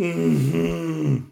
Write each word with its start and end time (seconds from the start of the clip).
Mm-hmm. 0.00 1.26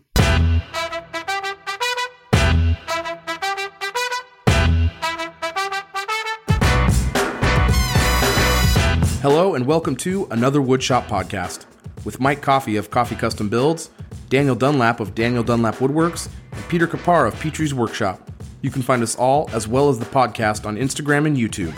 Hello, 9.23 9.55
and 9.55 9.65
welcome 9.65 9.97
to 9.97 10.29
another 10.31 10.61
Woodshop 10.61 11.07
podcast 11.07 11.65
with 12.05 12.21
Mike 12.21 12.43
Coffey 12.43 12.77
of 12.77 12.91
Coffey 12.91 13.15
Custom 13.15 13.49
Builds, 13.49 13.89
Daniel 14.29 14.55
Dunlap 14.55 15.01
of 15.01 15.15
Daniel 15.15 15.43
Dunlap 15.43 15.77
Woodworks, 15.77 16.29
and 16.53 16.69
Peter 16.69 16.87
Kapar 16.87 17.27
of 17.27 17.41
Petrie's 17.41 17.73
Workshop. 17.73 18.31
You 18.61 18.71
can 18.71 18.83
find 18.83 19.03
us 19.03 19.17
all, 19.17 19.49
as 19.55 19.67
well 19.67 19.89
as 19.89 19.99
the 19.99 20.05
podcast, 20.05 20.67
on 20.67 20.77
Instagram 20.77 21.27
and 21.27 21.39
YouTube. 21.39 21.75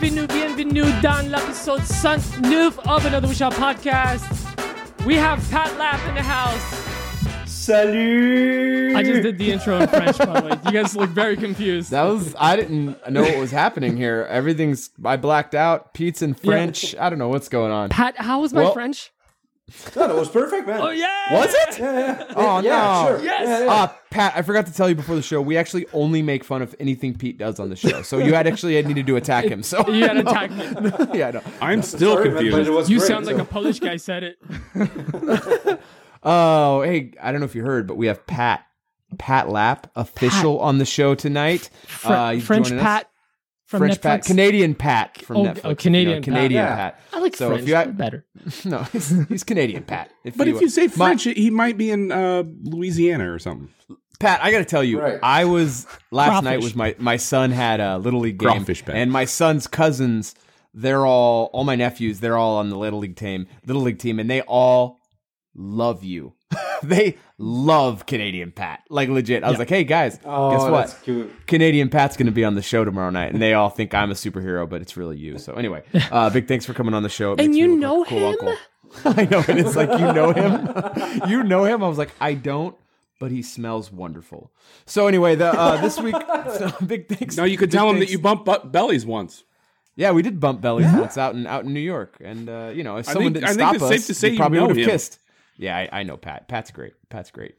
Bienvenue, 0.00 0.26
bienvenue, 0.28 0.82
bienvenue 0.84 1.02
dans 1.02 1.28
l'épisode 1.30 1.82
109 1.82 2.78
of 2.86 3.04
Another 3.06 3.26
Woodshop 3.28 3.52
podcast. 3.54 4.24
We 5.04 5.14
have 5.16 5.40
Pat 5.50 5.76
Lap 5.78 6.00
in 6.08 6.14
the 6.14 6.22
house. 6.22 6.62
Salut! 7.46 8.96
I 8.96 9.02
just 9.02 9.22
did 9.22 9.38
the 9.38 9.50
intro 9.52 9.78
in 9.80 9.88
French, 9.88 10.18
by 10.18 10.40
the 10.40 10.46
way. 10.48 10.58
You 10.66 10.72
guys 10.72 10.94
look 10.96 11.10
very 11.10 11.36
confused. 11.36 11.90
That 11.90 12.02
was 12.04 12.34
I 12.38 12.56
didn't 12.56 12.96
know 13.10 13.22
what 13.22 13.38
was 13.38 13.50
happening 13.50 13.96
here. 13.96 14.26
Everything's 14.30 14.90
I 15.04 15.16
blacked 15.16 15.54
out. 15.54 15.92
Pete's 15.94 16.22
in 16.22 16.34
French. 16.34 16.94
I 16.96 17.10
don't 17.10 17.18
know 17.18 17.28
what's 17.28 17.48
going 17.48 17.72
on. 17.72 17.88
Pat, 17.90 18.16
how 18.18 18.40
was 18.40 18.52
my 18.52 18.62
Well- 18.62 18.72
French? 18.74 19.10
No, 19.94 20.08
that 20.08 20.16
was 20.16 20.30
perfect, 20.30 20.66
man. 20.66 20.80
Oh, 20.80 20.88
yeah! 20.90 21.34
Was 21.34 21.52
it? 21.54 21.78
Yeah, 21.78 21.98
yeah. 21.98 22.32
Oh 22.34 22.60
yeah, 22.60 22.70
no! 22.70 23.06
Sure. 23.16 23.24
Yes. 23.24 23.46
Yeah, 23.48 23.64
yeah. 23.64 23.70
Uh, 23.72 23.86
Pat, 24.10 24.32
I 24.34 24.40
forgot 24.42 24.66
to 24.66 24.72
tell 24.72 24.88
you 24.88 24.94
before 24.94 25.14
the 25.14 25.20
show. 25.22 25.42
We 25.42 25.58
actually 25.58 25.86
only 25.92 26.22
make 26.22 26.42
fun 26.42 26.62
of 26.62 26.74
anything 26.80 27.14
Pete 27.18 27.36
does 27.36 27.60
on 27.60 27.68
the 27.68 27.76
show. 27.76 28.00
So 28.00 28.16
you 28.18 28.32
had 28.32 28.46
actually 28.46 28.76
had 28.76 28.86
needed 28.86 29.06
to 29.06 29.16
attack 29.16 29.44
him. 29.44 29.62
So 29.62 29.86
You 29.92 30.04
had 30.08 30.14
to 30.14 30.20
attack 30.20 30.50
me. 30.50 30.64
yeah, 31.18 31.32
no. 31.32 31.42
I'm 31.60 31.82
still 31.82 32.14
Sorry, 32.14 32.30
confused. 32.30 32.66
it 32.66 32.70
was 32.70 32.88
You 32.88 32.98
great, 32.98 33.08
sound 33.08 33.26
like 33.26 33.36
a 33.38 33.44
Polish 33.44 33.78
guy 33.80 33.96
said 33.96 34.22
it. 34.24 34.38
Oh, 36.22 36.82
hey, 36.82 37.12
I 37.22 37.30
don't 37.30 37.40
know 37.40 37.44
if 37.46 37.54
you 37.54 37.62
heard, 37.62 37.86
but 37.86 37.96
we 37.96 38.08
have 38.08 38.26
Pat, 38.26 38.66
Pat 39.18 39.48
Lap, 39.48 39.88
official 39.94 40.58
on 40.58 40.78
the 40.78 40.84
show 40.84 41.14
tonight. 41.14 41.70
Fr- 41.86 42.12
Uh, 42.12 42.40
French 42.40 42.70
Pat. 42.70 43.04
us. 43.04 43.10
Pat 43.68 43.70
from 43.70 43.78
French 43.80 43.94
Netflix. 43.98 44.02
Pat, 44.02 44.24
Canadian 44.24 44.74
Pat 44.74 45.22
from 45.22 45.36
Oh, 45.36 45.44
Netflix. 45.44 45.60
oh, 45.64 45.68
you 45.68 45.70
know, 45.70 45.74
Canadian 45.74 46.16
Pat. 46.16 46.24
Canadian 46.24 46.64
Yeah. 46.64 46.74
Pat. 46.76 47.00
I 47.12 47.18
like 47.20 47.36
So 47.36 47.48
French 47.48 47.62
if 47.62 47.68
you 47.68 47.74
had- 47.74 47.96
better. 47.98 48.24
No, 48.64 48.78
he's, 48.84 49.28
he's 49.28 49.44
Canadian 49.44 49.82
Pat. 49.84 50.10
but 50.36 50.48
if 50.48 50.60
you 50.60 50.68
say 50.68 50.86
My- 50.86 50.88
French, 50.88 51.24
he 51.24 51.50
might 51.50 51.76
be 51.76 51.90
in 51.90 52.10
uh, 52.10 52.44
Louisiana 52.62 53.30
or 53.32 53.38
something. 53.38 53.68
Pat, 54.20 54.40
I 54.42 54.50
got 54.50 54.58
to 54.58 54.64
tell 54.64 54.82
you, 54.82 55.00
Right. 55.00 55.18
I 55.22 55.44
was 55.44 55.86
last 56.10 56.28
Crawfish. 56.30 56.44
night 56.44 56.60
was 56.60 56.74
my 56.74 56.94
my 56.98 57.16
son 57.16 57.50
had 57.52 57.78
a 57.80 57.98
little 57.98 58.18
league 58.20 58.38
game, 58.38 58.48
Crawfish, 58.50 58.84
Pat. 58.84 58.96
and 58.96 59.12
my 59.12 59.24
son's 59.24 59.66
cousins, 59.68 60.34
they're 60.74 61.06
all 61.06 61.50
all 61.52 61.62
my 61.62 61.76
nephews, 61.76 62.18
they're 62.20 62.36
all 62.36 62.56
on 62.56 62.68
the 62.70 62.76
little 62.78 62.98
league 62.98 63.14
team, 63.16 63.46
little 63.66 63.82
league 63.82 63.98
team, 64.00 64.18
and 64.18 64.28
they 64.28 64.40
all 64.42 64.98
love 65.54 66.02
you. 66.02 66.32
they 66.82 67.16
love 67.36 68.06
Canadian 68.06 68.52
Pat, 68.52 68.82
like 68.88 69.08
legit. 69.08 69.44
I 69.44 69.50
was 69.50 69.58
like, 69.58 69.68
hey 69.68 69.84
guys, 69.84 70.18
Oh, 70.24 70.50
guess 70.50 70.62
what? 70.62 70.70
that's 70.88 70.94
cute. 71.02 71.30
Canadian 71.46 71.88
Pat's 71.90 72.16
going 72.16 72.26
to 72.26 72.32
be 72.32 72.44
on 72.44 72.54
the 72.54 72.62
show 72.62 72.84
tomorrow 72.84 73.10
night, 73.10 73.32
and 73.32 73.42
they 73.42 73.52
all 73.54 73.68
think 73.70 73.94
I'm 73.94 74.10
a 74.10 74.14
superhero, 74.14 74.68
but 74.68 74.80
it's 74.80 74.96
really 74.96 75.18
you. 75.18 75.38
So 75.38 75.54
anyway, 75.54 75.82
uh, 76.10 76.30
big 76.30 76.48
thanks 76.48 76.64
for 76.64 76.74
coming 76.74 76.94
on 76.94 77.02
the 77.02 77.08
show. 77.08 77.32
It 77.34 77.40
And 77.40 77.54
you 77.56 77.76
know 77.76 77.98
like 78.00 78.06
a 78.06 78.10
cool 78.10 78.18
him? 78.18 78.26
uncle. 78.40 78.54
I 79.04 79.24
know, 79.26 79.44
and 79.46 79.58
it's 79.58 79.76
like 79.76 79.90
you 79.90 80.12
know 80.12 80.32
him. 80.32 81.28
you 81.28 81.42
know 81.44 81.64
him. 81.64 81.84
I 81.84 81.88
was 81.88 81.98
like, 81.98 82.10
I 82.20 82.32
don't, 82.32 82.74
but 83.20 83.30
he 83.30 83.42
smells 83.42 83.92
wonderful. 83.92 84.50
So 84.86 85.06
anyway, 85.08 85.34
the 85.34 85.48
uh, 85.48 85.78
this 85.82 86.00
week, 86.00 86.16
so 86.56 86.72
big 86.86 87.06
thanks. 87.08 87.36
Now 87.36 87.44
you 87.44 87.58
could 87.58 87.68
big 87.70 87.76
tell 87.78 87.90
him 87.90 87.98
that 87.98 88.08
you 88.08 88.18
bumped 88.18 88.46
butt 88.46 88.72
bellies 88.72 89.04
once. 89.04 89.44
Yeah, 89.96 90.12
we 90.12 90.22
did 90.22 90.38
bump 90.40 90.60
bellies 90.62 90.86
once 90.92 91.18
out 91.18 91.34
in 91.34 91.46
out 91.46 91.64
in 91.64 91.74
New 91.74 91.80
York, 91.80 92.16
and 92.24 92.48
uh, 92.48 92.70
you 92.72 92.82
know, 92.84 92.96
if 92.96 93.08
I 93.10 93.12
someone 93.12 93.34
think- 93.34 93.44
didn't 93.44 93.44
I 93.44 93.48
think 93.48 93.60
stop 93.60 93.74
it's 93.74 93.82
us, 93.84 93.88
safe 93.90 94.06
to 94.06 94.14
say 94.14 94.28
we 94.28 94.32
you 94.32 94.38
probably 94.38 94.58
know 94.60 94.66
would 94.68 94.76
have 94.76 94.86
him. 94.86 94.90
kissed. 94.90 95.18
Yeah, 95.58 95.76
I, 95.76 95.88
I 96.00 96.02
know 96.04 96.16
Pat. 96.16 96.48
Pat's 96.48 96.70
great. 96.70 96.94
Pat's 97.10 97.30
great. 97.30 97.56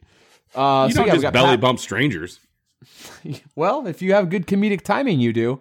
Uh, 0.55 0.85
You 0.89 0.93
so 0.95 0.99
don't 1.01 1.07
yeah, 1.07 1.13
just 1.13 1.21
got 1.23 1.33
belly 1.33 1.49
Pat- 1.51 1.61
bump 1.61 1.79
strangers. 1.79 2.39
Well, 3.55 3.87
if 3.87 4.01
you 4.01 4.13
have 4.13 4.29
good 4.29 4.47
comedic 4.47 4.81
timing, 4.83 5.19
you 5.19 5.33
do. 5.33 5.59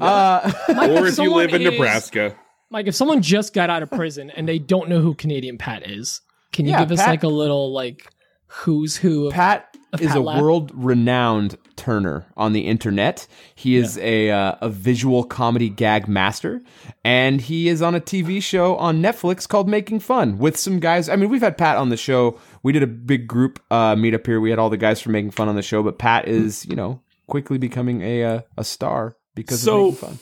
Uh, 0.00 0.52
Or 0.68 1.06
if 1.06 1.18
you 1.18 1.34
live 1.34 1.52
in 1.52 1.62
is- 1.62 1.72
Nebraska. 1.72 2.36
Like, 2.70 2.86
if 2.86 2.94
someone 2.94 3.22
just 3.22 3.52
got 3.54 3.70
out 3.70 3.82
of 3.82 3.90
prison 3.90 4.30
and 4.30 4.48
they 4.48 4.58
don't 4.58 4.88
know 4.88 5.00
who 5.00 5.14
Canadian 5.14 5.58
Pat 5.58 5.88
is, 5.88 6.20
can 6.52 6.64
you 6.64 6.72
Yeah, 6.72 6.80
give 6.80 6.92
us 6.92 6.98
like 7.06 7.22
a 7.22 7.28
little, 7.28 7.72
like, 7.72 8.08
who's 8.46 8.96
who? 8.96 9.26
Of, 9.28 9.32
Pat 9.34 9.68
Of 9.73 9.73
is 10.00 10.14
a 10.14 10.20
world-renowned 10.22 11.56
turner 11.76 12.26
on 12.36 12.52
the 12.52 12.62
internet. 12.62 13.26
He 13.54 13.76
is 13.76 13.98
a 13.98 14.30
uh, 14.30 14.54
a 14.60 14.68
visual 14.68 15.24
comedy 15.24 15.68
gag 15.68 16.08
master, 16.08 16.62
and 17.04 17.40
he 17.40 17.68
is 17.68 17.82
on 17.82 17.94
a 17.94 18.00
TV 18.00 18.42
show 18.42 18.76
on 18.76 19.02
Netflix 19.02 19.48
called 19.48 19.68
Making 19.68 20.00
Fun 20.00 20.38
with 20.38 20.56
some 20.56 20.80
guys. 20.80 21.08
I 21.08 21.16
mean, 21.16 21.28
we've 21.30 21.42
had 21.42 21.58
Pat 21.58 21.76
on 21.76 21.88
the 21.88 21.96
show. 21.96 22.38
We 22.62 22.72
did 22.72 22.82
a 22.82 22.86
big 22.86 23.26
group 23.26 23.60
uh, 23.70 23.94
meetup 23.94 24.26
here. 24.26 24.40
We 24.40 24.50
had 24.50 24.58
all 24.58 24.70
the 24.70 24.76
guys 24.76 25.00
from 25.00 25.12
Making 25.12 25.30
Fun 25.32 25.48
on 25.48 25.56
the 25.56 25.62
show, 25.62 25.82
but 25.82 25.98
Pat 25.98 26.26
is, 26.28 26.64
you 26.66 26.76
know, 26.76 27.00
quickly 27.26 27.58
becoming 27.58 28.02
a 28.02 28.24
uh, 28.24 28.40
a 28.56 28.64
star 28.64 29.16
because 29.34 29.60
So- 29.62 29.88
of 29.88 29.94
Making 30.02 30.08
Fun. 30.08 30.18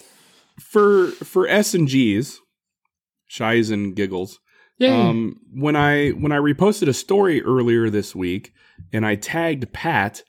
For 0.61 1.07
for 1.09 1.49
S 1.49 1.75
and 1.75 1.89
G's, 1.89 2.39
shies 3.27 3.71
and 3.71 3.97
giggles. 3.97 4.39
Yeah, 4.79 5.09
Um, 5.09 5.39
when 5.55 5.77
I 5.77 6.11
when 6.11 6.33
I 6.33 6.39
reposted 6.39 6.89
a 6.89 6.93
story 6.93 7.43
earlier 7.43 7.89
this 7.91 8.15
week 8.15 8.53
and 8.93 9.07
I 9.07 9.15
tagged 9.15 9.73
Pat, 9.73 10.23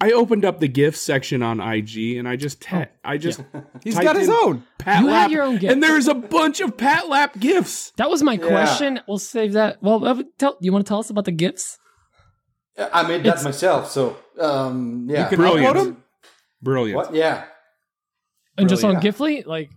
I 0.00 0.12
opened 0.12 0.44
up 0.44 0.60
the 0.60 0.68
gifts 0.68 1.00
section 1.00 1.42
on 1.42 1.60
IG 1.60 2.16
and 2.16 2.28
I 2.28 2.36
just 2.36 2.60
ta- 2.62 2.86
I 3.04 3.18
just 3.18 3.40
he's 3.84 3.98
got 3.98 4.16
his 4.16 4.28
own. 4.28 4.64
Pat 4.78 5.02
You 5.02 5.08
had 5.08 5.12
Lap, 5.22 5.30
your 5.30 5.42
own 5.42 5.56
gift. 5.58 5.72
and 5.72 5.82
there's 5.82 6.06
a 6.06 6.14
bunch 6.14 6.60
of 6.60 6.76
Pat 6.76 7.08
Lap 7.08 7.38
gifts. 7.40 7.92
that 7.96 8.08
was 8.08 8.22
my 8.22 8.36
question. 8.36 9.00
We'll 9.08 9.18
save 9.18 9.54
that. 9.54 9.82
Well, 9.82 10.04
uh, 10.06 10.22
tell, 10.38 10.56
you 10.60 10.72
want 10.72 10.86
to 10.86 10.88
tell 10.88 11.00
us 11.00 11.10
about 11.10 11.24
the 11.24 11.32
gifts? 11.32 11.78
I 12.78 13.02
made 13.02 13.22
that 13.24 13.26
It's- 13.26 13.44
myself, 13.44 13.90
so 13.90 14.16
um, 14.38 15.06
yeah. 15.10 15.28
can 15.28 15.36
Brilliant. 15.38 15.76
upload 15.76 15.80
'em? 15.80 16.02
Brilliant. 16.62 16.96
What? 16.96 17.14
Yeah. 17.14 17.44
And 18.56 18.68
just 18.68 18.84
on 18.84 18.96
Really? 18.96 19.10
Giphy, 19.10 19.46
like, 19.46 19.70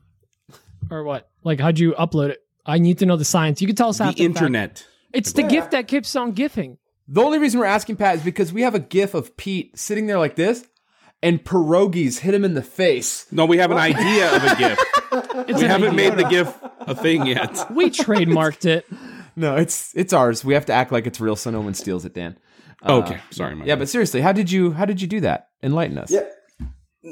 or 0.91 1.03
what? 1.03 1.29
Like, 1.43 1.59
how'd 1.59 1.79
you 1.79 1.93
upload 1.93 2.29
it? 2.29 2.39
I 2.65 2.77
need 2.79 2.97
to 2.99 3.05
know 3.05 3.17
the 3.17 3.25
science. 3.25 3.61
You 3.61 3.67
can 3.67 3.75
tell 3.75 3.89
us 3.89 3.97
The 3.97 4.05
after 4.05 4.23
fact. 4.23 4.37
internet. 4.37 4.85
It's 5.13 5.33
the 5.33 5.43
gift 5.43 5.71
that 5.71 5.87
keeps 5.87 6.15
on 6.15 6.31
gifting. 6.31 6.77
The 7.07 7.21
only 7.21 7.37
reason 7.37 7.59
we're 7.59 7.65
asking 7.65 7.97
Pat 7.97 8.15
is 8.15 8.23
because 8.23 8.53
we 8.53 8.61
have 8.61 8.73
a 8.75 8.79
gif 8.79 9.13
of 9.13 9.35
Pete 9.37 9.77
sitting 9.77 10.07
there 10.07 10.17
like 10.17 10.35
this, 10.35 10.65
and 11.21 11.43
pierogies 11.43 12.19
hit 12.19 12.33
him 12.33 12.43
in 12.45 12.53
the 12.53 12.61
face. 12.63 13.25
No, 13.31 13.45
we 13.45 13.57
have 13.57 13.71
an 13.71 13.77
idea 13.77 14.33
of 14.35 14.43
a 14.43 14.55
gift. 14.57 14.81
It's 15.49 15.61
We 15.61 15.67
haven't 15.67 15.89
idea. 15.93 16.09
made 16.11 16.17
the 16.17 16.27
GIF 16.29 16.57
a 16.81 16.95
thing 16.95 17.25
yet. 17.27 17.67
We 17.71 17.89
trademarked 17.89 18.65
it. 18.65 18.85
No, 19.35 19.55
it's 19.57 19.91
it's 19.95 20.13
ours. 20.13 20.43
We 20.45 20.53
have 20.53 20.65
to 20.67 20.73
act 20.73 20.91
like 20.91 21.05
it's 21.07 21.19
real 21.19 21.35
so 21.35 21.51
no 21.51 21.61
one 21.61 21.73
steals 21.73 22.05
it, 22.05 22.13
Dan. 22.13 22.37
okay, 22.85 23.19
sorry, 23.31 23.55
my 23.55 23.65
Yeah, 23.65 23.75
bad. 23.75 23.79
but 23.79 23.89
seriously, 23.89 24.21
how 24.21 24.31
did 24.31 24.51
you 24.51 24.71
how 24.73 24.85
did 24.85 25.01
you 25.01 25.07
do 25.07 25.19
that? 25.21 25.49
Enlighten 25.61 25.97
us. 25.97 26.09
Yeah. 26.11 26.21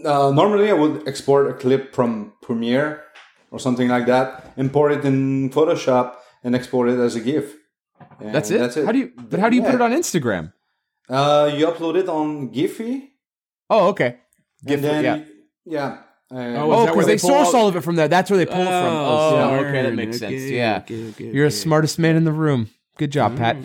Uh, 0.06 0.32
normally, 0.32 0.70
I 0.70 0.74
would 0.74 1.08
export 1.08 1.50
a 1.50 1.54
clip 1.54 1.94
from 1.94 2.34
Premiere 2.42 3.04
or 3.52 3.60
something 3.60 3.88
like 3.90 4.06
that, 4.08 4.52
import 4.58 4.92
it 4.94 5.06
in 5.06 5.50
Photoshop, 5.52 6.16
and 6.44 6.56
export 6.56 6.90
it 6.90 6.98
as 7.00 7.16
a 7.16 7.20
GIF. 7.20 7.56
And 8.20 8.34
That's 8.34 8.50
it. 8.50 8.58
That's 8.60 8.78
it. 8.78 8.86
How 8.86 8.92
do 8.92 8.98
you 9.00 9.12
but 9.16 9.40
how 9.40 9.50
do 9.50 9.56
you 9.56 9.62
put 9.62 9.76
it 9.76 9.82
on 9.82 9.92
Instagram? 9.92 10.54
Uh, 11.10 11.52
you 11.56 11.68
upload 11.68 11.96
it 11.98 12.08
on 12.10 12.50
Giphy. 12.50 13.10
Oh, 13.70 13.90
okay. 13.90 14.18
and 14.68 14.84
then, 14.84 15.04
yeah. 15.04 15.24
yeah. 15.66 15.88
Uh, 16.32 16.36
Oh, 16.36 16.72
Oh, 16.72 16.80
Is 16.82 16.86
that 16.86 16.96
where 16.96 17.06
because 17.06 17.06
they 17.08 17.14
they 17.14 17.18
source 17.18 17.50
out- 17.50 17.56
all 17.56 17.68
of 17.68 17.76
it 17.76 17.82
from 17.82 17.96
there. 17.98 18.08
That's 18.08 18.30
where 18.32 18.38
they 18.38 18.46
pull 18.46 18.62
it 18.62 18.66
from. 18.66 18.94
Oh, 18.96 19.36
yeah. 19.36 19.68
okay, 19.68 19.82
that 19.84 19.94
makes 19.94 20.18
sense. 20.20 20.34
Okay, 20.34 20.56
Yeah, 20.56 20.80
okay, 20.84 21.10
okay, 21.10 21.26
you're 21.32 21.48
the 21.48 21.52
smartest 21.52 22.00
man 22.00 22.16
in 22.16 22.24
the 22.24 22.32
room. 22.32 22.70
Good 22.98 23.12
job, 23.12 23.36
Pat. 23.38 23.58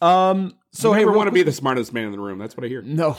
Um, 0.00 0.54
so 0.72 0.88
So 0.88 0.92
hey, 0.92 0.98
I 0.98 1.00
never 1.00 1.10
real 1.10 1.18
want 1.18 1.28
to 1.28 1.32
be 1.32 1.42
the 1.42 1.52
smartest 1.52 1.92
man 1.92 2.04
in 2.06 2.12
the 2.12 2.18
room. 2.20 2.38
That's 2.38 2.56
what 2.56 2.64
I 2.64 2.68
hear. 2.68 2.80
no. 2.82 3.16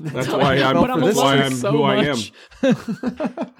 That's 0.00 0.28
why 0.32 0.56
I'm, 0.58 0.76
But 0.76 0.90
I'm 0.90 1.00
that's 1.00 1.16
why 1.16 1.36
I'm 1.38 1.52
so 1.54 1.70
who 1.72 1.82
I 1.82 1.96
am. 2.04 2.16
much. 2.16 2.32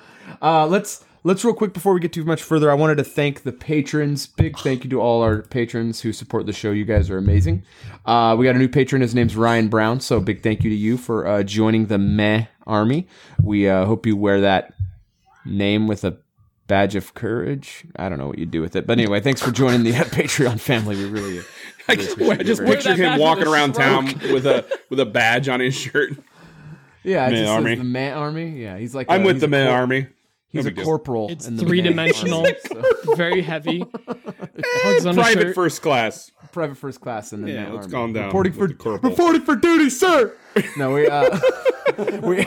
Uh, 0.42 0.66
let's 0.66 1.02
let's 1.26 1.44
real 1.44 1.54
quick 1.54 1.72
before 1.72 1.92
we 1.92 1.98
get 1.98 2.12
too 2.12 2.24
much 2.24 2.40
further. 2.40 2.70
I 2.70 2.74
wanted 2.74 2.98
to 2.98 3.04
thank 3.04 3.42
the 3.42 3.52
patrons. 3.52 4.26
Big 4.28 4.56
thank 4.58 4.84
you 4.84 4.90
to 4.90 5.00
all 5.00 5.22
our 5.22 5.42
patrons 5.42 6.00
who 6.02 6.12
support 6.12 6.46
the 6.46 6.52
show. 6.52 6.70
You 6.70 6.84
guys 6.84 7.10
are 7.10 7.18
amazing. 7.18 7.64
Uh, 8.04 8.36
we 8.38 8.44
got 8.44 8.54
a 8.54 8.58
new 8.58 8.68
patron. 8.68 9.02
His 9.02 9.12
name's 9.14 9.34
Ryan 9.34 9.66
Brown. 9.66 9.98
So 9.98 10.20
big 10.20 10.42
thank 10.42 10.62
you 10.62 10.70
to 10.70 10.76
you 10.76 10.96
for 10.96 11.26
uh, 11.26 11.42
joining 11.42 11.86
the 11.86 11.98
Meh 11.98 12.46
Army. 12.64 13.08
We 13.42 13.68
uh, 13.68 13.86
hope 13.86 14.06
you 14.06 14.16
wear 14.16 14.40
that 14.40 14.72
name 15.44 15.88
with 15.88 16.04
a 16.04 16.16
badge 16.68 16.94
of 16.94 17.14
courage. 17.14 17.84
I 17.96 18.08
don't 18.08 18.18
know 18.18 18.28
what 18.28 18.38
you'd 18.38 18.52
do 18.52 18.60
with 18.60 18.76
it, 18.76 18.86
but 18.86 18.92
anyway, 18.98 19.20
thanks 19.20 19.42
for 19.42 19.50
joining 19.50 19.82
the 19.82 19.96
uh, 19.96 20.04
Patreon 20.04 20.60
family. 20.60 20.94
We 20.94 21.06
really. 21.06 21.40
I 21.88 21.96
just, 21.96 22.20
I 22.20 22.36
just 22.36 22.62
Wear 22.62 22.74
pictured 22.74 22.98
him 22.98 23.18
walking 23.18 23.40
with 23.44 23.48
a 23.48 23.52
around 23.52 23.72
town 23.74 24.06
with 24.32 24.46
a 24.46 24.64
with 24.90 25.00
a 25.00 25.06
badge 25.06 25.48
on 25.48 25.58
his 25.60 25.74
shirt. 25.74 26.12
Yeah, 27.02 27.26
it 27.28 27.32
Meh 27.32 27.36
just 27.38 27.50
Army. 27.52 27.74
the 27.76 27.84
Meh 27.84 28.12
Army. 28.12 28.48
Yeah, 28.60 28.78
he's 28.78 28.94
like 28.94 29.06
I'm 29.08 29.22
a- 29.22 29.26
with 29.26 29.40
the 29.40 29.46
a 29.46 29.48
Meh 29.48 29.68
Army. 29.68 30.06
He's 30.56 30.66
a 30.66 30.70
deal. 30.70 30.84
corporal. 30.84 31.28
It's 31.30 31.46
in 31.46 31.56
the 31.56 31.62
Meh 31.62 31.68
three-dimensional. 31.68 32.46
Very 33.16 33.42
heavy. 33.42 33.80
Hugs 34.08 35.06
on 35.06 35.18
a 35.18 35.22
Private 35.22 35.42
shirt. 35.42 35.54
first 35.54 35.82
class. 35.82 36.30
private 36.52 36.76
first 36.76 37.00
class 37.00 37.32
in 37.32 37.42
the 37.42 37.52
Yeah, 37.52 37.64
Meh 37.66 37.72
let's 37.74 37.86
Army. 37.86 37.92
calm 37.92 38.12
down 38.12 38.24
Reporting 38.26 38.52
for 38.52 38.66
reporting 38.98 39.42
for 39.42 39.56
duty, 39.56 39.90
sir. 39.90 40.34
no, 40.76 40.92
we 40.94 41.06
uh, 41.08 41.38
we 42.22 42.46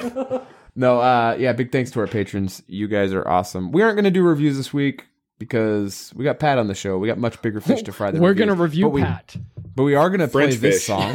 No, 0.76 1.00
uh, 1.00 1.36
yeah, 1.40 1.54
big 1.54 1.72
thanks 1.72 1.92
to 1.92 2.00
our 2.00 2.08
patrons. 2.08 2.64
You 2.68 2.88
guys 2.88 3.14
are 3.14 3.28
awesome. 3.28 3.72
We 3.72 3.82
aren't 3.84 3.96
going 3.96 4.06
to 4.06 4.12
do 4.12 4.24
reviews 4.24 4.58
this 4.58 4.74
week 4.74 5.06
because 5.38 6.12
we 6.16 6.24
got 6.24 6.40
Pat 6.40 6.58
on 6.58 6.68
the 6.68 6.76
show. 6.76 6.98
We 6.98 7.08
got 7.08 7.18
much 7.18 7.42
bigger 7.42 7.62
fish 7.62 7.82
to 7.84 7.92
fry 7.92 8.12
than 8.12 8.22
We're 8.22 8.30
reviews. 8.30 8.48
gonna 8.50 8.62
review 8.62 8.86
but 8.86 8.90
we, 8.92 9.02
Pat. 9.02 9.36
But 9.76 9.84
we 9.84 9.96
are 9.96 10.10
going 10.10 10.20
to 10.22 10.28
play 10.28 10.48
French 10.48 10.60
this 10.62 10.86
song 10.86 11.12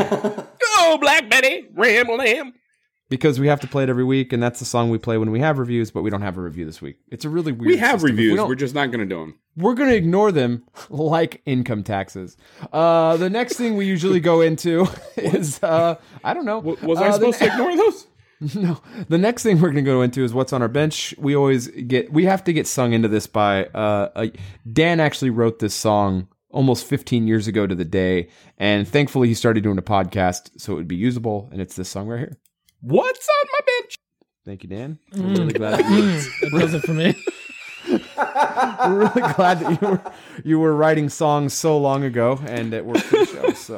Oh, 0.76 0.98
Black 1.00 1.28
Betty, 1.30 1.66
Ram 1.74 2.08
Lamb. 2.08 2.52
Because 3.08 3.38
we 3.38 3.46
have 3.48 3.60
to 3.60 3.66
play 3.66 3.82
it 3.84 3.88
every 3.88 4.04
week, 4.04 4.32
and 4.32 4.42
that's 4.42 4.58
the 4.58 4.64
song 4.64 4.90
we 4.90 4.98
play 4.98 5.18
when 5.18 5.30
we 5.30 5.40
have 5.40 5.58
reviews. 5.58 5.90
But 5.90 6.02
we 6.02 6.10
don't 6.10 6.22
have 6.22 6.36
a 6.38 6.40
review 6.42 6.64
this 6.64 6.80
week. 6.82 6.96
It's 7.10 7.24
a 7.24 7.28
really 7.28 7.52
weird. 7.52 7.66
We 7.66 7.76
have 7.78 8.00
system. 8.00 8.10
If 8.10 8.16
we 8.16 8.28
reviews. 8.30 8.48
We're 8.48 8.54
just 8.54 8.74
not 8.74 8.86
going 8.86 9.00
to 9.00 9.14
do 9.14 9.20
them. 9.20 9.38
we're 9.56 9.74
going 9.74 9.90
to 9.90 9.96
ignore 9.96 10.32
them 10.32 10.64
like 10.90 11.42
income 11.46 11.82
taxes. 11.82 12.36
Uh, 12.72 13.16
the 13.16 13.30
next 13.30 13.56
thing 13.56 13.76
we 13.76 13.86
usually 13.86 14.20
go 14.20 14.40
into 14.40 14.86
is 15.16 15.62
uh, 15.62 15.96
I 16.22 16.34
don't 16.34 16.44
know. 16.46 16.58
Was 16.58 16.98
Uh, 16.98 17.02
I 17.04 17.06
the 17.08 17.12
supposed 17.14 17.38
to 17.38 17.46
ignore 17.46 17.76
those? 17.76 18.06
No. 18.56 18.82
The 19.08 19.16
next 19.16 19.42
thing 19.42 19.56
we're 19.56 19.70
going 19.70 19.76
to 19.84 19.90
go 19.90 20.02
into 20.02 20.22
is 20.22 20.34
what's 20.34 20.52
on 20.52 20.60
our 20.60 20.68
bench. 20.68 21.14
We 21.16 21.34
always 21.34 21.68
get 21.68 22.12
we 22.12 22.24
have 22.24 22.44
to 22.44 22.52
get 22.52 22.66
sung 22.66 22.92
into 22.92 23.08
this 23.08 23.26
by 23.26 23.66
uh 23.66 24.10
a, 24.16 24.32
Dan 24.70 25.00
actually 25.00 25.30
wrote 25.30 25.60
this 25.60 25.72
song 25.74 26.28
almost 26.50 26.84
15 26.84 27.26
years 27.26 27.46
ago 27.46 27.66
to 27.66 27.74
the 27.74 27.84
day 27.86 28.28
and 28.58 28.86
thankfully 28.86 29.28
he 29.28 29.34
started 29.34 29.62
doing 29.64 29.78
a 29.78 29.82
podcast 29.82 30.50
so 30.60 30.72
it 30.72 30.76
would 30.76 30.88
be 30.88 30.96
usable 30.96 31.48
and 31.52 31.60
it's 31.62 31.76
this 31.76 31.88
song 31.88 32.06
right 32.06 32.18
here. 32.18 32.36
What's 32.86 33.26
on 33.26 33.48
my 33.50 33.60
bench? 33.80 33.96
Thank 34.44 34.62
you, 34.62 34.68
Dan. 34.68 34.98
I'm 35.14 35.34
really 35.34 35.54
glad 35.54 35.78
that 35.78 35.90
you 35.90 36.02
Mm, 36.02 36.40
that 36.42 36.50
does 36.60 36.74
it 36.74 36.82
for 36.82 36.92
me. 36.92 37.14
we're 37.88 38.98
really 39.08 39.32
glad 39.32 39.60
that 39.60 39.80
you 39.80 39.88
were 39.88 40.00
you 40.44 40.58
were 40.58 40.76
writing 40.76 41.08
songs 41.08 41.54
so 41.54 41.78
long 41.78 42.04
ago 42.04 42.38
and 42.46 42.74
it 42.74 42.84
worked 42.84 43.04
for 43.04 43.16
the 43.16 43.24
show. 43.24 43.52
So, 43.54 43.76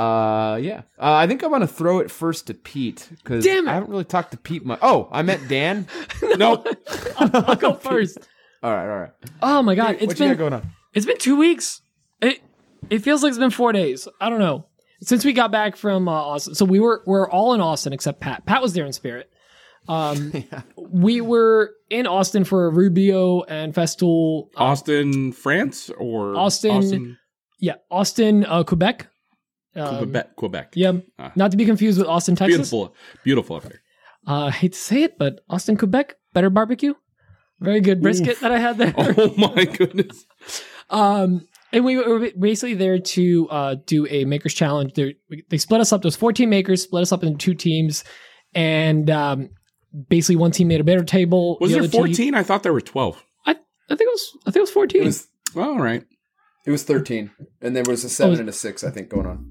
uh, 0.00 0.58
yeah, 0.58 0.82
uh, 1.00 1.14
I 1.14 1.26
think 1.26 1.42
I'm 1.42 1.50
gonna 1.50 1.66
throw 1.66 1.98
it 1.98 2.08
first 2.08 2.46
to 2.46 2.54
Pete 2.54 3.08
because 3.10 3.44
Damn. 3.44 3.68
I 3.68 3.72
haven't 3.74 3.90
really 3.90 4.04
talked 4.04 4.30
to 4.30 4.36
Pete 4.36 4.64
much. 4.64 4.78
Oh, 4.80 5.08
I 5.10 5.22
meant 5.22 5.48
Dan. 5.48 5.88
Nope. 6.36 6.68
I'll 7.18 7.56
go 7.56 7.74
first. 7.82 8.18
all 8.62 8.72
right, 8.72 8.88
all 8.88 9.00
right. 9.00 9.12
Oh 9.42 9.62
my 9.62 9.74
god, 9.74 9.96
it's 9.98 10.06
what 10.06 10.20
you 10.20 10.26
been 10.26 10.36
got 10.36 10.38
going 10.38 10.52
on? 10.52 10.70
it's 10.94 11.06
been 11.06 11.18
two 11.18 11.36
weeks. 11.36 11.82
It 12.22 12.40
it 12.90 13.00
feels 13.00 13.24
like 13.24 13.30
it's 13.30 13.38
been 13.38 13.50
four 13.50 13.72
days. 13.72 14.06
I 14.20 14.30
don't 14.30 14.38
know 14.38 14.66
since 15.02 15.24
we 15.24 15.32
got 15.32 15.50
back 15.50 15.76
from 15.76 16.08
uh, 16.08 16.12
Austin. 16.12 16.54
So 16.54 16.64
we 16.64 16.80
were 16.80 17.02
we're 17.06 17.28
all 17.30 17.54
in 17.54 17.60
Austin 17.60 17.92
except 17.92 18.20
Pat. 18.20 18.46
Pat 18.46 18.62
was 18.62 18.72
there 18.74 18.86
in 18.86 18.92
spirit. 18.92 19.30
Um, 19.88 20.32
we 20.76 21.20
were 21.20 21.72
in 21.88 22.06
Austin 22.06 22.44
for 22.44 22.66
a 22.66 22.70
Rubio 22.70 23.42
and 23.42 23.74
Festool. 23.74 24.48
uh, 24.56 24.64
Austin, 24.64 25.32
France, 25.32 25.90
or 25.98 26.36
Austin, 26.36 27.16
yeah, 27.58 27.74
Austin, 27.90 28.44
uh, 28.46 28.62
Quebec. 28.62 29.06
Um, 29.74 29.98
Quebec. 29.98 30.36
Quebec. 30.36 30.72
Yeah, 30.74 30.92
Ah. 31.18 31.32
not 31.36 31.50
to 31.52 31.56
be 31.56 31.64
confused 31.64 31.98
with 31.98 32.08
Austin, 32.08 32.34
Texas. 32.36 32.56
Beautiful, 32.70 32.94
beautiful 33.24 33.56
up 33.56 33.62
there. 33.62 33.80
Uh, 34.26 34.46
I 34.46 34.50
hate 34.50 34.72
to 34.74 34.78
say 34.78 35.02
it, 35.04 35.16
but 35.18 35.40
Austin, 35.48 35.76
Quebec, 35.76 36.16
better 36.34 36.50
barbecue. 36.50 36.92
Very 37.60 37.80
good 37.80 38.00
brisket 38.02 38.40
that 38.40 38.50
I 38.52 38.58
had 38.58 38.78
there. 38.78 38.94
Oh 38.98 39.34
my 39.36 39.64
goodness. 39.64 40.26
Um, 40.92 41.46
and 41.72 41.84
we 41.84 41.96
were 41.96 42.30
basically 42.38 42.74
there 42.74 42.98
to 42.98 43.48
uh, 43.50 43.76
do 43.86 44.06
a 44.08 44.24
makers 44.24 44.54
challenge. 44.54 44.94
They, 44.94 45.16
they 45.48 45.58
split 45.58 45.80
us 45.80 45.92
up. 45.92 46.02
There's 46.02 46.16
14 46.16 46.48
makers, 46.48 46.82
split 46.82 47.02
us 47.02 47.12
up 47.12 47.22
into 47.22 47.38
two 47.38 47.54
teams, 47.54 48.04
and 48.54 49.08
um, 49.10 49.50
basically 50.08 50.36
one 50.36 50.50
team 50.50 50.68
made 50.68 50.80
a 50.80 50.84
better 50.84 51.04
table. 51.04 51.58
Was 51.60 51.70
the 51.70 51.76
there 51.76 51.82
other 51.84 51.92
team- 51.92 52.00
14? 52.02 52.34
I 52.34 52.42
thought 52.42 52.62
there 52.62 52.72
were 52.72 52.80
12. 52.80 53.24
I, 53.46 53.50
I 53.52 53.54
think 53.96 54.00
it 54.02 54.06
was. 54.12 54.30
I 54.46 54.50
think 54.50 54.56
it 54.56 54.60
was 54.62 54.70
14. 54.70 55.02
It 55.02 55.04
was 55.04 55.28
All 55.56 55.78
right. 55.78 56.04
it 56.66 56.70
was 56.70 56.82
13 56.84 57.30
and 57.62 57.74
there 57.76 57.84
was 57.86 58.04
a 58.04 58.08
7 58.08 58.30
was- 58.30 58.40
and 58.40 58.48
a 58.48 58.52
6 58.52 58.84
I 58.84 58.90
think 58.90 59.08
going 59.08 59.26
on. 59.26 59.46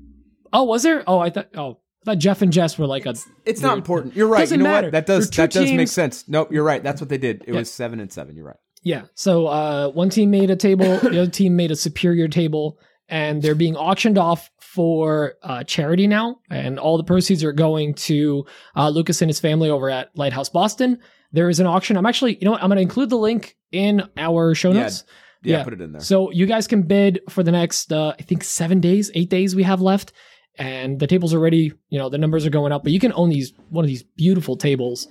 oh, 0.54 0.64
was 0.66 0.84
there? 0.84 1.04
Oh, 1.08 1.20
I 1.20 1.30
thought. 1.30 1.50
Oh, 1.56 1.80
I 2.02 2.12
thought 2.14 2.18
Jeff 2.20 2.42
and 2.42 2.52
Jess 2.54 2.78
were 2.78 2.88
like 2.88 3.06
a. 3.06 3.14
It's 3.46 3.60
not 3.62 3.78
important. 3.78 4.16
You're 4.16 4.30
right. 4.30 4.40
Doesn't 4.40 4.60
you 4.60 4.64
know 4.64 4.70
matter. 4.72 4.88
what? 4.88 4.92
That 4.94 5.06
does 5.06 5.30
that 5.32 5.52
two 5.52 5.60
does 5.60 5.74
make 5.74 5.90
sense. 5.90 6.30
Nope, 6.30 6.50
you're 6.50 6.64
right. 6.64 6.82
That's 6.82 7.02
what 7.02 7.10
they 7.10 7.18
did. 7.18 7.42
It 7.46 7.50
Yeah. 7.50 7.60
was 7.60 7.70
7 7.70 8.00
and 8.00 8.10
7. 8.12 8.38
You're 8.38 8.46
right. 8.46 8.56
Yeah. 8.84 9.04
So 9.14 9.48
uh, 9.48 9.90
one 9.90 10.10
team 10.10 10.32
made 10.32 10.50
a 10.50 10.56
table, 10.56 10.98
the 11.00 11.22
other 11.22 11.28
team 11.32 11.56
made 11.56 11.72
a 11.72 11.76
superior 11.76 12.28
table, 12.28 12.80
and 13.10 13.42
they're 13.42 13.56
being 13.56 13.76
auctioned 13.76 14.18
off 14.18 14.50
for 14.60 15.34
uh, 15.44 15.64
charity 15.64 16.08
now. 16.08 16.40
And 16.50 16.80
all 16.80 16.98
the 16.98 17.04
proceeds 17.04 17.44
are 17.44 17.52
going 17.52 17.96
to 17.96 18.46
uh, 18.76 18.90
Lucas 18.90 19.22
and 19.22 19.30
his 19.30 19.40
family 19.40 19.70
over 19.70 19.90
at 19.90 20.16
Lighthouse 20.16 20.50
Boston. 20.50 21.00
There 21.32 21.50
is 21.50 21.60
an 21.60 21.68
auction. 21.68 21.98
I'm 21.98 22.06
actually, 22.06 22.38
you 22.38 22.46
know 22.46 22.52
what? 22.52 22.64
I'm 22.64 22.70
going 22.70 22.78
to 22.78 22.82
include 22.82 23.10
the 23.10 23.18
link 23.18 23.58
in 23.72 24.04
our 24.16 24.56
show 24.56 24.72
Yeah, 24.72 24.84
notes. 24.84 25.04
Yeah, 25.44 25.64
put 25.64 25.74
it 25.74 25.82
in 25.82 25.92
there. 25.92 26.02
So 26.02 26.32
you 26.32 26.46
guys 26.46 26.68
can 26.68 26.84
bid 26.84 27.22
for 27.30 27.44
the 27.44 27.52
next, 27.52 27.92
uh, 27.92 28.14
I 28.20 28.22
think, 28.24 28.44
seven 28.44 28.80
days, 28.80 29.12
eight 29.14 29.30
days 29.30 29.56
we 29.56 29.64
have 29.64 29.82
left. 29.82 30.14
And 30.58 31.00
the 31.00 31.08
tables 31.08 31.34
are 31.34 31.40
ready. 31.40 31.72
You 31.90 32.00
know, 32.00 32.10
the 32.10 32.18
numbers 32.18 32.46
are 32.46 32.50
going 32.50 32.72
up, 32.72 32.84
but 32.84 32.92
you 32.92 33.00
can 33.00 33.14
own 33.14 33.30
these, 33.30 33.54
one 33.70 33.86
of 33.86 33.88
these 33.88 34.04
beautiful 34.04 34.58
tables. 34.58 35.08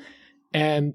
And, 0.53 0.95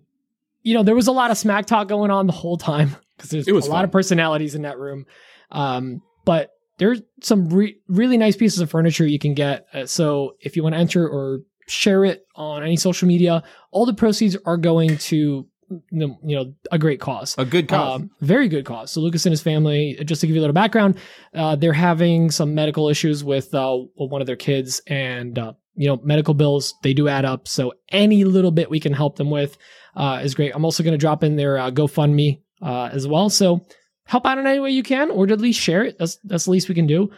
you 0.63 0.73
know, 0.73 0.83
there 0.83 0.95
was 0.95 1.07
a 1.07 1.11
lot 1.11 1.29
of 1.29 1.37
smack 1.37 1.65
talk 1.65 1.87
going 1.87 2.09
on 2.09 2.25
the 2.25 2.33
whole 2.33 2.57
time 2.57 2.95
because 3.15 3.29
there's 3.29 3.47
a 3.47 3.53
was 3.53 3.67
lot 3.67 3.83
of 3.83 3.91
personalities 3.91 4.55
in 4.55 4.63
that 4.63 4.79
room. 4.79 5.05
Um, 5.51 6.01
but 6.25 6.51
there's 6.77 7.01
some 7.21 7.49
re- 7.49 7.77
really 7.87 8.17
nice 8.17 8.35
pieces 8.35 8.59
of 8.59 8.71
furniture 8.71 9.05
you 9.05 9.19
can 9.19 9.33
get. 9.33 9.67
Uh, 9.73 9.85
so 9.85 10.35
if 10.39 10.55
you 10.55 10.63
want 10.63 10.73
to 10.73 10.79
enter 10.79 11.07
or 11.07 11.39
share 11.67 12.05
it 12.05 12.25
on 12.35 12.63
any 12.63 12.77
social 12.77 13.07
media, 13.07 13.43
all 13.71 13.85
the 13.85 13.93
proceeds 13.93 14.35
are 14.45 14.57
going 14.57 14.97
to, 14.97 15.47
you 15.91 16.17
know, 16.21 16.53
a 16.71 16.79
great 16.79 16.99
cause. 16.99 17.35
a 17.37 17.45
good 17.45 17.67
cause. 17.67 18.01
Um, 18.01 18.09
very 18.21 18.47
good 18.47 18.65
cause. 18.65 18.91
So 18.91 19.01
Lucas 19.01 19.25
and 19.25 19.31
his 19.31 19.41
family, 19.41 19.97
just 20.05 20.21
to 20.21 20.27
give 20.27 20.35
you 20.35 20.41
a 20.41 20.43
little 20.43 20.53
background, 20.53 20.97
uh, 21.33 21.55
they're 21.55 21.73
having 21.73 22.31
some 22.31 22.55
medical 22.55 22.89
issues 22.89 23.23
with 23.23 23.53
uh, 23.53 23.75
one 23.95 24.21
of 24.21 24.27
their 24.27 24.35
kids, 24.35 24.81
and 24.87 25.37
uh, 25.37 25.53
you 25.75 25.87
know, 25.87 25.99
medical 26.03 26.33
bills 26.33 26.73
they 26.83 26.93
do 26.93 27.07
add 27.07 27.25
up. 27.25 27.47
So 27.47 27.73
any 27.89 28.23
little 28.23 28.51
bit 28.51 28.69
we 28.69 28.79
can 28.79 28.93
help 28.93 29.15
them 29.17 29.29
with 29.29 29.57
uh, 29.95 30.21
is 30.23 30.35
great. 30.35 30.53
I'm 30.53 30.65
also 30.65 30.83
going 30.83 30.93
to 30.93 30.97
drop 30.97 31.23
in 31.23 31.35
their 31.35 31.57
uh, 31.57 31.71
GoFundMe 31.71 32.41
uh, 32.61 32.89
as 32.91 33.07
well. 33.07 33.29
So 33.29 33.65
help 34.05 34.25
out 34.25 34.37
in 34.37 34.47
any 34.47 34.59
way 34.59 34.71
you 34.71 34.83
can, 34.83 35.11
or 35.11 35.29
at 35.31 35.41
least 35.41 35.59
share 35.59 35.83
it. 35.83 35.97
That's 35.99 36.17
that's 36.23 36.45
the 36.45 36.51
least 36.51 36.69
we 36.69 36.75
can 36.75 36.87
do. 36.87 37.11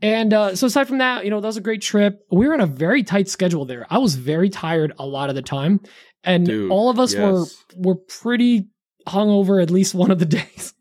And 0.00 0.34
uh, 0.34 0.56
so 0.56 0.66
aside 0.66 0.88
from 0.88 0.98
that, 0.98 1.24
you 1.24 1.30
know, 1.30 1.40
that 1.40 1.46
was 1.46 1.56
a 1.56 1.62
great 1.62 1.80
trip. 1.80 2.26
We 2.30 2.48
were 2.48 2.54
on 2.54 2.60
a 2.60 2.66
very 2.66 3.04
tight 3.04 3.28
schedule 3.28 3.64
there. 3.64 3.86
I 3.88 3.98
was 3.98 4.16
very 4.16 4.50
tired 4.50 4.92
a 4.98 5.06
lot 5.06 5.28
of 5.28 5.36
the 5.36 5.42
time, 5.42 5.80
and 6.24 6.46
Dude, 6.46 6.70
all 6.70 6.90
of 6.90 6.98
us 6.98 7.14
were 7.14 7.40
yes. 7.40 7.64
were 7.76 7.94
pretty 7.94 8.68
hungover 9.06 9.62
at 9.62 9.70
least 9.70 9.94
one 9.94 10.10
of 10.10 10.18
the 10.18 10.26
days. 10.26 10.74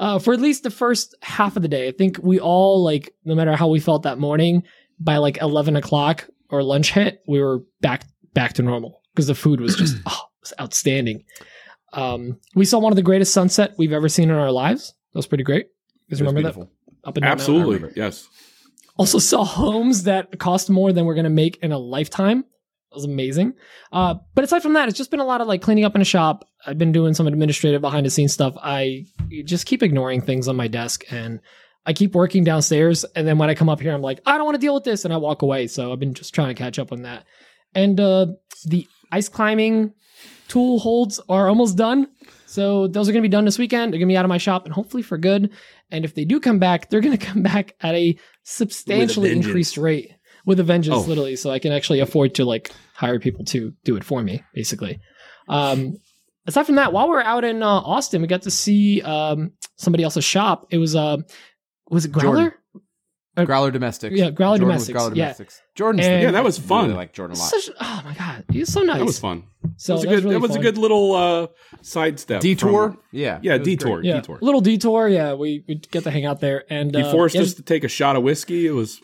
uh, 0.00 0.18
for 0.18 0.34
at 0.34 0.40
least 0.40 0.64
the 0.64 0.70
first 0.70 1.14
half 1.22 1.56
of 1.56 1.62
the 1.62 1.68
day, 1.68 1.88
I 1.88 1.92
think 1.92 2.18
we 2.20 2.40
all 2.40 2.82
like, 2.82 3.14
no 3.24 3.34
matter 3.34 3.54
how 3.54 3.68
we 3.68 3.80
felt 3.80 4.02
that 4.02 4.18
morning, 4.18 4.64
by 4.98 5.18
like 5.18 5.38
eleven 5.38 5.76
o'clock 5.76 6.28
or 6.50 6.62
lunch 6.62 6.92
hit, 6.92 7.22
we 7.26 7.40
were 7.40 7.62
back 7.80 8.04
back 8.34 8.54
to 8.54 8.62
normal 8.62 9.02
because 9.14 9.26
the 9.26 9.34
food 9.34 9.60
was 9.60 9.76
just 9.76 9.96
oh, 10.06 10.20
was 10.40 10.52
outstanding. 10.60 11.24
Um, 11.92 12.38
we 12.54 12.64
saw 12.64 12.78
one 12.78 12.92
of 12.92 12.96
the 12.96 13.02
greatest 13.02 13.32
sunset 13.32 13.74
we've 13.78 13.92
ever 13.92 14.08
seen 14.08 14.30
in 14.30 14.36
our 14.36 14.52
lives. 14.52 14.94
That 15.12 15.18
was 15.18 15.26
pretty 15.26 15.44
great. 15.44 15.66
You 16.06 16.14
guys 16.14 16.20
remember 16.20 16.40
beautiful. 16.40 16.64
that? 16.64 17.08
Up 17.08 17.16
and 17.16 17.22
down 17.22 17.30
that 17.30 17.40
Absolutely. 17.40 17.78
mountain? 17.78 17.92
Yes. 17.96 18.28
Also 18.96 19.18
saw 19.18 19.44
homes 19.44 20.04
that 20.04 20.38
cost 20.38 20.70
more 20.70 20.92
than 20.92 21.04
we're 21.04 21.14
gonna 21.14 21.30
make 21.30 21.58
in 21.62 21.72
a 21.72 21.78
lifetime. 21.78 22.42
That 22.90 22.96
was 22.96 23.04
amazing. 23.04 23.54
Uh, 23.92 24.14
but 24.34 24.44
aside 24.44 24.62
from 24.62 24.74
that, 24.74 24.88
it's 24.88 24.98
just 24.98 25.10
been 25.10 25.20
a 25.20 25.24
lot 25.24 25.40
of 25.40 25.48
like 25.48 25.62
cleaning 25.62 25.84
up 25.84 25.94
in 25.94 26.00
a 26.00 26.04
shop. 26.04 26.44
I've 26.66 26.78
been 26.78 26.92
doing 26.92 27.14
some 27.14 27.26
administrative 27.26 27.80
behind 27.80 28.06
the 28.06 28.10
scenes 28.10 28.32
stuff. 28.32 28.54
I 28.62 29.06
just 29.44 29.66
keep 29.66 29.82
ignoring 29.82 30.20
things 30.20 30.48
on 30.48 30.56
my 30.56 30.68
desk 30.68 31.04
and 31.10 31.40
I 31.86 31.92
keep 31.92 32.14
working 32.14 32.42
downstairs. 32.44 33.04
And 33.14 33.26
then 33.26 33.38
when 33.38 33.48
I 33.48 33.54
come 33.54 33.68
up 33.68 33.80
here, 33.80 33.94
I'm 33.94 34.02
like, 34.02 34.20
I 34.26 34.36
don't 34.36 34.44
want 34.44 34.56
to 34.56 34.60
deal 34.60 34.74
with 34.74 34.84
this, 34.84 35.04
and 35.04 35.14
I 35.14 35.16
walk 35.18 35.42
away. 35.42 35.66
So 35.68 35.92
I've 35.92 36.00
been 36.00 36.14
just 36.14 36.34
trying 36.34 36.48
to 36.48 36.54
catch 36.54 36.78
up 36.78 36.90
on 36.92 37.02
that. 37.02 37.24
And 37.74 37.98
uh, 38.00 38.26
the 38.64 38.86
ice 39.12 39.28
climbing 39.28 39.92
tool 40.48 40.78
holds 40.78 41.20
are 41.28 41.48
almost 41.48 41.76
done. 41.76 42.08
So 42.46 42.86
those 42.88 43.08
are 43.08 43.12
going 43.12 43.22
to 43.22 43.28
be 43.28 43.32
done 43.32 43.44
this 43.44 43.58
weekend. 43.58 43.92
They're 43.92 43.98
going 43.98 44.08
to 44.08 44.12
be 44.12 44.16
out 44.16 44.24
of 44.24 44.28
my 44.28 44.38
shop 44.38 44.64
and 44.64 44.72
hopefully 44.74 45.02
for 45.02 45.18
good. 45.18 45.52
And 45.90 46.04
if 46.04 46.14
they 46.14 46.24
do 46.24 46.40
come 46.40 46.58
back, 46.58 46.88
they're 46.90 47.00
going 47.00 47.16
to 47.18 47.24
come 47.24 47.42
back 47.42 47.74
at 47.80 47.94
a 47.94 48.18
substantially 48.44 49.28
vengeance. 49.28 49.46
increased 49.46 49.76
rate 49.76 50.12
with 50.44 50.58
a 50.60 50.64
vengeance, 50.64 50.96
Oh. 50.96 51.08
literally. 51.08 51.36
So 51.36 51.50
I 51.50 51.58
can 51.58 51.72
actually 51.72 52.00
afford 52.00 52.34
to 52.36 52.44
like 52.44 52.70
hire 52.94 53.18
people 53.18 53.44
to 53.46 53.72
do 53.84 53.96
it 53.96 54.04
for 54.04 54.22
me, 54.22 54.42
basically. 54.54 54.98
Um, 55.48 55.96
aside 56.46 56.64
from 56.64 56.76
that, 56.76 56.92
while 56.92 57.08
we 57.08 57.16
are 57.16 57.22
out 57.22 57.44
in 57.44 57.62
uh, 57.62 57.66
Austin, 57.68 58.22
we 58.22 58.28
got 58.28 58.42
to 58.42 58.50
see 58.50 59.02
um, 59.02 59.52
somebody 59.76 60.04
else's 60.04 60.24
shop. 60.24 60.66
It 60.70 60.78
was 60.78 60.94
uh, 60.96 61.18
was 61.90 62.04
it 62.04 62.12
Growler? 62.12 62.54
Growler 63.44 63.70
Domestics. 63.70 64.16
Yeah, 64.16 64.30
Growler 64.30 64.56
Jordan 64.56 64.68
Domestics, 64.68 64.96
Growler 64.96 65.14
yeah. 65.14 65.24
Domestics. 65.24 65.60
Jordan's 65.74 66.06
And- 66.06 66.22
Yeah, 66.22 66.30
that 66.30 66.42
was 66.42 66.58
really 66.58 66.68
fun. 66.88 66.94
like 66.94 67.12
Jordan 67.12 67.36
a 67.36 67.38
lot. 67.40 67.50
Such, 67.50 67.68
oh 67.78 68.02
my 68.06 68.14
god, 68.14 68.44
he's 68.50 68.72
so 68.72 68.80
nice. 68.80 68.98
That 68.98 69.04
was 69.04 69.18
fun. 69.18 69.42
So 69.76 69.92
that 69.92 69.96
was 69.96 70.04
a 70.04 70.06
that 70.06 70.10
was 70.14 70.20
good. 70.20 70.24
really 70.24 70.34
that 70.34 70.40
was 70.48 70.56
a 70.56 70.58
good 70.60 70.78
little 70.78 71.14
uh, 71.14 71.46
sidestep. 71.82 72.40
Detour. 72.40 72.92
from- 72.92 73.00
yeah. 73.12 73.38
yeah, 73.42 73.58
detour. 73.58 73.96
great. 73.96 74.06
yeah, 74.06 74.14
Detour. 74.20 74.38
little 74.40 74.62
detour. 74.62 75.08
Yeah, 75.08 75.34
we 75.34 75.64
we 75.68 75.74
get 75.74 76.04
to 76.04 76.10
hang 76.10 76.24
out 76.24 76.40
there, 76.40 76.64
and 76.70 76.94
He 76.94 77.02
uh, 77.02 77.10
forced 77.12 77.34
yeah, 77.34 77.42
us 77.42 77.52
to 77.54 77.62
take 77.62 77.84
a 77.84 77.88
shot 77.88 78.16
of 78.16 78.22
whiskey. 78.22 78.66
It 78.66 78.70
was 78.72 79.02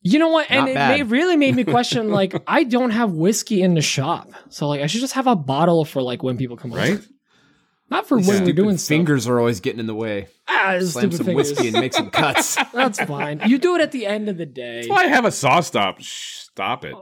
You 0.00 0.18
know 0.18 0.28
what? 0.28 0.46
And 0.50 0.60
Not 0.60 0.70
it 0.70 0.74
bad. 0.74 1.10
really 1.10 1.36
made 1.36 1.54
me 1.54 1.64
question. 1.64 2.08
Like, 2.20 2.42
I 2.46 2.64
don't 2.64 2.90
have 2.90 3.12
whiskey 3.12 3.60
in 3.60 3.74
the 3.74 3.82
shop, 3.82 4.30
so 4.48 4.66
like, 4.66 4.80
I 4.80 4.86
should 4.86 5.02
just 5.02 5.12
have 5.12 5.26
a 5.26 5.36
bottle 5.36 5.84
for 5.84 6.00
like 6.00 6.22
when 6.22 6.38
people 6.38 6.56
come 6.56 6.72
over. 6.72 7.02
Right. 7.92 7.98
Not 7.98 8.08
for 8.08 8.16
when 8.16 8.24
Stupid 8.24 8.46
we're 8.46 8.52
doing 8.64 8.78
stuff. 8.78 8.88
fingers 8.88 9.26
are 9.28 9.38
always 9.38 9.60
getting 9.60 9.80
in 9.80 9.86
the 9.86 9.94
way. 9.94 10.28
Ah, 10.48 10.76
Slam 10.80 11.12
some 11.12 11.26
fingers. 11.26 11.50
whiskey 11.50 11.68
and 11.68 11.78
make 11.80 11.92
some 11.92 12.10
cuts. 12.10 12.56
That's 12.72 12.98
fine. 13.00 13.40
You 13.46 13.58
do 13.58 13.74
it 13.76 13.80
at 13.80 13.92
the 13.92 14.06
end 14.06 14.28
of 14.28 14.36
the 14.38 14.46
day. 14.46 14.76
That's 14.76 14.88
why 14.88 15.04
I 15.04 15.06
have 15.08 15.24
a 15.24 15.28
SawStop. 15.28 16.00
Shh, 16.00 16.40
stop 16.44 16.84
it. 16.84 16.94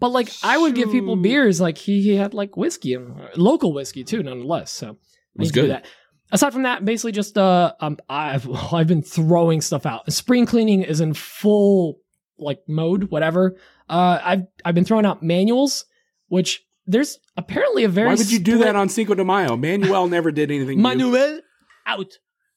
But 0.00 0.10
like 0.10 0.30
I 0.42 0.56
would 0.58 0.74
give 0.74 0.90
people 0.90 1.16
beers, 1.16 1.60
like 1.60 1.76
he, 1.76 2.02
he 2.02 2.14
had 2.14 2.32
like 2.34 2.56
whiskey, 2.56 2.94
and 2.94 3.16
local 3.36 3.72
whiskey 3.72 4.04
too, 4.04 4.22
nonetheless. 4.22 4.70
So 4.70 4.90
I 4.90 4.92
was 5.36 5.48
need 5.48 5.54
do 5.54 5.60
good. 5.62 5.70
that. 5.70 5.86
Aside 6.30 6.52
from 6.52 6.62
that, 6.64 6.84
basically 6.84 7.12
just 7.12 7.36
uh, 7.36 7.72
um, 7.80 7.96
I've 8.08 8.48
I've 8.72 8.86
been 8.86 9.02
throwing 9.02 9.60
stuff 9.60 9.86
out. 9.86 10.10
Spring 10.12 10.46
cleaning 10.46 10.82
is 10.82 11.00
in 11.00 11.14
full 11.14 11.98
like 12.38 12.60
mode, 12.68 13.10
whatever. 13.10 13.56
Uh, 13.88 14.20
I've 14.22 14.42
I've 14.64 14.74
been 14.74 14.84
throwing 14.84 15.04
out 15.06 15.22
manuals, 15.22 15.84
which 16.28 16.64
there's 16.88 17.18
apparently 17.36 17.84
a 17.84 17.88
very 17.88 18.08
Why 18.08 18.14
would 18.14 18.30
you 18.32 18.38
do 18.40 18.52
split- 18.54 18.66
that 18.66 18.74
on 18.76 18.88
Cinco 18.88 19.14
de 19.14 19.24
Mayo? 19.24 19.56
Manuel 19.56 20.08
never 20.16 20.32
did 20.32 20.50
anything. 20.50 20.80
Manuel 20.82 21.40
out. 21.86 22.12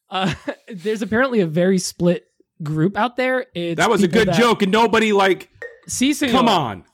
Uh, 0.09 0.33
there's 0.73 1.01
apparently 1.01 1.41
a 1.41 1.47
very 1.47 1.77
split 1.77 2.25
group 2.63 2.97
out 2.97 3.17
there. 3.17 3.45
It's 3.53 3.77
That 3.77 3.89
was 3.89 4.01
a 4.03 4.07
good 4.07 4.29
that- 4.29 4.37
joke, 4.39 4.61
and 4.63 4.71
nobody 4.71 5.13
like. 5.13 5.49
Si, 5.87 6.13
senor. 6.13 6.31
Come 6.31 6.49
on. 6.49 6.85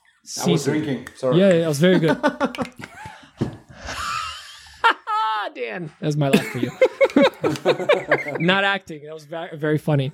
I 0.46 0.50
was 0.52 0.66
drinking. 0.66 1.08
Sorry. 1.16 1.40
Yeah, 1.40 1.54
yeah, 1.54 1.60
that 1.62 1.68
was 1.70 1.80
very 1.80 2.00
good. 2.00 2.18
Dan, 5.58 5.92
that 6.00 6.06
was 6.06 6.18
my 6.18 6.30
laugh 6.30 6.46
for 6.46 6.60
you. 6.60 6.70
Not 8.40 8.64
acting. 8.64 9.04
That 9.06 9.14
was 9.14 9.26
very, 9.26 9.58
very 9.58 9.78
funny. 9.80 10.12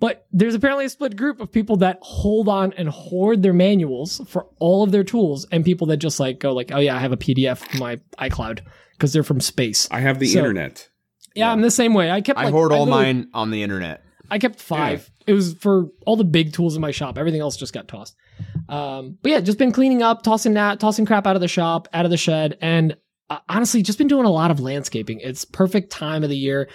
But 0.00 0.26
there's 0.32 0.54
apparently 0.54 0.84
a 0.86 0.88
split 0.88 1.16
group 1.16 1.40
of 1.40 1.52
people 1.52 1.76
that 1.76 1.98
hold 2.02 2.48
on 2.48 2.72
and 2.72 2.88
hoard 2.88 3.42
their 3.42 3.52
manuals 3.52 4.20
for 4.26 4.46
all 4.58 4.82
of 4.82 4.90
their 4.90 5.04
tools, 5.04 5.46
and 5.52 5.64
people 5.64 5.86
that 5.88 5.98
just 5.98 6.18
like 6.18 6.40
go 6.40 6.52
like, 6.52 6.70
"Oh 6.72 6.78
yeah, 6.80 6.96
I 6.96 6.98
have 6.98 7.12
a 7.12 7.16
PDF 7.16 7.72
in 7.72 7.78
my 7.78 8.00
iCloud 8.18 8.60
because 8.92 9.12
they're 9.12 9.22
from 9.22 9.40
space." 9.40 9.86
I 9.92 10.00
have 10.00 10.18
the 10.18 10.26
So- 10.26 10.38
internet. 10.38 10.88
Yeah, 11.36 11.52
I'm 11.52 11.60
the 11.60 11.70
same 11.70 11.94
way. 11.94 12.10
I 12.10 12.20
kept. 12.20 12.38
I 12.40 12.44
like, 12.44 12.52
hoard 12.52 12.72
all 12.72 12.84
literally- 12.86 13.04
mine 13.04 13.28
on 13.32 13.50
the 13.52 13.62
internet. 13.62 14.02
I 14.32 14.38
kept 14.40 14.60
five. 14.60 15.08
It 15.26 15.32
was 15.34 15.54
for 15.54 15.86
all 16.06 16.16
the 16.16 16.24
big 16.24 16.52
tools 16.52 16.74
in 16.74 16.80
my 16.80 16.90
shop. 16.90 17.16
Everything 17.18 17.40
else 17.40 17.56
just 17.56 17.72
got 17.72 17.86
tossed. 17.86 18.16
Um, 18.68 19.18
but 19.22 19.30
yeah, 19.30 19.40
just 19.40 19.58
been 19.58 19.70
cleaning 19.72 20.02
up, 20.02 20.22
tossing 20.22 20.54
that, 20.54 20.80
tossing 20.80 21.04
crap 21.06 21.26
out 21.26 21.36
of 21.36 21.40
the 21.42 21.48
shop, 21.48 21.86
out 21.92 22.04
of 22.04 22.10
the 22.10 22.16
shed, 22.16 22.56
and 22.60 22.96
uh, 23.30 23.38
honestly, 23.48 23.82
just 23.82 23.96
been 23.98 24.08
doing 24.08 24.26
a 24.26 24.30
lot 24.30 24.50
of 24.50 24.60
landscaping. 24.60 25.20
It's 25.20 25.44
perfect 25.44 25.90
time 25.90 26.22
of 26.22 26.28
the 26.28 26.36
year. 26.36 26.68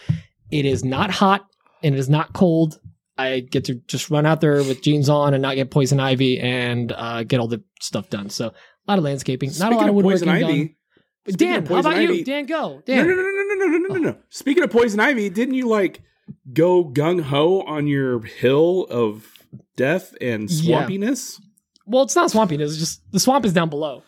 It 0.52 0.66
is 0.66 0.84
not 0.84 1.12
hot 1.12 1.46
and 1.84 1.94
it 1.94 2.00
is 2.00 2.10
not 2.10 2.34
cold. 2.34 2.80
I 3.18 3.40
get 3.42 3.66
to 3.66 3.76
just 3.88 4.10
run 4.10 4.26
out 4.26 4.42
there 4.42 4.58
with 4.58 4.82
jeans 4.82 5.08
on 5.10 5.34
and 5.34 5.42
not 5.42 5.56
get 5.56 5.70
poison 5.72 6.00
ivy 6.00 6.40
and 6.40 6.92
uh, 6.92 7.24
get 7.24 7.40
all 7.40 7.48
the 7.48 7.64
stuff 7.80 8.10
done. 8.10 8.30
So 8.30 8.48
a 8.48 8.52
lot 8.88 8.98
of 8.98 9.04
landscaping, 9.04 9.52
not 9.60 9.72
a 9.72 9.76
lot 9.76 9.88
of 9.90 9.96
woodworking 9.96 10.28
poison 10.28 10.40
done. 10.42 10.52
ivy. 10.52 10.78
But 11.26 11.38
Dan, 11.38 11.66
how 11.66 11.80
about 11.80 12.02
you? 12.02 12.24
Dan, 12.24 12.46
go. 12.46 12.76
No, 12.76 12.82
Dan, 12.86 13.08
no, 13.08 13.14
no, 13.16 13.22
no, 13.22 13.32
no, 13.32 13.56
no, 13.56 13.66
no, 13.66 13.78
no, 13.78 13.88
no, 13.96 14.10
no. 14.12 14.18
Speaking 14.30 14.64
of 14.64 14.70
poison 14.70 15.00
ivy, 15.00 15.30
didn't 15.30 15.56
you 15.56 15.68
like 15.68 16.02
go 16.54 16.84
gung 16.86 17.22
ho 17.22 17.62
on 17.62 17.88
your 17.88 18.22
hill 18.22 18.86
of 18.90 19.26
death 19.76 20.14
and 20.22 20.50
Yeah. 20.52 20.86
swampiness? 20.86 21.40
well, 21.88 22.04
it's 22.04 22.16
not 22.16 22.30
swampiness. 22.32 22.66
It's 22.70 22.78
just 22.78 23.02
the 23.12 23.20
swamp 23.20 23.46
is 23.46 23.54
down 23.54 23.70
below. 23.70 24.04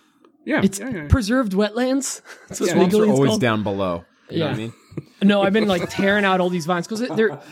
Yeah, 0.47 0.61
It's 0.63 0.79
yeah, 0.79 0.89
yeah. 0.89 1.07
preserved 1.09 1.51
wetlands. 1.51 2.21
That's 2.47 2.59
what 2.61 2.67
Yeah. 2.67 2.73
Swamps 2.75 2.95
are 2.95 3.03
it's 3.03 3.11
always 3.11 3.29
called. 3.29 3.41
down 3.41 3.63
below. 3.63 4.05
You 4.29 4.39
know 4.39 4.45
what 4.45 4.53
I 4.53 4.57
mean? 4.57 4.73
No, 5.21 5.41
I've 5.43 5.53
been 5.53 5.67
like 5.67 5.87
tearing 5.91 6.25
out 6.25 6.39
all 6.41 6.49
these 6.49 6.65
vines 6.65 6.87
because. 6.87 7.01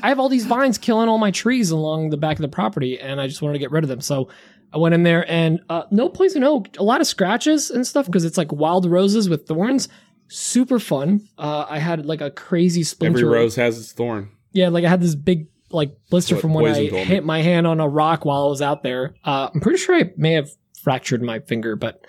I 0.02 0.08
have 0.08 0.20
all 0.20 0.30
these 0.30 0.46
vines 0.48 0.78
killing 0.80 1.08
all 1.10 1.18
my 1.20 1.30
trees 1.32 1.70
along 1.72 2.10
the 2.10 2.18
back 2.18 2.38
of 2.38 2.42
the 2.42 2.48
property, 2.48 3.00
and 3.00 3.20
I 3.22 3.28
just 3.28 3.42
wanted 3.42 3.54
to 3.54 3.60
get 3.60 3.70
rid 3.72 3.84
of 3.84 3.88
them. 3.88 4.02
So 4.02 4.30
I 4.74 4.78
went 4.80 4.96
in 4.96 5.04
there 5.04 5.30
and 5.30 5.60
uh, 5.70 5.84
no 5.92 6.10
poison 6.10 6.44
oak, 6.44 6.70
a 6.80 6.84
lot 6.84 7.02
of 7.02 7.08
scratches 7.08 7.70
and 7.72 7.86
stuff 7.86 8.06
because 8.08 8.24
it's 8.26 8.38
like 8.38 8.52
wild 8.52 8.86
roses 8.90 9.30
with 9.30 9.48
thorns. 9.48 9.90
Super 10.28 10.80
fun. 10.80 11.28
Uh, 11.38 11.66
I 11.70 11.78
had 11.80 12.06
like 12.06 12.22
a 12.22 12.32
crazy 12.32 12.82
splinter. 12.84 13.20
Every 13.20 13.30
rose 13.30 13.56
has 13.58 13.78
its 13.80 13.92
thorn. 13.92 14.30
Yeah, 14.52 14.70
like 14.70 14.84
I 14.86 14.90
had 14.90 15.02
this 15.02 15.14
big 15.16 15.48
like 15.70 15.96
blister 16.10 16.36
What 16.36 16.42
from 16.42 16.54
when 16.56 16.66
I 16.66 16.70
Poison 16.74 16.90
told 16.90 17.02
me. 17.08 17.14
hit 17.14 17.24
my 17.26 17.42
hand 17.44 17.68
on 17.68 17.80
a 17.80 17.88
rock 17.88 18.26
while 18.26 18.46
I 18.46 18.50
was 18.50 18.62
out 18.64 18.82
there. 18.82 19.14
Uh, 19.24 19.50
I'm 19.54 19.60
pretty 19.62 19.78
sure 19.78 19.96
I 19.96 20.12
may 20.18 20.34
have 20.34 20.50
fractured 20.84 21.22
my 21.22 21.40
finger, 21.40 21.76
but 21.76 22.06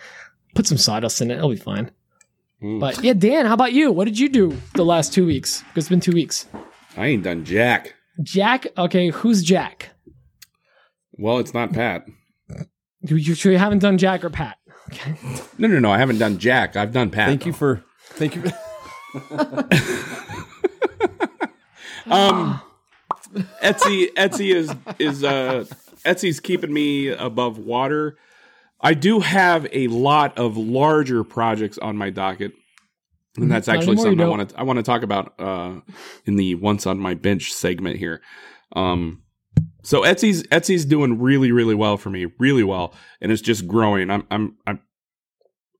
put 0.56 0.66
some 0.66 0.78
sawdust 0.78 1.20
in 1.20 1.30
it. 1.30 1.36
It'll 1.36 1.50
be 1.50 1.56
fine. 1.56 1.90
Mm. 2.62 2.80
But 2.80 3.04
yeah, 3.04 3.12
Dan, 3.12 3.46
how 3.46 3.54
about 3.54 3.72
you? 3.72 3.92
What 3.92 4.06
did 4.06 4.18
you 4.18 4.28
do 4.28 4.56
the 4.74 4.84
last 4.84 5.12
two 5.12 5.24
weeks? 5.26 5.60
'Cause 5.74 5.84
It's 5.84 5.88
been 5.88 6.00
two 6.00 6.12
weeks. 6.12 6.46
I 6.96 7.06
ain't 7.06 7.22
done 7.22 7.44
jack. 7.44 7.94
Jack. 8.22 8.66
Okay, 8.78 9.10
who's 9.10 9.42
Jack? 9.42 9.90
Well, 11.12 11.38
it's 11.38 11.52
not 11.54 11.72
Pat. 11.72 12.06
You, 13.02 13.16
you 13.16 13.34
sure 13.34 13.52
you 13.52 13.58
haven't 13.58 13.80
done 13.80 13.98
Jack 13.98 14.24
or 14.24 14.30
Pat? 14.30 14.56
Okay. 14.92 15.14
No, 15.58 15.68
no, 15.68 15.78
no. 15.78 15.90
I 15.92 15.98
haven't 15.98 16.18
done 16.18 16.38
jack. 16.38 16.76
I've 16.76 16.92
done 16.92 17.10
Pat. 17.10 17.28
Thank 17.28 17.44
you 17.46 17.52
for. 17.52 17.82
Thank 18.10 18.36
you. 18.36 18.42
Um, 22.08 22.60
Etsy, 23.62 24.12
Etsy 24.14 24.54
is 24.54 24.72
is 25.00 25.24
uh, 25.24 25.64
Etsy's 26.04 26.38
keeping 26.38 26.72
me 26.72 27.08
above 27.08 27.58
water. 27.58 28.16
I 28.86 28.94
do 28.94 29.18
have 29.18 29.66
a 29.72 29.88
lot 29.88 30.38
of 30.38 30.56
larger 30.56 31.24
projects 31.24 31.76
on 31.76 31.96
my 31.96 32.10
docket, 32.10 32.52
and 33.36 33.50
that's 33.50 33.66
Not 33.66 33.78
actually 33.78 33.96
something 33.96 34.20
I 34.20 34.28
want 34.28 34.50
to 34.50 34.60
I 34.60 34.62
want 34.62 34.76
to 34.76 34.84
talk 34.84 35.02
about 35.02 35.34
uh, 35.40 35.80
in 36.24 36.36
the 36.36 36.54
once 36.54 36.86
on 36.86 36.96
my 37.00 37.14
bench 37.14 37.52
segment 37.52 37.96
here. 37.96 38.22
Um, 38.76 39.24
so 39.82 40.02
Etsy's 40.02 40.44
Etsy's 40.44 40.84
doing 40.84 41.20
really 41.20 41.50
really 41.50 41.74
well 41.74 41.96
for 41.96 42.10
me, 42.10 42.26
really 42.38 42.62
well, 42.62 42.94
and 43.20 43.32
it's 43.32 43.42
just 43.42 43.66
growing. 43.66 44.08
I'm 44.08 44.24
I'm 44.30 44.56
I'm 44.68 44.80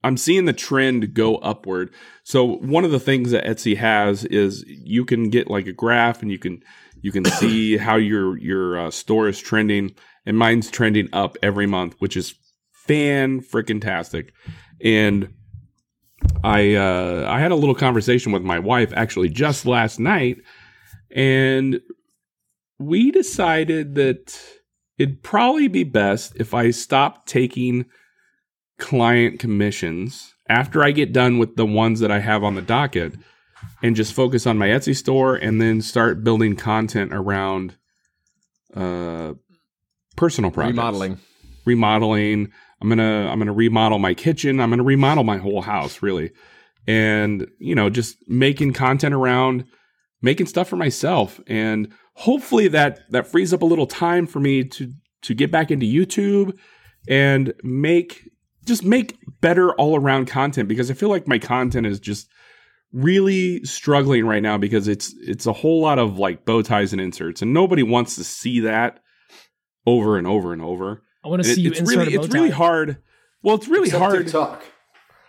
I'm 0.03 0.17
seeing 0.17 0.47
the 0.47 0.53
trend 0.53 1.15
go 1.15 1.37
upward. 1.37 1.95
So 2.25 2.57
one 2.57 2.85
of 2.85 2.91
the 2.91 2.99
things 2.99 3.31
that 3.31 3.45
Etsy 3.45 3.77
has 3.77 4.25
is 4.25 4.65
you 4.67 5.05
can 5.05 5.31
get 5.31 5.49
like 5.49 5.69
a 5.69 5.73
graph 5.73 6.23
and 6.23 6.33
you 6.33 6.41
can 6.41 6.61
you 7.03 7.13
can 7.13 7.25
see 7.25 7.77
how 7.77 7.95
your 7.95 8.37
your 8.37 8.81
uh, 8.81 8.91
store 8.91 9.29
is 9.29 9.39
trending 9.39 9.95
and 10.25 10.37
mine's 10.37 10.73
trending 10.73 11.09
up 11.13 11.37
every 11.41 11.69
month, 11.69 11.95
which 12.01 12.17
is 12.17 12.35
fan 12.87 13.41
freaking 13.41 13.81
tastic. 13.81 14.33
And 14.81 15.35
I 16.43 16.75
uh, 16.75 17.27
I 17.29 17.41
had 17.41 17.53
a 17.53 17.57
little 17.57 17.75
conversation 17.75 18.33
with 18.33 18.43
my 18.43 18.59
wife 18.59 18.93
actually 18.95 19.29
just 19.29 19.67
last 19.67 19.99
night, 19.99 20.39
and 21.11 21.81
we 22.79 23.11
decided 23.11 23.95
that 23.95 24.39
it'd 24.99 25.23
probably 25.23 25.69
be 25.69 25.85
best 25.85 26.35
if 26.37 26.55
I 26.55 26.71
stopped 26.71 27.29
taking 27.29 27.87
client 28.79 29.39
commissions 29.39 30.35
after 30.49 30.83
I 30.83 30.91
get 30.91 31.13
done 31.13 31.39
with 31.39 31.57
the 31.57 31.67
ones 31.67 32.01
that 32.01 32.11
I 32.11 32.21
have 32.21 32.45
on 32.45 32.55
the 32.55 32.63
docket 32.63 33.15
and 33.83 33.97
just 33.97 34.13
focus 34.13 34.47
on 34.47 34.59
my 34.59 34.69
Etsy 34.69 34.95
store 34.95 35.35
and 35.35 35.61
then 35.61 35.81
start 35.81 36.23
building 36.23 36.57
content 36.57 37.13
around 37.13 37.77
uh 38.75 39.35
personal 40.17 40.51
projects. 40.51 40.77
remodeling. 40.77 41.19
Remodeling. 41.65 42.53
I'm 42.81 42.89
to 42.91 43.03
I'm 43.03 43.41
to 43.41 43.53
remodel 43.53 43.99
my 43.99 44.15
kitchen. 44.15 44.61
I'm 44.61 44.71
to 44.77 44.83
remodel 44.83 45.25
my 45.25 45.39
whole 45.39 45.63
house 45.63 46.03
really. 46.03 46.33
And 46.87 47.49
you 47.59 47.75
know, 47.75 47.91
just 47.91 48.17
making 48.29 48.73
content 48.75 49.15
around 49.15 49.65
making 50.23 50.47
stuff 50.47 50.69
for 50.69 50.77
myself 50.77 51.41
and 51.47 51.93
hopefully 52.15 52.69
that 52.69 53.01
that 53.11 53.27
frees 53.27 53.53
up 53.53 53.63
a 53.63 53.67
little 53.67 53.87
time 53.87 54.27
for 54.27 54.41
me 54.41 54.65
to 54.65 54.93
to 55.23 55.35
get 55.35 55.53
back 55.53 55.71
into 55.71 55.87
YouTube 55.87 56.57
and 57.09 57.53
make 57.63 58.29
just 58.65 58.83
make 58.83 59.17
better 59.41 59.73
all 59.75 59.99
around 59.99 60.27
content 60.27 60.69
because 60.69 60.91
I 60.91 60.95
feel 60.95 61.11
like 61.11 61.29
my 61.29 61.39
content 61.39 61.87
is 61.87 62.01
just 62.01 62.29
really 62.93 63.63
struggling 63.65 64.27
right 64.27 64.43
now 64.43 64.57
because 64.57 64.89
it's 64.89 65.15
it's 65.21 65.47
a 65.47 65.53
whole 65.53 65.81
lot 65.81 65.99
of 65.99 66.19
like 66.19 66.45
bow 66.45 66.63
ties 66.63 66.93
and 66.93 67.01
inserts 67.01 67.43
and 67.43 67.53
nobody 67.53 67.83
wants 67.83 68.17
to 68.17 68.25
see 68.25 68.61
that 68.61 69.01
over 69.87 70.17
and 70.17 70.27
over 70.27 70.53
and 70.53 70.63
over. 70.63 71.03
I 71.27 71.29
want 71.29 71.43
to 71.43 71.49
see 71.49 71.61
it- 71.61 71.65
you 71.65 71.71
it's 71.71 71.81
insert 71.81 71.99
really 71.99 72.15
a 72.15 72.19
bow 72.19 72.25
it's 72.25 72.35
really 72.35 72.51
hard. 72.51 72.97
Well, 73.43 73.57
it's 73.57 73.69
really 73.69 73.89
Except 73.89 74.03
hard. 74.03 74.23
TikTok. 74.25 74.65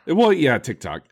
Well, 0.07 0.31
yeah, 0.33 0.57
TikTok. 0.57 1.03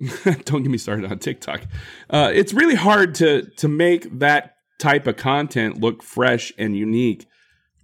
Don't 0.44 0.62
get 0.62 0.70
me 0.70 0.78
started 0.78 1.10
on 1.10 1.18
TikTok. 1.18 1.62
Uh, 2.08 2.30
it's 2.32 2.52
really 2.52 2.74
hard 2.76 3.14
to 3.16 3.42
to 3.56 3.68
make 3.68 4.18
that 4.20 4.54
type 4.78 5.06
of 5.06 5.16
content 5.16 5.80
look 5.80 6.02
fresh 6.02 6.52
and 6.56 6.76
unique 6.76 7.26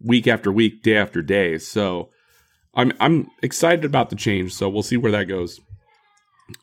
week 0.01 0.27
after 0.27 0.51
week, 0.53 0.83
day 0.83 0.97
after 0.97 1.21
day. 1.23 1.59
So 1.59 2.11
I'm 2.75 2.93
I'm 3.01 3.29
excited 3.43 3.85
about 3.85 4.09
the 4.11 4.17
change. 4.17 4.55
So 4.55 4.69
we'll 4.69 4.83
see 4.83 4.97
where 4.97 5.13
that 5.13 5.25
goes. 5.25 5.61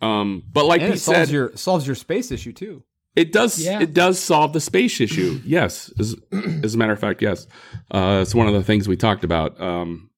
Um, 0.01 0.44
but 0.51 0.65
like 0.65 0.82
And 0.82 0.92
he 0.92 0.96
it 0.96 1.00
solves 1.01 1.20
said, 1.20 1.30
your 1.30 1.51
solves 1.56 1.86
your 1.86 1.96
space 1.96 2.32
issue 2.32 2.53
too. 2.53 2.84
It 3.15 3.32
does 3.32 3.63
Yeah. 3.63 3.79
it 3.82 3.93
does 3.93 4.20
solve 4.20 4.53
the 4.53 4.60
space 4.60 5.00
issue. 5.01 5.39
yes, 5.46 5.91
as, 6.00 6.15
as 6.63 6.75
a 6.75 6.77
matter 6.77 6.93
of 6.93 7.00
fact, 7.00 7.22
yes. 7.22 7.48
Uh, 7.91 8.20
it's 8.22 8.36
one 8.36 8.48
of 8.48 8.53
the 8.53 8.63
things 8.63 8.88
we 8.88 8.98
talked 8.98 9.24
about. 9.24 9.60
Um, 9.62 10.10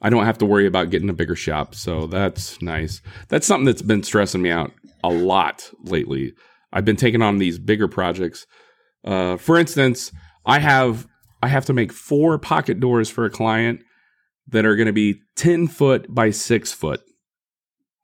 I 0.00 0.10
don't 0.10 0.24
have 0.26 0.38
to 0.38 0.46
worry 0.46 0.66
about 0.66 0.90
getting 0.90 1.08
a 1.08 1.14
bigger 1.14 1.36
shop, 1.36 1.74
so 1.74 2.06
that's 2.06 2.60
nice. 2.60 3.00
That's 3.28 3.46
something 3.46 3.64
that's 3.64 3.80
been 3.82 4.02
stressing 4.02 4.42
me 4.42 4.50
out 4.50 4.72
a 5.02 5.08
lot 5.08 5.70
lately. 5.82 6.34
I've 6.72 6.84
been 6.84 6.96
taking 6.96 7.22
on 7.22 7.38
these 7.38 7.58
bigger 7.58 7.88
projects. 7.88 8.46
Uh, 9.04 9.36
for 9.36 9.58
instance, 9.58 10.12
I 10.44 10.58
have 10.58 11.06
I 11.42 11.48
have 11.48 11.64
to 11.66 11.72
make 11.72 11.92
four 11.92 12.38
pocket 12.38 12.80
doors 12.80 13.08
for 13.08 13.24
a 13.24 13.30
client 13.30 13.80
that 14.48 14.66
are 14.66 14.76
going 14.76 14.86
to 14.86 14.92
be 14.92 15.20
ten 15.36 15.68
foot 15.68 16.06
by 16.12 16.30
six 16.30 16.72
foot. 16.72 17.00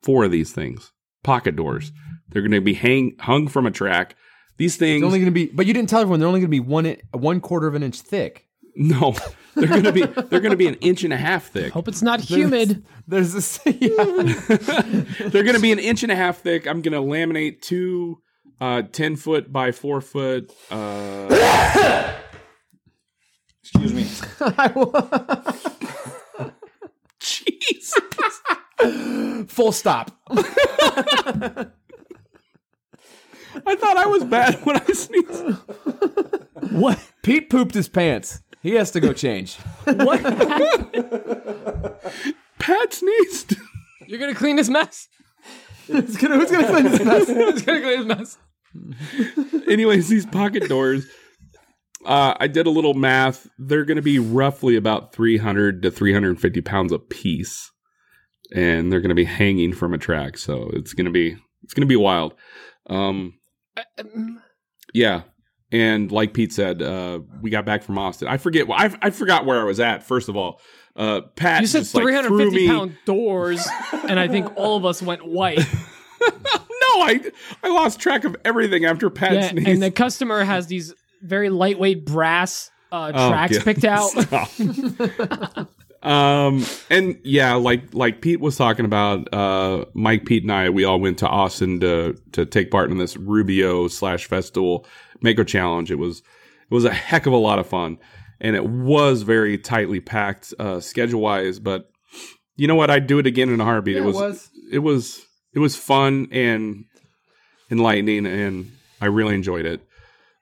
Four 0.01 0.23
of 0.25 0.31
these 0.31 0.51
things, 0.51 0.91
pocket 1.23 1.55
doors. 1.55 1.91
They're 2.31 2.41
going 2.41 2.51
to 2.51 2.61
be 2.61 2.73
hang 2.73 3.15
hung 3.19 3.47
from 3.47 3.65
a 3.65 3.71
track. 3.71 4.15
These 4.57 4.77
things, 4.77 5.01
It's 5.01 5.05
only 5.05 5.19
going 5.19 5.25
to 5.25 5.31
be, 5.31 5.47
but 5.47 5.65
you 5.65 5.73
didn't 5.73 5.89
tell 5.89 6.01
everyone 6.01 6.19
they're 6.19 6.27
only 6.27 6.39
going 6.39 6.49
to 6.51 6.51
be 6.51 6.59
one 6.59 6.95
one 7.13 7.39
quarter 7.41 7.67
of 7.67 7.75
an 7.75 7.83
inch 7.83 8.01
thick. 8.01 8.47
No, 8.75 9.15
they're 9.55 9.67
gonna 9.67 9.91
be 9.91 10.03
they're 10.03 10.39
gonna 10.39 10.55
be 10.55 10.67
an 10.67 10.75
inch 10.75 11.03
and 11.03 11.11
a 11.11 11.17
half 11.17 11.47
thick. 11.47 11.73
Hope 11.73 11.89
it's 11.89 12.01
not 12.01 12.21
humid. 12.21 12.85
There's 13.07 13.33
this. 13.33 13.59
Yeah. 13.65 14.03
They're 15.29 15.43
gonna 15.43 15.59
be 15.59 15.73
an 15.73 15.79
inch 15.79 16.03
and 16.03 16.11
a 16.11 16.15
half 16.15 16.37
thick. 16.39 16.67
I'm 16.67 16.81
gonna 16.81 17.01
laminate 17.01 17.61
two 17.61 18.21
uh, 18.61 18.83
ten 18.83 19.15
foot 19.17 19.51
by 19.51 19.71
four 19.73 19.99
foot. 19.99 20.53
Uh, 20.69 22.13
Excuse 23.61 23.93
me. 23.93 24.03
jeez. 27.19 27.91
Full 29.49 29.71
stop. 29.71 30.11
I 33.65 33.75
thought 33.75 33.97
I 33.97 34.05
was 34.07 34.23
bad 34.23 34.55
when 34.65 34.77
I 34.77 34.85
sneezed. 34.85 35.55
What? 36.71 36.99
Pete 37.23 37.49
pooped 37.49 37.73
his 37.73 37.89
pants. 37.89 38.41
He 38.61 38.75
has 38.75 38.91
to 38.91 38.99
go 38.99 39.13
change. 39.13 39.57
What? 39.85 40.21
Pat 42.59 42.93
sneezed. 42.93 43.55
You're 44.07 44.19
gonna 44.19 44.35
clean 44.35 44.55
this 44.55 44.69
mess. 44.69 45.07
Who's 45.87 46.15
gonna, 46.15 46.37
who's 46.37 46.51
gonna 46.51 46.67
clean 46.67 46.83
this 46.83 47.03
mess? 47.03 47.27
Who's 47.29 47.61
gonna 47.63 47.81
clean 47.81 48.07
this 48.07 48.17
mess? 48.17 48.37
Anyways, 49.67 50.09
these 50.09 50.25
pocket 50.25 50.69
doors. 50.69 51.05
Uh, 52.05 52.35
I 52.39 52.47
did 52.47 52.67
a 52.67 52.71
little 52.71 52.93
math. 52.93 53.47
They're 53.59 53.85
going 53.85 53.97
to 53.97 54.01
be 54.01 54.17
roughly 54.17 54.75
about 54.75 55.13
300 55.13 55.83
to 55.83 55.91
350 55.91 56.61
pounds 56.61 56.91
a 56.91 56.97
piece, 56.97 57.71
and 58.55 58.91
they're 58.91 59.01
going 59.01 59.09
to 59.09 59.15
be 59.15 59.25
hanging 59.25 59.73
from 59.73 59.93
a 59.93 59.99
track. 59.99 60.37
So 60.37 60.71
it's 60.73 60.93
going 60.93 61.05
to 61.05 61.11
be 61.11 61.37
it's 61.63 61.73
going 61.73 61.81
to 61.81 61.87
be 61.87 61.95
wild. 61.95 62.33
Um, 62.87 63.35
yeah, 64.93 65.21
and 65.71 66.11
like 66.11 66.33
Pete 66.33 66.53
said, 66.53 66.81
uh, 66.81 67.19
we 67.41 67.49
got 67.49 67.65
back 67.65 67.83
from 67.83 67.97
Austin. 67.97 68.27
I 68.27 68.37
forget. 68.37 68.67
I 68.69 68.93
I 69.01 69.09
forgot 69.09 69.45
where 69.45 69.59
I 69.59 69.63
was 69.63 69.79
at. 69.79 70.03
First 70.03 70.29
of 70.29 70.35
all, 70.35 70.59
uh, 70.95 71.21
Pat 71.35 71.61
You 71.61 71.67
said 71.67 71.79
just, 71.79 71.95
like, 71.95 72.03
350 72.03 72.55
me- 72.55 72.67
pound 72.67 72.97
doors, 73.05 73.65
and 74.09 74.19
I 74.19 74.27
think 74.27 74.55
all 74.57 74.75
of 74.77 74.85
us 74.85 75.01
went 75.01 75.25
white. 75.25 75.59
No, 76.93 77.01
I 77.03 77.21
I 77.63 77.69
lost 77.69 77.99
track 77.99 78.25
of 78.25 78.35
everything 78.43 78.83
after 78.85 79.09
Pat 79.09 79.33
Yeah, 79.33 79.49
sneezed. 79.49 79.67
and 79.67 79.81
the 79.81 79.91
customer 79.91 80.43
has 80.43 80.67
these 80.67 80.93
very 81.21 81.49
lightweight 81.49 82.05
brass 82.05 82.69
uh, 82.91 83.11
Oh, 83.15 83.29
tracks 83.29 83.57
God. 83.57 83.63
picked 83.63 83.85
out. 83.85 84.11
Um, 86.03 86.65
and 86.89 87.19
yeah, 87.23 87.53
like 87.55 87.93
like 87.93 88.21
Pete 88.21 88.39
was 88.39 88.57
talking 88.57 88.85
about, 88.85 89.31
uh, 89.33 89.85
Mike, 89.93 90.25
Pete, 90.25 90.43
and 90.43 90.51
I, 90.51 90.69
we 90.69 90.83
all 90.83 90.99
went 90.99 91.19
to 91.19 91.27
Austin 91.27 91.79
to 91.81 92.17
to 92.31 92.45
take 92.45 92.71
part 92.71 92.91
in 92.91 92.97
this 92.97 93.15
Rubio 93.17 93.87
slash 93.87 94.27
Festool 94.27 94.85
maker 95.21 95.43
Challenge. 95.43 95.91
It 95.91 95.99
was 95.99 96.19
it 96.19 96.73
was 96.73 96.85
a 96.85 96.93
heck 96.93 97.27
of 97.27 97.33
a 97.33 97.37
lot 97.37 97.59
of 97.59 97.67
fun, 97.67 97.99
and 98.39 98.55
it 98.55 98.65
was 98.65 99.21
very 99.21 99.57
tightly 99.57 99.99
packed 99.99 100.53
uh, 100.57 100.79
schedule 100.79 101.21
wise. 101.21 101.59
But 101.59 101.89
you 102.55 102.67
know 102.67 102.75
what? 102.75 102.89
I'd 102.89 103.07
do 103.07 103.19
it 103.19 103.27
again 103.27 103.49
in 103.49 103.61
a 103.61 103.65
heartbeat. 103.65 103.95
Yeah, 103.95 104.01
it 104.01 104.05
it 104.05 104.07
was 104.07 104.15
was. 104.15 104.49
it 104.71 104.79
was 104.79 105.25
it 105.53 105.59
was 105.59 105.75
fun 105.75 106.29
and 106.31 106.85
enlightening, 107.69 108.25
and 108.25 108.71
I 108.99 109.05
really 109.05 109.35
enjoyed 109.35 109.65
it. 109.65 109.81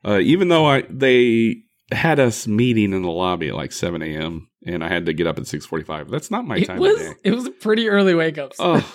Uh, 0.06 0.20
even 0.20 0.48
though 0.48 0.66
I 0.66 0.84
they 0.90 1.64
had 1.92 2.20
us 2.20 2.48
meeting 2.48 2.94
in 2.94 3.02
the 3.02 3.12
lobby 3.12 3.50
at 3.50 3.56
like 3.56 3.72
7 3.72 4.02
a.m. 4.02 4.49
and 4.66 4.84
I 4.84 4.90
had 4.90 5.06
to 5.06 5.14
get 5.14 5.28
up 5.28 5.38
at 5.38 5.46
6:45. 5.46 6.10
That's 6.10 6.32
not 6.32 6.46
my 6.46 6.58
it 6.58 6.66
time 6.66 6.80
was 6.80 7.00
it 7.24 7.32
was 7.32 7.46
a 7.46 7.52
pretty 7.52 7.90
early 7.90 8.14
wake 8.14 8.38
up. 8.38 8.54
Oh, 8.60 8.86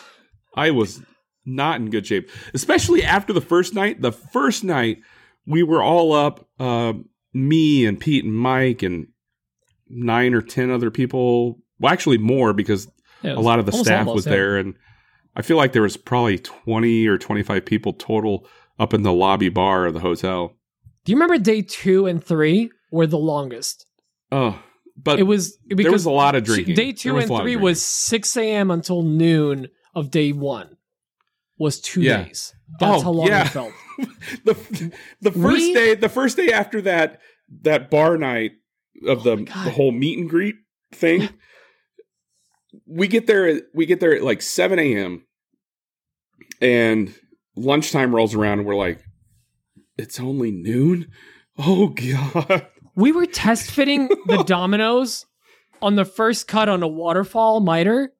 I 0.56 0.70
was 0.70 1.02
not 1.44 1.80
in 1.80 1.90
good 1.90 2.06
shape, 2.06 2.30
especially 2.54 3.04
after 3.04 3.32
the 3.32 3.40
first 3.40 3.74
night. 3.74 4.00
The 4.00 4.12
first 4.12 4.64
night 4.64 4.98
we 5.46 5.62
were 5.62 5.82
all 5.82 6.12
up, 6.12 6.46
uh, 6.58 6.94
me 7.32 7.86
and 7.86 7.98
Pete 7.98 8.24
and 8.24 8.34
Mike 8.34 8.82
and 8.82 9.08
nine 9.88 10.34
or 10.34 10.42
ten 10.42 10.70
other 10.70 10.90
people. 10.90 11.58
Well, 11.78 11.92
actually 11.92 12.18
more 12.18 12.52
because 12.52 12.88
a 13.22 13.40
lot 13.40 13.58
of 13.58 13.66
the 13.66 13.72
staff 13.72 14.06
was 14.06 14.24
there, 14.24 14.56
and 14.56 14.74
I 15.34 15.42
feel 15.42 15.56
like 15.56 15.72
there 15.72 15.82
was 15.82 15.96
probably 15.96 16.38
20 16.38 17.06
or 17.08 17.18
25 17.18 17.64
people 17.64 17.92
total 17.94 18.46
up 18.78 18.94
in 18.94 19.02
the 19.02 19.12
lobby 19.12 19.48
bar 19.48 19.86
of 19.86 19.94
the 19.94 20.00
hotel. 20.00 20.54
Do 21.04 21.12
you 21.12 21.16
remember 21.16 21.38
day 21.38 21.62
two 21.62 22.06
and 22.06 22.22
three 22.22 22.70
were 22.90 23.06
the 23.06 23.18
longest? 23.18 23.86
Oh, 24.30 24.58
but 24.96 25.18
It 25.18 25.24
was 25.24 25.56
because 25.66 25.82
there 25.84 25.92
was 25.92 26.04
a 26.06 26.10
lot 26.10 26.34
of 26.34 26.44
drinking. 26.44 26.74
Day 26.76 26.92
two 26.92 27.16
and 27.18 27.28
a 27.28 27.32
lot 27.32 27.40
of 27.40 27.44
three 27.44 27.56
was 27.56 27.82
six 27.82 28.36
a.m. 28.36 28.70
until 28.70 29.02
noon 29.02 29.68
of 29.94 30.10
day 30.10 30.32
one. 30.32 30.76
Was 31.58 31.80
two 31.80 32.02
Yeah. 32.02 32.24
days. 32.24 32.52
That's 32.80 33.00
Oh, 33.02 33.04
how 33.04 33.10
long 33.10 33.28
yeah. 33.28 33.44
it 33.46 33.48
felt. 33.48 33.72
the 34.44 34.92
the 35.20 35.30
first 35.30 35.42
We- 35.58 35.74
day 35.74 35.94
the 35.94 36.08
first 36.08 36.36
day 36.36 36.52
after 36.52 36.80
that 36.82 37.20
that 37.62 37.90
bar 37.90 38.16
night 38.18 38.52
of 39.06 39.22
the 39.22 39.32
Oh 39.32 39.36
God. 39.44 39.66
the 39.66 39.70
whole 39.70 39.92
meet 39.92 40.18
and 40.18 40.28
greet 40.28 40.56
thing 40.92 41.28
we 42.86 43.06
get 43.08 43.26
there 43.26 43.60
we 43.72 43.86
get 43.86 44.00
there 44.00 44.14
at 44.14 44.22
like 44.22 44.42
7 44.42 44.78
a.m 44.78 45.24
and 46.60 47.14
lunchtime 47.56 48.14
rolls 48.14 48.34
around 48.34 48.60
and 48.60 48.66
we're 48.68 48.74
like 48.76 49.00
it's 49.96 50.18
only 50.18 50.50
noon 50.50 51.10
oh 51.58 51.88
god 52.48 52.66
We 52.96 53.12
were 53.12 53.26
test 53.26 53.70
fitting 53.70 54.08
the 54.26 54.44
dominoes 54.44 55.26
on 55.82 55.96
the 55.96 56.04
first 56.04 56.46
cut 56.48 56.68
on 56.68 56.82
a 56.82 56.88
waterfall 56.88 57.60
miter. 57.60 58.12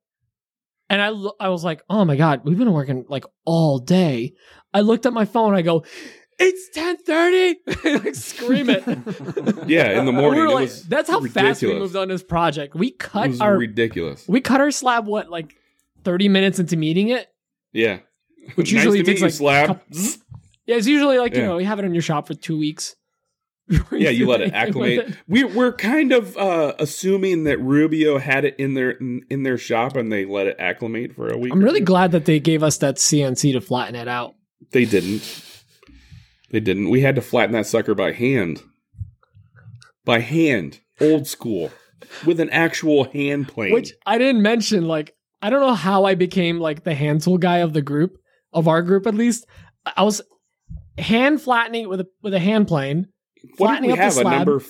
And 0.91 1.01
I, 1.01 1.09
lo- 1.09 1.35
I 1.41 1.49
was 1.49 1.65
like, 1.65 1.83
oh 1.89 2.05
my 2.05 2.17
God, 2.17 2.43
we've 2.45 2.59
been 2.59 2.73
working 2.73 3.05
like 3.09 3.25
all 3.45 3.79
day. 3.79 4.35
I 4.73 4.81
looked 4.81 5.07
at 5.07 5.13
my 5.13 5.25
phone. 5.25 5.55
I 5.55 5.63
go, 5.63 5.85
it's 6.39 6.69
1030. 6.77 7.99
like 8.05 8.15
scream 8.15 8.69
it. 8.69 8.85
yeah 9.69 9.99
in 9.99 10.05
the 10.05 10.13
We 10.13 10.19
morning 10.19 10.41
were 10.41 10.47
it 10.47 10.55
like, 10.55 10.61
was 10.63 10.83
that's 10.85 11.09
how 11.09 11.21
fast 11.25 11.63
we 11.63 11.73
moved 11.79 11.97
on 11.97 12.09
this 12.09 12.23
project. 12.23 12.75
We 12.75 12.89
it 12.89 12.99
cut 12.99 13.29
was 13.29 13.41
our, 13.41 13.57
ridiculous 13.57 14.27
we 14.29 14.41
cut 14.41 14.61
our 14.61 14.71
slab, 14.71 15.07
what, 15.07 15.31
like 15.31 15.55
30 16.03 16.29
minutes 16.29 16.59
into 16.59 16.77
meeting 16.77 17.09
it? 17.09 17.29
yeah 17.73 18.01
Which 18.57 18.73
Nice 18.73 18.85
usually 18.85 18.99
to 18.99 19.05
takes 19.05 19.21
meet 19.21 19.21
you, 19.21 19.27
like 19.27 19.33
slab 19.35 19.67
couple- 19.69 19.87
Yeah, 20.67 20.77
it's 20.77 20.87
usually 20.87 21.19
like, 21.19 21.35
you 21.37 21.43
know, 21.43 21.59
you 21.59 21.67
have 21.67 21.79
it 21.79 21.85
in 21.85 21.93
your 21.95 22.03
shop 22.03 22.27
for 22.27 22.33
two 22.35 22.59
weeks. 22.59 22.97
yeah, 23.93 24.11
you 24.11 24.29
let 24.29 24.43
it 24.43 24.53
acclimate. 24.53 25.17
We 25.27 25.45
we're 25.45 25.73
kind 25.73 26.13
of 26.13 26.37
uh, 26.37 26.75
assuming 26.79 27.45
that 27.45 27.59
Rubio 27.59 28.19
had 28.19 28.45
it 28.45 28.57
in 28.59 28.75
their 28.75 28.91
in, 28.91 29.43
their 29.43 29.57
shop 29.57 29.97
and 29.97 30.13
they 30.13 30.27
let 30.27 30.47
it 30.47 30.57
acclimate 30.59 31.15
for 31.15 31.29
a 31.29 31.39
week. 31.39 31.53
I'm 31.53 31.63
really 31.63 31.81
two. 31.81 31.87
glad 31.87 32.13
that 32.13 32.27
they 32.27 32.41
gave 32.41 32.63
us 32.63 32.77
that 32.79 32.97
CNC 32.97 33.53
to 33.53 33.61
flatten 33.61 33.95
it 33.95 34.09
out. 34.09 34.35
they 34.73 34.85
didn't. 34.85 35.23
They 36.51 36.61
didn't. 36.61 36.91
We 36.91 37.01
had 37.01 37.15
to 37.17 37.23
flatten 37.23 37.53
that 37.53 37.67
sucker 37.67 37.95
by 37.95 38.13
hand. 38.13 38.63
By 40.05 40.21
hand, 40.21 40.81
old 41.01 41.27
school, 41.27 41.71
with 42.27 42.41
an 42.41 42.51
actual 42.51 43.05
hand 43.05 43.49
plane. 43.49 43.73
Which 43.73 43.93
I 44.05 44.19
didn't 44.19 44.43
mention. 44.43 44.87
Like, 44.87 45.15
I 45.41 45.49
don't 45.49 45.61
know 45.61 45.75
how 45.75 46.05
I 46.05 46.15
became 46.15 46.61
like 46.61 46.85
the 46.85 46.95
hand 46.95 47.23
tool 47.23 47.39
guy 47.39 47.59
of 47.59 47.73
the 47.73 47.81
group, 47.81 48.19
of 48.53 48.69
our 48.69 48.83
group 48.83 49.07
at 49.07 49.15
least. 49.15 49.47
I 49.87 49.95
I 49.97 50.03
was 50.03 50.21
hand 50.99 51.41
flattening 51.41 51.89
with 51.89 52.01
a 52.01 52.07
with 52.23 52.35
a 52.35 52.39
hand 52.39 52.69
plane. 52.69 53.09
What 53.51 53.57
flattening 53.59 53.91
did 53.91 53.99
we 53.99 53.99
up 53.99 53.99
the 53.99 54.03
have? 54.03 54.13
A 54.13 54.21
slab. 54.23 54.47
number. 54.47 54.65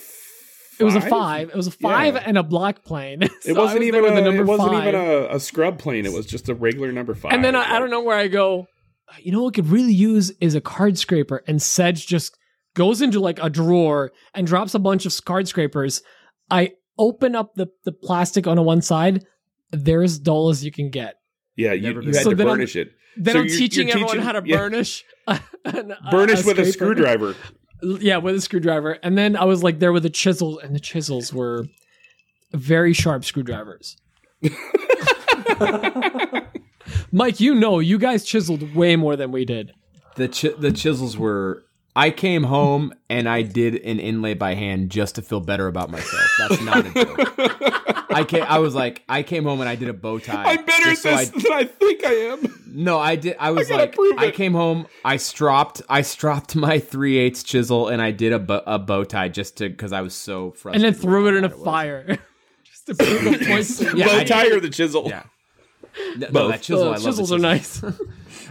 It 0.77 0.83
was 0.83 0.95
a 0.95 1.01
five? 1.01 1.09
five. 1.09 1.49
It 1.51 1.55
was 1.55 1.67
a 1.67 1.71
five 1.71 2.15
Yeah. 2.15 2.23
and 2.25 2.37
a 2.37 2.43
block 2.43 2.83
plane. 2.83 3.21
It 3.23 3.31
So 3.43 3.55
I 3.55 3.57
wasn't 3.59 3.79
was 3.79 3.87
even 3.87 4.05
a. 4.05 4.15
the 4.15 4.21
number 4.21 4.41
It 4.41 4.45
wasn't 4.45 4.71
five. 4.71 4.87
even 4.89 4.95
a, 4.99 5.35
a 5.35 5.39
scrub 5.39 5.79
plane. 5.79 6.05
It 6.05 6.11
was 6.13 6.25
just 6.25 6.49
a 6.49 6.53
regular 6.55 6.91
number 6.91 7.13
five. 7.15 7.31
And 7.33 7.43
then 7.45 7.55
I, 7.55 7.75
I 7.75 7.79
don't 7.79 7.89
know 7.89 8.03
where 8.03 8.17
I 8.17 8.27
go. 8.27 8.67
You 9.21 9.31
know 9.31 9.43
what 9.43 9.55
we 9.55 9.61
could 9.63 9.71
really 9.71 9.93
use 9.93 10.31
is 10.41 10.53
a 10.55 10.61
card 10.61 10.97
scraper. 10.97 11.43
And 11.47 11.61
Sedge 11.61 12.05
just 12.07 12.35
goes 12.73 13.01
into 13.01 13.19
like 13.21 13.39
a 13.41 13.49
drawer 13.49 14.11
and 14.33 14.45
drops 14.45 14.73
a 14.75 14.79
bunch 14.79 15.05
of 15.05 15.13
card 15.23 15.47
scrapers. 15.47 16.01
I 16.51 16.73
open 16.97 17.35
up 17.35 17.55
the, 17.55 17.67
the 17.85 17.91
plastic 17.93 18.45
on 18.47 18.57
the 18.57 18.61
one 18.63 18.81
side. 18.81 19.23
They're 19.71 20.03
as 20.03 20.19
dull 20.19 20.49
as 20.49 20.65
you 20.65 20.71
can 20.71 20.89
get. 20.89 21.15
Yeah, 21.55 21.71
you, 21.73 21.83
Never 21.83 22.01
you 22.01 22.07
had 22.13 22.23
So 22.23 22.31
to 22.31 22.35
then 22.35 22.47
I'm- 22.47 22.57
burnish 22.57 22.75
it. 22.75 22.89
Then 23.17 23.33
So 23.35 23.39
I'm 23.39 23.45
you're- 23.45 23.57
teaching 23.57 23.87
you're 23.87 23.95
everyone 23.97 24.15
teaching- 24.17 24.25
how 24.25 24.31
to 24.33 24.41
yeah. 24.45 24.57
burnish. 24.57 25.05
an- 25.27 25.39
a- 25.91 26.11
Burnish 26.11 26.43
with 26.43 26.59
a 26.59 26.65
screwdriver. 26.65 27.35
Yeah, 27.81 28.17
with 28.17 28.35
a 28.35 28.41
screwdriver. 28.41 28.93
And 29.03 29.17
then 29.17 29.35
I 29.35 29.45
was 29.45 29.63
like 29.63 29.79
there 29.79 29.91
with 29.93 30.03
the 30.03 30.09
chisels, 30.09 30.59
and 30.63 30.75
the 30.75 30.79
chisels 30.79 31.33
were 31.33 31.67
very 32.51 32.93
sharp 32.93 33.25
screwdrivers. 33.25 33.97
Mike, 37.11 37.39
you 37.39 37.55
know, 37.55 37.79
you 37.79 37.97
guys 37.97 38.25
chiseled 38.25 38.75
way 38.75 38.95
more 38.95 39.15
than 39.15 39.31
we 39.31 39.45
did. 39.45 39.71
The 40.15 40.27
chi- 40.27 40.59
the 40.59 40.71
chisels 40.71 41.17
were. 41.17 41.63
I 41.95 42.11
came 42.11 42.43
home 42.43 42.93
and 43.09 43.27
I 43.29 43.41
did 43.41 43.75
an 43.75 43.99
inlay 43.99 44.33
by 44.33 44.53
hand 44.55 44.89
just 44.91 45.15
to 45.15 45.21
feel 45.21 45.39
better 45.39 45.67
about 45.67 45.89
myself. 45.89 46.29
That's 46.39 46.61
not 46.61 46.85
a 46.85 46.91
joke. 46.93 48.09
I 48.11 48.23
came, 48.25 48.43
I 48.43 48.59
was 48.59 48.75
like, 48.75 49.01
I 49.07 49.23
came 49.23 49.43
home 49.45 49.61
and 49.61 49.69
I 49.69 49.75
did 49.75 49.87
a 49.89 49.93
bow 49.93 50.19
tie. 50.19 50.43
I'm 50.43 50.65
better 50.65 50.89
at 50.89 50.97
just 50.97 51.03
so 51.03 51.09
this 51.15 51.29
I- 51.29 51.41
than 51.41 51.51
I 51.53 51.63
think 51.65 52.05
I 52.05 52.11
am. 52.13 52.63
no, 52.67 52.99
I 52.99 53.15
did. 53.15 53.35
I 53.39 53.51
was 53.51 53.69
gotta 53.69 53.83
like, 53.83 54.19
I 54.19 54.31
came 54.31 54.53
home, 54.53 54.87
I 55.05 55.15
stropped, 55.17 55.81
I 55.89 56.01
stropped 56.01 56.55
my 56.55 56.79
three 56.79 57.17
eighths 57.17 57.43
chisel, 57.43 57.87
and 57.87 58.01
I 58.01 58.11
did 58.11 58.33
a, 58.33 58.39
bo- 58.39 58.63
a 58.67 58.77
bow 58.77 59.03
tie 59.05 59.29
just 59.29 59.57
to 59.57 59.69
because 59.69 59.93
I 59.93 60.01
was 60.01 60.13
so 60.13 60.51
frustrated. 60.51 60.85
And 60.85 60.95
then 60.95 61.01
threw 61.01 61.27
it 61.29 61.35
in 61.35 61.43
a 61.45 61.49
bad 61.49 61.59
fire. 61.59 62.17
Just 62.65 62.87
to 62.87 62.95
prove 62.95 63.23
the 63.39 63.45
point. 63.45 63.95
Yeah, 63.97 64.05
Bow 64.07 64.17
I- 64.19 64.23
tie 64.25 64.47
or 64.51 64.59
the 64.59 64.69
chisel? 64.69 65.07
Yeah. 65.07 65.23
No, 66.17 66.27
Both. 66.29 66.51
that 66.51 66.61
chisel, 66.61 66.83
Oh, 66.83 66.87
I 66.87 66.89
love 66.95 67.03
chisels 67.03 67.29
chisel. 67.29 67.35
are 67.37 67.39
nice. 67.39 67.81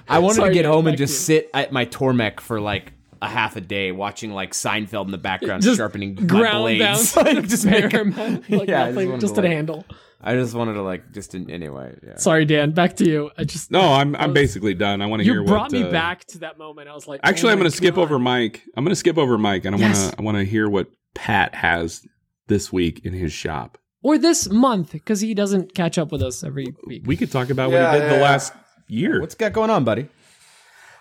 I 0.09 0.19
wanted 0.19 0.37
Sorry, 0.37 0.49
to 0.51 0.55
get 0.55 0.65
home 0.65 0.87
and 0.87 0.97
just 0.97 1.13
you. 1.13 1.19
sit 1.37 1.51
at 1.53 1.73
my 1.73 1.85
Tormek 1.85 2.41
for 2.41 2.59
like 2.59 2.94
a 3.23 3.29
half 3.29 3.57
a 3.57 3.61
day 3.61 3.93
watching 3.93 4.33
like 4.33 4.53
Seinfeld 4.53 5.05
in 5.07 5.11
the 5.11 5.19
background, 5.19 5.63
Just 5.63 5.77
sharpening 5.79 6.15
ground 6.15 6.79
down 6.79 6.97
blades. 6.97 7.13
to 7.13 7.21
like, 7.23 7.49
just 7.49 7.65
bare 7.65 7.83
making- 7.83 8.01
amount, 8.01 8.51
like 8.51 8.69
Yeah, 8.69 8.85
I 8.85 8.93
just 8.93 8.97
wanted 9.07 9.21
just 9.21 9.35
to, 9.35 9.41
at 9.41 9.45
a 9.45 9.49
like- 9.49 9.57
handle. 9.57 9.85
I 10.27 10.35
just 10.37 10.55
wanted 10.55 10.73
to 10.75 10.83
like 10.83 11.13
just 11.13 11.35
in, 11.35 11.51
anyway. 11.51 11.95
Yeah. 12.03 12.17
Sorry, 12.17 12.47
Dan. 12.47 12.71
Back 12.71 12.97
to 12.97 13.05
you. 13.05 13.31
I 13.37 13.45
just 13.45 13.71
No, 13.71 13.81
I'm 13.93 14.17
I'm 14.17 14.31
was- 14.31 14.35
basically 14.35 14.73
done. 14.75 15.03
I 15.03 15.07
want 15.07 15.21
to 15.21 15.25
hear 15.25 15.35
you 15.41 15.45
brought 15.45 15.65
what. 15.65 15.73
me 15.73 15.83
uh, 15.83 15.91
back 15.91 16.25
to 16.29 16.39
that 16.39 16.57
moment. 16.57 16.89
I 16.89 16.95
was 16.95 17.07
like, 17.07 17.21
Actually, 17.23 17.51
oh 17.51 17.53
I'm 17.53 17.59
going 17.59 17.71
to 17.71 17.77
skip 17.77 17.99
over 17.99 18.19
Mike. 18.19 18.63
I'm 18.77 18.85
going 18.85 18.91
to 18.93 18.97
skip 18.97 19.19
over 19.19 19.37
Mike, 19.37 19.65
and 19.67 19.77
I 19.77 19.79
Yes. 19.79 20.03
want 20.03 20.13
to 20.15 20.19
I 20.21 20.23
want 20.25 20.39
to 20.39 20.45
hear 20.45 20.69
what 20.71 20.87
Pat 21.15 21.55
has 21.55 22.07
this 22.49 22.73
week 22.73 23.05
in 23.05 23.13
his 23.13 23.33
shop. 23.35 23.77
or 24.03 24.17
this 24.19 24.49
month 24.51 24.93
because 24.93 25.21
he 25.21 25.35
doesn't 25.35 25.75
catch 25.75 25.99
up 25.99 26.11
with 26.11 26.23
us 26.23 26.43
every 26.43 26.67
week. 26.87 27.03
We 27.07 27.17
could 27.19 27.31
talk 27.31 27.51
about 27.51 27.71
Yeah, 27.71 27.85
what 27.85 27.95
he 27.95 28.01
did 28.01 28.05
yeah, 28.07 28.13
the 28.15 28.17
yeah. 28.21 28.23
last 28.23 28.53
year. 28.89 29.21
What's 29.21 29.35
got 29.35 29.53
going 29.53 29.71
on, 29.71 29.85
buddy? 29.85 30.09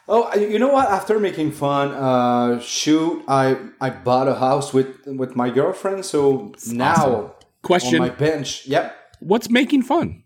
Oh, 0.08 0.34
you 0.36 0.60
know 0.60 0.68
what? 0.74 0.89
After 0.89 1.18
making 1.20 1.52
fun, 1.54 1.92
uh, 1.92 2.60
shoot, 2.60 3.24
I 3.28 3.56
I 3.80 3.89
bought 3.89 4.28
a 4.28 4.36
house 4.36 4.74
with 4.74 5.06
with 5.08 5.36
my 5.36 5.50
girlfriend. 5.50 6.04
So 6.06 6.52
now 6.68 7.36
Question: 7.62 8.02
on 8.02 8.08
my 8.10 8.13
bench, 8.13 8.68
yep. 8.68 8.96
What's 9.20 9.50
making 9.50 9.84
fun? 9.84 10.24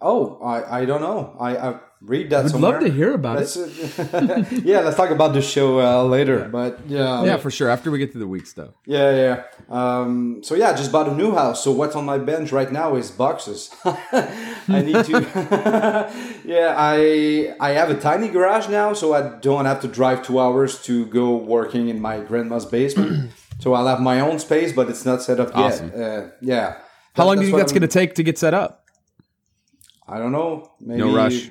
Oh, 0.00 0.38
I, 0.42 0.80
I 0.80 0.84
don't 0.84 1.00
know. 1.00 1.34
I, 1.40 1.56
I 1.56 1.80
read 2.02 2.28
that 2.28 2.42
Would 2.42 2.52
somewhere. 2.52 2.72
love 2.72 2.80
to 2.82 2.90
hear 2.90 3.14
about 3.14 3.36
it. 3.40 3.40
Let's, 3.56 3.56
yeah, 4.64 4.80
let's 4.80 4.96
talk 4.98 5.08
about 5.10 5.32
the 5.32 5.40
show 5.40 5.80
uh, 5.80 6.02
later. 6.04 6.46
But 6.52 6.80
yeah, 6.88 7.24
Yeah, 7.24 7.36
for 7.38 7.50
sure. 7.50 7.70
After 7.70 7.90
we 7.90 7.98
get 7.98 8.12
to 8.12 8.18
the 8.18 8.26
week 8.26 8.46
stuff. 8.46 8.74
yeah, 8.84 9.10
yeah. 9.16 9.42
Um, 9.70 10.42
so 10.42 10.56
yeah, 10.56 10.74
just 10.74 10.92
bought 10.92 11.08
a 11.08 11.14
new 11.14 11.32
house. 11.32 11.64
So 11.64 11.70
what's 11.72 11.96
on 11.96 12.04
my 12.04 12.18
bench 12.18 12.52
right 12.52 12.70
now 12.70 12.96
is 12.96 13.10
boxes. 13.12 13.70
I 14.68 14.80
need 14.82 15.04
to. 15.04 15.20
yeah, 16.44 16.74
I 16.76 17.54
I 17.60 17.70
have 17.70 17.90
a 17.90 17.98
tiny 18.00 18.28
garage 18.28 18.68
now, 18.68 18.92
so 18.94 19.14
I 19.14 19.38
don't 19.40 19.64
have 19.64 19.80
to 19.82 19.88
drive 19.88 20.22
two 20.26 20.40
hours 20.40 20.82
to 20.84 21.06
go 21.06 21.36
working 21.36 21.88
in 21.88 22.00
my 22.00 22.20
grandma's 22.20 22.64
basement. 22.66 23.30
so 23.60 23.74
I'll 23.74 23.86
have 23.86 24.00
my 24.00 24.20
own 24.20 24.38
space, 24.38 24.72
but 24.72 24.88
it's 24.88 25.04
not 25.04 25.22
set 25.22 25.40
up 25.40 25.50
Awesome. 25.54 25.90
yet. 25.94 26.00
Uh, 26.00 26.28
yeah. 26.40 26.76
How 27.14 27.26
long 27.26 27.36
do 27.36 27.42
you 27.42 27.48
think 27.48 27.58
that's 27.58 27.72
going 27.72 27.82
to 27.82 27.88
take 27.88 28.14
to 28.16 28.22
get 28.22 28.38
set 28.38 28.54
up? 28.54 28.86
I 30.08 30.18
don't 30.18 30.32
know. 30.32 30.72
Maybe, 30.80 31.00
No 31.00 31.14
rush. 31.14 31.50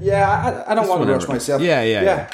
Yeah, 0.00 0.64
I, 0.66 0.72
I 0.72 0.74
don't 0.74 0.88
want 0.88 1.06
to 1.06 1.12
rush 1.12 1.28
myself. 1.28 1.60
Yeah, 1.62 1.82
yeah, 1.82 2.02
yeah. 2.02 2.30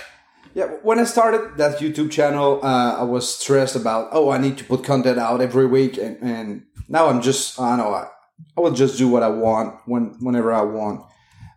Yeah, 0.54 0.64
when 0.82 0.98
I 0.98 1.04
started 1.04 1.58
that 1.58 1.80
YouTube 1.80 2.10
channel, 2.10 2.60
uh, 2.62 2.96
I 3.00 3.02
was 3.02 3.28
stressed 3.36 3.76
about, 3.76 4.08
oh, 4.12 4.30
I 4.30 4.38
need 4.38 4.56
to 4.56 4.64
put 4.64 4.84
content 4.84 5.18
out 5.18 5.42
every 5.42 5.66
week, 5.66 5.98
and, 5.98 6.16
and 6.22 6.62
now 6.88 7.08
I'm 7.08 7.20
just, 7.20 7.60
I 7.60 7.76
don't 7.76 7.78
know, 7.78 7.92
I, 7.92 8.08
I 8.56 8.60
will 8.60 8.72
just 8.72 8.98
do 8.98 9.08
what 9.08 9.22
I 9.22 9.28
want 9.28 9.76
when 9.86 10.16
whenever 10.20 10.52
I 10.52 10.62
want. 10.62 11.02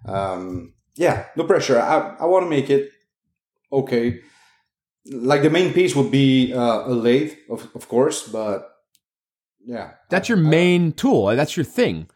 Um, 0.05 0.73
yeah, 0.95 1.25
no 1.35 1.43
pressure. 1.43 1.79
I, 1.79 2.15
I 2.19 2.25
want 2.25 2.45
to 2.45 2.49
make 2.49 2.69
it 2.69 2.91
okay. 3.71 4.21
Like 5.11 5.41
the 5.43 5.49
main 5.49 5.73
piece 5.73 5.95
would 5.95 6.11
be 6.11 6.53
uh, 6.53 6.83
a 6.87 6.93
lathe, 6.93 7.33
of, 7.49 7.69
of 7.75 7.87
course, 7.87 8.27
but 8.27 8.69
yeah, 9.63 9.91
That's 10.09 10.29
your 10.29 10.37
main 10.37 10.91
tool. 10.93 11.27
That's 11.27 11.55
your 11.57 11.63
thing. 11.63 12.07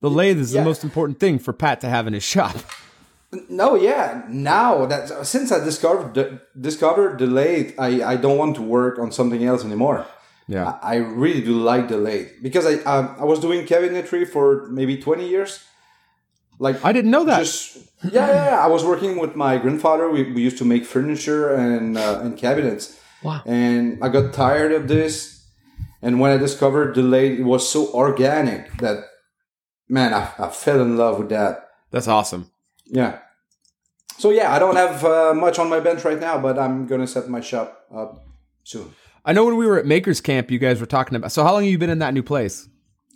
The 0.00 0.10
lathe 0.10 0.38
is 0.38 0.52
Yeah. 0.52 0.60
the 0.60 0.64
most 0.64 0.84
important 0.84 1.18
thing 1.20 1.38
for 1.38 1.52
Pat 1.52 1.80
to 1.82 1.88
have 1.88 2.06
in 2.06 2.12
his 2.14 2.24
shop. 2.24 2.56
No, 3.48 3.76
yeah. 3.76 4.24
Now 4.28 4.86
that 4.86 5.24
since 5.24 5.52
I 5.52 5.62
discovered 5.64 6.14
the, 6.14 6.40
discovered 6.60 7.20
the 7.20 7.26
lathe, 7.28 7.74
I, 7.78 8.02
I 8.02 8.16
don't 8.16 8.36
want 8.36 8.56
to 8.56 8.62
work 8.62 8.98
on 8.98 9.12
something 9.12 9.44
else 9.44 9.64
anymore. 9.64 10.04
Yeah. 10.50 10.78
I, 10.82 10.94
I 10.94 10.96
really 10.96 11.42
do 11.42 11.52
like 11.52 11.86
the 11.86 11.96
lathe 11.96 12.42
because 12.42 12.66
I 12.66 12.82
um, 12.82 13.14
I 13.20 13.24
was 13.24 13.38
doing 13.38 13.64
cabinetry 13.66 14.26
for 14.26 14.66
maybe 14.68 15.00
twenty 15.00 15.28
years. 15.28 15.64
Like 16.58 16.84
I 16.84 16.92
didn't 16.92 17.12
know 17.12 17.24
that. 17.24 17.38
just 17.38 17.76
yeah, 18.02 18.26
yeah, 18.26 18.44
yeah. 18.50 18.58
I 18.58 18.66
was 18.66 18.84
working 18.84 19.16
with 19.18 19.36
my 19.36 19.58
grandfather. 19.58 20.10
We, 20.10 20.32
we 20.32 20.42
used 20.42 20.58
to 20.58 20.64
make 20.64 20.84
furniture 20.84 21.54
and 21.54 21.96
uh, 21.96 22.18
and 22.20 22.36
cabinets. 22.36 22.98
Wow. 23.22 23.42
And 23.46 24.02
I 24.02 24.08
got 24.08 24.32
tired 24.32 24.72
of 24.72 24.88
this. 24.88 25.46
And 26.02 26.18
when 26.18 26.32
I 26.32 26.36
discovered 26.36 26.96
the 26.96 27.02
lathe, 27.02 27.38
it 27.38 27.44
was 27.44 27.70
so 27.70 27.92
organic 27.92 28.76
that 28.78 29.04
man, 29.88 30.12
I, 30.12 30.32
I 30.36 30.48
fell 30.48 30.80
in 30.80 30.96
love 30.96 31.18
with 31.18 31.28
that. 31.28 31.68
That's 31.92 32.08
awesome. 32.08 32.50
Yeah. 32.86 33.20
So 34.18 34.30
yeah, 34.30 34.52
I 34.52 34.58
don't 34.58 34.76
have 34.76 35.04
uh, 35.04 35.32
much 35.32 35.60
on 35.60 35.70
my 35.70 35.78
bench 35.78 36.04
right 36.04 36.18
now, 36.18 36.38
but 36.38 36.58
I'm 36.58 36.86
gonna 36.88 37.06
set 37.06 37.28
my 37.28 37.40
shop 37.40 37.86
up 37.94 38.26
soon. 38.64 38.90
I 39.24 39.32
know 39.32 39.44
when 39.44 39.56
we 39.56 39.66
were 39.66 39.78
at 39.78 39.86
Makers 39.86 40.20
Camp, 40.20 40.50
you 40.50 40.58
guys 40.58 40.80
were 40.80 40.86
talking 40.86 41.16
about. 41.16 41.32
So 41.32 41.42
how 41.44 41.52
long 41.52 41.62
have 41.64 41.70
you 41.70 41.78
been 41.78 41.90
in 41.90 41.98
that 41.98 42.14
new 42.14 42.22
place? 42.22 42.68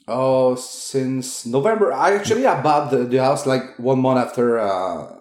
Oh, 0.06 0.54
since 0.54 1.46
November. 1.46 1.92
I 1.92 2.14
actually 2.14 2.46
I 2.46 2.60
bought 2.62 2.90
the, 2.90 3.04
the 3.04 3.18
house 3.18 3.46
like 3.46 3.62
one 3.78 4.00
month 4.00 4.18
after 4.18 4.58
uh, 4.58 5.16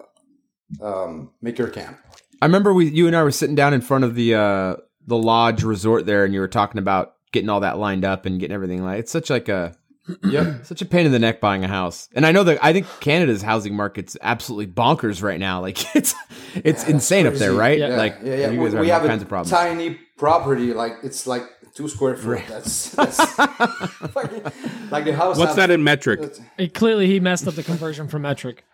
um, 0.82 1.30
Maker 1.40 1.68
Camp. 1.68 1.98
I 2.42 2.46
remember 2.46 2.74
we, 2.74 2.90
you 2.90 3.06
and 3.06 3.16
I 3.16 3.22
were 3.22 3.30
sitting 3.30 3.54
down 3.54 3.72
in 3.72 3.80
front 3.80 4.04
of 4.04 4.14
the 4.14 4.34
uh, 4.34 4.76
the 5.06 5.16
lodge 5.16 5.62
resort 5.62 6.04
there, 6.06 6.24
and 6.24 6.34
you 6.34 6.40
were 6.40 6.48
talking 6.48 6.78
about 6.78 7.14
getting 7.32 7.48
all 7.48 7.60
that 7.60 7.78
lined 7.78 8.04
up 8.04 8.26
and 8.26 8.38
getting 8.38 8.54
everything 8.54 8.84
like. 8.84 8.98
It's 9.00 9.12
such 9.12 9.30
like 9.30 9.48
a 9.48 9.74
Yep. 10.22 10.66
such 10.66 10.82
a 10.82 10.84
pain 10.84 11.06
in 11.06 11.12
the 11.12 11.18
neck 11.18 11.40
buying 11.40 11.64
a 11.64 11.68
house. 11.68 12.10
And 12.14 12.26
I 12.26 12.32
know 12.32 12.44
that 12.44 12.62
I 12.62 12.74
think 12.74 12.86
Canada's 13.00 13.40
housing 13.40 13.74
market's 13.74 14.18
absolutely 14.20 14.66
bonkers 14.66 15.22
right 15.22 15.40
now. 15.40 15.62
Like 15.62 15.96
it's 15.96 16.14
it's 16.56 16.86
insane 16.86 17.26
up 17.26 17.34
there, 17.34 17.54
right? 17.54 17.78
Yeah. 17.78 17.96
Like 17.96 18.18
Yeah, 18.22 18.34
yeah. 18.34 18.50
you 18.50 18.60
We, 18.60 18.68
are 18.68 18.80
we 18.80 18.88
having 18.88 18.90
all 18.90 19.00
have 19.00 19.06
kinds 19.08 19.22
of 19.22 19.28
problems. 19.28 19.50
tiny 19.50 19.98
property, 20.16 20.72
like 20.72 20.94
it's 21.02 21.26
like 21.26 21.42
two 21.74 21.88
square 21.88 22.16
foot. 22.16 22.42
That's, 22.48 22.90
that's 22.90 23.18
like, 23.38 24.90
like 24.90 25.04
the 25.04 25.14
house. 25.14 25.36
What's 25.36 25.50
have- 25.50 25.56
that 25.56 25.70
in 25.70 25.84
metric? 25.84 26.36
It, 26.58 26.74
clearly, 26.74 27.06
he 27.06 27.20
messed 27.20 27.46
up 27.48 27.54
the 27.54 27.62
conversion 27.62 28.08
from 28.08 28.22
metric. 28.22 28.64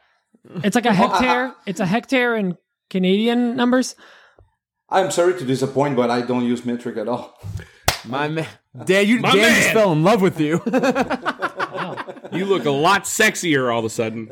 It's 0.65 0.75
like 0.75 0.87
a 0.87 0.91
oh, 0.91 0.93
hectare. 0.93 1.47
Uh, 1.47 1.55
it's 1.67 1.81
a 1.81 1.87
hectare 1.87 2.37
in 2.37 2.57
Canadian 2.89 3.57
numbers. 3.57 3.95
I'm 4.89 5.11
sorry 5.11 5.39
to 5.39 5.45
disappoint, 5.45 5.97
but 5.97 6.11
I 6.11 6.23
don't 6.23 6.45
use 6.45 6.65
metric 6.65 6.97
at 6.97 7.09
all. 7.09 7.39
My 8.05 8.29
man, 8.29 8.47
Dan, 8.85 9.07
you 9.07 9.21
My 9.21 9.35
Dan 9.35 9.55
just 9.55 9.71
fell 9.73 9.93
in 9.93 10.03
love 10.03 10.23
with 10.23 10.41
you. 10.41 10.63
You 12.33 12.45
look 12.45 12.65
a 12.65 12.71
lot 12.71 13.05
sexier 13.05 13.73
all 13.73 13.81
of 13.81 13.85
a 13.85 13.91
sudden. 13.91 14.29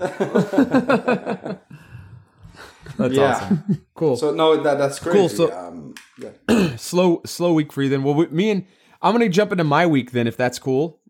That's 2.98 3.14
Yeah. 3.14 3.34
awesome. 3.34 3.84
Cool. 3.94 4.16
So 4.16 4.32
no, 4.32 4.62
that 4.62 4.78
that's 4.78 4.98
crazy. 4.98 5.18
Cool, 5.18 5.28
so- 5.28 5.52
um, 5.58 5.94
yeah. 6.18 6.76
slow 6.76 7.20
slow 7.24 7.52
week 7.52 7.72
for 7.72 7.82
you 7.82 7.88
then. 7.88 8.02
Well, 8.04 8.14
we, 8.14 8.26
me 8.28 8.50
and 8.50 8.64
I'm 9.02 9.12
gonna 9.12 9.28
jump 9.28 9.50
into 9.52 9.64
my 9.64 9.87
week 9.87 10.12
then, 10.12 10.26
if 10.26 10.37
that's 10.37 10.58
cool. 10.58 11.00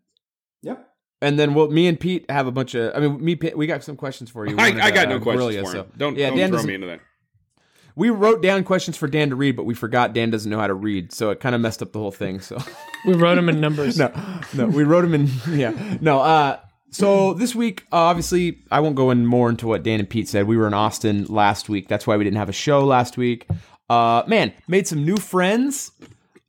Yeah. 0.62 0.76
And 1.20 1.38
then 1.38 1.52
we'll 1.54 1.70
me 1.70 1.86
and 1.86 1.98
Pete 1.98 2.30
have 2.30 2.46
a 2.46 2.52
bunch 2.52 2.74
of. 2.74 2.94
I 2.94 3.00
mean, 3.00 3.22
me 3.24 3.34
Pete, 3.34 3.56
we 3.58 3.66
got 3.66 3.82
some 3.82 3.96
questions 3.96 4.30
for 4.30 4.46
you. 4.46 4.54
We 4.56 4.62
I, 4.62 4.68
wanted 4.68 4.82
I 4.84 4.88
to, 4.90 4.94
got 4.94 5.06
uh, 5.06 5.10
no 5.10 5.20
questions 5.20 5.36
grill 5.36 5.52
you, 5.52 5.60
for 5.70 5.76
him. 5.76 5.86
so- 5.92 5.98
Don't, 5.98 6.16
yeah, 6.16 6.28
don't 6.28 6.38
Dan 6.38 6.50
throw 6.50 6.62
me 6.62 6.74
into 6.74 6.86
that. 6.86 7.00
We 7.96 8.10
wrote 8.10 8.42
down 8.42 8.62
questions 8.62 8.96
for 8.96 9.08
Dan 9.08 9.30
to 9.30 9.34
read, 9.36 9.56
but 9.56 9.64
we 9.64 9.74
forgot 9.74 10.12
Dan 10.12 10.30
doesn't 10.30 10.48
know 10.48 10.60
how 10.60 10.68
to 10.68 10.74
read, 10.74 11.12
so 11.12 11.30
it 11.30 11.40
kind 11.40 11.54
of 11.56 11.60
messed 11.60 11.82
up 11.82 11.92
the 11.92 11.98
whole 11.98 12.12
thing. 12.12 12.38
So 12.40 12.56
We 13.04 13.14
wrote 13.14 13.34
them 13.34 13.48
in 13.48 13.60
numbers. 13.60 13.98
no, 13.98 14.12
no, 14.54 14.66
we 14.66 14.84
wrote 14.84 15.04
him 15.04 15.14
in. 15.14 15.28
Yeah, 15.50 15.98
no. 16.00 16.20
Uh, 16.20 16.58
so 16.90 17.34
this 17.34 17.54
week, 17.54 17.84
uh, 17.92 17.96
obviously, 17.96 18.58
I 18.70 18.80
won't 18.80 18.96
go 18.96 19.10
in 19.10 19.26
more 19.26 19.48
into 19.50 19.66
what 19.66 19.82
Dan 19.82 20.00
and 20.00 20.08
Pete 20.08 20.28
said. 20.28 20.46
We 20.46 20.56
were 20.56 20.66
in 20.66 20.74
Austin 20.74 21.26
last 21.26 21.68
week. 21.68 21.88
That's 21.88 22.06
why 22.06 22.16
we 22.16 22.24
didn't 22.24 22.38
have 22.38 22.48
a 22.48 22.52
show 22.52 22.84
last 22.84 23.16
week. 23.16 23.46
Uh, 23.90 24.22
man, 24.26 24.52
made 24.66 24.86
some 24.86 25.04
new 25.04 25.16
friends. 25.16 25.92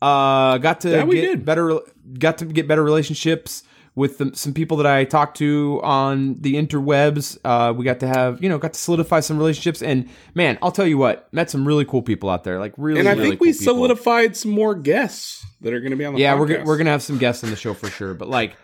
Uh, 0.02 0.58
got 0.60 0.82
to 0.82 0.90
Yeah, 0.92 1.04
we 1.04 1.16
get 1.16 1.22
did. 1.22 1.46
better. 1.46 1.80
Got 2.18 2.38
to 2.40 2.46
get 2.46 2.68
better 2.68 2.84
relationships 2.84 3.64
with 3.96 4.18
the, 4.18 4.32
some 4.34 4.54
people 4.54 4.78
that 4.78 4.86
I 4.86 5.04
talked 5.04 5.38
to 5.38 5.82
on 5.84 6.36
the 6.40 6.56
interwebs. 6.56 7.38
Uh, 7.44 7.74
we 7.74 7.84
got 7.84 8.00
to 8.00 8.08
have, 8.08 8.42
you 8.42 8.48
know, 8.48 8.58
got 8.58 8.74
to 8.74 8.80
solidify 8.80 9.20
some 9.20 9.38
relationships. 9.38 9.82
And 9.82 10.08
man, 10.36 10.58
I'll 10.62 10.72
tell 10.72 10.88
you 10.88 10.98
what, 10.98 11.32
met 11.34 11.50
some 11.50 11.68
really 11.68 11.84
cool 11.86 12.02
people 12.02 12.30
out 12.30 12.46
there. 12.46 12.60
Like 12.60 12.74
really, 12.78 13.00
And 13.02 13.10
I 13.10 13.14
really 13.14 13.32
think 13.32 13.42
we 13.42 13.52
cool 13.52 13.60
people. 13.60 13.74
solidified 13.76 14.38
some 14.38 14.52
more 14.52 14.74
guests 14.74 15.46
that 15.62 15.74
are 15.74 15.82
going 15.82 15.92
to 15.92 15.98
be 15.98 16.06
on 16.06 16.14
the 16.14 16.22
Yeah, 16.22 16.36
podcast. 16.36 16.40
we're 16.40 16.64
we're 16.66 16.78
gonna 16.78 16.92
have 16.92 17.04
some 17.04 17.18
guests 17.18 17.44
on 17.44 17.50
the 17.50 17.58
show 17.58 17.74
for 17.74 17.90
sure. 17.90 18.14
But 18.14 18.30
like 18.30 18.56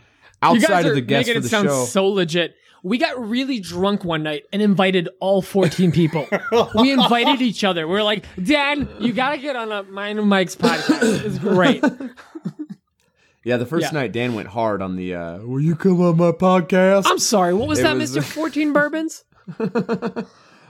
outside 0.46 0.68
guys 0.68 0.86
of 0.86 0.92
are 0.92 0.96
the 0.96 1.02
guests 1.02 1.28
making 1.28 1.34
for 1.34 1.40
it 1.40 1.44
the 1.44 1.50
sound 1.50 1.68
show, 1.70 1.86
so 1.86 2.08
legit. 2.08 2.56
We 2.84 3.00
got 3.00 3.30
really 3.30 3.60
drunk 3.60 4.04
one 4.06 4.22
night 4.22 4.44
and 4.54 4.62
invited 4.62 5.10
all 5.20 5.42
14 5.42 5.92
people. 5.92 6.28
we 6.76 6.92
invited 6.92 7.42
each 7.42 7.64
other. 7.64 7.88
We 7.88 7.98
are 7.98 8.04
like, 8.04 8.26
Dan, 8.44 8.88
you 9.00 9.12
got 9.12 9.32
to 9.32 9.38
get 9.40 9.56
on 9.56 9.72
a 9.72 9.82
mine 9.84 10.20
and 10.20 10.30
Mike's 10.30 10.56
podcast. 10.56 11.26
It's 11.26 11.40
great. 11.40 11.84
yeah, 13.44 13.58
the 13.58 13.66
first 13.66 13.88
Yeah. 13.92 14.00
night 14.02 14.12
Dan 14.12 14.36
went 14.36 14.50
hard 14.50 14.84
on 14.84 14.98
the. 14.98 15.16
uh 15.16 15.38
Will 15.40 15.62
you 15.62 15.76
come 15.76 16.00
on 16.02 16.18
my 16.18 16.32
podcast? 16.32 17.04
I'm 17.08 17.18
sorry. 17.18 17.56
What 17.56 17.68
was 17.68 17.80
It 17.80 17.84
that, 17.84 17.98
was- 17.98 18.16
Mr. 18.16 18.24
14 18.24 18.72
Bourbons? 18.72 19.24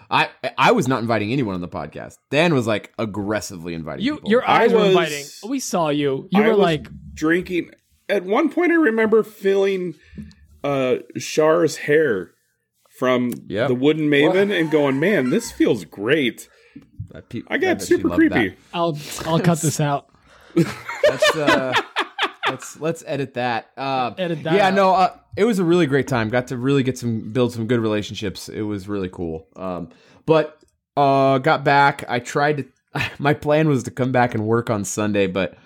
I 0.10 0.30
I 0.58 0.72
was 0.72 0.88
not 0.88 1.02
inviting 1.02 1.32
anyone 1.34 1.56
on 1.56 1.62
the 1.62 1.68
podcast. 1.68 2.18
Dan 2.30 2.54
was 2.54 2.68
like 2.68 2.94
aggressively 3.00 3.74
inviting 3.74 4.06
You, 4.06 4.16
people. 4.16 4.30
your 4.30 4.48
I 4.48 4.64
eyes 4.64 4.72
were 4.72 4.80
was- 4.80 4.88
inviting. 4.90 5.26
We 5.50 5.60
saw 5.60 5.90
you. 5.90 6.28
You 6.32 6.44
I 6.44 6.48
were 6.48 6.52
was 6.52 6.60
like, 6.60 6.88
drinking. 7.14 7.72
At 8.08 8.24
one 8.24 8.50
point, 8.50 8.72
I 8.72 8.76
remember 8.76 9.24
feeling 9.24 9.96
uh, 10.64 10.98
Char's 11.20 11.78
hair 11.78 12.32
from 13.00 13.32
Yep. 13.48 13.68
the 13.68 13.76
Wooden 13.76 14.10
Maven 14.10 14.58
and 14.58 14.70
going, 14.72 15.00
"Man, 15.00 15.30
this 15.30 15.52
feels 15.52 15.86
great." 15.86 16.48
That 17.12 17.30
pe- 17.30 17.42
I 17.48 17.58
bet 17.58 17.80
got 17.80 17.82
she 17.82 17.96
super 17.96 18.10
creepy. 18.10 18.50
that. 18.50 18.58
I'll 18.74 18.98
I'll 19.26 19.40
cut 19.40 19.60
this 19.62 19.80
out. 19.80 20.08
Let's 20.56 21.36
uh, 21.36 21.74
let's 22.50 22.80
let's 22.80 23.04
edit 23.08 23.34
that. 23.36 23.72
Uh, 23.78 24.14
Edit 24.18 24.44
that 24.44 24.54
Yeah, 24.56 24.68
out. 24.68 24.74
no, 24.74 24.94
uh, 24.94 25.18
it 25.36 25.44
was 25.46 25.60
a 25.60 25.64
really 25.64 25.86
great 25.88 26.08
time. 26.08 26.30
Got 26.30 26.48
to 26.48 26.58
really 26.58 26.84
get 26.84 26.98
some 26.98 27.32
build 27.32 27.54
some 27.54 27.68
good 27.68 27.80
relationships. 27.80 28.50
It 28.50 28.62
was 28.62 28.88
really 28.88 29.10
cool. 29.10 29.48
Um, 29.56 29.90
but 30.26 30.58
uh, 30.98 31.40
got 31.40 31.64
back. 31.64 32.06
I 32.08 32.20
tried 32.20 32.58
to. 32.94 33.12
my 33.20 33.34
plan 33.34 33.68
was 33.68 33.84
to 33.84 33.92
come 33.92 34.12
back 34.12 34.36
and 34.36 34.46
work 34.46 34.70
on 34.70 34.86
Sunday, 34.86 35.28
but 35.28 35.58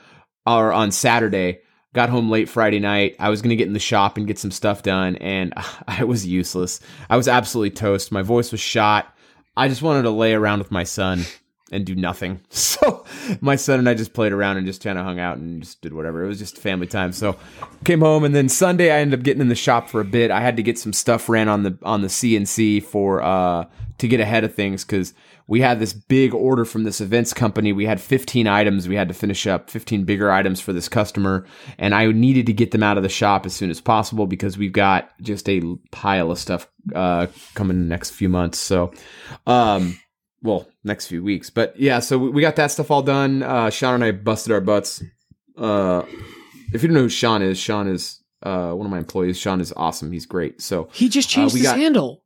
or 0.46 0.72
on 0.72 0.92
Saturday. 0.92 1.60
Got 1.94 2.10
home 2.10 2.30
late 2.30 2.50
Friday 2.50 2.80
night. 2.80 3.16
I 3.20 3.30
was 3.30 3.42
gonna 3.42 3.56
get 3.56 3.68
in 3.68 3.74
the 3.74 3.80
shop 3.80 4.18
and 4.18 4.28
get 4.28 4.38
some 4.38 4.52
stuff 4.52 4.84
done, 4.84 5.16
and 5.18 5.54
I 5.88 6.04
was 6.04 6.26
useless. 6.26 6.80
I 7.10 7.18
was 7.18 7.28
absolutely 7.28 7.72
toast. 7.72 8.12
My 8.12 8.22
voice 8.22 8.52
was 8.52 8.62
shot. 8.62 9.16
I 9.58 9.68
just 9.68 9.82
wanted 9.82 10.04
to 10.04 10.12
lay 10.12 10.34
around 10.34 10.60
with 10.60 10.72
my 10.72 10.84
son 10.84 11.26
and 11.72 11.86
do 11.86 11.96
nothing. 11.96 12.42
So 12.80 13.06
my 13.42 13.58
son 13.58 13.80
and 13.80 13.90
I 13.90 13.94
just 13.94 14.14
played 14.14 14.32
around 14.32 14.56
and 14.56 14.66
just 14.66 14.82
kind 14.82 14.98
of 14.98 15.04
hung 15.04 15.20
out 15.20 15.38
and 15.38 15.62
just 15.62 15.82
did 15.82 15.94
whatever. 15.94 16.24
It 16.24 16.28
was 16.28 16.40
just 16.40 16.58
family 16.58 16.88
time. 16.88 17.12
So 17.12 17.36
came 17.84 18.00
home 18.00 18.24
and 18.24 18.34
then 18.34 18.48
Sunday 18.48 18.90
I 18.90 19.00
ended 19.00 19.20
up 19.20 19.24
getting 19.24 19.42
in 19.42 19.50
the 19.50 19.56
shop 19.56 19.90
for 19.90 20.00
a 20.00 20.06
bit. 20.06 20.32
I 20.32 20.40
had 20.40 20.56
to 20.56 20.64
get 20.64 20.80
some 20.80 20.94
stuff 20.94 21.28
ran 21.28 21.50
on 21.50 21.64
the 21.64 21.78
on 21.84 22.02
the 22.02 22.08
CNC 22.08 22.84
for 22.84 23.22
uh 23.22 23.66
to 23.98 24.08
get 24.08 24.22
ahead 24.22 24.46
of 24.46 24.56
things 24.56 24.86
because 24.86 25.14
we 25.50 25.62
had 25.62 25.80
this 25.80 25.94
big 25.94 26.34
order 26.34 26.64
from 26.64 26.84
this 26.84 27.02
events 27.02 27.34
company. 27.34 27.74
We 27.74 27.86
had 27.86 28.00
15 28.00 28.46
items 28.48 28.88
we 28.88 28.96
had 28.96 29.08
to 29.08 29.16
finish 29.16 29.48
up, 29.48 29.70
15 29.72 30.04
bigger 30.06 30.30
items 30.32 30.62
for 30.62 30.74
this 30.74 30.88
customer, 30.88 31.46
and 31.80 31.96
I 31.96 32.06
needed 32.12 32.46
to 32.46 32.54
get 32.54 32.70
them 32.72 32.84
out 32.84 32.98
of 32.98 33.04
the 33.04 33.10
shop 33.10 33.46
as 33.48 33.54
soon 33.56 33.72
as 33.72 33.82
possible 33.82 34.28
because 34.28 34.58
we've 34.60 34.72
got 34.72 35.10
just 35.22 35.50
a 35.50 35.60
pile 35.92 36.30
of 36.32 36.38
stuff 36.38 36.68
uh, 36.94 37.26
coming 37.56 37.78
in 37.78 37.84
the 37.84 37.90
next 37.90 38.12
few 38.12 38.30
months. 38.30 38.60
So, 38.60 38.94
um, 39.48 40.00
well, 40.44 40.68
next 40.84 41.08
few 41.08 41.24
weeks, 41.24 41.50
but 41.50 41.78
yeah, 41.80 42.00
so 42.00 42.18
we 42.20 42.30
we 42.30 42.42
got 42.42 42.56
that 42.58 42.72
stuff 42.72 42.92
all 42.92 43.02
done. 43.02 43.42
Uh, 43.44 43.70
Sean 43.72 43.96
and 43.96 44.04
I 44.04 44.12
busted 44.12 44.54
our 44.54 44.62
butts. 44.62 45.04
Uh, 45.58 46.04
if 46.72 46.84
you 46.84 46.90
don't 46.90 46.94
know 46.96 47.02
who 47.02 47.10
Sean 47.10 47.42
is, 47.42 47.58
Sean 47.58 47.88
is 47.88 48.22
uh, 48.44 48.72
one 48.72 48.86
of 48.86 48.92
my 48.92 49.00
employees. 49.00 49.38
Sean 49.40 49.60
is 49.60 49.74
awesome. 49.76 50.12
He's 50.12 50.26
great. 50.28 50.62
So 50.62 50.88
He 50.94 51.10
just 51.10 51.28
changed 51.28 51.56
Uh, 51.56 51.58
his 51.58 51.66
got- 51.68 51.78
handle. 51.80 52.24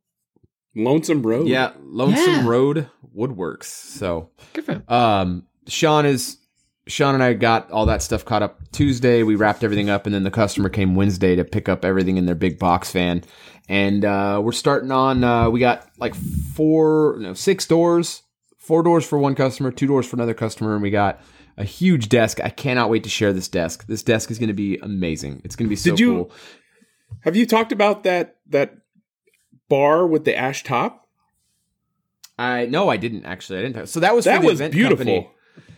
Lonesome 0.76 1.22
Road. 1.22 1.46
yeah, 1.46 1.70
Lonesome 1.84 2.32
Yeah. 2.32 2.46
Road 2.48 2.90
Woodworks. 3.16 3.64
So 3.64 4.30
Good 4.52 4.64
for 4.64 4.72
him. 4.72 4.84
um, 4.88 5.46
Sean 5.68 6.06
is 6.06 6.38
Sean 6.86 7.14
and 7.14 7.22
I 7.22 7.32
got 7.32 7.70
all 7.70 7.86
that 7.86 8.02
stuff 8.02 8.24
caught 8.24 8.42
up 8.42 8.60
Tuesday. 8.72 9.22
We 9.22 9.36
wrapped 9.36 9.64
everything 9.64 9.88
up, 9.88 10.04
and 10.06 10.14
then 10.14 10.22
the 10.22 10.30
customer 10.30 10.68
came 10.68 10.94
Wednesday 10.94 11.34
to 11.36 11.44
pick 11.44 11.68
up 11.68 11.84
everything 11.84 12.16
in 12.18 12.26
their 12.26 12.34
big 12.34 12.58
box 12.58 12.92
van. 12.92 13.22
And 13.68 14.04
uh, 14.04 14.40
we're 14.44 14.52
starting 14.52 14.90
on. 14.90 15.24
Uh, 15.24 15.48
we 15.48 15.60
got 15.60 15.88
like 15.98 16.14
four, 16.14 17.16
no, 17.20 17.32
six 17.32 17.66
doors, 17.66 18.22
four 18.58 18.82
doors 18.82 19.06
for 19.06 19.18
one 19.18 19.34
customer, 19.34 19.70
two 19.70 19.86
doors 19.86 20.06
for 20.06 20.16
another 20.16 20.34
customer, 20.34 20.74
and 20.74 20.82
we 20.82 20.90
got 20.90 21.20
a 21.56 21.64
huge 21.64 22.08
desk. 22.10 22.40
I 22.44 22.50
cannot 22.50 22.90
wait 22.90 23.04
to 23.04 23.08
share 23.08 23.32
this 23.32 23.48
desk. 23.48 23.86
This 23.86 24.02
desk 24.02 24.30
is 24.30 24.38
going 24.38 24.48
to 24.48 24.54
be 24.54 24.76
amazing. 24.78 25.40
It's 25.44 25.56
going 25.56 25.66
to 25.66 25.70
be 25.70 25.76
so 25.76 25.90
Did 25.90 26.00
you- 26.00 26.12
cool. 26.14 26.32
Have 27.20 27.36
you 27.36 27.46
talked 27.46 27.72
about 27.72 28.02
that 28.04 28.36
that 28.48 28.74
bar 29.70 30.06
with 30.06 30.24
the 30.26 30.36
ash 30.36 30.62
top? 30.64 31.03
I 32.38 32.66
no, 32.66 32.88
I 32.88 32.96
didn't 32.96 33.24
actually. 33.24 33.60
I 33.60 33.62
didn't. 33.62 33.88
So 33.88 34.00
that 34.00 34.14
was 34.14 34.24
That 34.24 34.42
was 34.42 34.60
beautiful. 34.60 34.96
company. 35.04 35.30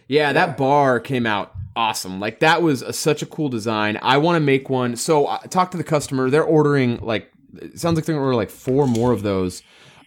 Yeah, 0.08 0.32
that 0.32 0.56
bar 0.56 1.00
came 1.00 1.26
out 1.26 1.52
awesome. 1.76 2.18
Like 2.18 2.40
that 2.40 2.62
was 2.62 2.82
a, 2.82 2.92
such 2.92 3.22
a 3.22 3.26
cool 3.26 3.48
design. 3.48 3.98
I 4.02 4.16
want 4.16 4.36
to 4.36 4.40
make 4.40 4.70
one. 4.70 4.96
So 4.96 5.28
I 5.28 5.38
talked 5.50 5.72
to 5.72 5.78
the 5.78 5.84
customer. 5.84 6.30
They're 6.30 6.42
ordering 6.42 6.98
like 6.98 7.30
it 7.54 7.78
sounds 7.78 7.96
like 7.96 8.04
they're 8.06 8.14
gonna 8.14 8.24
order 8.24 8.36
like 8.36 8.50
four 8.50 8.86
more 8.88 9.12
of 9.12 9.22
those. 9.22 9.62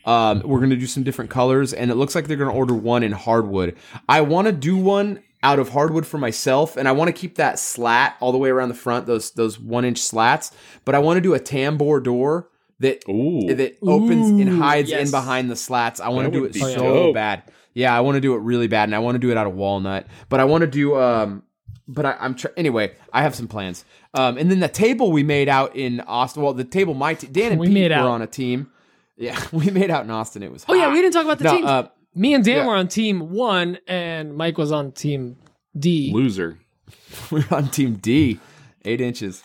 Um, 0.05 0.41
we're 0.43 0.59
gonna 0.59 0.75
do 0.75 0.87
some 0.87 1.03
different 1.03 1.29
colors, 1.29 1.73
and 1.73 1.91
it 1.91 1.95
looks 1.95 2.15
like 2.15 2.27
they're 2.27 2.37
gonna 2.37 2.53
order 2.53 2.73
one 2.73 3.03
in 3.03 3.11
hardwood. 3.11 3.77
I 4.07 4.21
want 4.21 4.47
to 4.47 4.51
do 4.51 4.75
one 4.77 5.21
out 5.41 5.59
of 5.59 5.69
hardwood 5.69 6.05
for 6.05 6.17
myself, 6.17 6.75
and 6.75 6.87
I 6.87 6.91
want 6.91 7.07
to 7.09 7.13
keep 7.13 7.35
that 7.35 7.59
slat 7.59 8.17
all 8.19 8.31
the 8.31 8.37
way 8.37 8.49
around 8.49 8.69
the 8.69 8.75
front. 8.75 9.05
Those 9.05 9.31
those 9.31 9.59
one 9.59 9.85
inch 9.85 9.99
slats, 9.99 10.51
but 10.85 10.95
I 10.95 10.99
want 10.99 11.17
to 11.17 11.21
do 11.21 11.33
a 11.33 11.39
tambour 11.39 11.99
door 11.99 12.48
that 12.79 13.07
Ooh. 13.09 13.53
that 13.53 13.77
opens 13.81 14.29
and 14.29 14.49
hides 14.61 14.89
yes. 14.89 15.07
in 15.07 15.11
behind 15.11 15.49
the 15.51 15.55
slats. 15.55 15.99
I 15.99 16.09
want 16.09 16.31
to 16.31 16.39
do 16.39 16.45
it 16.45 16.55
so 16.55 16.75
dope. 16.75 17.13
bad. 17.15 17.43
Yeah, 17.73 17.95
I 17.95 18.01
want 18.01 18.15
to 18.15 18.21
do 18.21 18.33
it 18.33 18.39
really 18.39 18.67
bad, 18.67 18.89
and 18.89 18.95
I 18.95 18.99
want 18.99 19.15
to 19.15 19.19
do 19.19 19.31
it 19.31 19.37
out 19.37 19.47
of 19.47 19.53
walnut. 19.55 20.07
But 20.27 20.39
I 20.39 20.45
want 20.45 20.61
to 20.61 20.67
do 20.67 20.97
um, 20.97 21.43
but 21.87 22.05
I, 22.05 22.15
I'm 22.19 22.35
tr- 22.35 22.47
anyway. 22.55 22.93
I 23.11 23.23
have 23.23 23.35
some 23.35 23.47
plans. 23.47 23.83
Um, 24.13 24.37
and 24.37 24.49
then 24.49 24.59
the 24.59 24.67
table 24.67 25.11
we 25.11 25.23
made 25.23 25.49
out 25.49 25.75
in 25.75 25.99
Austin. 26.01 26.43
Well, 26.43 26.53
the 26.53 26.63
table 26.63 26.93
my 26.93 27.15
t- 27.15 27.27
Dan 27.27 27.51
and 27.51 27.59
We 27.59 27.67
Pete 27.67 27.73
made 27.73 27.91
were 27.91 27.97
out. 27.97 28.07
on 28.07 28.21
a 28.21 28.27
team. 28.27 28.71
Yeah, 29.21 29.37
we 29.51 29.69
made 29.69 29.91
out 29.91 30.05
in 30.05 30.11
Austin. 30.11 30.43
It 30.43 30.49
was. 30.49 30.63
Oh 30.69 30.73
yeah, 30.73 30.93
we 30.93 31.01
didn't 31.01 31.11
talk 31.11 31.25
about 31.25 31.39
the 31.39 31.43
No, 31.43 31.51
teams. 31.57 31.65
uh, 31.67 31.89
Me 32.15 32.33
and 32.33 32.41
Dan 32.45 32.59
yeah. 32.59 32.65
were 32.67 32.75
on 32.75 32.87
team 32.87 33.31
one, 33.31 33.77
and 33.85 34.33
Mike 34.33 34.57
was 34.57 34.71
on 34.71 34.93
team 34.93 35.35
D. 35.77 36.11
Loser. 36.13 36.57
we 37.29 37.41
were 37.41 37.57
on 37.57 37.67
team 37.67 37.95
D, 37.95 38.39
eight 38.85 39.01
inches. 39.01 39.43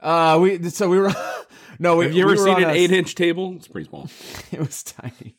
Uh, 0.00 0.38
we 0.40 0.62
so 0.70 0.88
we 0.88 1.00
were. 1.00 1.12
no, 1.80 1.96
we, 1.96 2.04
Have 2.04 2.14
you 2.14 2.22
ever 2.22 2.32
we 2.34 2.38
were 2.38 2.44
seen 2.44 2.62
an 2.62 2.70
a- 2.70 2.72
eight 2.74 2.92
inch 2.92 3.14
table? 3.16 3.54
It's 3.56 3.66
pretty 3.66 3.88
small. 3.88 4.08
It 4.52 4.60
was 4.60 4.82
tiny. 4.84 5.34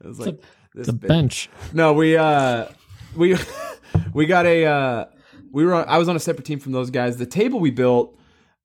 It 0.00 0.06
was 0.06 0.18
like 0.18 0.40
this 0.74 0.86
The 0.88 0.92
big. 0.94 1.08
bench. 1.08 1.48
No, 1.72 1.92
we 1.92 2.16
uh 2.16 2.66
we 3.14 3.36
we 4.14 4.26
got 4.26 4.46
a 4.46 4.64
uh 4.64 5.04
we 5.52 5.64
were 5.64 5.74
on, 5.74 5.84
I 5.88 5.98
was 5.98 6.08
on 6.08 6.16
a 6.16 6.20
separate 6.20 6.46
team 6.46 6.58
from 6.58 6.72
those 6.72 6.90
guys. 6.90 7.16
The 7.18 7.26
table 7.26 7.60
we 7.60 7.70
built 7.70 8.18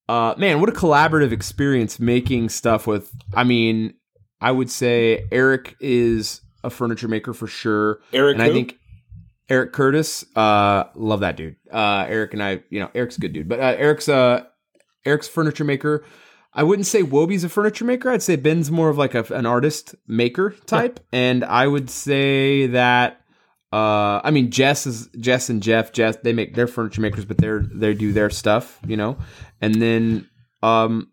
uh 0.09 0.33
man, 0.37 0.59
what 0.61 0.69
a 0.69 0.73
collaborative 0.73 1.31
experience 1.31 1.99
making 1.99 2.49
stuff 2.49 2.87
with 2.87 3.11
I 3.33 3.43
mean, 3.43 3.93
I 4.41 4.51
would 4.51 4.71
say 4.71 5.25
Eric 5.31 5.75
is 5.79 6.41
a 6.63 6.69
furniture 6.69 7.07
maker 7.07 7.33
for 7.33 7.47
sure. 7.47 7.99
Eric 8.13 8.35
and 8.35 8.43
I 8.43 8.49
think 8.51 8.77
Eric 9.49 9.73
Curtis, 9.73 10.23
uh 10.35 10.85
love 10.95 11.19
that 11.21 11.35
dude. 11.37 11.55
Uh 11.71 12.05
Eric 12.07 12.33
and 12.33 12.41
I, 12.43 12.63
you 12.69 12.79
know, 12.79 12.89
Eric's 12.95 13.17
a 13.17 13.19
good 13.19 13.33
dude, 13.33 13.49
but 13.49 13.59
uh, 13.59 13.75
Eric's 13.77 14.07
uh 14.07 14.43
Eric's 15.05 15.27
furniture 15.27 15.63
maker. 15.65 16.05
I 16.57 16.63
wouldn't 16.63 16.87
say 16.87 17.03
Wobie's 17.03 17.43
a 17.43 17.49
furniture 17.49 17.85
maker. 17.85 18.09
I'd 18.09 18.23
say 18.23 18.35
Ben's 18.35 18.71
more 18.71 18.89
of 18.89 18.97
like 18.97 19.13
a, 19.13 19.23
an 19.31 19.45
artist 19.45 19.93
maker 20.07 20.55
type, 20.65 20.99
and 21.13 21.45
I 21.45 21.67
would 21.67 21.89
say 21.89 22.67
that. 22.67 23.21
Uh, 23.71 24.21
I 24.23 24.31
mean, 24.31 24.49
Jess 24.49 24.87
is 24.87 25.07
Jess 25.19 25.49
and 25.49 25.61
Jeff. 25.61 25.91
Jess 25.91 26.15
they 26.23 26.33
make 26.33 26.55
they're 26.55 26.67
furniture 26.67 27.01
makers, 27.01 27.25
but 27.25 27.37
they're 27.37 27.59
they 27.59 27.93
do 27.93 28.11
their 28.11 28.31
stuff, 28.31 28.79
you 28.87 28.97
know. 28.97 29.17
And 29.61 29.79
then, 29.79 30.29
um, 30.63 31.11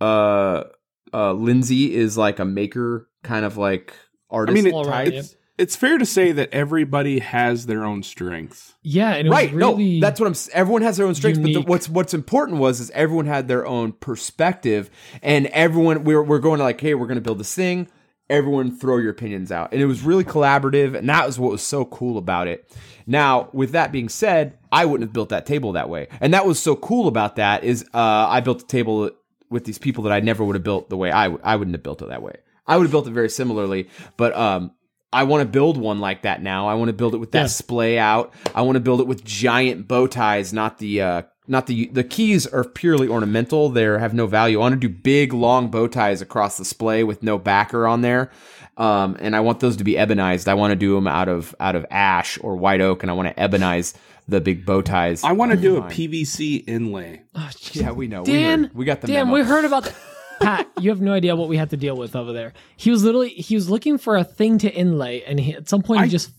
uh, 0.00 0.64
uh, 1.12 1.32
Lindsay 1.32 1.94
is 1.94 2.16
like 2.16 2.38
a 2.38 2.44
maker, 2.46 3.10
kind 3.22 3.44
of 3.44 3.58
like 3.58 3.92
I 4.30 4.36
artist 4.36 4.64
mean, 4.64 4.74
it, 4.74 4.86
right, 4.86 5.12
it's 5.12 5.36
it's 5.58 5.76
fair 5.76 5.98
to 5.98 6.06
say 6.06 6.32
that 6.32 6.48
everybody 6.52 7.18
has 7.18 7.66
their 7.66 7.84
own 7.84 8.02
strengths. 8.02 8.74
Yeah, 8.82 9.12
and 9.14 9.28
it 9.28 9.30
right 9.30 9.52
was 9.52 9.62
really 9.62 10.00
no 10.00 10.06
that's 10.06 10.20
what 10.20 10.26
i'm 10.26 10.34
everyone 10.52 10.82
has 10.82 10.96
their 10.96 11.06
own 11.06 11.14
strengths 11.14 11.38
but 11.38 11.52
the, 11.52 11.60
what's 11.60 11.88
what's 11.88 12.14
important 12.14 12.58
was 12.58 12.80
is 12.80 12.90
everyone 12.90 13.26
had 13.26 13.48
their 13.48 13.66
own 13.66 13.92
perspective 13.92 14.90
and 15.22 15.46
everyone 15.48 16.04
we 16.04 16.14
were, 16.14 16.24
we're 16.24 16.38
going 16.38 16.58
to 16.58 16.64
like 16.64 16.80
hey 16.80 16.94
we're 16.94 17.06
going 17.06 17.16
to 17.16 17.22
build 17.22 17.38
this 17.38 17.54
thing 17.54 17.88
everyone 18.32 18.74
throw 18.74 18.96
your 18.96 19.10
opinions 19.10 19.52
out. 19.52 19.72
And 19.72 19.82
it 19.82 19.86
was 19.86 20.02
really 20.02 20.24
collaborative 20.24 20.94
and 20.96 21.08
that 21.08 21.26
was 21.26 21.38
what 21.38 21.52
was 21.52 21.62
so 21.62 21.84
cool 21.84 22.16
about 22.16 22.48
it. 22.48 22.74
Now 23.06 23.50
with 23.52 23.72
that 23.72 23.92
being 23.92 24.08
said 24.08 24.58
i 24.72 24.86
wouldn't 24.86 25.08
have 25.08 25.12
built 25.12 25.28
that 25.28 25.44
table 25.44 25.72
that 25.72 25.88
way. 25.88 26.08
And 26.20 26.32
that 26.32 26.46
was 26.46 26.58
so 26.58 26.74
cool 26.74 27.08
about 27.08 27.36
that 27.36 27.62
is 27.62 27.84
uh, 27.94 28.26
i 28.28 28.40
built 28.40 28.62
a 28.62 28.66
table 28.66 29.10
with 29.50 29.64
these 29.64 29.78
people 29.78 30.04
that 30.04 30.12
i 30.12 30.20
never 30.20 30.42
would 30.42 30.56
have 30.56 30.64
built 30.64 30.88
the 30.88 30.96
way 30.96 31.10
i 31.10 31.28
would 31.28 31.40
i 31.44 31.56
wouldn't 31.56 31.74
have 31.74 31.82
built 31.82 32.00
it 32.02 32.08
that 32.08 32.22
way. 32.22 32.36
I 32.66 32.76
would 32.76 32.84
have 32.84 32.90
built 32.92 33.06
it 33.06 33.12
very 33.12 33.28
similarly 33.28 33.88
but 34.16 34.34
um 34.34 34.72
I 35.12 35.24
want 35.24 35.42
to 35.42 35.48
build 35.48 35.76
one 35.76 36.00
like 36.00 36.22
that 36.22 36.42
now. 36.42 36.68
I 36.68 36.74
want 36.74 36.88
to 36.88 36.92
build 36.94 37.14
it 37.14 37.18
with 37.18 37.32
that 37.32 37.40
Yeah. 37.42 37.46
splay 37.48 37.98
out. 37.98 38.32
I 38.54 38.62
want 38.62 38.76
to 38.76 38.80
build 38.80 39.00
it 39.00 39.06
with 39.06 39.24
giant 39.24 39.86
bow 39.88 40.06
ties, 40.06 40.52
not 40.52 40.78
the 40.78 41.00
uh, 41.02 41.22
not 41.48 41.66
the 41.66 41.88
the 41.88 42.04
keys 42.04 42.46
are 42.46 42.64
purely 42.64 43.08
ornamental. 43.08 43.68
They 43.68 43.82
have 43.84 44.14
no 44.14 44.26
value. 44.26 44.58
I 44.58 44.60
want 44.60 44.80
to 44.80 44.88
do 44.88 44.88
big 44.88 45.32
long 45.32 45.68
bow 45.68 45.86
ties 45.88 46.22
across 46.22 46.56
the 46.56 46.64
splay 46.64 47.02
with 47.04 47.22
no 47.22 47.38
backer 47.38 47.86
on 47.86 48.00
there. 48.00 48.30
Um, 48.78 49.16
and 49.20 49.36
I 49.36 49.40
want 49.40 49.60
those 49.60 49.76
to 49.76 49.84
be 49.84 49.98
ebonized. 49.98 50.48
I 50.48 50.54
want 50.54 50.70
to 50.70 50.76
do 50.76 50.94
them 50.94 51.06
out 51.06 51.28
of 51.28 51.54
out 51.60 51.76
of 51.76 51.84
ash 51.90 52.38
or 52.40 52.56
white 52.56 52.80
oak, 52.80 53.02
and 53.02 53.10
I 53.10 53.14
want 53.14 53.28
to 53.28 53.34
ebonize 53.34 53.92
the 54.28 54.40
big 54.40 54.64
bow 54.64 54.80
ties. 54.80 55.24
I 55.24 55.32
want 55.32 55.50
to 55.50 55.58
do 55.58 55.76
a 55.76 55.82
PVC 55.82 56.64
inlay. 56.66 57.22
Oh, 57.34 57.50
jeez. 57.52 57.82
yeah, 57.82 57.90
we 57.90 58.06
know. 58.06 58.22
we, 58.22 58.32
Dan, 58.32 58.64
heard. 58.64 58.74
we 58.74 58.84
got 58.86 59.00
the 59.02 59.08
Dan, 59.08 59.26
memo. 59.26 59.34
we 59.34 59.42
heard 59.42 59.64
about 59.66 59.84
that. 59.84 59.94
Pat, 60.42 60.68
you 60.80 60.90
have 60.90 61.00
no 61.00 61.12
idea 61.12 61.34
what 61.36 61.48
we 61.48 61.56
had 61.56 61.70
to 61.70 61.76
deal 61.76 61.96
with 61.96 62.14
over 62.16 62.32
there. 62.32 62.52
He 62.76 62.90
was 62.90 63.04
literally 63.04 63.30
he 63.30 63.54
was 63.54 63.70
looking 63.70 63.98
for 63.98 64.16
a 64.16 64.24
thing 64.24 64.58
to 64.58 64.72
inlay, 64.72 65.22
and 65.22 65.38
he, 65.40 65.54
at 65.54 65.68
some 65.68 65.82
point 65.82 66.00
I- 66.02 66.04
he 66.04 66.10
just 66.10 66.32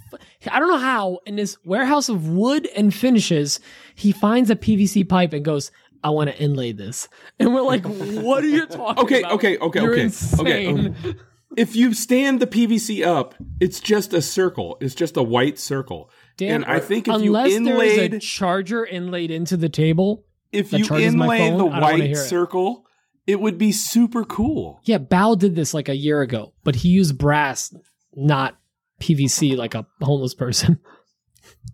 I 0.51 0.59
don't 0.59 0.69
know 0.69 0.77
how 0.77 1.19
in 1.25 1.35
this 1.35 1.57
warehouse 1.65 2.09
of 2.09 2.27
wood 2.27 2.67
and 2.75 2.93
finishes 2.93 3.59
he 3.95 4.11
finds 4.11 4.49
a 4.49 4.55
PVC 4.55 5.07
pipe 5.07 5.33
and 5.33 5.43
goes, 5.45 5.71
"I 6.03 6.09
want 6.09 6.29
to 6.29 6.37
inlay 6.37 6.71
this," 6.73 7.07
and 7.39 7.53
we're 7.53 7.61
like, 7.61 7.83
"What 7.85 8.43
are 8.43 8.47
you 8.47 8.65
talking 8.65 9.03
Okay, 9.03 9.19
about? 9.19 9.31
okay, 9.33 9.57
okay, 9.57 9.81
You're 9.81 9.93
okay, 9.93 10.03
insane. 10.03 10.95
okay. 11.05 11.15
If 11.55 11.75
you 11.75 11.93
stand 11.93 12.39
the 12.39 12.47
PVC 12.47 13.05
up, 13.05 13.35
it's 13.59 13.79
just 13.79 14.11
a 14.11 14.23
circle. 14.23 14.75
It's 14.81 14.95
just 14.95 15.15
a 15.17 15.21
white 15.21 15.59
circle. 15.59 16.09
And 16.41 16.65
I 16.65 16.79
think 16.79 17.07
if 17.07 17.21
you 17.21 17.35
unless 17.35 17.53
there 17.63 17.83
is 17.83 17.97
a 18.13 18.19
charger 18.19 18.83
inlaid 18.83 19.29
into 19.29 19.55
the 19.55 19.69
table, 19.69 20.25
if 20.51 20.73
you 20.73 20.83
inlay 20.97 21.37
phone, 21.37 21.57
the 21.59 21.67
I 21.67 21.79
don't 21.79 21.81
wanna 21.81 21.97
white 22.05 22.17
circle, 22.17 22.87
it 23.27 23.39
would 23.39 23.57
be 23.57 23.71
super 23.71 24.23
cool. 24.25 24.79
Yeah, 24.83 24.97
Bao 24.97 25.37
did 25.37 25.55
this 25.55 25.73
like 25.73 25.89
a 25.89 25.95
year 25.95 26.21
ago, 26.21 26.53
but 26.63 26.75
he 26.75 26.89
used 26.89 27.17
brass, 27.17 27.73
not 28.15 28.57
PVC, 28.99 29.55
like 29.57 29.75
a 29.75 29.85
homeless 30.01 30.33
person. 30.33 30.79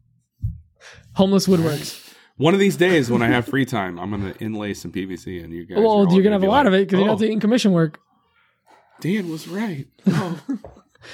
homeless 1.14 1.48
woodworks. 1.48 2.06
One 2.38 2.54
of 2.54 2.60
these 2.60 2.78
days 2.78 3.12
when 3.12 3.22
I 3.22 3.28
have 3.28 3.46
free 3.48 3.66
time, 3.66 4.00
I'm 4.00 4.12
gonna 4.12 4.34
inlay 4.40 4.74
some 4.74 4.92
PVC 4.92 5.44
and 5.44 5.52
you 5.54 5.66
guys. 5.66 5.78
well, 5.78 6.08
are 6.08 6.14
you're 6.14 6.24
gonna 6.24 6.36
have 6.36 6.44
a 6.44 6.48
lot 6.48 6.66
like, 6.66 6.68
of 6.68 6.74
it 6.74 6.88
because 6.88 7.00
you're 7.00 7.10
"Oh, 7.10 7.14
not 7.14 7.20
taking 7.20 7.40
commission 7.40 7.74
work. 7.74 8.00
Dan 9.02 9.30
was 9.30 9.48
right. 9.48 9.88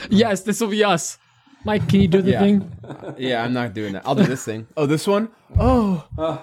Yes, 0.09 0.41
this 0.41 0.59
will 0.61 0.69
be 0.69 0.83
us. 0.83 1.19
Mike, 1.63 1.87
can 1.87 2.01
you 2.01 2.07
do 2.07 2.21
the 2.23 2.31
Yeah. 2.31 2.39
thing? 2.39 2.71
Yeah, 3.19 3.43
I'm 3.43 3.53
not 3.53 3.73
doing 3.75 3.93
that. 3.93 4.01
I'll 4.05 4.15
do 4.15 4.23
this 4.25 4.43
thing. 4.43 4.67
Oh, 4.75 4.87
this 4.87 5.05
one? 5.05 5.29
Oh. 5.59 6.03
Uh, 6.17 6.39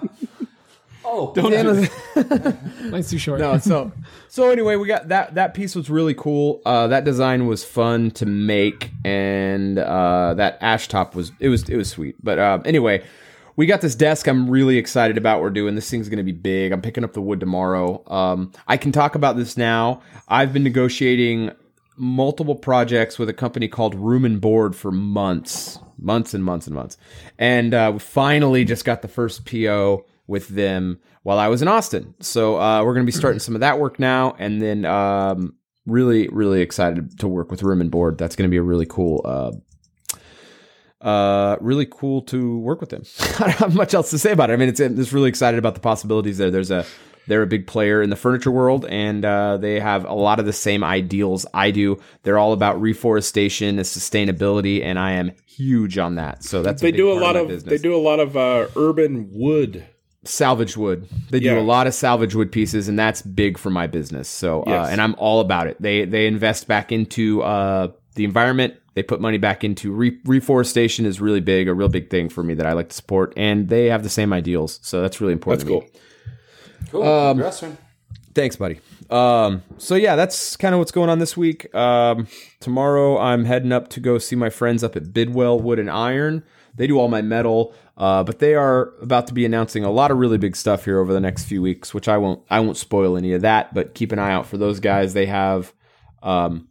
Oh, 1.14 1.32
Daniel- 1.34 1.86
Mine's 2.90 3.10
too 3.10 3.18
short. 3.18 3.40
no, 3.40 3.58
so 3.58 3.92
so 4.28 4.50
anyway, 4.50 4.76
we 4.76 4.86
got 4.86 5.08
that 5.08 5.34
that 5.34 5.52
piece 5.52 5.74
was 5.74 5.90
really 5.90 6.14
cool. 6.14 6.62
Uh, 6.64 6.86
that 6.86 7.04
design 7.04 7.46
was 7.46 7.62
fun 7.64 8.10
to 8.12 8.24
make, 8.24 8.90
and 9.04 9.78
uh, 9.78 10.32
that 10.34 10.56
ash 10.62 10.88
top 10.88 11.14
was 11.14 11.32
it 11.38 11.50
was 11.50 11.68
it 11.68 11.76
was 11.76 11.90
sweet. 11.90 12.16
But 12.24 12.38
uh, 12.38 12.60
anyway, 12.64 13.04
we 13.56 13.66
got 13.66 13.82
this 13.82 13.94
desk. 13.94 14.26
I'm 14.26 14.48
really 14.48 14.78
excited 14.78 15.18
about. 15.18 15.36
What 15.36 15.42
We're 15.42 15.50
doing 15.50 15.74
this 15.74 15.90
thing's 15.90 16.08
going 16.08 16.16
to 16.16 16.24
be 16.24 16.32
big. 16.32 16.72
I'm 16.72 16.80
picking 16.80 17.04
up 17.04 17.12
the 17.12 17.20
wood 17.20 17.40
tomorrow. 17.40 18.02
Um, 18.10 18.50
I 18.66 18.78
can 18.78 18.90
talk 18.90 19.14
about 19.14 19.36
this 19.36 19.58
now. 19.58 20.00
I've 20.28 20.54
been 20.54 20.64
negotiating 20.64 21.50
multiple 21.98 22.54
projects 22.54 23.18
with 23.18 23.28
a 23.28 23.34
company 23.34 23.68
called 23.68 23.94
Room 23.94 24.24
and 24.24 24.40
Board 24.40 24.74
for 24.74 24.90
months, 24.90 25.78
months 25.98 26.32
and 26.32 26.42
months 26.42 26.66
and 26.66 26.74
months, 26.74 26.96
and 27.38 27.74
uh, 27.74 27.90
we 27.92 27.98
finally 27.98 28.64
just 28.64 28.86
got 28.86 29.02
the 29.02 29.08
first 29.08 29.44
PO 29.44 30.06
with 30.32 30.48
them 30.48 30.98
while 31.22 31.38
I 31.38 31.46
was 31.46 31.62
in 31.62 31.68
Austin. 31.68 32.14
So 32.20 32.60
uh, 32.60 32.82
we're 32.82 32.94
going 32.94 33.06
to 33.06 33.12
be 33.12 33.16
starting 33.16 33.38
some 33.38 33.54
of 33.54 33.60
that 33.60 33.78
work 33.78 34.00
now, 34.00 34.34
and 34.38 34.60
then 34.60 34.84
um, 34.84 35.54
really, 35.86 36.26
really 36.28 36.62
excited 36.62 37.20
to 37.20 37.28
work 37.28 37.50
with 37.50 37.62
Room 37.62 37.80
and 37.80 37.90
Board. 37.90 38.18
That's 38.18 38.34
going 38.34 38.48
to 38.48 38.50
be 38.50 38.56
a 38.56 38.62
really 38.62 38.86
cool. 38.86 39.20
Uh, 39.24 39.52
uh, 41.06 41.56
really 41.60 41.86
cool 41.86 42.22
to 42.22 42.58
work 42.60 42.80
with 42.80 42.90
them. 42.90 43.02
I 43.38 43.50
don't 43.50 43.58
have 43.58 43.74
much 43.74 43.92
else 43.92 44.10
to 44.10 44.18
say 44.18 44.32
about 44.32 44.50
it. 44.50 44.54
I 44.54 44.56
mean, 44.56 44.68
it's 44.68 44.78
just 44.78 45.12
really 45.12 45.28
excited 45.28 45.58
about 45.58 45.74
the 45.74 45.80
possibilities 45.80 46.38
there. 46.38 46.50
There's 46.50 46.70
a 46.70 46.86
they're 47.26 47.42
a 47.42 47.46
big 47.46 47.66
player 47.66 48.02
in 48.02 48.10
the 48.10 48.16
furniture 48.16 48.50
world, 48.50 48.84
and 48.86 49.24
uh, 49.24 49.56
they 49.56 49.78
have 49.78 50.04
a 50.04 50.14
lot 50.14 50.40
of 50.40 50.46
the 50.46 50.52
same 50.52 50.82
ideals 50.82 51.46
I 51.54 51.70
do. 51.70 52.00
They're 52.22 52.38
all 52.38 52.52
about 52.52 52.80
reforestation 52.80 53.78
and 53.78 53.86
sustainability, 53.86 54.82
and 54.82 54.98
I 54.98 55.12
am 55.12 55.32
huge 55.46 55.98
on 55.98 56.16
that. 56.16 56.42
So 56.42 56.62
that's 56.62 56.82
a 56.82 56.86
They 56.86 56.92
do 56.92 57.12
a 57.12 57.14
lot 57.14 57.36
of 57.36 57.48
business 57.48 57.70
they 57.70 57.82
do 57.82 57.94
a 57.94 58.02
lot 58.02 58.20
of 58.20 58.36
uh, 58.36 58.68
urban 58.76 59.28
wood. 59.32 59.86
Salvage 60.24 60.76
wood. 60.76 61.08
They 61.30 61.40
do 61.40 61.46
Yeah. 61.46 61.60
a 61.60 61.62
lot 61.62 61.86
of 61.86 61.94
salvage 61.94 62.34
wood 62.34 62.52
pieces, 62.52 62.88
and 62.88 62.98
that's 62.98 63.22
big 63.22 63.58
for 63.58 63.70
my 63.70 63.86
business. 63.86 64.28
So, 64.28 64.62
uh, 64.62 64.70
Yes. 64.70 64.88
and 64.90 65.00
I'm 65.00 65.14
all 65.18 65.40
about 65.40 65.66
it. 65.66 65.76
They 65.80 66.04
they 66.04 66.26
invest 66.26 66.68
back 66.68 66.92
into 66.92 67.42
uh, 67.42 67.88
the 68.14 68.24
environment. 68.24 68.74
They 68.94 69.02
put 69.02 69.20
money 69.22 69.38
back 69.38 69.64
into 69.64 69.90
re- 69.90 70.18
reforestation 70.26 71.06
is 71.06 71.20
really 71.20 71.40
big, 71.40 71.66
a 71.66 71.72
real 71.74 71.88
big 71.88 72.10
thing 72.10 72.28
for 72.28 72.42
me 72.42 72.52
that 72.54 72.66
I 72.66 72.72
like 72.74 72.90
to 72.90 72.94
support. 72.94 73.32
And 73.38 73.68
they 73.68 73.86
have 73.86 74.02
the 74.02 74.10
same 74.10 74.32
ideals, 74.34 74.78
so 74.82 75.00
that's 75.00 75.20
really 75.20 75.32
important. 75.32 75.60
That's 75.66 75.70
to 75.70 75.80
me. 75.86 75.90
cool. 76.90 77.02
cool. 77.02 77.28
Congrats. 77.30 77.64
Thanks, 78.34 78.56
buddy. 78.56 78.80
Um, 79.10 79.62
so 79.76 79.94
yeah, 79.94 80.16
that's 80.16 80.56
kind 80.56 80.74
of 80.74 80.78
what's 80.78 80.92
going 80.92 81.10
on 81.10 81.18
this 81.18 81.36
week. 81.36 81.74
Um, 81.74 82.26
tomorrow 82.60 83.18
I'm 83.18 83.44
heading 83.44 83.72
up 83.72 83.88
to 83.88 84.00
go 84.00 84.16
see 84.18 84.36
my 84.36 84.48
friends 84.50 84.82
up 84.82 84.96
at 84.96 85.12
Bidwell 85.12 85.58
Wood 85.60 85.78
and 85.78 85.90
Iron. 85.90 86.42
They 86.74 86.86
do 86.86 86.98
all 86.98 87.08
my 87.08 87.20
metal, 87.20 87.74
uh, 87.96 88.22
but 88.24 88.38
they 88.38 88.54
are 88.54 88.92
about 89.02 89.26
to 89.28 89.34
be 89.34 89.44
announcing 89.44 89.84
a 89.84 89.90
lot 89.90 90.10
of 90.10 90.16
really 90.18 90.38
big 90.38 90.56
stuff 90.56 90.84
here 90.84 90.98
over 90.98 91.12
the 91.12 91.20
next 91.20 91.44
few 91.44 91.60
weeks, 91.62 91.92
which 91.94 92.08
I 92.08 92.16
won't 92.18 92.42
I 92.50 92.60
won't 92.60 92.76
spoil 92.76 93.16
any 93.16 93.32
of 93.32 93.42
that. 93.42 93.74
But 93.74 93.94
keep 93.94 94.12
an 94.12 94.18
eye 94.18 94.32
out 94.32 94.46
for 94.46 94.56
those 94.56 94.80
guys. 94.80 95.14
They 95.14 95.26
have 95.26 95.72
um, 96.22 96.68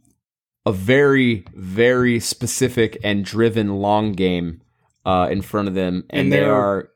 a 0.66 0.72
very 0.72 1.44
very 1.54 2.20
specific 2.20 2.98
and 3.04 3.24
driven 3.24 3.76
long 3.80 4.12
game 4.12 4.62
uh, 5.04 5.28
in 5.30 5.42
front 5.42 5.68
of 5.68 5.74
them, 5.74 6.04
and, 6.10 6.22
And 6.22 6.32
they 6.32 6.38
they're- 6.40 6.52
are 6.52 6.88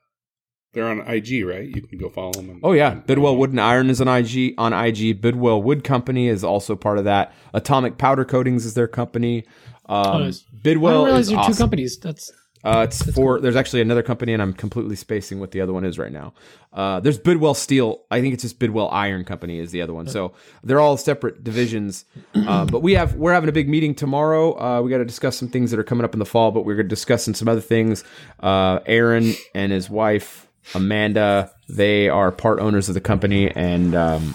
They're 0.74 0.86
on 0.88 1.00
IG, 1.00 1.44
right? 1.46 1.66
You 1.66 1.82
can 1.82 1.98
go 1.98 2.08
follow 2.10 2.32
them. 2.32 2.50
And, 2.50 2.60
Oh 2.62 2.72
yeah, 2.72 2.94
Bidwell 2.94 3.36
Wood 3.36 3.50
and 3.50 3.60
Iron 3.60 3.88
is 3.90 4.00
on 4.00 4.08
IG. 4.08 4.54
On 4.58 4.72
IG, 4.72 5.20
Bidwell 5.20 5.62
Wood 5.62 5.84
Company 5.84 6.28
is 6.28 6.44
also 6.44 6.76
part 6.76 6.98
of 6.98 7.04
that. 7.04 7.32
Atomic 7.54 7.96
Powder 7.98 8.24
Coatings 8.24 8.64
is 8.66 8.74
their 8.74 8.86
company. 8.88 9.44
Um, 9.88 10.24
nice. 10.24 10.44
I 10.52 10.56
Bidwell 10.62 10.92
didn't 10.92 11.04
realize 11.06 11.24
is 11.26 11.32
you're 11.32 11.44
two 11.44 11.54
companies. 11.54 11.98
That's 11.98 12.30
Uh, 12.66 12.83
it's 12.83 13.02
for 13.12 13.40
there's 13.40 13.57
actually 13.57 13.81
another 13.81 14.02
company, 14.02 14.33
and 14.33 14.42
I'm 14.42 14.52
completely 14.52 14.96
spacing 14.96 15.40
what 15.40 15.52
the 15.52 15.61
other 15.61 15.72
one 15.72 15.85
is 15.85 15.98
right 15.98 16.12
now. 16.12 16.35
Uh, 16.72 17.00
there's 17.00 17.18
Bidwell 17.18 17.55
Steel. 17.55 18.02
I 18.11 18.20
think 18.20 18.35
it's 18.35 18.42
just 18.42 18.59
Bidwell 18.59 18.88
Iron 18.90 19.24
Company 19.24 19.59
is 19.59 19.70
the 19.70 19.83
other 19.83 19.94
one. 19.94 20.09
So 20.09 20.35
they're 20.64 20.81
all 20.81 20.96
separate 20.96 21.44
divisions. 21.44 22.05
Um, 22.35 22.66
but 22.72 22.83
we 22.83 22.94
have 22.94 23.14
we're 23.14 23.33
having 23.33 23.48
a 23.48 23.52
big 23.52 23.68
meeting 23.68 23.94
tomorrow. 23.94 24.61
Uh, 24.61 24.83
we 24.83 24.90
got 24.90 24.98
to 24.98 25.05
discuss 25.05 25.37
some 25.37 25.48
things 25.48 25.70
that 25.70 25.79
are 25.79 25.85
coming 25.85 26.05
up 26.05 26.12
in 26.12 26.18
the 26.18 26.26
fall, 26.26 26.50
but 26.50 26.64
we're 26.64 26.83
discussing 26.83 27.35
some 27.35 27.48
other 27.48 27.61
things. 27.61 28.05
Uh, 28.40 28.81
Aaron 28.87 29.35
and 29.55 29.72
his 29.72 29.88
wife 29.88 30.46
Amanda, 30.74 31.52
they 31.68 32.09
are 32.09 32.33
part 32.33 32.59
owners 32.59 32.88
of 32.88 32.94
the 32.94 33.00
company, 33.00 33.50
and 33.55 33.94
um, 33.94 34.35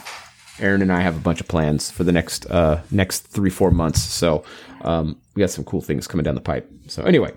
Aaron 0.59 0.81
and 0.81 0.91
I 0.91 1.01
have 1.01 1.17
a 1.17 1.19
bunch 1.19 1.41
of 1.41 1.47
plans 1.47 1.91
for 1.91 2.03
the 2.03 2.11
next 2.11 2.45
uh, 2.45 2.81
next 2.89 3.21
three 3.21 3.49
four 3.49 3.71
months. 3.71 4.01
So 4.01 4.43
um, 4.81 5.19
we 5.35 5.41
got 5.41 5.49
some 5.49 5.65
cool 5.65 5.81
things 5.81 6.07
coming 6.07 6.23
down 6.23 6.35
the 6.35 6.41
pipe. 6.41 6.69
So 6.87 7.03
anyway, 7.03 7.33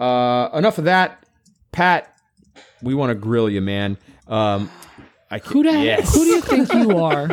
uh, 0.00 0.50
enough 0.54 0.78
of 0.78 0.84
that. 0.84 1.24
Pat, 1.72 2.16
we 2.82 2.94
want 2.94 3.10
to 3.10 3.14
grill 3.14 3.48
you, 3.48 3.60
man. 3.60 3.96
Um, 4.26 4.70
I 5.30 5.38
can't, 5.38 5.52
who, 5.52 5.62
da- 5.62 5.70
yes. 5.82 6.12
who 6.14 6.24
do 6.24 6.30
you 6.30 6.40
think 6.40 6.72
you 6.72 6.96
are? 7.04 7.28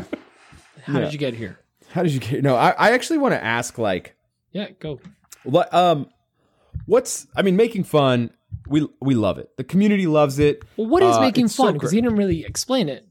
How 0.83 0.93
Yeah. 0.93 0.99
did 0.99 1.13
you 1.13 1.19
get 1.19 1.33
here? 1.33 1.59
How 1.91 2.03
did 2.03 2.11
you 2.13 2.19
get? 2.19 2.43
No, 2.43 2.55
I, 2.55 2.69
I 2.71 2.91
actually 2.91 3.17
want 3.17 3.33
to 3.33 3.43
ask 3.43 3.77
like 3.77 4.15
Yeah, 4.51 4.69
go. 4.79 4.99
what 5.43 5.73
um 5.73 6.07
what's 6.85 7.25
I 7.35 7.41
mean 7.41 7.55
making 7.55 7.83
fun. 7.85 8.29
We 8.67 8.87
we 9.01 9.15
love 9.15 9.37
it. 9.37 9.55
The 9.57 9.63
community 9.63 10.05
loves 10.07 10.37
it. 10.39 10.63
Well, 10.75 10.87
what 10.87 11.01
is 11.03 11.15
Uh, 11.15 11.21
making 11.21 11.47
fun? 11.47 11.73
Because 11.73 11.89
great. 11.91 11.95
he 11.97 12.01
didn't 12.01 12.17
really 12.17 12.43
explain 12.45 12.89
it. 12.89 13.05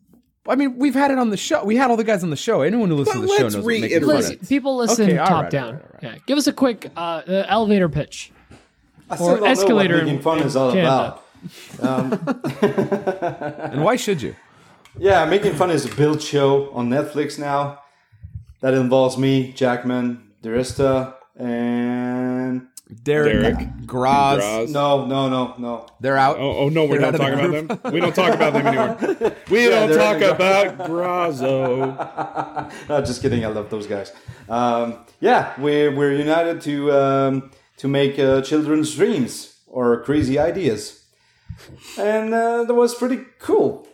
I 0.49 0.55
mean, 0.55 0.77
we've 0.79 0.95
had 0.95 1.11
it 1.11 1.19
on 1.19 1.31
the 1.31 1.37
show. 1.37 1.65
We 1.65 1.75
had 1.77 1.91
all 1.91 1.97
the 1.97 2.05
guys 2.05 2.23
on 2.23 2.31
the 2.31 2.37
show. 2.37 2.63
Anyone 2.63 2.89
who 2.91 2.97
listens 2.97 3.17
But 3.17 3.21
to 3.23 3.27
the 3.27 3.37
show 3.37 3.43
let's 3.45 3.55
knows 3.57 3.65
what 3.65 3.69
making 3.81 3.91
fun 4.01 4.09
reiterate. 4.09 4.17
Listen, 4.31 4.47
people 4.47 4.77
listen 4.77 5.05
Okay, 5.09 5.17
top 5.17 5.43
right, 5.45 5.51
down. 5.51 5.67
all 5.67 5.73
right, 5.73 5.83
all 5.83 5.91
right. 5.95 6.03
Yeah, 6.15 6.19
give 6.27 6.39
us 6.39 6.47
a 6.47 6.53
quick 6.53 6.91
uh, 6.97 7.01
uh, 7.27 7.45
elevator 7.49 7.89
pitch. 7.89 8.31
I 9.11 9.17
still 9.17 9.29
Or 9.29 9.35
don't 9.37 9.45
know 9.45 9.51
escalator 9.51 9.97
what 9.97 10.05
making 10.05 10.23
fun 10.23 10.39
is 10.41 10.57
all 10.57 10.73
Canada. 10.73 11.19
about. 11.79 11.79
And 13.73 13.85
why 13.85 13.97
should 13.97 14.23
you? 14.23 14.35
Yeah, 14.99 15.27
Making 15.27 15.55
Fun 15.55 15.71
is 15.71 15.85
a 15.85 15.95
build 15.95 16.23
show 16.23 16.71
on 16.71 16.89
Netflix 16.89 17.39
now. 17.39 17.81
That 18.63 18.73
involves 18.75 19.19
me, 19.19 19.53
Jackman, 19.53 20.31
DiResta, 20.43 21.15
and 21.39 22.67
Derek, 23.03 23.43
Derek. 23.59 23.87
Graz, 23.87 24.39
Graz. 24.39 24.73
no, 24.73 25.05
no, 25.05 25.29
no, 25.29 25.55
no. 25.59 25.87
they're 26.01 26.17
out. 26.17 26.39
Oh, 26.39 26.57
oh 26.57 26.69
no, 26.71 26.85
we 26.85 26.97
They're 26.97 27.13
don't 27.13 27.21
out 27.21 27.21
talk 27.21 27.33
of 27.33 27.39
the 27.53 27.59
about 27.59 27.83
them. 27.83 27.93
We 27.93 28.01
don't 28.01 28.15
talk 28.15 28.35
about 28.35 28.53
them 28.55 28.67
anymore. 28.67 29.37
We 29.51 29.69
don't 29.69 29.95
talk 29.95 30.17
in 30.17 30.31
about 30.31 30.79
Grazo. 30.89 32.89
No, 32.89 33.01
just 33.03 33.21
kidding. 33.21 33.45
I 33.45 33.49
love 33.49 33.69
those 33.69 33.87
guys. 33.87 34.13
Um, 34.49 35.05
yeah, 35.21 35.53
we're 35.61 35.95
we're 35.95 36.15
united 36.15 36.63
to 36.63 36.93
um, 36.93 37.51
to 37.79 37.89
make 37.89 38.19
uh, 38.19 38.43
children's 38.43 38.95
dreams 38.95 39.59
or 39.67 40.03
crazy 40.03 40.39
ideas, 40.39 41.05
and 41.99 42.33
uh, 42.35 42.65
that 42.65 42.75
was 42.75 42.95
pretty 42.95 43.21
cool. 43.39 43.87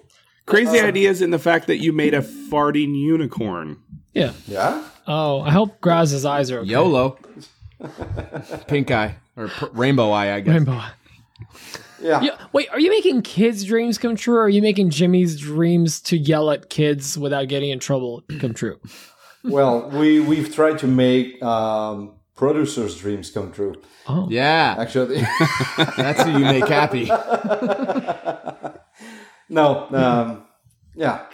Crazy 0.47 0.81
ideas 0.81 1.23
in 1.23 1.31
the 1.31 1.39
fact 1.39 1.67
that 1.69 1.79
you 1.79 1.93
made 1.93 2.15
a 2.15 2.21
farting 2.21 2.95
unicorn. 2.97 3.79
Yeah. 4.13 4.33
Yeah. 4.47 4.83
Oh, 5.07 5.41
I 5.41 5.51
hope 5.51 5.81
Graz's 5.81 6.25
eyes 6.25 6.51
are 6.51 6.59
okay. 6.61 6.71
YOLO, 6.71 7.17
pink 8.67 8.91
eye 8.91 9.17
or 9.37 9.49
pr- 9.49 9.67
rainbow 9.73 10.11
eye. 10.11 10.35
I 10.35 10.41
guess. 10.41 10.55
Rainbow. 10.55 10.83
Yeah. 12.01 12.21
Yeah. 12.23 12.39
Wait, 12.53 12.69
are 12.71 12.81
you 12.81 12.91
making 12.91 13.23
kids' 13.23 13.65
dreams 13.65 13.99
come 13.99 14.17
true, 14.17 14.37
or 14.37 14.43
are 14.43 14.49
you 14.49 14.63
making 14.63 14.91
Jimmy's 14.91 15.39
dreams 15.39 16.01
to 16.03 16.19
yell 16.19 16.51
at 16.51 16.69
kids 16.69 17.17
without 17.17 17.49
getting 17.49 17.71
in 17.71 17.79
trouble 17.79 18.25
come 18.41 18.53
true? 18.53 18.81
Well, 19.45 19.89
we 19.91 20.21
we've 20.21 20.53
tried 20.55 20.79
to 20.81 20.87
make 20.87 21.43
um, 21.43 22.15
producers' 22.43 22.99
dreams 22.99 23.31
come 23.31 23.53
true. 23.53 23.73
Yeah, 24.29 24.75
Actually, 24.77 25.21
that's 25.97 26.25
who 26.25 26.33
you 26.33 26.45
make 26.45 26.67
happy. 26.67 27.05
no. 29.49 29.87
Um, 29.91 30.43
yeah, 30.97 31.27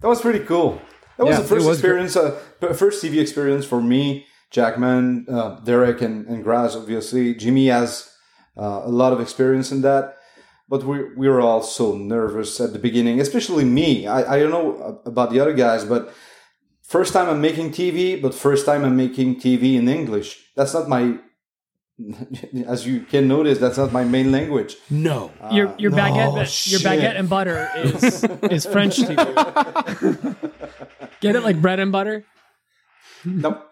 that 0.00 0.08
was 0.08 0.20
pretty 0.20 0.44
cool. 0.44 0.78
That 1.16 1.24
was 1.24 1.36
Yeah, 1.36 1.40
the 1.40 1.48
first 1.48 1.66
was 1.66 1.78
experience, 1.78 2.16
uh, 2.16 2.32
first 2.74 3.02
TV 3.02 3.18
experience 3.18 3.64
for 3.64 3.80
me, 3.80 4.26
Jackman, 4.50 5.24
uh, 5.26 5.60
Derek, 5.60 6.02
and, 6.02 6.26
and 6.26 6.44
Graz. 6.44 6.76
Obviously, 6.76 7.34
Jimmy 7.34 7.68
has 7.68 8.14
uh, 8.58 8.82
a 8.84 8.90
lot 8.90 9.14
of 9.14 9.22
experience 9.22 9.72
in 9.72 9.80
that. 9.88 10.16
But 10.68 10.84
we 10.84 11.14
we 11.14 11.30
were 11.30 11.40
all 11.40 11.62
so 11.62 11.96
nervous 11.96 12.60
at 12.60 12.74
the 12.74 12.78
beginning, 12.78 13.22
especially 13.22 13.64
me. 13.64 14.06
I, 14.06 14.34
I 14.34 14.38
don't 14.38 14.50
know 14.50 15.00
about 15.06 15.30
the 15.30 15.40
other 15.40 15.54
guys, 15.54 15.86
but 15.86 16.12
first 16.88 17.12
time 17.12 17.28
I'm 17.28 17.40
making 17.40 17.70
TV, 17.72 18.20
but 18.20 18.34
first 18.34 18.66
time 18.66 18.84
I'm 18.84 18.96
making 18.96 19.36
TV 19.40 19.74
in 19.76 19.88
English. 19.88 20.38
That's 20.56 20.74
not 20.74 20.88
my, 20.88 21.18
as 22.66 22.86
you 22.86 23.00
can 23.00 23.28
notice, 23.28 23.58
that's 23.58 23.78
not 23.78 23.92
my 23.92 24.04
main 24.04 24.32
language. 24.32 24.76
No. 24.90 25.30
Your 25.52 25.74
your 25.78 25.90
no, 25.90 25.96
baguette 25.98 26.70
your 26.70 26.80
baguette 26.80 27.18
and 27.18 27.28
butter 27.28 27.68
is 27.76 28.24
is 28.50 28.66
French 28.66 28.96
TV. 28.98 29.16
Get 31.20 31.36
it 31.36 31.42
like 31.42 31.60
bread 31.60 31.80
and 31.80 31.92
butter? 31.92 32.24
No, 33.24 33.62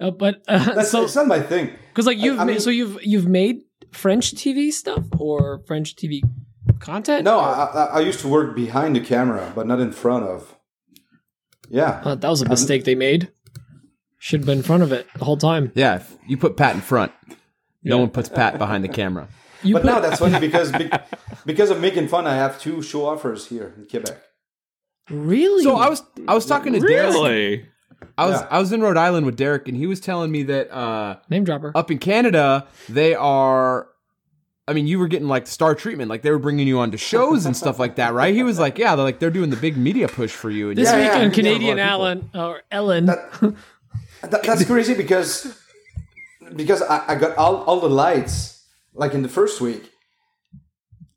Uh, 0.00 0.10
but 0.10 0.42
uh, 0.48 0.74
that's 0.74 0.90
so 0.90 1.04
it's 1.04 1.14
not 1.16 1.26
my 1.26 1.40
thing. 1.40 1.70
because 1.90 2.06
like 2.06 2.18
you've 2.18 2.38
I 2.38 2.44
made, 2.44 2.52
mean- 2.54 2.60
so 2.60 2.70
you've 2.70 2.98
you've 3.02 3.26
made 3.28 3.62
French 3.92 4.34
TV 4.34 4.72
stuff 4.72 5.04
or 5.18 5.60
French 5.66 5.96
TV 5.96 6.20
content? 6.80 7.24
No, 7.24 7.38
Or- 7.38 7.42
I, 7.42 7.64
I- 7.74 7.90
I 7.98 8.00
used 8.00 8.20
to 8.20 8.28
work 8.28 8.54
behind 8.54 8.94
the 8.96 9.00
camera, 9.00 9.52
but 9.54 9.66
not 9.66 9.80
in 9.80 9.92
front 9.92 10.24
of. 10.26 10.54
Yeah, 11.74 12.00
Uh, 12.04 12.14
that 12.14 12.28
was 12.28 12.40
a 12.40 12.48
mistake 12.48 12.84
they 12.84 12.94
made. 12.94 13.30
Should 14.18 14.40
have 14.40 14.46
been 14.46 14.58
in 14.58 14.64
front 14.64 14.82
of 14.84 14.92
it 14.92 15.06
the 15.18 15.24
whole 15.24 15.36
time. 15.36 15.72
Yeah, 15.74 15.96
if 15.96 16.16
you 16.28 16.36
put 16.36 16.56
Pat 16.56 16.74
in 16.76 16.80
front. 16.80 17.10
No 17.82 17.98
one 17.98 18.10
puts 18.10 18.28
Pat 18.28 18.58
behind 18.58 18.84
the 18.84 18.88
camera. 18.88 19.26
You 19.62 19.74
But 19.74 19.82
put- 19.82 19.86
now 19.92 20.00
that's 20.00 20.20
funny 20.20 20.38
because 20.40 20.70
be- 20.72 20.90
because 21.44 21.70
of 21.70 21.80
making 21.80 22.08
fun, 22.08 22.26
I 22.26 22.36
have 22.36 22.60
two 22.60 22.80
show 22.80 23.06
offers 23.06 23.46
here 23.48 23.74
in 23.76 23.86
Quebec. 23.86 24.18
really? 25.10 25.62
So 25.64 25.76
I 25.76 25.88
was 25.88 26.02
I 26.28 26.34
was 26.34 26.46
talking 26.46 26.72
to 26.74 26.80
Derek. 26.80 27.12
Really? 27.12 27.66
I 28.16 28.26
was 28.26 28.40
Yeah. 28.40 28.48
I 28.50 28.58
was 28.58 28.72
in 28.72 28.80
Rhode 28.80 28.96
Island 28.96 29.26
with 29.26 29.36
Derek, 29.36 29.66
and 29.68 29.76
he 29.76 29.86
was 29.86 30.00
telling 30.00 30.30
me 30.30 30.42
that 30.44 30.70
uh, 30.72 31.16
name 31.28 31.44
dropper. 31.44 31.72
up 31.74 31.90
in 31.90 31.98
Canada 31.98 32.66
they 32.88 33.14
are. 33.14 33.88
I 34.66 34.72
mean, 34.72 34.86
you 34.86 34.98
were 34.98 35.08
getting 35.08 35.28
like 35.28 35.46
star 35.46 35.74
treatment, 35.74 36.08
like 36.08 36.22
they 36.22 36.30
were 36.30 36.38
bringing 36.38 36.66
you 36.66 36.78
onto 36.78 36.96
shows 36.96 37.44
and 37.44 37.54
stuff 37.56 37.78
like 37.78 37.96
that, 37.96 38.14
right? 38.14 38.34
He 38.34 38.42
was 38.42 38.58
like, 38.58 38.78
"Yeah, 38.78 38.96
they're 38.96 39.04
like 39.04 39.18
they're 39.18 39.30
doing 39.30 39.50
the 39.50 39.56
big 39.56 39.76
media 39.76 40.08
push 40.08 40.30
for 40.32 40.50
you." 40.50 40.70
And 40.70 40.78
this 40.78 40.90
Yeah, 40.90 40.96
week 40.96 41.06
yeah, 41.12 41.20
on 41.24 41.30
Canadian 41.30 41.78
a 41.78 41.82
lot 41.82 41.90
Allen 41.90 42.30
or 42.34 42.62
Ellen. 42.70 43.06
That, 43.06 44.42
that's 44.42 44.64
crazy 44.64 44.94
because 44.94 45.54
because 46.56 46.80
I, 46.82 47.04
I 47.08 47.14
got 47.16 47.36
all, 47.36 47.56
all 47.64 47.80
the 47.80 47.90
lights 47.90 48.64
like 48.94 49.12
in 49.12 49.22
the 49.22 49.28
first 49.28 49.60
week. 49.60 49.90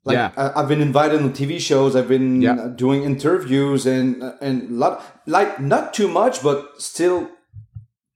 Like 0.03 0.15
Yeah. 0.15 0.31
I, 0.35 0.59
I've 0.61 0.67
been 0.67 0.81
invited 0.81 1.21
on 1.21 1.31
TV 1.31 1.59
shows. 1.59 1.95
I've 1.95 2.07
been 2.09 2.41
Yeah. 2.41 2.67
doing 2.75 3.03
interviews 3.03 3.85
and 3.85 4.21
and 4.41 4.69
lot 4.77 5.03
like 5.25 5.59
not 5.61 5.93
too 5.93 6.07
much, 6.09 6.43
but 6.43 6.81
still 6.81 7.29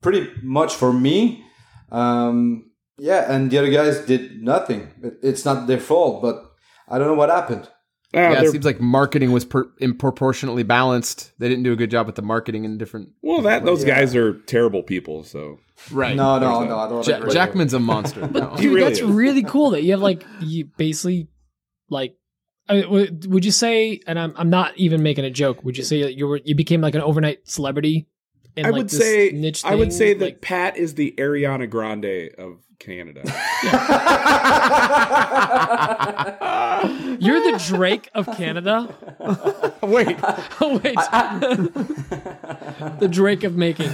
pretty 0.02 0.30
much 0.44 0.76
for 0.76 0.92
me. 0.92 1.46
Um, 1.92 2.71
yeah, 3.02 3.32
and 3.34 3.50
the 3.50 3.58
other 3.58 3.72
guys 3.72 4.00
did 4.06 4.42
nothing. 4.44 4.88
It's 5.24 5.44
not 5.44 5.66
their 5.68 5.80
fault, 5.80 6.22
but 6.22 6.36
I 6.88 6.98
don't 6.98 7.08
know 7.08 7.16
what 7.16 7.30
happened. 7.30 7.68
Ah, 8.14 8.18
yeah, 8.32 8.42
it 8.44 8.52
seems 8.52 8.66
like 8.66 8.82
marketing 8.82 9.32
was 9.32 9.46
per- 9.46 9.72
improportionately 9.80 10.64
balanced. 10.64 11.32
They 11.40 11.48
didn't 11.48 11.64
do 11.64 11.72
a 11.72 11.78
good 11.78 11.90
job 11.90 12.06
with 12.08 12.16
the 12.16 12.22
marketing 12.22 12.66
in 12.66 12.78
different. 12.78 13.10
well, 13.22 13.42
that 13.42 13.64
those 13.66 13.84
guys 13.86 14.16
are 14.16 14.34
terrible 14.42 14.84
people. 14.84 15.24
So 15.24 15.60
Right. 15.90 16.16
No, 16.16 16.38
no, 16.38 16.60
There's 16.60 16.70
no. 16.70 16.78
I 16.78 16.90
don't 16.90 17.08
Ja- 17.08 17.18
agree. 17.18 17.32
Jackman's 17.34 17.74
a 17.74 17.80
monster. 17.80 18.28
No. 18.28 18.56
Dude, 18.56 18.74
really 18.74 18.82
that's 18.82 19.00
is. 19.00 19.06
really 19.10 19.44
cool 19.44 19.72
that 19.72 19.84
you 19.84 19.92
have 19.92 20.02
like 20.02 20.24
you 20.42 20.66
basically 20.78 21.28
like. 21.90 22.16
I 22.70 22.74
mean, 22.76 22.84
w- 22.84 23.20
would 23.30 23.44
you 23.46 23.52
say? 23.52 24.00
And 24.06 24.20
I'm 24.20 24.34
I'm 24.38 24.50
not 24.50 24.78
even 24.78 25.02
making 25.02 25.26
a 25.26 25.32
joke. 25.32 25.64
Would 25.64 25.78
you 25.78 25.84
say 25.84 26.04
that 26.04 26.16
you 26.16 26.28
were 26.28 26.40
you 26.44 26.54
became 26.54 26.82
like 26.82 26.96
an 26.96 27.02
overnight 27.02 27.48
celebrity? 27.48 28.08
In, 28.58 28.66
I 28.66 28.70
like, 28.70 28.78
would 28.80 28.90
this 28.90 29.00
say 29.00 29.32
niche. 29.34 29.64
I 29.66 29.76
would 29.76 29.94
say 29.94 30.14
that 30.14 30.24
Like, 30.26 30.42
Pat 30.42 30.76
is 30.78 30.96
the 30.96 31.14
Ariana 31.18 31.70
Grande 31.70 32.30
of 32.38 32.58
Canada. 32.80 33.22
you're 37.20 37.52
the 37.52 37.64
Drake 37.68 38.10
of 38.14 38.26
Canada. 38.38 38.94
Wait. 39.84 40.18
Oh 40.60 40.80
wait, 40.84 40.96
the 43.00 43.08
Drake 43.10 43.44
of 43.44 43.56
making. 43.56 43.92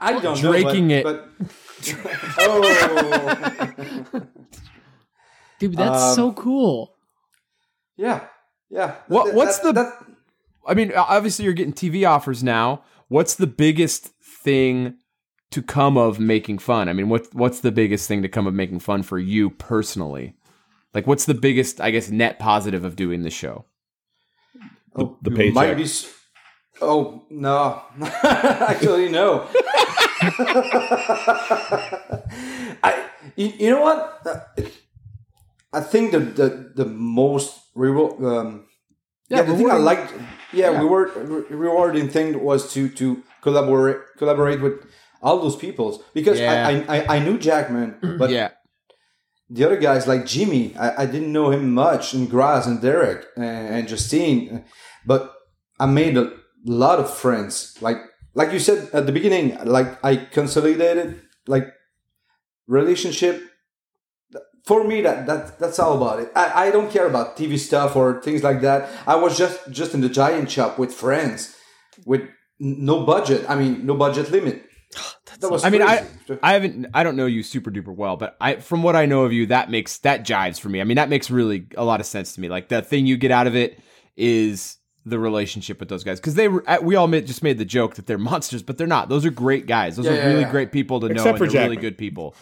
I 0.00 0.18
don't 0.18 0.38
Draking 0.40 0.88
know, 0.88 0.94
it. 0.94 1.04
but, 1.04 1.28
But, 1.38 2.18
oh, 2.38 4.22
Dude, 5.58 5.76
that's 5.76 6.02
Um, 6.02 6.14
so 6.14 6.32
cool. 6.32 6.94
yeah, 7.96 8.24
yeah. 8.70 8.94
What- 9.08 9.26
That- 9.26 9.34
what's 9.34 9.58
that- 9.58 9.74
the- 9.74 9.82
that- 9.82 9.92
I 10.66 10.72
mean, 10.74 10.92
obviously 10.96 11.44
you're 11.44 11.52
getting 11.54 11.74
TV 11.74 12.08
offers 12.08 12.42
now. 12.42 12.82
What's 13.08 13.34
the 13.34 13.46
biggest 13.46 14.08
thing 14.42 14.96
to 15.50 15.62
come 15.62 15.96
of 15.96 16.18
making 16.18 16.58
fun? 16.58 16.88
I 16.88 16.92
mean, 16.92 17.08
what 17.08 17.32
what's 17.34 17.60
the 17.60 17.72
biggest 17.72 18.08
thing 18.08 18.22
to 18.22 18.28
come 18.28 18.46
of 18.46 18.54
making 18.54 18.80
fun 18.80 19.02
for 19.02 19.18
you 19.18 19.50
personally? 19.50 20.34
Like, 20.94 21.06
what's 21.06 21.24
the 21.24 21.34
biggest, 21.34 21.80
I 21.80 21.90
guess, 21.90 22.08
net 22.08 22.38
positive 22.38 22.84
of 22.84 22.96
doing 22.96 23.22
the 23.22 23.30
show? 23.30 23.64
Oh, 24.96 25.18
the 25.22 25.30
you 25.30 25.36
paycheck. 25.36 25.54
Might 25.54 25.76
be. 25.76 25.86
Oh 26.80 27.24
no, 27.30 27.82
actually 28.22 29.08
no. 29.08 29.48
I, 32.82 33.04
you, 33.36 33.52
you 33.58 33.70
know 33.70 33.80
what? 33.82 34.22
I 35.72 35.80
think 35.80 36.12
the 36.12 36.20
the, 36.20 36.72
the 36.74 36.84
most 36.84 37.60
reward. 37.74 38.22
Um, 38.24 38.66
yeah, 39.36 39.42
the 39.42 39.56
thing 39.56 39.70
I 39.70 39.76
liked. 39.76 40.12
Yeah, 40.52 40.78
reward, 40.78 41.10
re- 41.16 41.44
rewarding 41.50 42.08
thing 42.08 42.42
was 42.42 42.72
to 42.74 42.88
to 43.00 43.22
collaborate 43.42 43.98
collaborate 44.18 44.60
with 44.60 44.74
all 45.20 45.40
those 45.40 45.56
peoples 45.56 46.02
because 46.14 46.38
Yeah. 46.38 46.68
I, 46.88 46.96
I 46.96 47.16
I 47.16 47.18
knew 47.18 47.38
Jackman, 47.38 47.96
but 48.18 48.30
yeah, 48.30 48.50
the 49.50 49.64
other 49.64 49.76
guys 49.76 50.06
like 50.06 50.26
Jimmy, 50.26 50.74
I, 50.76 51.02
I 51.02 51.06
didn't 51.06 51.32
know 51.32 51.50
him 51.50 51.74
much, 51.74 52.14
and 52.14 52.30
Graz 52.30 52.66
and 52.66 52.80
Derek 52.80 53.26
and, 53.36 53.68
and 53.74 53.88
Justine, 53.88 54.64
but 55.06 55.32
I 55.80 55.86
made 55.86 56.16
a 56.16 56.30
lot 56.64 56.98
of 57.00 57.12
friends. 57.12 57.76
Like 57.80 57.98
like 58.34 58.52
you 58.52 58.60
said 58.60 58.88
at 58.92 59.06
the 59.06 59.12
beginning, 59.12 59.56
like 59.64 59.98
I 60.04 60.16
consolidated 60.16 61.20
like 61.46 61.66
relationship. 62.66 63.42
For 64.64 64.82
me, 64.84 65.02
that 65.02 65.26
that 65.26 65.58
that's 65.58 65.78
all 65.78 65.96
about 66.00 66.20
it. 66.20 66.32
I, 66.34 66.68
I 66.68 66.70
don't 66.70 66.90
care 66.90 67.06
about 67.06 67.36
TV 67.36 67.58
stuff 67.58 67.96
or 67.96 68.22
things 68.22 68.42
like 68.42 68.62
that. 68.62 68.88
I 69.06 69.16
was 69.16 69.36
just 69.36 69.70
just 69.70 69.92
in 69.94 70.00
the 70.00 70.08
giant 70.08 70.50
shop 70.50 70.78
with 70.78 70.92
friends, 70.92 71.54
with 72.06 72.22
no 72.58 73.04
budget. 73.04 73.44
I 73.48 73.56
mean, 73.56 73.84
no 73.86 73.94
budget 73.94 74.30
limit. 74.30 74.64
That 75.40 75.50
was 75.50 75.64
I 75.64 75.70
mean, 75.70 75.82
I 75.82 75.96
crazy. 76.26 76.40
I 76.42 76.52
haven't 76.52 76.86
I 76.94 77.02
don't 77.02 77.16
know 77.16 77.26
you 77.26 77.42
super 77.42 77.70
duper 77.70 77.94
well, 77.94 78.16
but 78.16 78.36
I 78.40 78.56
from 78.56 78.82
what 78.82 78.94
I 78.96 79.04
know 79.04 79.24
of 79.24 79.32
you, 79.32 79.46
that 79.46 79.68
makes 79.68 79.98
that 79.98 80.24
jives 80.24 80.60
for 80.60 80.68
me. 80.68 80.80
I 80.80 80.84
mean, 80.84 80.94
that 80.96 81.08
makes 81.08 81.28
really 81.30 81.66
a 81.76 81.84
lot 81.84 81.98
of 82.00 82.06
sense 82.06 82.34
to 82.36 82.40
me. 82.40 82.48
Like 82.48 82.68
the 82.68 82.80
thing 82.80 83.04
you 83.04 83.16
get 83.16 83.32
out 83.32 83.46
of 83.48 83.56
it 83.56 83.78
is 84.16 84.78
the 85.04 85.18
relationship 85.18 85.80
with 85.80 85.88
those 85.88 86.04
guys 86.04 86.20
because 86.20 86.34
they 86.36 86.48
were 86.48 86.62
uh, 86.70 86.78
we 86.80 86.94
all 86.96 87.08
made, 87.08 87.26
just 87.26 87.42
made 87.42 87.58
the 87.58 87.64
joke 87.64 87.96
that 87.96 88.06
they're 88.06 88.16
monsters, 88.32 88.62
but 88.62 88.78
they're 88.78 88.86
not. 88.86 89.08
Those 89.08 89.26
are 89.26 89.30
great 89.30 89.66
guys. 89.66 89.96
Those 89.96 90.06
Yeah, 90.06 90.12
are 90.12 90.16
yeah, 90.16 90.26
really 90.28 90.40
yeah. 90.42 90.50
great 90.50 90.72
people 90.72 91.00
to 91.00 91.08
know. 91.08 91.26
And 91.26 91.36
for 91.36 91.46
they're 91.48 91.64
really 91.64 91.76
good 91.76 91.98
people. 91.98 92.34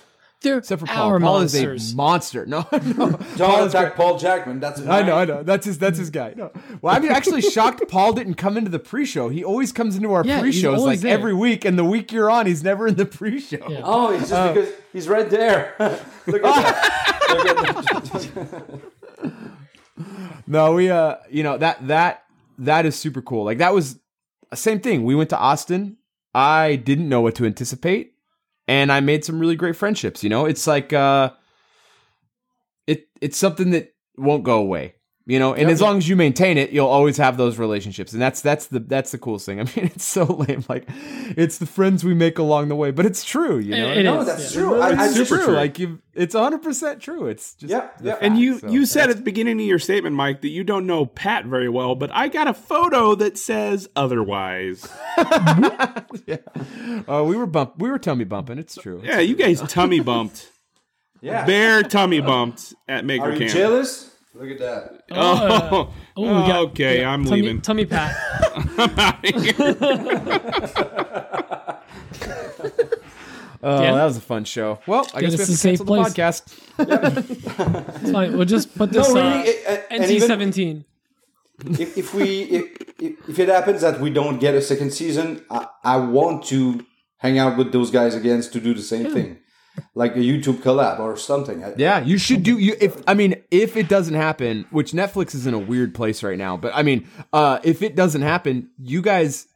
They're 0.43 0.59
Except 0.59 0.81
for 0.81 0.87
Paul. 0.87 1.09
our 1.09 1.21
Paul 1.21 1.39
monsters. 1.41 1.83
is 1.85 1.93
a 1.93 1.97
monster. 1.97 2.47
No, 2.47 2.67
no. 2.73 2.81
don't 2.81 3.37
Paul 3.37 3.65
is 3.65 3.75
attack 3.75 3.95
Paul 3.95 4.19
Jackman. 4.19 4.59
That's 4.61 4.81
I 4.81 5.03
know, 5.03 5.17
I 5.17 5.25
know. 5.25 5.43
That's 5.43 5.67
his. 5.67 5.79
That's 5.79 5.99
his 5.99 6.11
guy. 6.11 6.35
No. 6.37 6.51
Well, 6.81 6.95
I'm 6.95 7.05
actually 7.11 7.41
shocked 7.57 7.83
Paul 7.89 8.13
didn't 8.13 8.35
come 8.35 8.57
into 8.57 8.71
the 8.71 8.79
pre-show. 8.81 9.29
He 9.29 9.45
always 9.45 9.71
comes 9.73 9.97
into 9.97 10.13
our 10.13 10.25
Yeah, 10.25 10.41
pre-shows 10.41 10.81
like 10.81 11.01
there. 11.01 11.13
every 11.15 11.35
week, 11.35 11.65
and 11.65 11.79
the 11.79 11.85
week 11.85 12.11
you're 12.13 12.31
on, 12.31 12.47
he's 12.47 12.63
never 12.65 12.89
in 12.89 12.97
the 12.97 13.07
pre-show. 13.07 13.67
Yeah. 13.69 13.81
Oh, 13.85 14.11
it's 14.13 14.29
just 14.31 14.55
because 14.55 14.71
he's 14.93 15.09
right 15.09 15.31
there. 15.31 15.75
Look 16.27 16.43
at 16.43 16.43
that. 16.43 17.21
Look 17.31 18.37
at 18.37 18.51
that. 18.51 18.81
No, 20.47 20.75
we 20.75 20.91
uh, 20.91 21.17
you 21.31 21.43
know 21.43 21.57
that 21.59 21.87
that 21.87 22.25
that 22.59 22.85
is 22.87 22.97
super 22.97 23.23
cool. 23.23 23.45
Like 23.45 23.59
that 23.59 23.73
was 23.75 23.99
same 24.55 24.81
thing. 24.81 25.05
We 25.05 25.15
went 25.15 25.31
to 25.31 25.39
Austin. 25.39 25.99
I 26.35 26.77
didn't 26.77 27.09
know 27.09 27.21
what 27.21 27.35
to 27.37 27.45
anticipate, 27.47 28.12
and 28.69 28.93
I 28.93 29.01
made 29.01 29.25
some 29.25 29.39
really 29.39 29.57
great 29.57 29.77
friendships. 29.77 30.23
You 30.23 30.31
know, 30.31 30.47
it's 30.47 30.67
like 30.67 30.93
uh, 30.93 31.31
it 32.87 33.09
it's 33.21 33.37
something 33.37 33.71
that 33.71 33.95
won't 34.17 34.45
go 34.45 34.59
away. 34.59 34.95
You 35.25 35.39
know, 35.39 35.55
and 35.55 35.71
as 35.71 35.81
long 35.81 35.99
as 35.99 36.09
you 36.09 36.17
maintain 36.17 36.59
it, 36.59 36.71
you'll 36.71 36.89
always 36.89 37.17
have 37.17 37.37
those 37.37 37.57
relationships, 37.57 38.13
and 38.13 38.21
that's 38.21 38.41
that's 38.41 38.67
the 38.67 38.81
that's 38.81 39.13
the 39.13 39.19
coolest 39.19 39.47
thing. 39.47 39.61
I 39.61 39.63
mean, 39.63 39.87
it's 39.95 40.05
so 40.05 40.25
lame. 40.25 40.65
Like, 40.69 40.85
it's 40.89 41.59
the 41.59 41.67
friends 41.67 42.03
we 42.03 42.13
make 42.13 42.39
along 42.41 42.69
the 42.69 42.75
way, 42.75 42.91
but 42.91 43.07
it's 43.07 43.25
true. 43.25 43.59
You 43.61 43.71
know, 43.77 43.91
It- 43.93 43.99
it 43.99 44.03
No, 44.03 44.21
is, 44.23 44.27
that's 44.27 44.53
yeah. 44.53 44.61
true. 44.61 44.81
I, 44.81 44.89
I 44.91 45.07
it's 45.07 45.15
just, 45.15 45.31
true. 45.31 45.47
Like 45.47 45.79
you, 45.79 46.01
it's 46.13 46.35
hundred 46.35 46.63
percent 46.63 47.01
true. 47.01 47.29
It's 47.29 47.55
just 47.55 47.71
Yeah, 47.71 47.89
the 48.01 48.09
yeah. 48.09 48.19
And 48.21 48.37
you 48.37 48.59
so. 48.59 48.67
you 48.69 48.85
said 48.85 49.11
at 49.11 49.17
the 49.17 49.23
beginning 49.23 49.61
of 49.61 49.67
your 49.67 49.79
statement, 49.79 50.17
Mike, 50.17 50.41
that 50.41 50.49
you 50.49 50.65
don't 50.65 50.87
know 50.89 51.07
Pat 51.07 51.45
very 51.47 51.69
well, 51.69 51.95
but 51.95 52.11
I 52.13 52.27
got 52.27 52.49
a 52.49 52.55
photo 52.55 53.15
that 53.15 53.39
says 53.39 53.89
otherwise. 53.95 54.89
yeah. 56.27 56.39
Uh, 57.09 57.23
we 57.25 57.37
were 57.37 57.47
bump. 57.47 57.75
We 57.79 57.91
were 57.91 57.99
tummy 58.01 58.25
bumping. 58.25 58.59
It's 58.59 58.75
true. 58.75 59.01
Yeah, 59.05 59.21
you 59.21 59.37
guys 59.37 59.61
tummy 59.63 60.01
bumped, 60.01 60.51
yeah. 61.21 61.45
bare 61.47 61.85
tummy 61.85 62.21
bumped 62.21 62.75
at 62.89 63.05
Maker 63.05 63.25
Are 63.27 63.33
you 63.33 63.39
Camp. 63.39 63.53
jealous? 63.53 64.09
Look 64.35 64.51
at 64.51 64.59
that. 64.61 65.03
Oh, 65.11 65.93
Oh, 66.17 66.23
we 66.23 66.29
got- 66.49 66.57
okay, 66.71 67.01
we 67.01 67.05
I'm 67.05 67.25
tummy, 67.25 67.43
leaving. 67.43 67.61
Tummy 67.61 67.85
pat. 67.93 68.17
I'm 68.79 68.99
out 68.99 69.25
of 69.25 69.45
here. 69.45 69.53
Oh, 73.65 73.81
Yeah. 73.81 73.95
that 73.95 74.05
was 74.07 74.17
a 74.17 74.21
fun 74.21 74.43
show. 74.45 74.81
Well, 74.89 75.07
I 75.15 75.21
Yeah, 75.21 75.29
guess 75.29 75.33
we 75.33 75.39
have 75.39 75.41
to 75.41 75.43
is 75.43 75.51
a 75.51 75.57
safe 75.57 75.79
cancel 75.79 75.87
the 75.87 76.03
place. 76.03 76.15
podcast. 76.15 76.43
It's 78.03 78.11
fine. 78.11 78.37
We'll 78.37 78.45
just 78.45 78.77
put 78.77 78.91
this 78.91 79.09
No, 79.15 79.21
uh, 79.21 79.25
really. 79.37 79.49
it- 79.51 79.67
uh, 79.69 79.77
NC-17. 80.03 80.85
if, 81.79 81.97
if 81.97 82.13
we 82.15 82.25
if, 82.59 82.65
if, 82.99 83.29
if 83.29 83.39
it 83.39 83.49
happens 83.49 83.83
that 83.83 84.01
we 84.01 84.11
don't 84.11 84.41
get 84.41 84.57
a 84.57 84.61
second 84.61 84.93
season, 84.93 85.45
I, 85.49 85.69
I 85.85 85.97
want 85.99 86.43
to 86.47 86.85
hang 87.19 87.39
out 87.39 87.57
with 87.57 87.71
those 87.71 87.93
guys 87.93 88.17
again 88.17 88.43
to 88.43 88.61
do 88.61 88.75
the 88.75 88.83
same 88.83 89.13
thing, 89.13 89.39
like 89.95 90.15
a 90.17 90.21
YouTube 90.21 90.57
collab 90.59 90.99
or 91.01 91.17
something. 91.17 91.63
Yeah, 91.77 92.01
you 92.05 92.19
should 92.19 92.43
do. 92.43 92.59
You 92.59 92.75
if 92.81 93.03
I 93.07 93.15
mean, 93.15 93.37
if 93.51 93.77
it 93.77 93.89
doesn't 93.89 94.15
happen, 94.15 94.67
which 94.71 94.93
Netflix 94.93 95.35
is 95.35 95.47
in 95.47 95.55
a 95.55 95.59
weird 95.59 95.95
place 95.95 96.23
right 96.23 96.39
now, 96.39 96.57
but 96.57 96.73
I 96.75 96.83
mean, 96.83 97.09
uh, 97.33 97.59
if 97.65 97.83
it 97.83 97.97
doesn't 97.97 98.23
happen, 98.23 98.71
you 98.79 99.03
guys, 99.03 99.47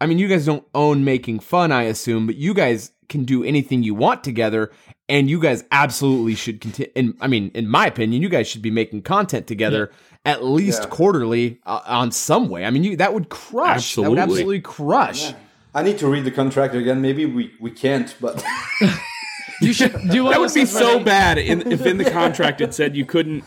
I 0.00 0.06
mean, 0.06 0.18
you 0.18 0.28
guys 0.28 0.46
don't 0.46 0.64
own 0.74 1.04
making 1.04 1.40
fun, 1.40 1.72
I 1.72 1.82
assume, 1.84 2.26
but 2.26 2.36
you 2.36 2.54
guys 2.54 2.92
can 3.08 3.24
do 3.24 3.42
anything 3.42 3.82
you 3.82 3.94
want 3.94 4.22
together, 4.22 4.70
and 5.08 5.30
you 5.30 5.40
guys 5.40 5.64
absolutely 5.72 6.34
should 6.34 6.60
continue. 6.60 6.92
And 6.94 7.14
I 7.20 7.26
mean, 7.26 7.50
in 7.54 7.66
my 7.68 7.86
opinion, 7.86 8.22
you 8.22 8.28
guys 8.28 8.46
should 8.46 8.62
be 8.62 8.70
making 8.70 9.02
content 9.02 9.46
together. 9.46 9.90
At 10.24 10.44
least 10.44 10.82
Yeah. 10.82 10.88
quarterly 10.90 11.58
uh, 11.64 11.80
on 11.86 12.10
some 12.12 12.48
way. 12.50 12.64
I 12.66 12.70
mean, 12.70 12.84
you 12.84 12.96
that 12.98 13.14
would 13.14 13.30
crush. 13.30 13.94
That 13.94 14.10
would 14.10 14.18
Absolutely. 14.18 14.58
absolutely 14.58 14.60
crush. 14.60 15.32
I 15.74 15.82
need 15.82 15.96
to 15.98 16.08
read 16.08 16.24
the 16.24 16.30
contract 16.32 16.74
again. 16.74 17.00
Maybe 17.00 17.24
we, 17.24 17.52
we 17.60 17.70
can't, 17.70 18.14
but 18.20 18.44
You 19.60 19.72
should 19.72 19.92
do 20.10 20.28
That 20.28 20.40
would 20.40 20.54
be 20.54 20.64
so 20.66 20.96
where 20.96 21.04
bad 21.04 21.38
in, 21.38 21.70
if 21.72 21.84
in 21.84 21.98
the 21.98 22.10
contract 22.10 22.60
it 22.60 22.72
said 22.74 22.94
you 22.96 23.04
couldn't 23.04 23.42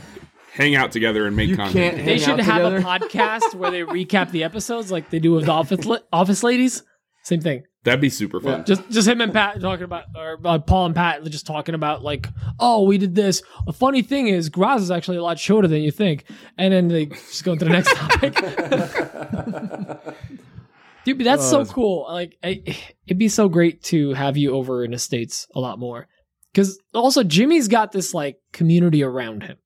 hang 0.54 0.76
out 0.76 0.92
together 0.92 1.26
and 1.28 1.36
make 1.36 1.50
You 1.50 1.56
content. 1.56 1.96
can't 1.96 2.06
They 2.06 2.18
should 2.18 2.40
out 2.40 2.40
have 2.42 2.74
together. 2.74 2.78
a 2.78 2.82
podcast 2.82 3.54
where 3.56 3.72
they 3.72 3.82
recap 3.82 4.32
the 4.32 4.44
episodes 4.44 4.92
like 4.92 5.10
they 5.10 5.20
do 5.20 5.32
with 5.32 5.46
the 5.46 5.52
office 5.52 5.86
li- 5.86 6.00
office 6.12 6.44
ladies. 6.44 6.84
Same 7.24 7.40
thing. 7.40 7.64
That'd 7.84 8.00
be 8.02 8.10
super 8.10 8.40
fun. 8.40 8.64
Just 8.66 8.88
just 8.92 9.08
him 9.08 9.22
and 9.22 9.34
Pat 9.34 9.60
talking 9.60 9.86
about, 9.86 10.04
or 10.16 10.38
uh, 10.46 10.60
Paul 10.60 10.88
and 10.88 10.96
Pat 10.96 11.24
just 11.26 11.48
talking 11.48 11.74
about 11.74 12.04
like, 12.04 12.28
oh, 12.60 12.84
we 12.84 13.00
did 13.00 13.16
this. 13.16 13.42
A 13.68 13.74
funny 13.74 14.04
thing 14.04 14.28
is, 14.28 14.50
Graz 14.50 14.84
is 14.84 14.92
actually 14.92 15.18
a 15.18 15.24
lot 15.24 15.40
shorter 15.40 15.68
than 15.68 15.82
you 15.82 15.90
think, 15.90 16.26
and 16.60 16.72
then 16.74 16.90
they 16.90 17.08
just 17.08 17.44
go 17.44 17.54
into 17.54 17.66
the 17.66 17.72
next 17.72 17.96
topic. 17.96 18.36
Dude, 21.06 21.18
but 21.18 21.24
that's 21.24 21.50
so 21.50 21.62
uh, 21.62 21.66
cool. 21.66 22.06
Like, 22.10 22.38
I, 22.44 22.62
it'd 23.08 23.18
be 23.20 23.28
so 23.30 23.50
great 23.50 23.84
to 23.86 24.14
have 24.14 24.38
you 24.38 24.52
over 24.56 24.84
in 24.84 24.92
the 24.92 25.00
states 25.00 25.48
a 25.56 25.60
lot 25.60 25.80
more, 25.80 26.08
because 26.54 26.80
also 26.94 27.24
Jimmy's 27.24 27.68
got 27.68 27.92
this 27.92 28.14
like 28.14 28.38
community 28.54 29.04
around 29.04 29.44
him 29.44 29.58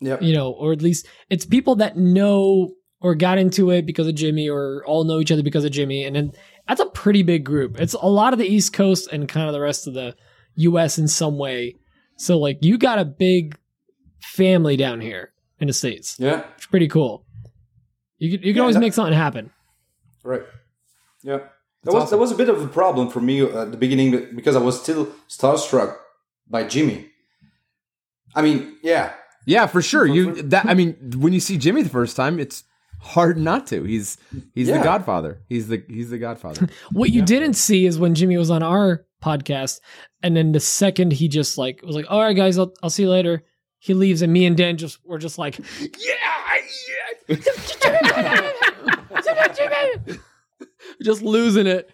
Yep. 0.00 0.22
you 0.22 0.34
know, 0.34 0.50
or 0.50 0.72
at 0.72 0.82
least 0.82 1.06
it's 1.30 1.46
people 1.46 1.76
that 1.76 1.96
know 1.96 2.72
or 3.00 3.14
got 3.14 3.38
into 3.38 3.70
it 3.70 3.86
because 3.86 4.08
of 4.08 4.16
Jimmy 4.16 4.48
or 4.48 4.82
all 4.84 5.04
know 5.04 5.20
each 5.20 5.30
other 5.30 5.42
because 5.44 5.64
of 5.64 5.70
Jimmy. 5.70 6.04
And 6.04 6.16
then 6.16 6.32
that's 6.66 6.80
a 6.80 6.86
pretty 6.86 7.22
big 7.22 7.44
group. 7.44 7.80
It's 7.80 7.94
a 7.94 8.06
lot 8.06 8.32
of 8.32 8.40
the 8.40 8.46
East 8.46 8.72
Coast 8.72 9.08
and 9.12 9.28
kind 9.28 9.46
of 9.46 9.52
the 9.52 9.60
rest 9.60 9.86
of 9.86 9.94
the 9.94 10.16
US 10.56 10.98
in 10.98 11.06
some 11.06 11.38
way. 11.38 11.76
So, 12.16 12.36
like, 12.38 12.58
you 12.62 12.78
got 12.78 12.98
a 12.98 13.04
big 13.04 13.56
family 14.20 14.76
down 14.76 15.00
here 15.00 15.32
in 15.60 15.66
the 15.68 15.72
States. 15.72 16.16
Yeah. 16.18 16.44
It's 16.56 16.66
pretty 16.66 16.88
cool. 16.88 17.24
You 18.18 18.30
can, 18.38 18.46
you 18.46 18.52
can 18.52 18.56
Yeah, 18.56 18.62
always 18.62 18.74
that- 18.76 18.80
make 18.80 18.92
something 18.92 19.14
happen. 19.14 19.50
Right. 20.24 20.42
Yeah. 21.22 21.40
That 21.84 21.94
was 21.94 22.10
that 22.10 22.18
was 22.18 22.30
a 22.30 22.36
bit 22.36 22.48
of 22.48 22.62
a 22.62 22.68
problem 22.68 23.10
for 23.10 23.20
me 23.20 23.42
at 23.42 23.72
the 23.72 23.76
beginning 23.76 24.36
because 24.36 24.54
I 24.54 24.60
was 24.60 24.80
still 24.80 25.06
starstruck 25.28 25.96
by 26.48 26.62
Jimmy. 26.64 27.08
I 28.34 28.42
mean, 28.42 28.76
yeah, 28.82 29.12
Yeah, 29.46 29.66
for 29.66 29.82
sure. 29.82 30.06
You 30.06 30.42
that 30.42 30.66
I 30.66 30.74
mean, 30.74 30.96
when 31.16 31.32
you 31.32 31.40
see 31.40 31.58
Jimmy 31.58 31.82
the 31.82 31.90
first 31.90 32.16
time, 32.16 32.38
it's 32.38 32.62
hard 33.00 33.36
not 33.36 33.66
to. 33.68 33.82
He's 33.82 34.16
he's 34.54 34.68
the 34.68 34.78
Godfather. 34.78 35.40
He's 35.48 35.66
the 35.68 35.82
he's 35.88 36.10
the 36.10 36.18
Godfather. 36.18 36.68
What 36.92 37.10
you 37.10 37.22
didn't 37.22 37.54
see 37.54 37.84
is 37.86 37.98
when 37.98 38.14
Jimmy 38.14 38.36
was 38.36 38.50
on 38.50 38.62
our 38.62 39.04
podcast, 39.20 39.80
and 40.22 40.36
then 40.36 40.52
the 40.52 40.60
second 40.60 41.12
he 41.12 41.26
just 41.26 41.58
like 41.58 41.82
was 41.82 41.96
like, 41.96 42.06
"All 42.08 42.20
right, 42.20 42.36
guys, 42.36 42.58
I'll, 42.58 42.72
I'll 42.82 42.90
see 42.90 43.02
you 43.02 43.10
later." 43.10 43.42
He 43.80 43.94
leaves, 43.94 44.22
and 44.22 44.32
me 44.32 44.46
and 44.46 44.56
Dan 44.56 44.76
just 44.76 45.04
were 45.04 45.18
just 45.18 45.38
like, 45.38 45.58
"Yeah, 45.80 46.14
yeah, 47.28 47.38
just 51.02 51.22
losing 51.22 51.66
it." 51.66 51.90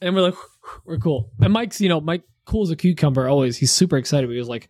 And 0.00 0.14
we're 0.14 0.22
like, 0.22 0.34
"We're 0.84 0.98
cool." 0.98 1.30
And 1.40 1.52
Mike's, 1.52 1.80
you 1.80 1.88
know, 1.88 2.00
Mike 2.00 2.22
cool 2.44 2.62
as 2.62 2.70
a 2.70 2.76
cucumber. 2.76 3.28
Always, 3.28 3.56
he's 3.56 3.72
super 3.72 3.96
excited. 3.96 4.30
He 4.30 4.38
was 4.38 4.48
like, 4.48 4.68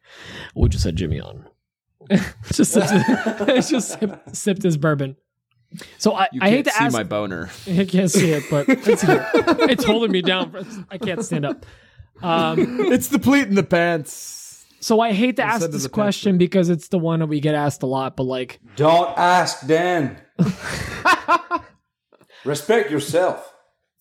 "We 0.54 0.68
just 0.68 0.84
had 0.84 0.96
Jimmy 0.96 1.20
on." 1.20 1.46
just 2.52 2.72
sipped, 2.72 2.86
it's 2.92 3.68
just 3.70 3.98
sipped, 3.98 4.36
sipped 4.36 4.62
his 4.62 4.76
bourbon. 4.76 5.16
So 5.98 6.14
I, 6.14 6.28
You 6.32 6.40
I 6.40 6.50
hate 6.50 6.64
to 6.66 6.70
see 6.70 6.84
ask 6.84 6.92
my 6.92 7.02
boner. 7.02 7.50
I 7.66 7.84
can't 7.84 8.10
see 8.10 8.30
it, 8.30 8.44
but 8.48 8.68
it's 8.68 9.02
here. 9.02 9.28
it's 9.34 9.84
holding 9.84 10.12
me 10.12 10.22
down. 10.22 10.86
I 10.90 10.98
can't 10.98 11.24
stand 11.24 11.44
up. 11.44 11.66
Um, 12.22 12.92
It's 12.92 13.08
the 13.08 13.18
pleat 13.18 13.48
in 13.48 13.56
the 13.56 13.64
pants. 13.64 14.64
so 14.80 15.00
I 15.00 15.12
hate 15.12 15.36
to 15.36 15.42
Instead 15.42 15.62
ask 15.64 15.70
this 15.72 15.82
the 15.82 15.88
question 15.88 16.38
because 16.38 16.68
it's 16.70 16.88
the 16.88 16.98
one 16.98 17.18
that 17.18 17.26
we 17.26 17.40
get 17.40 17.54
asked 17.56 17.82
a 17.82 17.86
lot. 17.86 18.16
But 18.16 18.22
like, 18.22 18.60
don't 18.76 19.18
ask 19.18 19.66
Dan. 19.66 20.16
Respect 22.44 22.90
yourself. 22.90 23.52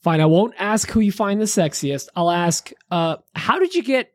Fine, 0.06 0.22
I 0.22 0.28
won't 0.28 0.54
ask 0.60 0.92
who 0.92 1.00
you 1.00 1.12
find 1.12 1.42
the 1.42 1.46
sexiest. 1.46 2.10
I'll 2.16 2.30
ask, 2.30 2.72
uh, 2.92 3.18
how 3.34 3.58
did 3.58 3.74
you 3.74 3.82
get 3.82 4.14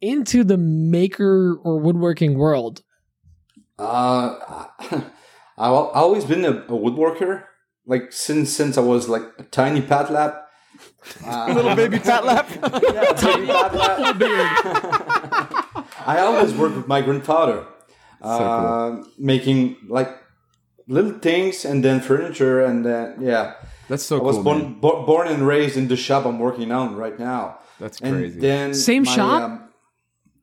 into 0.00 0.44
the 0.44 0.56
maker 0.56 1.58
or 1.62 1.78
woodworking 1.78 2.38
world? 2.38 2.82
Uh, 3.78 4.64
I've 5.58 5.72
always 6.02 6.24
been 6.24 6.46
a, 6.46 6.52
a 6.52 6.78
woodworker, 6.84 7.44
like 7.84 8.12
since 8.12 8.50
since 8.50 8.78
I 8.78 8.80
was 8.80 9.10
like 9.10 9.24
a 9.38 9.42
tiny 9.42 9.82
pat 9.82 10.10
lap. 10.10 10.48
Uh, 11.22 11.52
Little 11.54 11.76
baby 11.76 11.98
fat 11.98 12.24
lap. 12.24 12.48
yeah, 12.82 13.12
baby 13.20 13.46
pat 13.46 13.74
lap. 13.74 14.16
I 16.06 16.20
always 16.20 16.54
worked 16.54 16.76
with 16.76 16.88
my 16.88 17.02
grandfather, 17.02 17.66
uh, 18.22 19.02
making 19.18 19.76
like 19.86 20.16
little 20.88 21.18
things 21.18 21.66
and 21.66 21.84
then 21.84 22.00
furniture 22.00 22.64
and 22.64 22.86
then 22.86 23.20
yeah. 23.20 23.54
That's 23.88 24.02
so 24.04 24.18
cool. 24.18 24.26
I 24.26 24.28
was 24.28 24.36
cool. 24.36 24.44
born 24.44 24.80
bo- 24.80 25.06
born 25.06 25.28
and 25.28 25.46
raised 25.46 25.76
in 25.76 25.88
the 25.88 25.96
shop 25.96 26.24
I'm 26.26 26.38
working 26.38 26.72
on 26.72 26.96
right 26.96 27.18
now. 27.18 27.58
That's 27.78 28.00
And 28.00 28.14
crazy. 28.16 28.40
then 28.40 28.74
Same 28.74 29.04
my, 29.04 29.14
shop? 29.14 29.42
um, 29.42 29.68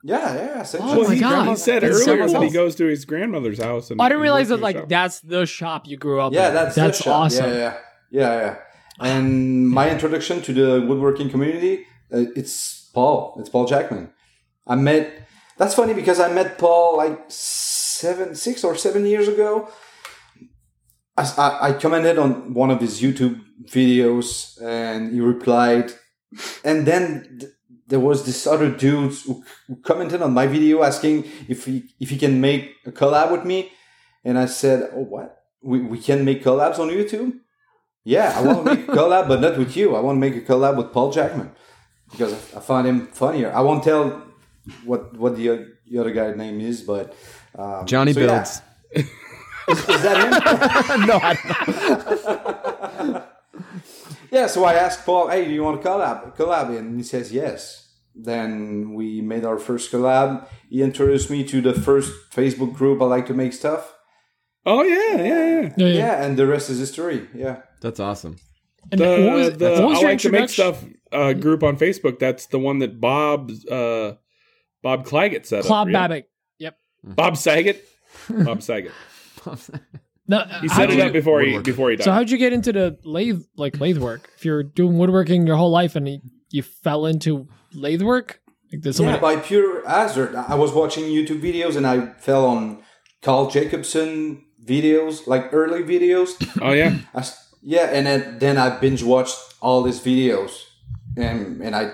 yeah, 0.03 0.35
yeah, 0.35 0.63
same 0.63 0.81
Oh 0.83 0.95
shop. 0.99 1.07
My 1.09 1.13
he, 1.15 1.19
God. 1.19 1.47
he 1.49 1.55
said 1.55 1.83
That's 1.83 2.03
so 2.05 2.11
earlier 2.11 2.27
that 2.29 2.43
he 2.43 2.49
goes 2.49 2.75
to 2.75 2.85
his 2.85 3.05
grandmother's 3.05 3.61
house. 3.61 3.89
And 3.91 4.01
I 4.01 4.09
didn't 4.09 4.21
realize 4.21 4.49
that 4.49 4.59
like 4.61 4.77
shop. 4.77 4.89
that's 4.89 5.19
the 5.21 5.45
shop 5.45 5.87
you 5.87 5.97
grew 5.97 6.19
up. 6.21 6.33
Yeah, 6.33 6.49
in. 6.49 6.53
that's 6.53 6.75
that's 6.75 6.97
shop. 7.01 7.13
awesome. 7.25 7.49
Yeah, 7.49 7.55
yeah, 7.57 7.77
yeah, 8.11 8.39
yeah. 8.41 8.57
And 8.99 9.67
my 9.69 9.89
introduction 9.89 10.41
to 10.43 10.53
the 10.53 10.85
woodworking 10.85 11.29
community, 11.29 11.85
uh, 12.13 12.25
it's 12.35 12.89
Paul. 12.93 13.35
It's 13.39 13.49
Paul 13.49 13.65
Jackman. 13.65 14.11
I 14.67 14.75
met. 14.75 15.27
That's 15.57 15.73
funny 15.75 15.93
because 15.93 16.19
I 16.19 16.31
met 16.31 16.57
Paul 16.57 16.97
like 16.97 17.19
seven, 17.27 18.35
six 18.35 18.63
or 18.63 18.75
seven 18.75 19.05
years 19.05 19.27
ago. 19.27 19.69
I, 21.17 21.23
I, 21.37 21.67
I 21.69 21.73
commented 21.73 22.17
on 22.17 22.53
one 22.53 22.71
of 22.71 22.79
his 22.79 23.01
YouTube 23.01 23.41
videos, 23.65 24.61
and 24.61 25.13
he 25.13 25.19
replied. 25.19 25.93
And 26.63 26.85
then 26.85 27.37
th- 27.39 27.51
there 27.87 27.99
was 27.99 28.25
this 28.25 28.47
other 28.47 28.69
dude 28.69 29.13
who, 29.13 29.43
who 29.67 29.75
commented 29.77 30.21
on 30.21 30.33
my 30.33 30.47
video 30.47 30.83
asking 30.83 31.25
if 31.47 31.65
he 31.65 31.93
if 31.99 32.09
he 32.09 32.17
can 32.17 32.41
make 32.41 32.75
a 32.85 32.91
collab 32.91 33.31
with 33.31 33.45
me, 33.45 33.71
and 34.23 34.37
I 34.37 34.45
said, 34.45 34.89
"Oh, 34.93 35.03
what? 35.03 35.43
We 35.61 35.79
we 35.81 35.99
can 35.99 36.25
make 36.25 36.43
collabs 36.43 36.79
on 36.79 36.89
YouTube? 36.89 37.39
Yeah, 38.03 38.33
I 38.35 38.41
want 38.41 38.65
to 38.65 38.75
make 38.75 38.87
a 38.87 38.91
collab, 38.99 39.27
but 39.27 39.41
not 39.41 39.57
with 39.57 39.77
you. 39.77 39.95
I 39.95 39.99
want 39.99 40.15
to 40.15 40.19
make 40.19 40.35
a 40.35 40.41
collab 40.41 40.77
with 40.77 40.91
Paul 40.91 41.11
Jackman 41.11 41.51
because 42.11 42.33
I, 42.33 42.57
I 42.57 42.61
find 42.61 42.87
him 42.87 43.07
funnier. 43.07 43.53
I 43.53 43.61
won't 43.61 43.83
tell 43.83 44.23
what 44.83 45.15
what 45.17 45.35
the, 45.35 45.67
the 45.85 45.99
other 45.99 46.11
guy's 46.11 46.35
name 46.35 46.59
is, 46.61 46.81
but 46.81 47.15
um, 47.55 47.85
Johnny 47.85 48.13
so 48.13 48.21
yeah. 48.21 48.45
Builds. 49.67 49.81
Is, 49.81 49.89
is 49.89 50.01
that 50.03 50.17
him? 50.23 51.07
no, 51.07 51.19
I, 51.21 51.33
Yeah, 54.31 54.47
so 54.47 54.63
I 54.65 54.73
asked 54.73 55.05
Paul, 55.05 55.27
"Hey, 55.29 55.45
do 55.45 55.51
you 55.51 55.63
want 55.63 55.79
to 55.81 55.87
collab?" 55.87 56.35
Collab, 56.35 56.75
and 56.75 56.97
he 56.97 57.03
says 57.03 57.31
yes. 57.31 57.91
Then 58.15 58.93
we 58.95 59.21
made 59.21 59.45
our 59.45 59.59
first 59.59 59.91
collab. 59.91 60.47
He 60.69 60.81
introduced 60.81 61.29
me 61.29 61.43
to 61.45 61.61
the 61.61 61.73
first 61.73 62.11
Facebook 62.31 62.73
group. 62.73 62.99
I 63.01 63.05
like 63.05 63.27
to 63.27 63.33
make 63.35 63.53
stuff. 63.53 63.93
Oh 64.65 64.81
yeah, 64.83 65.17
yeah, 65.17 65.23
yeah. 65.23 65.61
Yeah, 65.61 65.71
yeah. 65.77 65.93
Yeah, 65.93 66.23
and 66.23 66.35
the 66.37 66.47
rest 66.47 66.69
is 66.71 66.79
history. 66.79 67.27
Yeah, 67.35 67.61
that's 67.81 67.99
awesome. 67.99 68.37
And 68.91 68.99
The, 68.99 69.05
what 69.25 69.35
was, 69.35 69.57
the 69.57 69.69
what 69.69 69.89
was 69.89 69.99
I 69.99 70.07
like 70.07 70.19
to 70.19 70.29
make 70.31 70.49
stuff 70.49 70.83
uh, 71.11 71.33
group 71.33 71.61
on 71.63 71.77
Facebook. 71.77 72.17
That's 72.17 72.47
the 72.47 72.59
one 72.59 72.79
that 72.79 72.99
Bob 72.99 73.51
uh, 73.69 74.13
Bob 74.81 75.05
Clagett 75.05 75.45
set 75.45 75.63
Claude 75.65 75.87
up. 75.89 75.93
right? 75.93 75.93
Babbitt. 75.93 76.29
Yep. 76.57 76.77
Bob 77.03 77.37
Saget. 77.37 77.85
Bob 78.29 78.63
Saget. 78.63 78.91
No, 80.25 80.39
He 80.61 80.67
how'd 80.69 80.71
set 80.71 80.89
it 80.89 80.97
you- 80.97 81.03
up 81.03 81.11
before 81.13 81.41
he 81.41 81.47
Woodwork. 81.47 81.65
before 81.65 81.89
he 81.91 81.97
died. 81.97 82.05
So 82.05 82.11
how'd 82.13 82.29
you 82.29 82.37
get 82.37 82.53
into 82.53 82.71
the 82.71 82.97
lathe 83.03 83.41
like 83.57 83.79
lathe 83.81 83.97
work? 83.97 84.29
If 84.37 84.45
you're 84.45 84.63
doing 84.63 84.97
woodworking 84.97 85.45
your 85.45 85.57
whole 85.57 85.69
life 85.71 85.97
and 85.97 86.07
you, 86.07 86.19
you 86.49 86.63
fell 86.63 87.05
into 87.05 87.47
lathe 87.73 88.01
work, 88.01 88.39
like 88.71 88.81
did 88.81 88.97
yeah. 88.99 89.19
By 89.19 89.35
pure 89.35 89.85
hazard, 89.85 90.33
I 90.35 90.55
was 90.55 90.71
watching 90.71 91.03
YouTube 91.05 91.41
videos 91.41 91.75
and 91.75 91.85
I 91.85 92.13
fell 92.19 92.45
on 92.45 92.83
Carl 93.21 93.49
Jacobson 93.49 94.45
videos, 94.63 95.27
like 95.27 95.49
early 95.53 95.83
videos. 95.83 96.29
oh 96.61 96.71
yeah. 96.71 96.97
I 97.13 97.19
s 97.19 97.53
yeah, 97.61 97.87
and 97.91 98.07
then, 98.07 98.39
then 98.39 98.57
I 98.57 98.77
binge 98.79 99.03
watched 99.03 99.37
all 99.61 99.83
these 99.83 99.99
videos, 99.99 100.51
and 101.17 101.61
and 101.61 101.75
I 101.75 101.91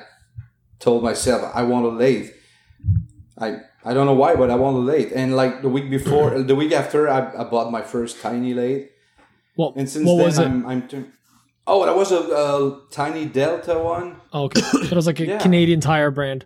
told 0.79 1.01
myself 1.03 1.51
I 1.55 1.63
want 1.63 1.85
a 1.85 1.89
lathe. 1.89 2.29
I 3.39 3.57
I 3.85 3.93
don't 3.93 4.05
know 4.05 4.13
why, 4.13 4.35
but 4.35 4.49
I 4.51 4.55
want 4.55 4.75
a 4.75 4.79
lathe. 4.79 5.11
And 5.15 5.35
like 5.35 5.61
the 5.61 5.69
week 5.69 5.89
before, 5.89 6.41
the 6.51 6.55
week 6.55 6.71
after, 6.71 7.09
I, 7.09 7.41
I 7.41 7.43
bought 7.45 7.71
my 7.71 7.81
first 7.81 8.21
tiny 8.21 8.53
lathe, 8.53 8.87
What, 9.55 9.75
and 9.75 9.89
since 9.89 10.05
what 10.05 10.33
then? 10.35 10.45
I'm 10.45 10.65
I'm. 10.65 10.87
Turn- 10.87 11.11
oh, 11.65 11.85
that 11.85 11.95
was 11.95 12.11
a, 12.11 12.19
a 12.19 12.81
tiny 12.91 13.25
Delta 13.25 13.79
one. 13.79 14.17
Oh, 14.33 14.43
okay, 14.45 14.61
it 14.61 14.91
was 14.91 15.07
like 15.07 15.19
a 15.19 15.25
Yeah. 15.33 15.37
Canadian 15.39 15.79
tire 15.79 16.11
brand. 16.11 16.45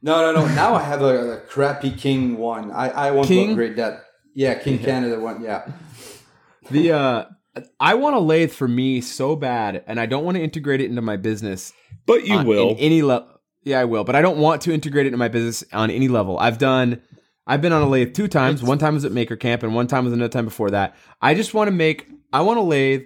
No, 0.00 0.20
no, 0.20 0.40
no. 0.40 0.46
Now 0.54 0.74
I 0.74 0.82
have 0.82 1.02
a, 1.02 1.32
a 1.32 1.40
crappy 1.40 1.90
King 1.90 2.38
one. 2.38 2.70
I 2.70 2.88
I 2.90 3.10
want 3.10 3.26
King? 3.28 3.46
to 3.48 3.52
upgrade 3.52 3.76
that. 3.76 4.04
Yeah, 4.34 4.54
King 4.54 4.78
Canada 4.78 5.18
one. 5.18 5.42
Yeah. 5.42 5.66
The 6.70 6.92
uh 6.92 7.24
I 7.80 7.94
want 7.94 8.14
a 8.14 8.20
lathe 8.20 8.52
for 8.52 8.68
me 8.68 9.00
so 9.00 9.34
bad, 9.34 9.82
and 9.88 9.98
I 9.98 10.06
don't 10.06 10.24
want 10.24 10.36
to 10.36 10.42
integrate 10.42 10.80
it 10.80 10.88
into 10.88 11.02
my 11.02 11.16
business. 11.16 11.72
But 12.06 12.24
you 12.24 12.34
on- 12.36 12.46
will. 12.46 12.70
in 12.70 12.76
any 12.76 13.02
level. 13.02 13.37
Yeah, 13.64 13.80
I 13.80 13.84
will, 13.84 14.04
but 14.04 14.16
I 14.16 14.22
don't 14.22 14.38
want 14.38 14.62
to 14.62 14.72
integrate 14.72 15.06
it 15.06 15.08
into 15.08 15.18
my 15.18 15.28
business 15.28 15.64
on 15.72 15.90
any 15.90 16.08
level. 16.08 16.38
I've 16.38 16.58
done. 16.58 17.02
I've 17.46 17.60
been 17.62 17.72
on 17.72 17.82
a 17.82 17.88
lathe 17.88 18.14
two 18.14 18.28
times. 18.28 18.62
One 18.62 18.78
time 18.78 18.94
was 18.94 19.04
at 19.04 19.12
Maker 19.12 19.36
Camp, 19.36 19.62
and 19.62 19.74
one 19.74 19.86
time 19.86 20.04
was 20.04 20.12
another 20.12 20.28
time 20.30 20.44
before 20.44 20.70
that. 20.70 20.94
I 21.20 21.34
just 21.34 21.54
want 21.54 21.68
to 21.68 21.72
make. 21.72 22.06
I 22.32 22.42
want 22.42 22.58
a 22.58 22.62
lathe 22.62 23.02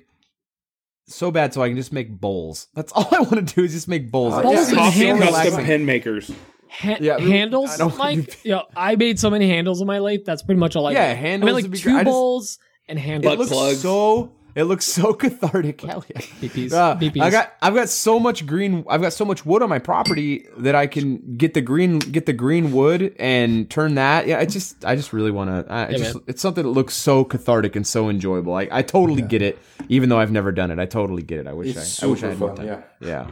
so 1.07 1.31
bad, 1.31 1.53
so 1.55 1.63
I 1.63 1.69
can 1.69 1.77
just 1.77 1.93
make 1.93 2.11
bowls. 2.11 2.69
That's 2.75 2.93
all 2.97 3.09
I 3.13 3.21
want 3.21 3.47
to 3.47 3.55
do 3.55 3.65
is 3.65 3.73
just 3.73 3.89
make 3.89 4.11
bowls. 4.11 4.35
Uh, 4.35 4.43
That's 4.43 4.73
yeah, 4.73 5.17
so 5.17 5.33
custom 5.33 5.65
pen 5.65 5.85
makers. 5.87 6.31
Ha- 6.71 6.97
Yeah, 7.01 7.19
handles, 7.19 7.79
I 7.81 7.87
you 7.87 7.97
Mike. 7.99 8.41
Yeah, 8.45 8.63
I 8.75 8.97
made 8.97 9.19
so 9.19 9.29
many 9.31 9.49
handles 9.49 9.81
on 9.81 9.87
my 9.87 9.99
lathe. 9.99 10.25
That's 10.25 10.43
pretty 10.43 10.59
much 10.59 10.75
all 10.75 10.87
I 10.87 10.93
Yeah, 10.93 11.09
made. 11.09 11.17
handles 11.19 11.51
I 11.51 11.53
would 11.55 11.63
made 11.65 11.71
be 11.71 11.77
like 11.77 11.83
great. 11.85 11.93
I 11.95 11.99
two 11.99 12.05
just- 12.05 12.13
bowls 12.13 12.59
and 12.89 12.99
handles. 12.99 13.35
It 13.35 13.39
looks 13.39 13.51
plugs. 13.53 13.81
so. 13.81 14.33
It 14.55 14.65
looks 14.65 14.85
so 14.85 15.13
cathartic. 15.23 15.81
Hell 15.81 16.05
yeah. 16.09 16.21
BPs. 16.21 16.73
Uh, 16.73 16.97
BPs. 16.97 17.21
I 17.23 17.31
got 17.31 17.53
I've 17.63 17.75
got 17.75 17.89
so 17.89 18.21
much 18.21 18.47
green 18.47 18.85
I've 18.89 19.01
got 19.01 19.13
so 19.13 19.25
much 19.25 19.47
wood 19.47 19.63
on 19.63 19.69
my 19.69 19.79
property 19.79 20.47
that 20.59 20.75
I 20.75 20.87
can 20.87 21.37
get 21.37 21.55
the 21.55 21.61
green 21.63 21.99
get 21.99 22.27
the 22.27 22.33
green 22.33 22.73
wood 22.73 23.15
and 23.19 23.69
turn 23.71 23.95
that. 23.95 24.27
Yeah, 24.27 24.39
I 24.39 24.45
just 24.47 24.85
I 24.85 24.95
just 24.97 25.13
really 25.13 25.31
want 25.31 25.51
to. 25.67 25.73
I 25.73 25.91
Yeah, 25.91 25.97
just 25.97 26.15
man. 26.17 26.25
it's 26.27 26.43
something 26.43 26.65
that 26.65 26.71
looks 26.71 26.95
so 26.95 27.25
cathartic 27.25 27.77
and 27.77 27.87
so 27.87 28.09
enjoyable. 28.11 28.55
I 28.55 28.69
I 28.71 28.83
totally 28.83 29.23
get 29.23 29.43
it, 29.43 29.59
even 29.89 30.09
though 30.09 30.19
I've 30.19 30.33
never 30.33 30.53
done 30.53 30.71
it. 30.71 30.79
I 30.79 30.87
totally 30.87 31.23
get 31.23 31.39
it. 31.41 31.47
I 31.47 31.53
wish 31.53 31.75
It's 31.77 32.03
I 32.03 32.07
I 32.07 32.11
wish 32.11 32.19
I 32.19 32.21
super 32.21 32.31
had 32.31 32.39
more 32.39 32.49
fun, 32.51 32.57
time. 32.59 32.67
yeah. 33.01 33.09
Yeah. 33.09 33.31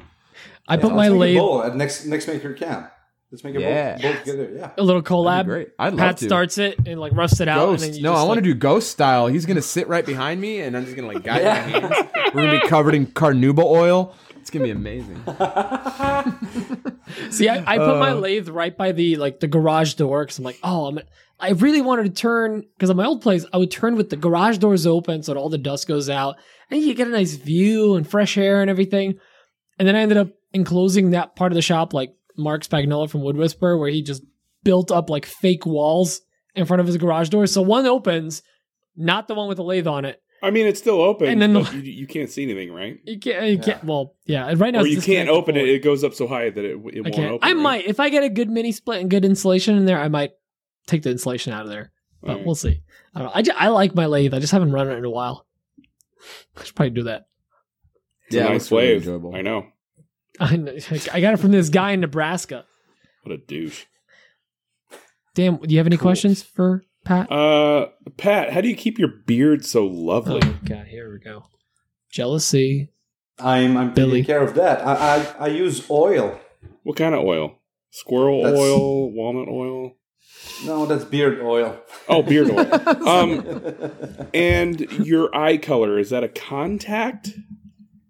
I 0.69 0.77
put 0.77 0.93
my 0.95 1.09
Let's 1.09 1.13
make 1.13 1.21
lathe 1.21 1.39
bowl 1.39 1.63
at 1.65 1.77
next 1.77 2.07
next 2.07 2.29
maker 2.29 2.53
camp. 2.55 2.91
Let's 3.33 3.45
make 3.45 3.55
it 3.55 3.61
Yeah. 3.61 3.97
bowl, 3.97 4.03
bowl 4.13 4.21
together. 4.25 4.51
Yeah. 4.57 4.71
a 4.77 4.83
little 4.83 5.03
That'd 5.03 5.17
collab. 5.17 5.45
great. 5.47 5.69
I'd 5.79 5.93
love 5.95 5.99
Pat 6.01 6.17
to. 6.19 6.25
starts 6.25 6.59
it 6.59 6.79
and 6.87 7.01
like 7.01 7.13
roughs 7.13 7.41
it 7.41 7.49
out. 7.49 7.69
And 7.69 7.79
then 7.79 7.89
Ghost. 7.91 7.99
you 7.99 8.03
No, 8.05 8.13
just, 8.13 8.25
I 8.25 8.27
want 8.27 8.39
to 8.39 8.45
like- 8.49 8.55
do 8.55 8.59
ghost 8.59 8.91
style. 8.91 9.27
He's 9.29 9.47
gonna 9.47 9.63
sit 9.63 9.89
right 9.89 10.05
behind 10.05 10.41
me, 10.41 10.61
and 10.61 10.77
I'm 10.77 10.85
just 10.85 10.97
gonna 10.97 11.09
like 11.09 11.23
guide 11.23 11.45
my 11.45 11.51
hands. 11.51 11.95
We're 12.35 12.47
gonna 12.47 12.61
be 12.61 12.67
covered 12.69 12.95
in 12.95 13.07
carnauba 13.07 13.65
oil. 13.65 14.15
It's 14.41 14.51
gonna 14.51 14.65
be 14.65 14.71
amazing. 14.73 15.23
See, 17.31 17.49
I, 17.49 17.75
I 17.75 17.79
put 17.79 17.97
Uh. 17.97 18.01
my 18.01 18.13
lathe 18.13 18.49
right 18.49 18.77
by 18.77 18.93
the 18.93 19.17
like 19.17 19.41
the 19.41 19.49
garage 19.49 19.95
door 19.95 20.25
because 20.25 20.39
I'm 20.39 20.45
like, 20.45 20.59
oh, 20.63 20.87
I'm. 20.87 21.01
I 21.39 21.51
really 21.51 21.81
wanted 21.81 22.05
to 22.05 22.11
turn 22.11 22.65
because 22.77 22.91
at 22.91 22.97
my 22.97 23.07
old 23.07 23.23
place 23.23 23.47
I 23.53 23.57
would 23.57 23.71
turn 23.71 23.97
with 23.97 24.11
the 24.11 24.17
garage 24.17 24.59
doors 24.59 24.87
open 24.87 25.23
so 25.23 25.33
that 25.33 25.41
all 25.41 25.49
the 25.49 25.57
dust 25.57 25.89
goes 25.89 26.11
out 26.11 26.37
and 26.71 26.83
you 26.83 26.93
get 26.95 27.09
a 27.09 27.11
nice 27.11 27.35
view 27.35 27.95
and 27.95 28.07
fresh 28.07 28.37
air 28.37 28.61
and 28.61 28.69
everything. 28.71 29.19
And 29.79 29.89
then 29.89 29.97
I 29.97 30.01
ended 30.01 30.19
up 30.19 30.29
enclosing 30.53 31.11
that 31.13 31.37
part 31.37 31.51
of 31.53 31.57
the 31.57 31.63
shop 31.63 31.95
like 31.95 32.13
Marc 32.37 32.63
Spagnuolo 32.65 33.09
from 33.11 33.23
Wood 33.23 33.37
Whisperer, 33.37 33.77
where 33.79 33.91
he 33.91 34.03
just 34.03 34.23
built 34.63 34.91
up 34.91 35.09
like 35.11 35.27
fake 35.27 35.67
walls 35.67 36.21
in 36.55 36.67
front 36.67 36.81
of 36.81 36.87
his 36.87 36.97
garage 36.97 37.29
door. 37.29 37.47
So 37.47 37.63
one 37.63 37.87
opens, 37.87 38.43
not 38.97 39.29
the 39.29 39.35
one 39.35 39.49
with 39.49 39.57
the 39.57 39.65
lathe 39.65 39.87
on 39.87 40.05
it. 40.05 40.21
I 40.43 40.51
mean, 40.51 40.67
it's 40.67 40.81
still 40.81 41.03
open, 41.03 41.29
And 41.29 41.41
then 41.43 41.53
the- 41.53 41.61
but 41.61 41.75
you, 41.75 41.81
you 41.83 42.07
can't 42.07 42.31
see 42.31 42.45
anything, 42.45 42.73
right? 42.73 42.99
You 43.05 43.19
can't. 43.19 43.47
You 43.47 43.59
can't. 43.59 43.85
Well, 43.85 44.15
yeah. 44.25 44.53
Right 44.57 44.73
now, 44.73 44.81
Or 44.81 44.87
you 44.87 45.03
can't 45.03 45.29
open 45.29 45.55
it. 45.57 45.69
It 45.69 45.83
goes 45.83 46.03
up 46.03 46.15
so 46.15 46.27
high 46.27 46.49
that 46.49 46.65
it, 46.65 46.71
it 46.71 46.79
won't 47.05 47.07
open. 47.19 47.39
I 47.43 47.49
right? 47.53 47.57
might 47.57 47.85
if 47.87 48.01
I 48.01 48.09
get 48.09 48.23
a 48.23 48.31
good 48.31 48.49
mini 48.49 48.73
split 48.73 49.01
and 49.03 49.11
good 49.11 49.25
insulation 49.27 49.77
in 49.77 49.85
there. 49.85 50.01
I 50.01 50.09
might 50.09 50.31
take 50.87 51.03
the 51.03 51.11
insulation 51.11 51.53
out 51.53 51.65
of 51.65 51.69
there, 51.69 51.93
but 52.23 52.31
Alright. 52.31 52.47
we'll 52.47 52.55
see. 52.55 52.81
I 53.15 53.19
don't 53.19 53.29
know. 53.29 53.33
I, 53.35 53.43
ju- 53.43 53.53
I 53.55 53.69
like 53.69 53.95
my 53.95 54.07
lathe. 54.07 54.33
I 54.33 54.39
just 54.39 54.53
haven't 54.53 54.73
run 54.73 54.89
it 54.89 54.97
in 54.97 55.05
a 55.05 55.11
while. 55.11 55.47
I 56.57 56.65
should 56.65 56.75
probably 56.75 56.91
do 56.91 57.03
that. 57.05 57.27
It's 58.29 58.37
a 58.37 58.41
it 58.41 58.43
nice 58.45 58.53
looks 58.53 58.73
really 58.73 58.95
enjoyable. 58.95 59.35
I 59.35 59.43
know. 59.43 59.67
I, 61.13 61.21
got 61.21 61.35
it 61.35 61.39
from 61.39 61.51
this 61.51 61.69
guy 61.69 61.93
in 61.93 62.01
Nebraska. 62.01 62.65
What 63.25 63.35
a 63.35 63.37
douche. 63.37 63.85
Damn. 65.35 65.57
Do 65.59 65.69
you 65.69 65.79
have 65.79 65.87
any 65.87 65.99
questions 65.99 66.43
for 66.43 66.83
Pat? 67.05 67.31
Uh, 67.31 67.89
Pat, 68.17 68.53
how 68.53 68.63
do 68.63 68.69
you 68.69 68.75
keep 68.75 68.99
your 68.99 69.09
beard 69.09 69.67
so 69.67 69.85
lovely? 69.87 70.41
Oh 70.43 70.57
god, 70.65 70.87
here 70.87 71.13
we 71.13 71.19
go. 71.19 71.45
Jealousy. 72.11 72.91
I'm 73.39 73.77
I'm 73.77 73.93
Billy. 73.93 74.23
taking 74.23 74.25
care 74.25 74.43
of 74.43 74.55
that. 74.55 74.87
I 74.87 74.95
I, 74.95 75.45
I 75.45 75.47
use 75.49 75.89
oil. 75.91 76.41
What 76.85 76.97
kind 76.97 77.15
of 77.15 77.23
oil? 77.23 77.59
Squirrel 77.91 78.43
That's- 78.45 78.59
oil, 78.59 79.13
walnut 79.13 79.49
oil. 79.49 79.97
No, 80.65 80.87
that's 80.87 81.05
beard 81.05 81.41
oil. 81.43 81.79
Oh, 82.09 82.23
beard 82.23 82.51
oil. 82.51 83.09
um, 83.09 84.29
and 84.33 84.81
your 84.81 85.35
eye 85.37 85.59
color 85.59 85.99
is 85.99 86.11
that 86.11 86.25
a 86.25 86.29
contact, 86.29 87.31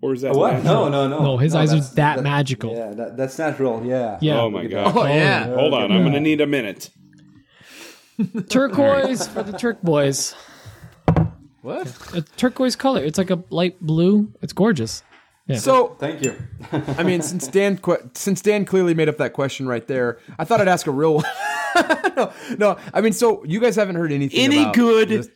or 0.03 0.13
is 0.15 0.23
that 0.23 0.35
what? 0.35 0.55
natural? 0.55 0.89
No, 0.89 0.89
no, 0.89 1.09
no. 1.09 1.23
No, 1.23 1.37
his 1.37 1.55
eyes 1.55 1.73
are 1.73 1.77
that's- 1.77 1.95
that 1.95 2.23
magical. 2.23 2.73
Yeah, 2.75 2.91
that, 2.95 3.17
that's 3.17 3.39
natural. 3.39 3.85
Yeah. 3.85 4.19
Yeah. 4.21 4.41
Oh 4.41 4.51
my 4.51 4.67
god! 4.67 4.97
Oh 4.97 5.05
yeah. 5.07 5.47
Oh, 5.51 5.57
Hold 5.57 5.75
on, 5.75 5.93
I'm 5.93 6.03
gonna 6.05 6.21
need 6.21 6.41
a 6.41 6.47
minute. 6.47 6.91
Turquoise 8.49 9.27
for 9.29 9.43
the 9.43 9.57
Turk 9.57 9.81
boys. 9.83 10.35
What? 11.63 12.15
A 12.15 12.23
turquoise 12.23 12.75
color. 12.75 13.05
It's 13.05 13.19
like 13.19 13.31
a 13.31 13.43
light 13.51 13.79
blue. 13.81 14.33
It's 14.41 14.53
gorgeous. 14.55 15.03
Yeah. 15.47 15.57
So 15.59 15.97
Thank 15.99 16.23
you. 16.25 16.35
I 16.73 17.03
mean, 17.03 17.21
since 17.23 17.49
Dan 17.49 17.77
que- 17.77 18.11
since 18.15 18.41
Dan 18.41 18.65
clearly 18.65 18.95
made 18.95 19.09
up 19.11 19.19
that 19.19 19.35
question 19.35 19.67
right 19.67 19.87
there, 19.87 20.19
I 20.39 20.45
thought 20.45 20.61
I'd 20.63 20.69
ask 20.69 20.87
a 20.87 20.91
real 20.91 21.15
one. 21.17 21.25
no, 22.17 22.33
no. 22.57 22.79
I 22.95 23.01
mean, 23.03 23.13
so 23.13 23.45
you 23.45 23.61
guys 23.61 23.77
haven't 23.77 23.97
heard 23.97 24.11
anything. 24.13 24.41
Any 24.41 24.63
about 24.63 24.75
good 24.75 25.09
this- 25.11 25.29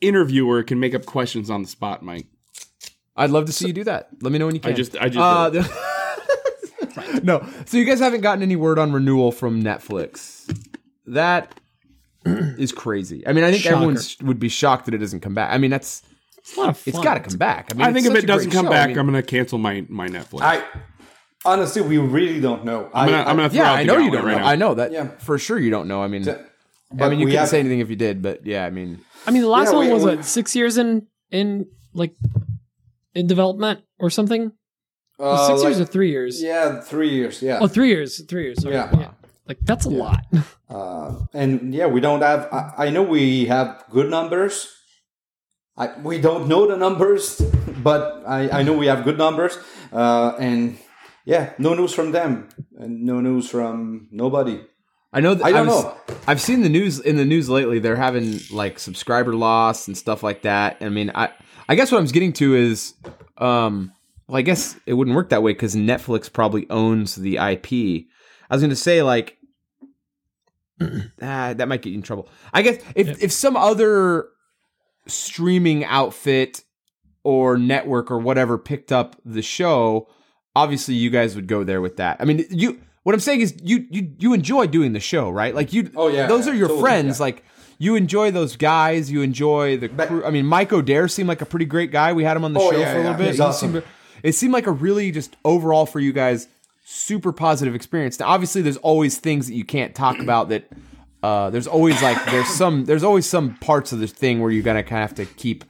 interviewer 0.00 0.62
can 0.62 0.80
make 0.80 0.94
up 0.94 1.04
questions 1.04 1.50
on 1.50 1.60
the 1.62 1.68
spot, 1.68 2.02
Mike. 2.02 2.26
I'd 3.16 3.30
love 3.30 3.46
to 3.46 3.52
see 3.52 3.66
you 3.68 3.72
do 3.72 3.84
that. 3.84 4.08
Let 4.20 4.32
me 4.32 4.38
know 4.38 4.46
when 4.46 4.54
you 4.54 4.60
can. 4.60 4.72
I 4.72 4.74
just, 4.74 4.96
I 4.96 5.08
just. 5.08 5.18
Uh, 5.18 5.50
the- 5.50 7.20
no. 7.22 7.46
So 7.66 7.76
you 7.76 7.84
guys 7.84 8.00
haven't 8.00 8.20
gotten 8.20 8.42
any 8.42 8.56
word 8.56 8.78
on 8.78 8.92
renewal 8.92 9.32
from 9.32 9.62
Netflix. 9.62 10.44
That 11.06 11.58
is 12.24 12.72
crazy. 12.72 13.26
I 13.26 13.32
mean, 13.32 13.44
I 13.44 13.50
think 13.50 13.62
Shocker. 13.62 13.74
everyone 13.76 13.98
would 14.22 14.38
be 14.38 14.48
shocked 14.48 14.86
that 14.86 14.94
it 14.94 14.98
doesn't 14.98 15.20
come 15.20 15.34
back. 15.34 15.52
I 15.52 15.58
mean, 15.58 15.70
that's 15.70 16.02
It's 16.38 16.56
a 16.56 16.60
lot 16.60 16.68
of 16.70 16.78
fun. 16.78 16.94
it's 16.94 17.02
got 17.04 17.14
to 17.14 17.20
come 17.20 17.38
back. 17.38 17.68
I 17.70 17.74
mean, 17.74 17.86
I 17.86 17.92
think 17.92 18.06
if 18.06 18.14
it 18.14 18.26
doesn't 18.26 18.50
come 18.50 18.66
show. 18.66 18.70
back, 18.70 18.84
I 18.86 18.88
mean, 18.88 18.98
I'm 18.98 19.06
gonna 19.06 19.22
cancel 19.22 19.58
my 19.58 19.84
my 19.88 20.08
Netflix. 20.08 20.42
I 20.42 20.62
honestly, 21.44 21.82
we 21.82 21.98
really 21.98 22.40
don't 22.40 22.64
know. 22.64 22.90
I'm 22.92 23.08
gonna, 23.08 23.22
I, 23.22 23.30
I'm 23.30 23.36
gonna 23.36 23.50
throw 23.50 23.62
yeah, 23.62 23.70
out 23.72 23.78
I 23.78 23.84
the 23.84 23.92
know 23.92 23.98
you 23.98 24.10
don't 24.10 24.24
right 24.24 24.32
know. 24.32 24.38
now. 24.40 24.46
I 24.48 24.56
know 24.56 24.74
that 24.74 24.92
Yeah. 24.92 25.08
for 25.18 25.38
sure. 25.38 25.58
You 25.58 25.70
don't 25.70 25.88
know. 25.88 26.02
I 26.02 26.08
mean, 26.08 26.28
I 26.28 27.08
mean, 27.08 27.18
you 27.20 27.26
we 27.26 27.32
couldn't 27.32 27.38
have- 27.40 27.48
say 27.48 27.60
anything 27.60 27.80
if 27.80 27.88
you 27.90 27.96
did, 27.96 28.20
but 28.22 28.44
yeah, 28.44 28.66
I 28.66 28.70
mean, 28.70 29.00
I 29.26 29.30
mean, 29.30 29.42
the 29.42 29.48
last 29.48 29.70
Yeah, 29.70 29.76
one 29.78 29.86
we- 29.86 29.92
was 29.92 30.04
we- 30.04 30.16
what 30.16 30.24
six 30.24 30.54
years 30.56 30.76
in 30.78 31.06
in 31.30 31.66
like 31.94 32.14
in 33.16 33.26
development 33.26 33.80
or 33.98 34.10
something. 34.10 34.52
uh, 35.18 35.46
six 35.48 35.60
like- 35.64 35.68
years 35.72 35.80
or 35.80 35.88
three 35.88 36.10
years? 36.10 36.42
Yeah, 36.42 36.80
three 36.84 37.08
years. 37.08 37.40
Yeah. 37.42 37.58
Oh, 37.62 37.68
three 37.68 37.88
years. 37.88 38.20
Three 38.28 38.44
years. 38.52 38.60
Sorry. 38.62 38.74
Yeah. 38.76 39.12
Like 39.48 39.58
that's 39.64 39.86
a 39.86 39.90
lot. 39.90 40.22
Uh, 40.68 41.22
and 41.32 41.72
yeah, 41.72 41.86
we 41.86 42.00
don't 42.02 42.22
have. 42.26 42.48
I, 42.50 42.86
I 42.86 42.90
know 42.90 43.04
we 43.06 43.46
have 43.46 43.84
good 43.88 44.10
numbers. 44.10 44.66
I 45.76 45.94
we 46.02 46.18
don't 46.20 46.48
know 46.48 46.66
the 46.66 46.76
numbers, 46.76 47.40
but 47.86 48.24
I, 48.26 48.50
I 48.50 48.62
know 48.66 48.72
we 48.72 48.86
have 48.90 49.04
good 49.04 49.16
numbers. 49.16 49.56
Uh, 49.92 50.34
and 50.40 50.76
yeah, 51.24 51.52
no 51.58 51.74
news 51.74 51.94
from 51.94 52.10
them, 52.10 52.48
and 52.82 53.04
no 53.06 53.20
news 53.20 53.48
from 53.48 54.08
nobody. 54.10 54.58
I 55.12 55.20
know. 55.20 55.34
That 55.34 55.46
I 55.46 55.52
don't 55.52 55.68
was- 55.68 55.84
know. 55.84 55.96
I've 56.26 56.40
seen 56.40 56.62
the 56.62 56.68
news 56.68 56.98
in 56.98 57.14
the 57.16 57.24
news 57.24 57.48
lately. 57.48 57.78
They're 57.78 57.94
having 57.94 58.40
like 58.50 58.80
subscriber 58.80 59.32
loss 59.34 59.86
and 59.86 59.96
stuff 59.96 60.24
like 60.24 60.42
that. 60.42 60.78
I 60.80 60.88
mean, 60.88 61.12
I 61.14 61.30
I 61.68 61.74
guess 61.74 61.90
what 61.90 61.98
I'm 61.98 62.06
getting 62.06 62.32
to 62.34 62.54
is, 62.54 62.94
um, 63.38 63.92
well, 64.28 64.38
I 64.38 64.42
guess 64.42 64.76
it 64.86 64.94
wouldn't 64.94 65.16
work 65.16 65.30
that 65.30 65.42
way 65.42 65.52
because 65.52 65.74
Netflix 65.74 66.32
probably 66.32 66.68
owns 66.70 67.14
the 67.16 67.36
IP. 67.36 68.06
I 68.48 68.54
was 68.54 68.60
going 68.60 68.70
to 68.70 68.76
say 68.76 69.02
like, 69.02 69.36
ah, 70.80 71.54
that 71.54 71.68
might 71.68 71.82
get 71.82 71.90
you 71.90 71.96
in 71.96 72.02
trouble. 72.02 72.28
I 72.52 72.62
guess 72.62 72.82
if 72.94 73.22
if 73.22 73.32
some 73.32 73.56
other 73.56 74.28
streaming 75.06 75.84
outfit 75.84 76.62
or 77.22 77.56
network 77.56 78.10
or 78.10 78.18
whatever 78.18 78.58
picked 78.58 78.92
up 78.92 79.16
the 79.24 79.42
show, 79.42 80.08
obviously 80.54 80.94
you 80.94 81.10
guys 81.10 81.34
would 81.34 81.46
go 81.46 81.64
there 81.64 81.80
with 81.80 81.96
that. 81.96 82.18
I 82.20 82.24
mean, 82.24 82.44
you. 82.50 82.80
What 83.04 83.14
I'm 83.14 83.20
saying 83.20 83.40
is, 83.40 83.56
you 83.62 83.86
you 83.90 84.12
you 84.18 84.34
enjoy 84.34 84.66
doing 84.66 84.92
the 84.92 84.98
show, 85.00 85.30
right? 85.30 85.54
Like 85.54 85.72
you. 85.72 85.92
Oh, 85.94 86.08
yeah, 86.08 86.26
Those 86.26 86.48
are 86.48 86.54
your 86.54 86.66
totally, 86.66 86.82
friends. 86.82 87.18
yeah. 87.20 87.24
Like 87.24 87.44
you 87.78 87.96
enjoy 87.96 88.30
those 88.30 88.56
guys. 88.56 89.10
You 89.10 89.22
enjoy 89.22 89.76
the 89.76 89.88
crew. 89.88 90.24
I 90.24 90.30
mean, 90.30 90.46
Mike 90.46 90.72
O'Dare 90.72 91.08
seemed 91.08 91.28
like 91.28 91.40
a 91.42 91.46
pretty 91.46 91.66
great 91.66 91.90
guy. 91.90 92.12
We 92.12 92.24
had 92.24 92.36
him 92.36 92.44
on 92.44 92.52
the 92.52 92.60
Oh, 92.60 92.70
show 92.72 92.78
yeah, 92.78 92.92
for 92.92 92.98
a 92.98 93.02
little 93.02 93.12
yeah, 93.12 93.18
bit. 93.18 93.26
he's 93.32 93.40
awesome. 93.40 93.72
seemed- 93.72 93.84
it 94.22 94.32
seemed 94.34 94.52
like 94.54 94.66
a 94.66 94.72
really 94.72 95.10
just 95.12 95.36
overall 95.44 95.86
for 95.86 96.00
you 96.00 96.12
guys 96.12 96.48
super 96.84 97.32
positive 97.32 97.74
experience. 97.74 98.18
Now, 98.18 98.28
obviously, 98.28 98.62
there's 98.62 98.76
always 98.78 99.18
things 99.18 99.46
that 99.48 99.54
you 99.54 99.64
can't 99.64 99.94
talk 99.94 100.18
about. 100.18 100.48
That 100.48 100.68
uh, 101.22 101.50
there's 101.50 101.66
always 101.66 102.00
like 102.02 102.24
there's 102.26 102.48
some 102.48 102.84
there's 102.86 103.02
always 103.04 103.26
some 103.26 103.56
parts 103.56 103.92
of 103.92 103.98
this 104.00 104.12
thing 104.12 104.40
where 104.40 104.50
you're 104.50 104.62
gonna 104.62 104.82
kind 104.82 105.02
of 105.04 105.10
have 105.10 105.16
to 105.16 105.34
keep 105.34 105.64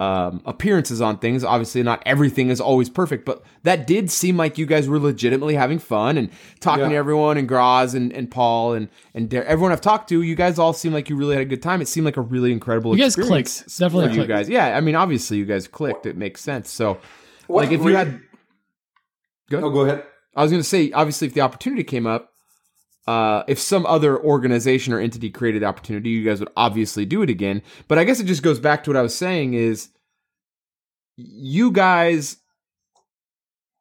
um, 0.00 0.42
appearances 0.44 1.00
on 1.00 1.18
things. 1.18 1.44
Obviously, 1.44 1.82
not 1.82 2.02
everything 2.04 2.50
is 2.50 2.60
always 2.60 2.90
perfect, 2.90 3.24
but 3.24 3.42
that 3.62 3.86
did 3.86 4.10
seem 4.10 4.36
like 4.36 4.58
you 4.58 4.66
guys 4.66 4.88
were 4.88 4.98
legitimately 4.98 5.54
having 5.54 5.78
fun 5.78 6.18
and 6.18 6.30
talking 6.60 6.90
to 6.90 6.96
everyone 6.96 7.38
and 7.38 7.48
Graz 7.48 7.94
and, 7.94 8.12
and 8.12 8.30
Paul 8.30 8.74
and 8.74 8.88
and 9.14 9.30
Dar- 9.30 9.44
everyone 9.44 9.72
I've 9.72 9.80
talked 9.80 10.08
to. 10.08 10.22
You 10.22 10.34
guys 10.34 10.58
all 10.58 10.72
seem 10.72 10.92
like 10.92 11.08
you 11.08 11.16
really 11.16 11.34
had 11.34 11.42
a 11.42 11.46
good 11.46 11.62
time. 11.62 11.80
It 11.80 11.88
seemed 11.88 12.04
like 12.04 12.16
a 12.16 12.22
really 12.22 12.52
incredible. 12.52 12.96
You 12.96 13.02
guys 13.02 13.16
experience 13.16 13.62
clicked. 13.62 13.78
Definitely 13.78 14.14
for 14.14 14.20
you 14.22 14.26
guys. 14.26 14.48
Yeah, 14.48 14.76
I 14.76 14.80
mean, 14.80 14.96
obviously, 14.96 15.38
you 15.38 15.46
guys 15.46 15.68
clicked. 15.68 16.06
It 16.06 16.16
makes 16.16 16.40
sense. 16.40 16.70
So, 16.70 16.98
What 17.46 17.64
like, 17.64 17.72
if 17.72 17.82
you 17.84 17.94
had, 17.94 18.20
Go 19.50 19.64
Oh, 19.64 19.70
go 19.70 19.80
ahead. 19.82 20.04
I 20.36 20.42
was 20.42 20.50
going 20.50 20.62
to 20.62 20.68
say, 20.68 20.90
obviously, 20.92 21.28
if 21.28 21.34
the 21.34 21.42
opportunity 21.42 21.84
came 21.84 22.06
up, 22.06 22.33
uh, 23.06 23.42
if 23.48 23.58
some 23.58 23.84
other 23.86 24.18
organization 24.18 24.92
or 24.92 24.98
entity 25.00 25.30
created 25.30 25.62
the 25.62 25.66
opportunity, 25.66 26.10
you 26.10 26.24
guys 26.24 26.40
would 26.40 26.48
obviously 26.56 27.04
do 27.04 27.22
it 27.22 27.30
again. 27.30 27.62
But 27.88 27.98
I 27.98 28.04
guess 28.04 28.20
it 28.20 28.24
just 28.24 28.42
goes 28.42 28.58
back 28.58 28.84
to 28.84 28.90
what 28.90 28.96
I 28.96 29.02
was 29.02 29.14
saying 29.14 29.54
is 29.54 29.88
you 31.16 31.70
guys, 31.70 32.38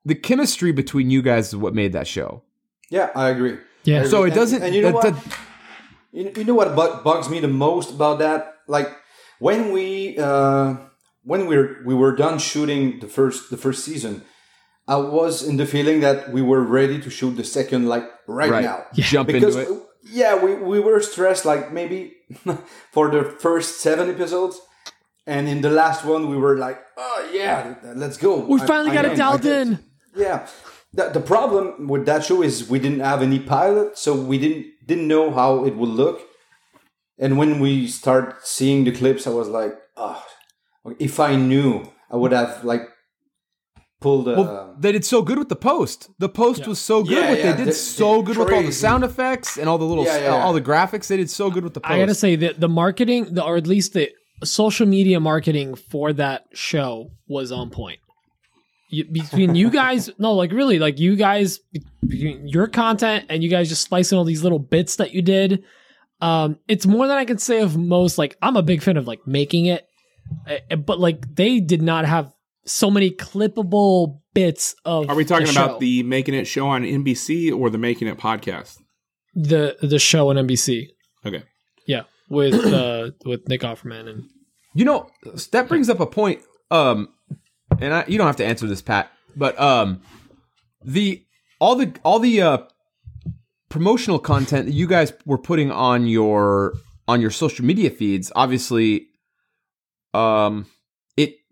the 0.05 0.15
chemistry 0.15 0.71
between 0.71 1.09
you 1.09 1.21
guys 1.21 1.47
is 1.49 1.55
what 1.55 1.73
made 1.73 1.93
that 1.93 2.07
show. 2.07 2.43
Yeah, 2.89 3.09
I 3.15 3.29
agree. 3.29 3.57
Yeah. 3.85 4.01
I 4.01 4.05
So 4.05 4.23
it 4.23 4.33
doesn't. 4.33 4.57
And, 4.57 4.65
and 4.67 4.75
you 4.75 4.81
know 4.81 4.87
that- 5.01 5.13
what? 5.13 5.23
that- 5.23 5.37
You, 6.11 6.31
you 6.37 6.43
know 6.43 6.53
what 6.53 6.75
bugs 7.03 7.27
me 7.27 7.39
the 7.39 7.47
most 7.47 7.89
about 7.91 8.19
that? 8.19 8.57
Like 8.67 8.87
when 9.39 9.71
we 9.71 10.15
uh, 10.19 10.75
when 11.23 11.47
we 11.47 11.57
were 11.57 11.77
we 11.87 11.95
were 11.95 12.15
done 12.15 12.37
shooting 12.37 12.99
the 12.99 13.07
first 13.07 13.49
the 13.49 13.57
first 13.57 13.83
season, 13.83 14.21
I 14.87 14.97
was 14.97 15.43
in 15.47 15.57
the 15.57 15.65
feeling 15.65 16.01
that 16.01 16.31
we 16.33 16.41
were 16.41 16.61
ready 16.61 16.99
to 17.01 17.09
shoot 17.09 17.35
the 17.37 17.43
second, 17.43 17.87
like 17.87 18.03
right, 18.27 18.51
Right. 18.51 18.63
now. 18.63 18.85
Jump 18.93 19.27
because 19.27 19.55
into 19.55 19.73
it. 19.75 19.81
yeah, 20.11 20.35
we, 20.43 20.55
we 20.55 20.79
were 20.79 20.99
stressed 21.01 21.45
like 21.45 21.71
maybe 21.71 22.13
for 22.91 23.09
the 23.09 23.23
first 23.23 23.79
seven 23.79 24.09
episodes, 24.09 24.59
and 25.25 25.47
in 25.47 25.61
the 25.61 25.69
last 25.69 26.03
one 26.03 26.29
we 26.29 26.35
were 26.37 26.57
like, 26.57 26.79
oh 26.97 27.29
yeah, 27.33 27.75
let's 27.95 28.17
go. 28.17 28.39
We 28.39 28.59
finally 28.59 28.91
I 28.91 28.95
got 28.95 29.03
get- 29.05 29.13
it 29.13 29.17
dialed 29.17 29.45
in. 29.45 29.79
Yeah, 30.15 30.47
the, 30.93 31.09
the 31.09 31.21
problem 31.21 31.87
with 31.87 32.05
that 32.05 32.23
show 32.25 32.43
is 32.43 32.69
we 32.69 32.77
didn't 32.79 32.99
have 32.99 33.21
any 33.23 33.39
pilot, 33.39 33.97
so 33.97 34.13
we 34.13 34.37
didn't 34.37 34.65
didn't 34.85 35.07
know 35.07 35.31
how 35.31 35.65
it 35.65 35.75
would 35.77 35.89
look. 35.89 36.21
And 37.17 37.37
when 37.37 37.59
we 37.59 37.87
start 37.87 38.45
seeing 38.45 38.83
the 38.83 38.91
clips, 38.91 39.25
I 39.27 39.29
was 39.29 39.47
like, 39.47 39.73
oh, 39.95 40.21
if 40.99 41.19
I 41.19 41.35
knew, 41.35 41.87
I 42.11 42.17
would 42.17 42.31
have 42.33 42.63
like 42.65 42.89
pulled. 44.03 44.27
Uh, 44.27 44.33
Well, 44.37 44.75
they 44.79 44.91
did 44.91 45.03
so 45.05 45.21
good 45.23 45.39
with 45.39 45.49
the 45.49 45.55
post. 45.55 46.09
The 46.19 46.29
post 46.29 46.61
Yeah. 46.61 46.67
was 46.69 46.79
so 46.79 47.01
good. 47.03 47.11
Yeah, 47.13 47.29
with 47.31 47.39
yeah, 47.39 47.51
they 47.53 47.57
did 47.57 47.67
they- 47.69 47.71
so 47.71 48.17
they 48.17 48.23
good 48.27 48.37
with 48.37 48.51
all 48.53 48.61
the 48.63 48.71
sound 48.71 49.03
effects 49.03 49.57
and 49.57 49.67
all 49.69 49.77
the 49.79 49.85
little 49.85 50.05
Yeah, 50.05 50.17
yeah, 50.17 50.23
yeah. 50.35 50.43
all 50.43 50.53
the 50.53 50.61
graphics. 50.61 51.07
They 51.07 51.17
did 51.17 51.29
so 51.29 51.49
good 51.49 51.63
with 51.63 51.73
the 51.73 51.79
post. 51.81 51.91
I 51.93 51.97
gotta 51.99 52.13
say 52.15 52.35
that 52.35 52.59
the 52.59 52.69
marketing, 52.69 53.33
the, 53.35 53.43
or 53.43 53.55
at 53.57 53.65
least 53.67 53.93
the 53.93 54.09
social 54.43 54.85
media 54.85 55.19
marketing 55.19 55.73
for 55.75 56.11
that 56.13 56.45
show 56.53 57.11
was 57.27 57.51
on 57.51 57.69
point. 57.69 57.99
You, 58.89 59.05
between 59.05 59.55
you 59.55 59.69
guys, 59.71 60.09
no, 60.19 60.33
like 60.33 60.51
really, 60.51 60.77
like 60.79 60.99
you 60.99 61.15
guys, 61.15 61.59
between 62.05 62.47
your 62.47 62.67
content 62.67 63.25
and 63.29 63.41
you 63.43 63.49
guys 63.49 63.69
just 63.69 63.83
slicing 63.87 64.17
all 64.17 64.25
these 64.25 64.43
little 64.43 64.59
bits 64.59 64.97
that 64.97 65.13
you 65.13 65.21
did, 65.21 65.63
um, 66.21 66.57
it's 66.67 66.85
more 66.85 67.07
than 67.07 67.17
I 67.17 67.25
can 67.25 67.37
say 67.37 67.61
of 67.61 67.77
most. 67.77 68.17
Like 68.17 68.37
I'm 68.41 68.55
a 68.57 68.61
big 68.61 68.83
fan 68.83 68.97
of 68.97 69.07
like 69.07 69.25
making 69.25 69.65
it, 69.67 69.87
eh, 70.47 70.75
but 70.75 70.99
like 70.99 71.35
they 71.35 71.59
did 71.59 71.81
not 71.81 72.05
have 72.05 72.32
so 72.65 72.89
many 72.89 73.11
clippable 73.11 74.19
bits 74.33 74.75
of. 74.85 75.09
Are 75.09 75.15
we 75.15 75.25
talking 75.25 75.47
the 75.47 75.51
about 75.51 75.79
the 75.79 76.03
Making 76.03 76.35
It 76.35 76.45
show 76.45 76.67
on 76.67 76.83
NBC 76.83 77.55
or 77.55 77.69
the 77.69 77.77
Making 77.77 78.07
It 78.07 78.17
podcast? 78.17 78.79
the 79.35 79.77
the 79.81 79.99
show 79.99 80.29
on 80.29 80.35
NBC? 80.35 80.89
Okay. 81.25 81.43
Yeah, 81.87 82.03
with 82.29 82.53
uh 82.53 83.11
with 83.25 83.47
Nick 83.47 83.61
Offerman 83.61 84.09
and 84.09 84.23
You 84.73 84.85
know, 84.85 85.09
that 85.51 85.67
brings 85.67 85.89
up 85.89 85.99
a 85.99 86.05
point. 86.05 86.41
Um, 86.71 87.09
and 87.79 87.93
I, 87.93 88.05
you 88.07 88.17
don't 88.17 88.27
have 88.27 88.37
to 88.37 88.45
answer 88.45 88.67
this, 88.67 88.81
Pat. 88.81 89.11
But 89.35 89.59
um, 89.59 90.01
the 90.83 91.23
all 91.59 91.75
the 91.75 91.93
all 92.03 92.19
the 92.19 92.41
uh, 92.41 92.57
promotional 93.69 94.19
content 94.19 94.67
that 94.67 94.73
you 94.73 94.87
guys 94.87 95.13
were 95.25 95.37
putting 95.37 95.71
on 95.71 96.07
your 96.07 96.73
on 97.07 97.21
your 97.21 97.31
social 97.31 97.65
media 97.65 97.89
feeds, 97.89 98.31
obviously, 98.35 99.07
um, 100.13 100.67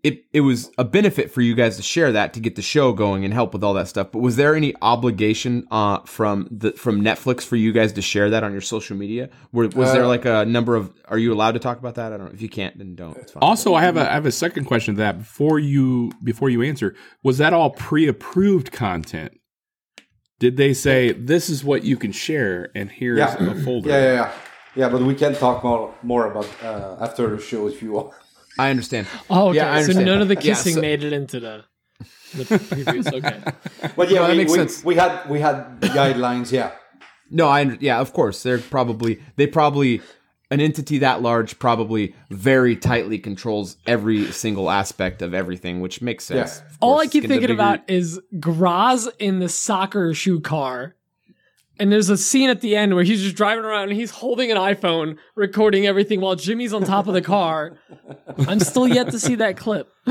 it 0.02 0.14
it 0.14 0.24
it 0.32 0.40
was 0.40 0.70
a 0.78 0.84
benefit 0.84 1.30
for 1.30 1.40
you 1.42 1.54
guys 1.54 1.76
to 1.76 1.82
share 1.82 2.10
that 2.12 2.32
to 2.34 2.40
get 2.40 2.56
the 2.56 2.62
show 2.62 2.92
going 2.92 3.24
and 3.24 3.32
help 3.32 3.52
with 3.52 3.62
all 3.62 3.74
that 3.74 3.86
stuff. 3.88 4.08
But 4.12 4.18
was 4.18 4.36
there 4.36 4.54
any 4.56 4.74
obligation 4.82 5.66
uh 5.70 6.00
from 6.00 6.48
the 6.50 6.72
from 6.72 7.02
Netflix 7.02 7.42
for 7.42 7.56
you 7.56 7.72
guys 7.72 7.92
to 7.92 8.02
share 8.02 8.28
that 8.30 8.42
on 8.42 8.52
your 8.52 8.60
social 8.60 8.96
media? 8.96 9.30
Were, 9.52 9.68
was 9.68 9.92
there 9.92 10.04
Uh, 10.04 10.08
like 10.08 10.24
a 10.24 10.44
number 10.44 10.74
of? 10.76 10.92
Are 11.06 11.18
you 11.18 11.32
allowed 11.32 11.52
to 11.52 11.60
talk 11.60 11.78
about 11.78 11.94
that? 11.96 12.12
I 12.12 12.16
don't 12.16 12.26
know. 12.26 12.32
If 12.32 12.42
you 12.42 12.48
can't, 12.48 12.76
then 12.78 12.94
don't. 12.96 13.16
It's 13.16 13.32
fine. 13.32 13.42
Also, 13.42 13.74
I 13.74 13.82
have 13.82 13.96
a 13.96 14.10
I 14.10 14.14
have 14.14 14.26
a 14.26 14.32
second 14.32 14.64
question 14.64 14.94
to 14.94 14.98
that 14.98 15.18
before 15.18 15.58
you 15.58 16.10
before 16.24 16.50
you 16.50 16.62
answer. 16.62 16.94
Was 17.22 17.38
that 17.38 17.52
all 17.52 17.70
pre-approved 17.70 18.72
content? 18.72 19.38
Did 20.40 20.56
they 20.56 20.74
say 20.74 21.12
this 21.12 21.48
is 21.48 21.62
what 21.62 21.84
you 21.84 21.96
can 21.96 22.10
share 22.10 22.70
and 22.74 22.90
here's 22.90 23.18
Yeah. 23.18 23.36
a 23.52 23.54
folder? 23.62 23.88
yeah, 23.90 23.98
yeah, 24.02 24.12
yeah, 24.14 24.32
yeah. 24.74 24.88
But 24.88 25.02
we 25.02 25.14
can 25.14 25.34
talk 25.34 25.62
more 25.62 25.94
more 26.02 26.26
about 26.30 26.48
uh, 26.64 26.96
after 27.00 27.36
the 27.36 27.40
show 27.40 27.68
if 27.68 27.80
you 27.82 27.92
want. 27.92 28.12
I 28.58 28.70
understand. 28.70 29.06
Oh, 29.30 29.48
okay. 29.48 29.56
Yeah, 29.56 29.72
I 29.74 29.82
so 29.82 29.92
none 30.00 30.20
of 30.22 30.28
the 30.28 30.34
Yeah, 30.34 30.40
kissing 30.40 30.74
so- 30.74 30.80
made 30.80 31.04
it 31.04 31.12
into 31.12 31.40
the 31.40 31.64
the 32.34 32.44
previews. 32.44 33.12
Okay. 33.12 33.40
But 33.96 34.10
yeah, 34.10 34.20
No, 34.20 34.26
that 34.26 34.30
we, 34.32 34.36
makes 34.38 34.52
we, 34.52 34.58
sense. 34.58 34.84
we 34.84 34.94
had 34.96 35.28
we 35.28 35.40
had 35.40 35.80
guidelines. 35.80 36.50
Yeah, 36.52 36.72
No, 37.30 37.46
I 37.48 37.76
yeah, 37.80 38.00
of 38.00 38.12
course. 38.12 38.42
They're 38.42 38.58
probably 38.58 39.20
they 39.36 39.46
probably 39.46 40.00
an 40.50 40.60
entity 40.60 40.98
that 40.98 41.22
large 41.22 41.58
probably 41.58 42.14
very 42.30 42.76
tightly 42.76 43.18
controls 43.18 43.76
every 43.86 44.30
single 44.32 44.70
aspect 44.70 45.22
of 45.22 45.32
everything, 45.32 45.80
which 45.80 46.02
makes 46.02 46.24
sense. 46.24 46.58
Yeah. 46.62 46.66
Of 46.70 46.78
All 46.80 47.00
I 47.00 47.06
keep 47.06 47.22
thinking 47.22 47.40
bigger- 47.40 47.52
about 47.54 47.88
is 47.88 48.20
Graz 48.38 49.08
in 49.18 49.38
the 49.38 49.48
soccer 49.48 50.12
shoe 50.14 50.40
car. 50.40 50.94
And 51.80 51.90
there's 51.90 52.10
a 52.10 52.18
scene 52.18 52.50
at 52.50 52.60
the 52.60 52.76
end 52.76 52.94
where 52.94 53.02
he's 53.02 53.22
just 53.22 53.34
driving 53.34 53.64
around 53.64 53.88
and 53.88 53.92
he's 53.98 54.10
holding 54.10 54.52
an 54.52 54.58
iPhone, 54.58 55.16
recording 55.34 55.86
everything 55.86 56.20
while 56.20 56.36
Jimmy's 56.36 56.72
on 56.74 56.84
top 56.84 57.08
of 57.08 57.14
the 57.14 57.22
car. 57.22 57.78
I'm 58.38 58.60
still 58.60 58.86
yet 58.88 59.10
to 59.10 59.18
see 59.18 59.36
that 59.36 59.56
clip. 59.56 59.88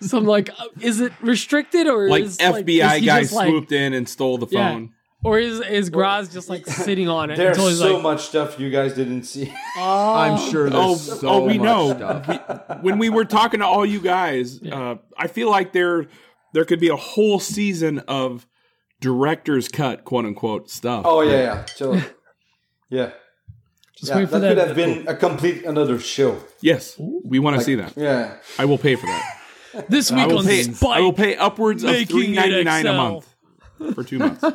so 0.00 0.18
I'm 0.18 0.24
like, 0.24 0.50
uh, 0.50 0.64
is 0.80 1.00
it 1.00 1.12
restricted 1.20 1.86
or 1.86 2.08
Like 2.08 2.24
is 2.24 2.38
FBI 2.38 2.98
is 3.00 3.04
guy 3.04 3.20
just, 3.22 3.32
like- 3.32 3.48
swooped 3.48 3.72
in 3.72 3.92
and 3.92 4.08
stole 4.08 4.38
the 4.38 4.46
Yeah. 4.50 4.72
phone. 4.72 4.90
or 5.24 5.38
is 5.38 5.60
is 5.60 5.90
Graz 5.90 6.32
just 6.32 6.48
like 6.50 6.66
sitting 6.66 7.08
on 7.08 7.30
it 7.30 7.36
there's 7.36 7.56
until 7.56 7.70
so 7.72 7.94
like, 7.94 8.02
much 8.02 8.22
stuff 8.22 8.58
you 8.60 8.70
guys 8.70 8.92
didn't 8.94 9.22
see. 9.24 9.52
I'm 9.76 10.38
sure 10.50 10.68
there's 10.70 10.82
Oh, 10.84 10.94
so 10.96 11.28
oh, 11.28 11.44
we 11.46 11.58
much 11.58 11.64
know. 11.64 11.96
stuff. 11.96 12.82
when 12.82 12.98
we 12.98 13.08
were 13.08 13.24
talking 13.24 13.60
to 13.60 13.66
all 13.66 13.84
you 13.86 14.00
guys, 14.00 14.62
uh, 14.62 14.96
I 15.16 15.26
feel 15.28 15.50
like 15.50 15.72
there 15.72 16.06
there 16.52 16.64
could 16.64 16.80
be 16.80 16.88
a 16.88 16.96
whole 16.96 17.40
season 17.40 17.98
of 18.00 18.46
director's 19.00 19.68
cut, 19.68 20.04
quote 20.04 20.24
unquote, 20.24 20.70
stuff. 20.70 21.04
oh 21.06 21.22
yeah, 21.22 21.38
yeah. 21.40 21.64
So 21.74 22.00
yeah, 22.90 23.10
just 23.10 23.16
yeah 24.08 24.16
wait 24.16 24.28
for 24.28 24.38
that 24.38 24.54
that. 24.54 24.68
could 24.68 24.68
have 24.68 24.76
been 24.76 25.08
a 25.08 25.14
complete 25.16 25.64
another 25.64 25.98
show. 25.98 26.38
yes, 26.60 26.98
we 26.98 27.38
want 27.38 27.58
to 27.58 27.64
see 27.64 27.74
that. 27.76 27.92
Yeah, 27.96 28.36
I 28.58 28.64
will 28.64 28.78
pay 28.78 28.96
for 28.96 29.06
that. 29.06 29.40
this 29.88 30.10
I 30.10 30.16
week 30.16 30.28
will 30.28 30.38
on 30.38 30.44
pay. 30.44 30.62
Spike. 30.62 30.96
I 30.96 31.00
will 31.00 31.12
pay 31.12 31.36
upwards 31.36 31.82
of 31.82 31.90
Making 31.90 32.06
three 32.06 32.26
it 32.32 32.34
ninety 32.34 32.64
nine 32.64 32.86
a 32.86 32.92
month 32.92 33.34
for 33.94 34.04
two 34.04 34.18
months. 34.18 34.44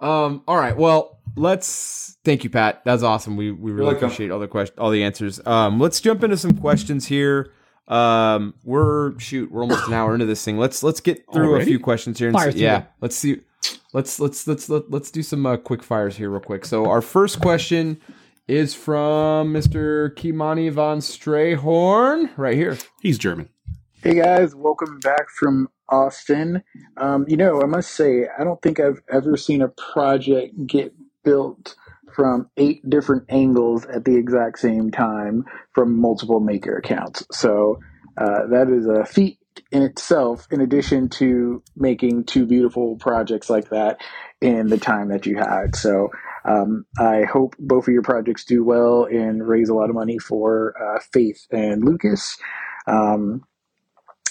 Um, 0.00 0.42
all 0.46 0.56
right. 0.56 0.76
Well, 0.76 1.18
let's 1.34 2.18
thank 2.24 2.44
you, 2.44 2.50
Pat. 2.50 2.82
That's 2.84 3.02
awesome. 3.02 3.36
We 3.36 3.52
we 3.52 3.72
really 3.72 3.94
appreciate 3.94 4.30
all 4.30 4.38
the 4.38 4.48
questions, 4.48 4.78
all 4.78 4.90
the 4.90 5.02
answers. 5.02 5.40
Um, 5.46 5.80
let's 5.80 5.98
jump 6.00 6.22
into 6.22 6.36
some 6.36 6.58
questions 6.58 7.06
here. 7.06 7.52
Um, 7.88 8.54
we're 8.64 9.18
shoot, 9.18 9.50
we're 9.50 9.62
almost 9.62 9.86
an 9.86 9.94
hour 9.94 10.12
into 10.14 10.26
this 10.26 10.44
thing. 10.44 10.58
Let's 10.58 10.82
let's 10.82 11.00
get 11.00 11.24
through 11.32 11.56
a 11.56 11.64
few 11.64 11.78
questions 11.78 12.18
here. 12.18 12.28
And 12.28 12.38
see, 12.38 12.60
yeah, 12.60 12.80
them. 12.80 12.88
let's 13.00 13.16
see. 13.16 13.40
Let's 13.94 14.18
let's 14.18 14.48
let's 14.48 14.68
let, 14.68 14.90
let's 14.90 15.12
do 15.12 15.22
some 15.22 15.46
uh, 15.46 15.56
quick 15.56 15.80
fires 15.80 16.16
here 16.16 16.28
real 16.28 16.40
quick. 16.40 16.64
So 16.64 16.90
our 16.90 17.00
first 17.00 17.40
question 17.40 18.00
is 18.48 18.74
from 18.74 19.54
Mr. 19.54 20.12
Kimani 20.16 20.68
von 20.72 20.98
Strayhorn 20.98 22.28
right 22.36 22.56
here. 22.56 22.76
He's 23.00 23.18
German. 23.18 23.50
Hey 24.02 24.14
guys, 24.14 24.52
welcome 24.56 24.98
back 24.98 25.30
from 25.30 25.68
Austin. 25.88 26.64
Um, 26.96 27.24
you 27.28 27.36
know, 27.36 27.62
I 27.62 27.66
must 27.66 27.92
say, 27.92 28.26
I 28.36 28.42
don't 28.42 28.60
think 28.62 28.80
I've 28.80 29.00
ever 29.12 29.36
seen 29.36 29.62
a 29.62 29.68
project 29.68 30.66
get 30.66 30.92
built 31.22 31.76
from 32.16 32.50
eight 32.56 32.90
different 32.90 33.26
angles 33.28 33.86
at 33.86 34.04
the 34.04 34.16
exact 34.16 34.58
same 34.58 34.90
time 34.90 35.44
from 35.72 36.00
multiple 36.00 36.40
maker 36.40 36.76
accounts. 36.78 37.24
So 37.30 37.78
uh, 38.16 38.48
that 38.48 38.68
is 38.68 38.86
a 38.86 39.04
feat 39.06 39.38
in 39.70 39.82
itself, 39.82 40.46
in 40.50 40.60
addition 40.60 41.08
to 41.08 41.62
making 41.76 42.24
two 42.24 42.46
beautiful 42.46 42.96
projects 42.96 43.48
like 43.50 43.70
that 43.70 44.00
in 44.40 44.68
the 44.68 44.78
time 44.78 45.08
that 45.08 45.26
you 45.26 45.36
had. 45.36 45.74
So 45.76 46.10
um, 46.44 46.84
I 46.98 47.22
hope 47.22 47.56
both 47.58 47.88
of 47.88 47.92
your 47.92 48.02
projects 48.02 48.44
do 48.44 48.64
well 48.64 49.04
and 49.04 49.46
raise 49.46 49.68
a 49.68 49.74
lot 49.74 49.88
of 49.90 49.94
money 49.94 50.18
for 50.18 50.74
uh, 50.80 51.00
Faith 51.12 51.46
and 51.50 51.84
Lucas. 51.84 52.36
Um, 52.86 53.44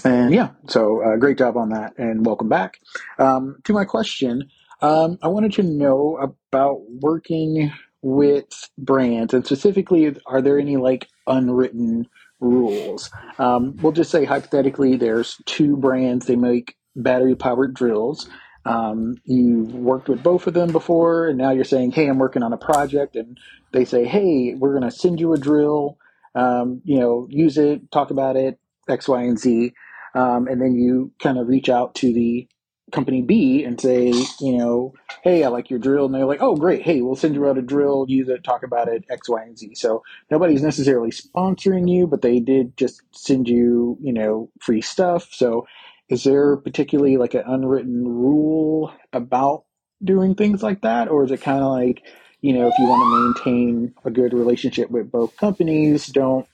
and 0.05 0.33
yeah, 0.33 0.49
so 0.67 1.01
uh, 1.03 1.15
great 1.17 1.37
job 1.37 1.55
on 1.57 1.69
that, 1.69 1.97
and 1.97 2.25
welcome 2.25 2.49
back. 2.49 2.79
Um, 3.17 3.57
to 3.63 3.73
my 3.73 3.85
question, 3.85 4.49
um, 4.81 5.17
I 5.21 5.29
wanted 5.29 5.53
to 5.53 5.63
know 5.63 6.17
about 6.51 6.81
working 6.89 7.71
with 8.01 8.69
brands, 8.77 9.33
and 9.33 9.45
specifically, 9.45 10.13
are 10.25 10.41
there 10.41 10.59
any 10.59 10.75
like 10.75 11.07
unwritten 11.25 12.07
rules? 12.43 13.09
Um, 13.39 13.75
we'll 13.77 13.91
just 13.91 14.11
say 14.11 14.25
hypothetically, 14.25 14.97
there's 14.97 15.41
two 15.45 15.77
brands 15.77 16.25
they 16.25 16.35
make 16.35 16.75
battery 16.95 17.35
powered 17.35 17.73
drills. 17.73 18.29
Um, 18.65 19.15
you've 19.25 19.73
worked 19.73 20.07
with 20.07 20.23
both 20.23 20.47
of 20.47 20.53
them 20.53 20.71
before, 20.71 21.27
and 21.27 21.37
now 21.37 21.51
you're 21.51 21.63
saying, 21.63 21.91
"Hey, 21.91 22.07
I'm 22.07 22.19
working 22.19 22.43
on 22.43 22.53
a 22.53 22.57
project," 22.57 23.15
and 23.15 23.37
they 23.71 23.85
say, 23.85 24.05
"Hey, 24.05 24.55
we're 24.55 24.77
going 24.77 24.89
to 24.89 24.95
send 24.95 25.19
you 25.19 25.33
a 25.33 25.37
drill. 25.37 25.97
Um, 26.35 26.81
you 26.85 26.99
know, 26.99 27.27
use 27.29 27.57
it, 27.57 27.91
talk 27.91 28.11
about 28.11 28.35
it, 28.35 28.59
X, 28.87 29.07
Y, 29.07 29.21
and 29.21 29.39
Z." 29.39 29.73
Um, 30.15 30.47
and 30.47 30.61
then 30.61 30.75
you 30.75 31.11
kind 31.21 31.37
of 31.37 31.47
reach 31.47 31.69
out 31.69 31.95
to 31.95 32.13
the 32.13 32.47
company 32.93 33.21
B 33.21 33.63
and 33.63 33.79
say, 33.81 34.13
you 34.39 34.57
know, 34.57 34.93
hey, 35.23 35.43
I 35.43 35.49
like 35.49 35.69
your 35.69 35.79
drill. 35.79 36.05
And 36.05 36.15
they're 36.15 36.25
like, 36.25 36.41
oh, 36.41 36.55
great. 36.55 36.83
Hey, 36.83 37.01
we'll 37.01 37.15
send 37.15 37.35
you 37.35 37.47
out 37.47 37.57
a 37.57 37.61
drill, 37.61 38.05
use 38.07 38.29
it, 38.29 38.43
talk 38.43 38.63
about 38.63 38.87
it, 38.87 39.03
X, 39.09 39.27
Y, 39.27 39.41
and 39.41 39.57
Z. 39.57 39.75
So 39.75 40.03
nobody's 40.31 40.63
necessarily 40.63 41.09
sponsoring 41.09 41.89
you, 41.89 42.07
but 42.07 42.21
they 42.21 42.39
did 42.39 42.77
just 42.77 43.01
send 43.11 43.49
you, 43.49 43.97
you 44.01 44.13
know, 44.13 44.49
free 44.61 44.81
stuff. 44.81 45.29
So 45.33 45.67
is 46.09 46.23
there 46.23 46.57
particularly 46.57 47.17
like 47.17 47.33
an 47.33 47.43
unwritten 47.45 48.07
rule 48.07 48.93
about 49.11 49.65
doing 50.03 50.35
things 50.35 50.61
like 50.61 50.81
that? 50.81 51.09
Or 51.09 51.23
is 51.23 51.31
it 51.31 51.41
kind 51.41 51.63
of 51.63 51.71
like, 51.71 52.03
you 52.41 52.53
know, 52.53 52.67
if 52.67 52.77
you 52.77 52.85
want 52.85 53.01
to 53.01 53.43
maintain 53.49 53.93
a 54.05 54.11
good 54.11 54.33
relationship 54.33 54.91
with 54.91 55.11
both 55.11 55.35
companies, 55.37 56.07
don't 56.07 56.47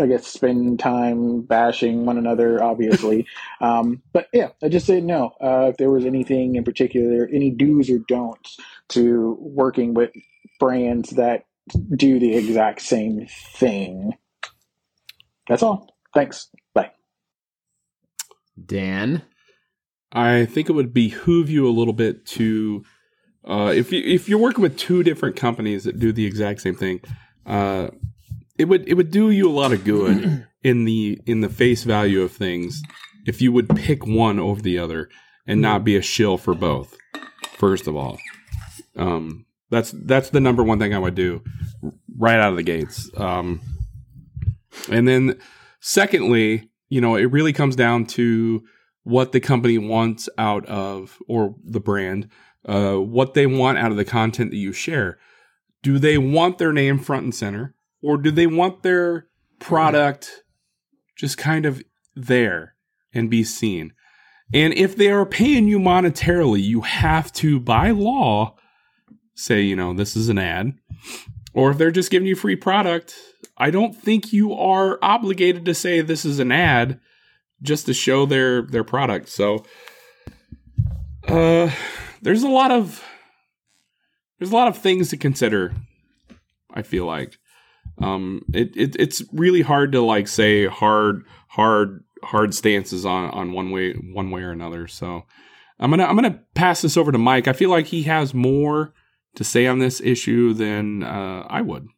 I 0.00 0.06
guess 0.06 0.26
spend 0.26 0.78
time 0.78 1.42
bashing 1.42 2.06
one 2.06 2.18
another, 2.18 2.62
obviously. 2.62 3.26
um, 3.60 4.02
but 4.12 4.28
yeah, 4.32 4.48
I 4.62 4.68
just 4.68 4.86
didn't 4.86 5.06
know 5.06 5.32
uh, 5.40 5.66
if 5.70 5.76
there 5.76 5.90
was 5.90 6.06
anything 6.06 6.56
in 6.56 6.64
particular, 6.64 7.28
any 7.32 7.50
do's 7.50 7.90
or 7.90 7.98
don'ts 8.08 8.58
to 8.90 9.36
working 9.40 9.94
with 9.94 10.10
brands 10.58 11.10
that 11.10 11.44
do 11.94 12.18
the 12.18 12.34
exact 12.36 12.80
same 12.80 13.26
thing. 13.26 14.12
That's 15.48 15.62
all. 15.62 15.94
Thanks. 16.14 16.48
Bye. 16.74 16.92
Dan. 18.64 19.22
I 20.12 20.46
think 20.46 20.68
it 20.68 20.72
would 20.72 20.94
behoove 20.94 21.50
you 21.50 21.68
a 21.68 21.70
little 21.70 21.92
bit 21.92 22.24
to, 22.26 22.84
uh, 23.44 23.72
if 23.74 23.92
you 23.92 24.02
if 24.02 24.28
you're 24.28 24.38
working 24.38 24.62
with 24.62 24.78
two 24.78 25.02
different 25.02 25.36
companies 25.36 25.84
that 25.84 25.98
do 25.98 26.12
the 26.12 26.24
exact 26.24 26.60
same 26.60 26.74
thing, 26.74 27.00
uh, 27.44 27.88
it 28.58 28.66
would 28.66 28.88
it 28.88 28.94
would 28.94 29.10
do 29.10 29.30
you 29.30 29.48
a 29.48 29.52
lot 29.52 29.72
of 29.72 29.84
good 29.84 30.46
in 30.62 30.84
the 30.84 31.20
in 31.26 31.40
the 31.40 31.48
face 31.48 31.84
value 31.84 32.22
of 32.22 32.32
things 32.32 32.82
if 33.26 33.42
you 33.42 33.52
would 33.52 33.68
pick 33.68 34.06
one 34.06 34.38
over 34.38 34.62
the 34.62 34.78
other 34.78 35.08
and 35.46 35.60
not 35.60 35.84
be 35.84 35.96
a 35.96 36.02
shill 36.02 36.38
for 36.38 36.54
both. 36.54 36.96
First 37.56 37.86
of 37.86 37.96
all, 37.96 38.18
um, 38.96 39.46
that's 39.70 39.92
that's 39.92 40.30
the 40.30 40.40
number 40.40 40.62
one 40.62 40.78
thing 40.78 40.94
I 40.94 40.98
would 40.98 41.14
do 41.14 41.42
right 42.18 42.38
out 42.38 42.50
of 42.50 42.56
the 42.56 42.62
gates. 42.62 43.10
Um, 43.16 43.60
and 44.90 45.06
then 45.06 45.38
secondly, 45.80 46.70
you 46.88 47.00
know, 47.00 47.16
it 47.16 47.30
really 47.30 47.52
comes 47.52 47.76
down 47.76 48.06
to 48.06 48.62
what 49.02 49.32
the 49.32 49.40
company 49.40 49.78
wants 49.78 50.28
out 50.36 50.66
of 50.66 51.18
or 51.28 51.54
the 51.64 51.80
brand, 51.80 52.28
uh, 52.68 52.96
what 52.96 53.34
they 53.34 53.46
want 53.46 53.78
out 53.78 53.90
of 53.90 53.96
the 53.96 54.04
content 54.04 54.50
that 54.50 54.56
you 54.56 54.72
share. 54.72 55.18
Do 55.82 55.98
they 55.98 56.18
want 56.18 56.58
their 56.58 56.72
name 56.72 56.98
front 56.98 57.24
and 57.24 57.34
center, 57.34 57.75
or 58.06 58.16
do 58.16 58.30
they 58.30 58.46
want 58.46 58.84
their 58.84 59.26
product 59.58 60.44
just 61.16 61.36
kind 61.36 61.66
of 61.66 61.82
there 62.14 62.76
and 63.12 63.28
be 63.28 63.42
seen? 63.42 63.92
And 64.54 64.72
if 64.74 64.94
they 64.94 65.10
are 65.10 65.26
paying 65.26 65.66
you 65.66 65.80
monetarily, 65.80 66.62
you 66.62 66.82
have 66.82 67.32
to, 67.32 67.58
by 67.58 67.90
law, 67.90 68.54
say, 69.34 69.62
you 69.62 69.74
know, 69.74 69.92
this 69.92 70.14
is 70.14 70.28
an 70.28 70.38
ad. 70.38 70.74
Or 71.52 71.72
if 71.72 71.78
they're 71.78 71.90
just 71.90 72.12
giving 72.12 72.28
you 72.28 72.36
free 72.36 72.54
product, 72.54 73.16
I 73.58 73.72
don't 73.72 73.92
think 73.92 74.32
you 74.32 74.52
are 74.52 75.00
obligated 75.02 75.64
to 75.64 75.74
say 75.74 76.00
this 76.00 76.24
is 76.24 76.38
an 76.38 76.52
ad 76.52 77.00
just 77.60 77.86
to 77.86 77.94
show 77.94 78.24
their 78.24 78.62
their 78.62 78.84
product. 78.84 79.30
So 79.30 79.64
uh 81.26 81.70
there's 82.22 82.44
a 82.44 82.48
lot 82.48 82.70
of 82.70 83.02
there's 84.38 84.52
a 84.52 84.54
lot 84.54 84.68
of 84.68 84.78
things 84.78 85.08
to 85.08 85.16
consider, 85.16 85.74
I 86.72 86.82
feel 86.82 87.06
like. 87.06 87.38
Um 87.98 88.42
it, 88.52 88.76
it 88.76 88.96
it's 88.98 89.22
really 89.32 89.62
hard 89.62 89.92
to 89.92 90.00
like 90.00 90.28
say 90.28 90.66
hard 90.66 91.24
hard 91.48 92.04
hard 92.22 92.54
stances 92.54 93.04
on 93.06 93.30
on 93.30 93.52
one 93.52 93.70
way 93.70 93.92
one 93.92 94.30
way 94.30 94.42
or 94.42 94.50
another. 94.50 94.86
So 94.86 95.24
I'm 95.78 95.90
gonna 95.90 96.04
I'm 96.04 96.14
gonna 96.16 96.40
pass 96.54 96.82
this 96.82 96.96
over 96.96 97.12
to 97.12 97.18
Mike. 97.18 97.48
I 97.48 97.52
feel 97.52 97.70
like 97.70 97.86
he 97.86 98.04
has 98.04 98.34
more 98.34 98.92
to 99.36 99.44
say 99.44 99.66
on 99.66 99.78
this 99.78 100.00
issue 100.00 100.54
than 100.54 101.02
uh, 101.02 101.46
I 101.48 101.60
would. 101.60 101.88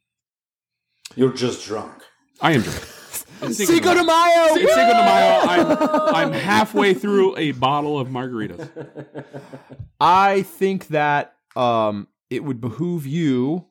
You're 1.14 1.32
just 1.32 1.66
drunk. 1.66 2.02
I 2.40 2.52
am 2.52 2.62
drunk. 2.62 2.78
Cinco 3.52 3.94
de 3.94 4.04
Mayo. 4.04 4.54
Cinco 4.54 4.74
de 4.74 4.94
Mayo. 4.94 5.40
I'm, 5.42 6.14
I'm 6.14 6.32
halfway 6.32 6.92
through 6.94 7.36
a 7.36 7.52
bottle 7.52 7.98
of 7.98 8.08
margaritas. 8.08 8.68
I 10.00 10.42
think 10.42 10.88
that 10.88 11.34
um, 11.54 12.08
it 12.30 12.42
would 12.42 12.60
behoove 12.60 13.06
you 13.06 13.66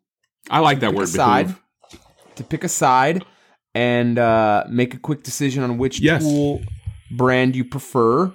I 0.49 0.59
like 0.59 0.79
that 0.79 0.93
word. 0.93 1.03
a 1.03 1.07
side, 1.07 1.47
behoove. 1.47 1.63
To 2.37 2.43
pick 2.43 2.63
a 2.63 2.69
side 2.69 3.25
and 3.75 4.17
uh, 4.17 4.63
make 4.69 4.93
a 4.93 4.97
quick 4.99 5.23
decision 5.23 5.63
on 5.63 5.77
which 5.77 5.99
Yes. 5.99 6.23
tool 6.23 6.61
brand 7.11 7.55
you 7.55 7.63
prefer 7.65 8.33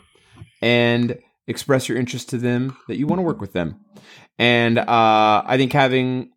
and 0.61 1.19
express 1.47 1.89
your 1.89 1.99
interest 1.99 2.29
to 2.31 2.39
them 2.39 2.77
that 2.89 2.97
you 2.97 3.07
want 3.07 3.19
to 3.19 3.23
work 3.23 3.41
with 3.41 3.53
them. 3.53 3.81
And 4.39 4.79
uh, 4.79 5.43
I 5.45 5.57
think 5.57 5.73
having 5.73 6.31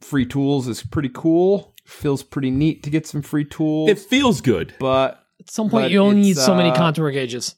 free 0.00 0.26
tools 0.26 0.68
is 0.68 0.82
pretty 0.82 1.10
cool. 1.12 1.74
Feels 1.86 2.22
pretty 2.22 2.50
neat 2.50 2.82
to 2.84 2.90
get 2.90 3.06
some 3.06 3.22
free 3.22 3.44
tools. 3.44 3.90
It 3.90 3.98
feels 3.98 4.40
good. 4.40 4.74
but 4.80 5.20
At 5.40 5.50
some 5.50 5.68
point, 5.68 5.90
you 5.90 5.98
only 5.98 6.20
need 6.20 6.30
it's, 6.32 6.44
so 6.46 6.54
many 6.54 6.70
uh, 6.70 6.74
contour 6.76 7.10
gauges. 7.10 7.56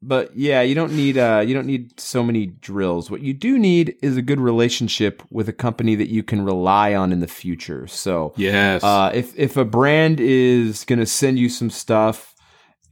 But 0.00 0.36
yeah, 0.36 0.62
you 0.62 0.74
don't 0.74 0.92
need 0.92 1.18
uh 1.18 1.42
you 1.46 1.54
don't 1.54 1.66
need 1.66 1.98
so 2.00 2.22
many 2.22 2.46
drills. 2.46 3.10
What 3.10 3.20
you 3.22 3.34
do 3.34 3.58
need 3.58 3.96
is 4.02 4.16
a 4.16 4.22
good 4.22 4.40
relationship 4.40 5.22
with 5.30 5.48
a 5.48 5.52
company 5.52 5.94
that 5.96 6.08
you 6.08 6.22
can 6.22 6.44
rely 6.44 6.94
on 6.94 7.12
in 7.12 7.20
the 7.20 7.26
future. 7.28 7.86
So 7.86 8.32
Yes. 8.36 8.82
uh, 8.84 9.10
if 9.14 9.36
if 9.38 9.56
a 9.56 9.64
brand 9.64 10.20
is 10.20 10.84
gonna 10.84 11.06
send 11.06 11.38
you 11.38 11.48
some 11.48 11.70
stuff, 11.70 12.34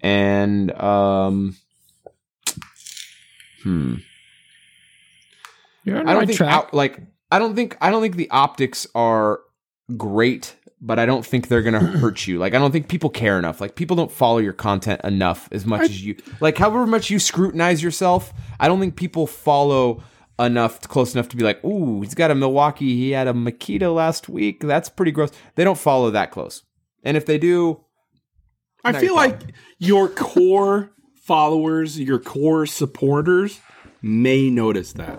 and 0.00 0.72
um, 0.80 1.56
hmm, 3.62 3.94
You're 5.84 5.98
on 6.00 6.08
I 6.08 6.12
don't 6.12 6.20
right 6.20 6.26
think 6.28 6.36
track. 6.38 6.52
out- 6.54 6.74
like 6.74 7.00
I 7.30 7.38
don't 7.38 7.54
think 7.54 7.76
I 7.80 7.90
don't 7.90 8.02
think 8.02 8.16
the 8.16 8.30
optics 8.30 8.86
are 8.94 9.40
great, 9.96 10.54
but 10.80 10.98
I 10.98 11.06
don't 11.06 11.24
think 11.24 11.48
they're 11.48 11.62
gonna 11.62 11.80
hurt 12.00 12.26
you. 12.26 12.38
Like 12.38 12.54
I 12.54 12.58
don't 12.58 12.72
think 12.72 12.88
people 12.88 13.10
care 13.10 13.38
enough. 13.38 13.60
Like 13.60 13.74
people 13.76 13.96
don't 13.96 14.12
follow 14.12 14.38
your 14.38 14.52
content 14.52 15.00
enough 15.04 15.48
as 15.52 15.66
much 15.66 15.82
as 15.82 16.04
you 16.04 16.16
like. 16.40 16.58
However 16.58 16.86
much 16.86 17.10
you 17.10 17.18
scrutinize 17.18 17.82
yourself, 17.82 18.32
I 18.60 18.68
don't 18.68 18.80
think 18.80 18.96
people 18.96 19.26
follow 19.26 20.02
enough 20.38 20.80
close 20.82 21.14
enough 21.14 21.28
to 21.30 21.36
be 21.36 21.44
like, 21.44 21.64
ooh, 21.64 22.02
he's 22.02 22.14
got 22.14 22.30
a 22.30 22.34
Milwaukee. 22.34 22.94
He 22.96 23.10
had 23.12 23.26
a 23.26 23.32
Makita 23.32 23.94
last 23.94 24.28
week. 24.28 24.60
That's 24.60 24.88
pretty 24.88 25.12
gross. 25.12 25.30
They 25.54 25.64
don't 25.64 25.78
follow 25.78 26.10
that 26.10 26.30
close. 26.30 26.62
And 27.02 27.16
if 27.16 27.24
they 27.24 27.38
do, 27.38 27.84
I 28.84 28.92
feel 28.92 29.02
your 29.04 29.14
like 29.14 29.40
your 29.78 30.08
core 30.08 30.92
followers, 31.14 31.98
your 31.98 32.18
core 32.18 32.66
supporters 32.66 33.60
may 34.02 34.50
notice 34.50 34.92
that. 34.92 35.18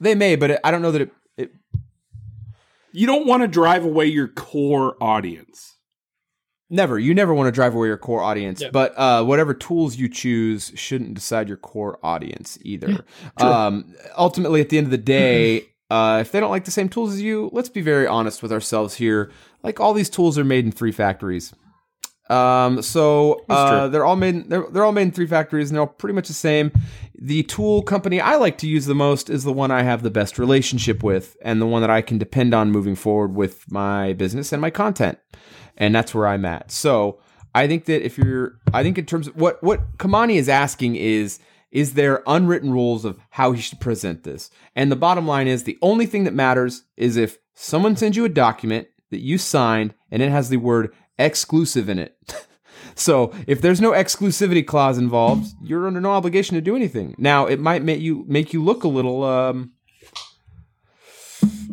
they 0.00 0.14
may, 0.14 0.36
but 0.36 0.60
I 0.64 0.70
don't 0.70 0.82
know 0.82 0.92
that 0.92 1.02
it. 1.02 1.10
You 2.98 3.06
don't 3.06 3.26
want 3.28 3.42
to 3.44 3.46
drive 3.48 3.84
away 3.84 4.06
your 4.06 4.26
core 4.26 4.96
audience. 5.00 5.76
Never. 6.68 6.98
You 6.98 7.14
never 7.14 7.32
want 7.32 7.46
to 7.46 7.52
drive 7.52 7.74
away 7.74 7.86
your 7.86 7.96
core 7.96 8.22
audience, 8.22 8.60
Yeah. 8.60 8.70
but 8.72 8.92
uh, 8.98 9.24
whatever 9.24 9.54
tools 9.54 9.96
you 9.96 10.08
choose 10.08 10.72
shouldn't 10.74 11.14
decide 11.14 11.46
your 11.48 11.56
core 11.58 11.98
audience 12.02 12.58
either. 12.62 13.04
um, 13.38 13.94
ultimately, 14.18 14.60
at 14.60 14.68
the 14.68 14.78
end 14.78 14.86
of 14.86 14.90
the 14.90 14.98
day, 14.98 15.66
uh, 15.90 16.18
if 16.20 16.32
they 16.32 16.40
don't 16.40 16.50
like 16.50 16.64
the 16.64 16.70
same 16.72 16.88
tools 16.88 17.14
as 17.14 17.22
you, 17.22 17.48
let's 17.52 17.68
be 17.68 17.80
very 17.80 18.06
honest 18.06 18.42
with 18.42 18.52
ourselves 18.52 18.94
here. 18.96 19.30
Like 19.62 19.78
all 19.78 19.94
these 19.94 20.10
tools 20.10 20.36
are 20.36 20.44
made 20.44 20.64
in 20.64 20.72
three 20.72 20.92
factories. 20.92 21.54
Um, 22.28 22.82
so 22.82 23.44
uh, 23.48 23.88
they're 23.88 24.04
all 24.04 24.16
made. 24.16 24.50
They're, 24.50 24.66
they're 24.70 24.84
all 24.84 24.92
made 24.92 25.02
in 25.02 25.12
three 25.12 25.26
factories, 25.26 25.70
and 25.70 25.76
they're 25.76 25.82
all 25.82 25.86
pretty 25.86 26.14
much 26.14 26.28
the 26.28 26.34
same. 26.34 26.72
The 27.20 27.42
tool 27.42 27.82
company 27.82 28.20
I 28.20 28.36
like 28.36 28.58
to 28.58 28.68
use 28.68 28.86
the 28.86 28.94
most 28.94 29.28
is 29.28 29.42
the 29.42 29.52
one 29.52 29.70
I 29.70 29.82
have 29.82 30.02
the 30.02 30.10
best 30.10 30.38
relationship 30.38 31.02
with, 31.02 31.36
and 31.42 31.60
the 31.60 31.66
one 31.66 31.82
that 31.82 31.90
I 31.90 32.00
can 32.00 32.16
depend 32.16 32.54
on 32.54 32.70
moving 32.70 32.94
forward 32.94 33.34
with 33.34 33.70
my 33.70 34.12
business 34.12 34.52
and 34.52 34.62
my 34.62 34.70
content 34.70 35.18
and 35.78 35.94
that's 35.94 36.14
where 36.14 36.26
I'm 36.26 36.44
at. 36.44 36.70
So 36.70 37.20
I 37.54 37.66
think 37.66 37.86
that 37.86 38.04
if 38.04 38.18
you're, 38.18 38.58
I 38.74 38.82
think 38.82 38.98
in 38.98 39.06
terms 39.06 39.28
of 39.28 39.36
what 39.36 39.62
what 39.62 39.96
Kimani 39.96 40.34
is 40.34 40.50
asking 40.50 40.96
is, 40.96 41.38
is 41.70 41.94
there 41.94 42.22
unwritten 42.26 42.72
rules 42.72 43.04
of 43.06 43.18
how 43.30 43.52
he 43.52 43.62
should 43.62 43.80
present 43.80 44.24
this? 44.24 44.50
And 44.76 44.92
the 44.92 44.96
bottom 44.96 45.26
line 45.26 45.48
is, 45.48 45.64
the 45.64 45.78
only 45.80 46.04
thing 46.04 46.24
that 46.24 46.34
matters 46.34 46.82
is 46.96 47.16
if 47.16 47.38
someone 47.54 47.96
sends 47.96 48.16
you 48.16 48.24
a 48.24 48.30
document 48.30 48.88
that 49.10 49.20
you 49.20 49.38
signed 49.38 49.94
and 50.10 50.22
it 50.22 50.30
has 50.30 50.50
the 50.50 50.58
word 50.58 50.92
exclusive 51.18 51.88
in 51.88 51.98
it. 51.98 52.16
So 52.98 53.32
if 53.46 53.60
there's 53.60 53.80
no 53.80 53.92
exclusivity 53.92 54.66
clause 54.66 54.98
involved, 54.98 55.52
you're 55.62 55.86
under 55.86 56.00
no 56.00 56.10
obligation 56.10 56.54
to 56.56 56.60
do 56.60 56.74
anything. 56.74 57.14
Now 57.18 57.46
it 57.46 57.60
might 57.60 57.82
make 57.82 58.00
you 58.00 58.24
make 58.26 58.52
you 58.52 58.62
look 58.62 58.84
a 58.84 58.88
little 58.88 59.22
um, 59.24 59.72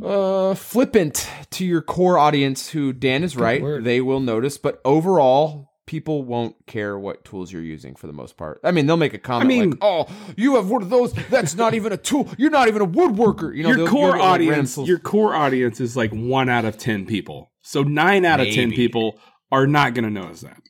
uh, 0.04 0.54
flippant 0.54 1.28
to 1.52 1.66
your 1.66 1.82
core 1.82 2.18
audience 2.18 2.70
who 2.70 2.94
Dan 2.94 3.24
is 3.24 3.36
right. 3.36 3.62
They 3.84 4.02
will 4.02 4.20
notice, 4.20 4.58
but 4.58 4.82
overall, 4.86 5.72
people 5.88 6.24
won't 6.24 6.56
care 6.68 6.98
what 6.98 7.26
tools 7.26 7.52
you're 7.52 7.62
using 7.62 7.96
for 7.96 8.08
the 8.08 8.14
most 8.14 8.38
part. 8.38 8.60
I 8.64 8.72
mean, 8.72 8.86
they'll 8.86 8.98
make 8.98 9.14
a 9.14 9.20
comment 9.20 9.46
I 9.46 9.48
mean- 9.48 9.70
like, 9.72 9.80
"Oh, 9.82 10.08
you 10.38 10.56
have 10.56 10.70
one 10.70 10.82
of 10.82 10.90
those. 10.90 11.14
That's 11.30 11.56
not 11.56 11.74
even 11.74 11.92
a 11.92 11.98
tool. 11.98 12.30
You're 12.38 12.52
not 12.52 12.68
even 12.68 12.82
a 12.82 12.88
woodworker." 12.88 13.56
You 13.56 13.64
know, 13.64 13.70
your 13.72 13.88
core 13.88 14.16
audience, 14.18 14.78
your 14.78 15.00
core 15.00 15.34
audience 15.34 15.80
is 15.80 15.98
like 15.98 16.12
one 16.12 16.50
out 16.50 16.66
of 16.66 16.78
ten 16.78 17.06
people. 17.06 17.52
So 17.62 17.82
nine 17.84 18.26
out 18.26 18.40
of 18.40 18.48
ten 18.50 18.72
people 18.72 19.20
are 19.52 19.68
not 19.68 19.94
going 19.94 20.06
to 20.06 20.12
notice 20.12 20.42
that. 20.42 20.62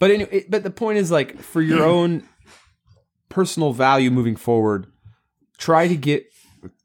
But 0.00 0.10
anyway, 0.10 0.44
but 0.48 0.64
the 0.64 0.70
point 0.70 0.98
is 0.98 1.12
like 1.12 1.40
for 1.40 1.62
your 1.62 1.84
own 1.84 2.24
personal 3.28 3.72
value 3.72 4.10
moving 4.10 4.34
forward, 4.34 4.88
try 5.58 5.86
to 5.86 5.96
get 5.96 6.26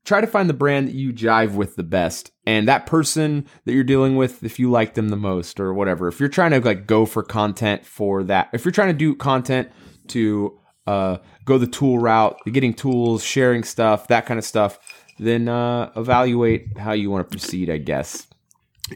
try 0.04 0.22
to 0.22 0.28
find 0.28 0.48
the 0.48 0.54
brand 0.54 0.88
that 0.88 0.94
you 0.94 1.12
jive 1.12 1.56
with 1.56 1.76
the 1.76 1.84
best 1.84 2.32
and 2.46 2.68
that 2.68 2.86
person 2.86 3.48
that 3.66 3.74
you're 3.74 3.84
dealing 3.84 4.16
with 4.16 4.44
if 4.44 4.60
you 4.60 4.70
like 4.70 4.94
them 4.94 5.10
the 5.10 5.18
most 5.18 5.60
or 5.60 5.74
whatever. 5.74 6.08
If 6.08 6.20
you're 6.20 6.30
trying 6.30 6.52
to 6.52 6.60
like 6.60 6.86
go 6.86 7.08
for 7.08 7.24
content 7.24 7.86
for 7.86 8.24
that, 8.26 8.50
if 8.54 8.64
you're 8.64 8.72
trying 8.72 8.90
to 8.90 8.94
do 8.94 9.16
content 9.16 9.72
to 10.10 10.60
uh 10.86 11.18
go 11.46 11.58
the 11.58 11.68
tool 11.68 11.98
route, 11.98 12.38
getting 12.52 12.74
tools, 12.74 13.24
sharing 13.24 13.64
stuff, 13.64 14.10
that 14.10 14.26
kind 14.26 14.38
of 14.38 14.44
stuff, 14.46 14.78
then 15.18 15.48
uh 15.48 15.92
evaluate 15.96 16.78
how 16.78 16.92
you 16.92 17.10
want 17.10 17.26
to 17.26 17.32
proceed, 17.32 17.70
I 17.70 17.78
guess. 17.78 18.28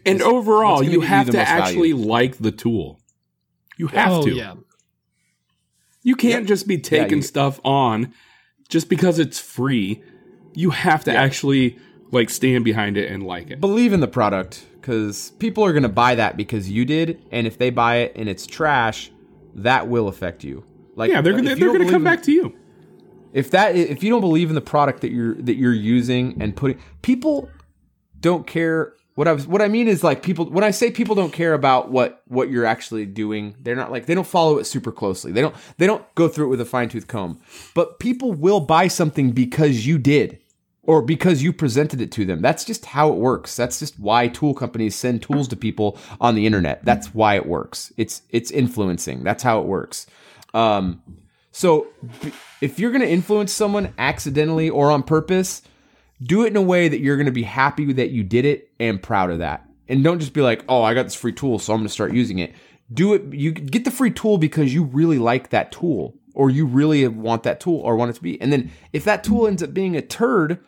And 0.05 0.21
overall, 0.21 0.83
you 0.83 1.01
have 1.01 1.27
to 1.27 1.37
most 1.37 1.47
value. 1.47 1.63
actually 1.63 1.93
like 1.93 2.37
the 2.37 2.51
tool. 2.51 2.98
You 3.79 3.87
have 3.87 4.11
oh 4.11 4.23
to. 4.25 4.31
yeah. 4.31 4.55
You 6.03 6.15
can't 6.15 6.47
just 6.47 6.67
be 6.67 6.77
taking 6.77 7.17
you- 7.19 7.23
stuff 7.23 7.59
on 7.63 8.13
just 8.67 8.89
because 8.89 9.17
it's 9.19 9.39
free. 9.39 10.03
You 10.53 10.69
have 10.71 11.03
to 11.05 11.15
actually 11.15 11.77
like 12.11 12.29
stand 12.29 12.63
behind 12.65 12.97
it 12.97 13.09
and 13.11 13.23
like 13.23 13.49
it. 13.51 13.59
believe 13.61 13.93
in 13.93 13.99
the 14.01 14.07
product 14.07 14.65
because 14.73 15.31
people 15.39 15.63
are 15.63 15.71
going 15.71 15.83
to 15.83 15.89
buy 15.89 16.15
that 16.15 16.35
because 16.37 16.69
you 16.69 16.83
did, 16.85 17.23
and 17.31 17.47
if 17.47 17.57
they 17.57 17.69
buy 17.69 17.97
it 17.97 18.13
and 18.15 18.27
it's 18.27 18.45
trash, 18.47 19.11
that 19.55 19.87
will 19.87 20.07
affect 20.07 20.43
you. 20.43 20.63
Like, 20.95 21.11
yeah, 21.11 21.21
they're 21.21 21.33
gonna 21.33 21.55
they're 21.55 21.71
gonna 21.71 21.85
come 21.85 21.95
in- 21.95 22.03
back 22.03 22.23
to 22.23 22.31
you. 22.31 22.55
if 23.31 23.51
that 23.51 23.75
if 23.75 24.03
you 24.03 24.09
don't 24.09 24.21
believe 24.21 24.49
in 24.49 24.55
the 24.55 24.61
product 24.61 25.01
that 25.01 25.11
you're 25.11 25.35
that 25.35 25.55
you're 25.55 25.73
using 25.73 26.41
and 26.41 26.55
putting 26.55 26.79
people 27.01 27.49
don't 28.19 28.45
care 28.45 28.93
what 29.19 29.27
I 29.27 29.33
was 29.33 29.45
what 29.45 29.61
I 29.61 29.67
mean 29.67 29.89
is 29.89 30.01
like 30.01 30.23
people 30.23 30.45
when 30.49 30.63
I 30.63 30.71
say 30.71 30.91
people 30.91 31.13
don't 31.13 31.33
care 31.33 31.53
about 31.53 31.91
what 31.91 32.23
what 32.29 32.49
you're 32.49 32.65
actually 32.65 33.05
doing 33.05 33.53
they're 33.59 33.75
not 33.75 33.91
like 33.91 34.05
they 34.05 34.15
don't 34.15 34.25
follow 34.25 34.59
it 34.59 34.63
super 34.63 34.93
closely. 34.93 35.33
They 35.33 35.41
don't 35.41 35.53
they 35.77 35.87
don't 35.87 36.05
go 36.15 36.29
through 36.29 36.45
it 36.45 36.49
with 36.51 36.61
a 36.61 36.65
fine 36.65 36.87
tooth 36.87 37.09
comb. 37.09 37.41
But 37.75 37.99
people 37.99 38.31
will 38.31 38.61
buy 38.61 38.87
something 38.87 39.31
because 39.31 39.85
you 39.85 39.97
did 39.97 40.39
or 40.83 41.01
because 41.01 41.43
you 41.43 41.51
presented 41.51 41.99
it 41.99 42.13
to 42.13 42.23
them. 42.23 42.41
That's 42.41 42.63
just 42.63 42.85
how 42.85 43.11
it 43.11 43.17
works. 43.17 43.57
That's 43.57 43.77
just 43.77 43.99
why 43.99 44.29
tool 44.29 44.53
companies 44.53 44.95
send 44.95 45.21
tools 45.21 45.49
to 45.49 45.57
people 45.57 45.97
on 46.21 46.35
the 46.35 46.45
internet. 46.45 46.85
That's 46.85 47.13
why 47.13 47.35
it 47.35 47.45
works. 47.45 47.91
It's 47.97 48.21
it's 48.29 48.51
influencing. 48.51 49.25
That's 49.25 49.43
how 49.43 49.59
it 49.59 49.65
works. 49.65 50.07
Um 50.53 51.03
so 51.51 51.87
if 52.61 52.79
you're 52.79 52.91
going 52.91 53.01
to 53.01 53.09
influence 53.09 53.51
someone 53.51 53.93
accidentally 53.97 54.69
or 54.69 54.91
on 54.91 55.03
purpose, 55.03 55.61
do 56.21 56.43
it 56.43 56.47
in 56.47 56.55
a 56.55 56.61
way 56.61 56.87
that 56.87 56.99
you're 56.99 57.17
going 57.17 57.25
to 57.25 57.31
be 57.31 57.43
happy 57.43 57.91
that 57.93 58.11
you 58.11 58.23
did 58.23 58.45
it 58.45 58.71
and 58.79 59.01
proud 59.01 59.31
of 59.31 59.39
that. 59.39 59.65
And 59.87 60.03
don't 60.03 60.19
just 60.19 60.33
be 60.33 60.41
like, 60.41 60.63
"Oh, 60.69 60.83
I 60.83 60.93
got 60.93 61.03
this 61.03 61.15
free 61.15 61.33
tool, 61.33 61.59
so 61.59 61.73
I'm 61.73 61.79
going 61.79 61.87
to 61.87 61.93
start 61.93 62.13
using 62.13 62.39
it." 62.39 62.53
Do 62.91 63.13
it 63.13 63.33
you 63.33 63.51
get 63.51 63.85
the 63.85 63.91
free 63.91 64.11
tool 64.11 64.37
because 64.37 64.73
you 64.73 64.83
really 64.83 65.19
like 65.19 65.49
that 65.49 65.71
tool 65.71 66.15
or 66.33 66.49
you 66.49 66.65
really 66.65 67.07
want 67.07 67.43
that 67.43 67.59
tool 67.59 67.79
or 67.79 67.95
want 67.95 68.11
it 68.11 68.15
to 68.15 68.23
be. 68.23 68.39
And 68.41 68.51
then 68.51 68.71
if 68.93 69.03
that 69.03 69.23
tool 69.23 69.47
ends 69.47 69.61
up 69.61 69.73
being 69.73 69.95
a 69.95 70.01
turd, 70.01 70.59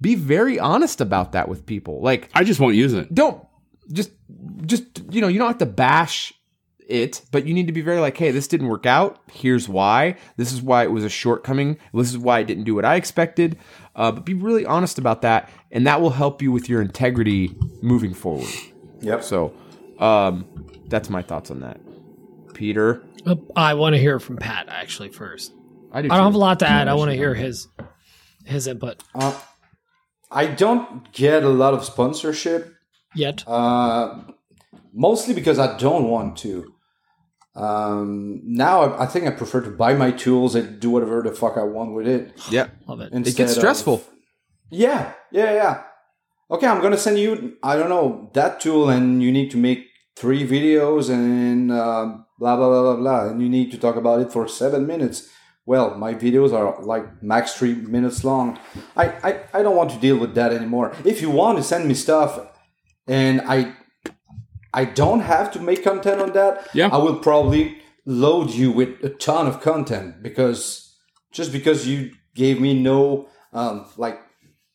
be 0.00 0.14
very 0.14 0.58
honest 0.58 1.00
about 1.00 1.32
that 1.32 1.48
with 1.48 1.64
people. 1.64 2.00
Like 2.02 2.30
I 2.34 2.44
just 2.44 2.60
won't 2.60 2.74
use 2.74 2.92
it. 2.92 3.14
don't 3.14 3.42
just 3.90 4.10
just 4.64 5.02
you 5.10 5.20
know 5.20 5.28
you 5.28 5.38
don't 5.38 5.48
have 5.48 5.58
to 5.58 5.66
bash 5.66 6.32
it 6.88 7.22
but 7.30 7.46
you 7.46 7.54
need 7.54 7.66
to 7.66 7.72
be 7.72 7.80
very 7.80 8.00
like 8.00 8.16
hey 8.16 8.30
this 8.30 8.48
didn't 8.48 8.68
work 8.68 8.86
out 8.86 9.20
here's 9.30 9.68
why 9.68 10.16
this 10.36 10.52
is 10.52 10.60
why 10.60 10.82
it 10.82 10.90
was 10.90 11.04
a 11.04 11.08
shortcoming 11.08 11.78
this 11.94 12.10
is 12.10 12.18
why 12.18 12.40
it 12.40 12.46
didn't 12.46 12.64
do 12.64 12.74
what 12.74 12.84
i 12.84 12.96
expected 12.96 13.56
uh, 13.96 14.10
but 14.12 14.24
be 14.24 14.34
really 14.34 14.64
honest 14.66 14.98
about 14.98 15.22
that 15.22 15.48
and 15.70 15.86
that 15.86 16.00
will 16.00 16.10
help 16.10 16.40
you 16.42 16.50
with 16.52 16.68
your 16.68 16.80
integrity 16.82 17.54
moving 17.82 18.14
forward 18.14 18.46
Yep. 19.00 19.22
so 19.24 19.52
um, 19.98 20.46
that's 20.88 21.08
my 21.10 21.22
thoughts 21.22 21.50
on 21.50 21.60
that 21.60 21.80
peter 22.54 23.02
Uh, 23.26 23.36
I 23.56 23.74
want 23.74 23.94
to 23.94 23.98
hear 24.00 24.18
from 24.18 24.36
Pat 24.36 24.66
actually 24.68 25.10
first. 25.10 25.52
i 25.92 26.02
do 26.02 26.08
I 26.10 26.16
don't 26.16 26.24
have 26.26 26.34
a 26.34 26.38
lot 26.38 26.58
to 26.60 26.66
add. 26.68 26.88
I 26.88 26.94
want 26.94 27.10
to 27.10 27.16
hear 27.16 27.34
his 27.34 27.68
his 28.44 28.66
input 28.66 29.02
Uh, 29.14 29.38
I 30.30 30.46
don't 30.46 31.12
get 31.12 31.44
a 31.44 31.48
lot 31.48 31.74
of 31.74 31.84
sponsorship, 31.84 32.74
yet. 33.14 33.44
uh, 33.46 34.22
mostly 34.94 35.34
because 35.34 35.58
I 35.58 35.76
don't 35.76 36.08
want 36.08 36.38
to. 36.38 36.71
Um, 37.54 38.40
now 38.44 38.80
I, 38.82 39.02
I 39.04 39.06
think 39.06 39.26
I 39.26 39.30
prefer 39.30 39.60
to 39.62 39.70
buy 39.70 39.94
my 39.94 40.10
tools 40.10 40.54
and 40.54 40.80
do 40.80 40.90
whatever 40.90 41.22
the 41.22 41.32
fuck 41.32 41.56
I 41.58 41.64
want 41.64 41.92
with 41.94 42.06
it. 42.08 42.32
yeah 42.50 42.68
Love 42.88 43.00
it. 43.00 43.12
it 43.12 43.12
instead 43.12 43.36
gets 43.36 43.52
of- 43.52 43.58
stressful 43.58 44.02
Yeah, 44.70 45.12
yeah, 45.30 45.52
yeah. 45.52 45.82
Okay, 46.50 46.66
I'm 46.66 46.80
gonna 46.82 46.96
send 46.98 47.18
you. 47.18 47.56
I 47.62 47.76
don't 47.76 47.88
know 47.90 48.30
that 48.34 48.60
tool, 48.60 48.88
and 48.90 49.22
you 49.22 49.30
need 49.32 49.50
to 49.52 49.56
make 49.58 49.80
three 50.16 50.46
videos 50.46 51.08
and 51.10 51.70
um, 51.72 52.26
blah 52.38 52.56
blah 52.56 52.68
blah 52.68 52.82
blah 52.82 52.96
blah, 52.96 53.28
and 53.30 53.40
you 53.42 53.48
need 53.48 53.70
to 53.72 53.78
talk 53.78 53.96
about 53.96 54.20
it 54.20 54.30
for 54.32 54.46
seven 54.48 54.86
minutes. 54.86 55.28
Well, 55.64 55.94
my 55.96 56.12
videos 56.14 56.52
are 56.52 56.82
like 56.84 57.22
max 57.22 57.54
three 57.54 57.74
minutes 57.74 58.24
long. 58.24 58.58
I, 58.96 59.06
I, 59.28 59.30
I 59.54 59.62
don't 59.62 59.76
want 59.76 59.90
to 59.92 59.98
deal 59.98 60.18
with 60.18 60.34
that 60.34 60.52
anymore. 60.52 60.92
If 61.04 61.22
you 61.22 61.30
want 61.30 61.56
to 61.58 61.62
send 61.64 61.86
me 61.88 61.94
stuff, 61.94 62.30
and 63.06 63.40
I 63.42 63.74
I 64.74 64.84
don't 64.84 65.20
have 65.20 65.50
to 65.52 65.60
make 65.60 65.82
content 65.84 66.20
on 66.20 66.32
that, 66.32 66.68
Yeah. 66.74 66.88
I 66.92 66.96
will 66.98 67.16
probably 67.16 67.78
load 68.06 68.50
you 68.50 68.70
with 68.72 69.02
a 69.04 69.10
ton 69.10 69.46
of 69.46 69.60
content 69.60 70.22
because 70.22 70.94
just 71.32 71.52
because 71.52 71.86
you 71.86 72.10
gave 72.34 72.60
me 72.60 72.74
no 72.80 73.28
um, 73.52 73.84
like 73.96 74.18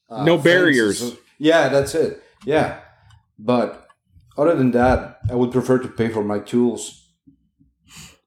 uh, 0.10 0.24
No 0.24 0.34
things. 0.36 0.44
barriers. 0.44 1.16
Yeah, 1.40 1.70
that's 1.70 1.96
it. 1.96 2.22
Yeah, 2.46 2.80
but 3.40 3.88
other 4.38 4.56
than 4.56 4.72
that, 4.72 5.20
I 5.30 5.36
would 5.36 5.52
prefer 5.52 5.80
to 5.80 5.88
pay 5.88 6.10
for 6.10 6.24
my 6.24 6.40
tools. 6.40 7.04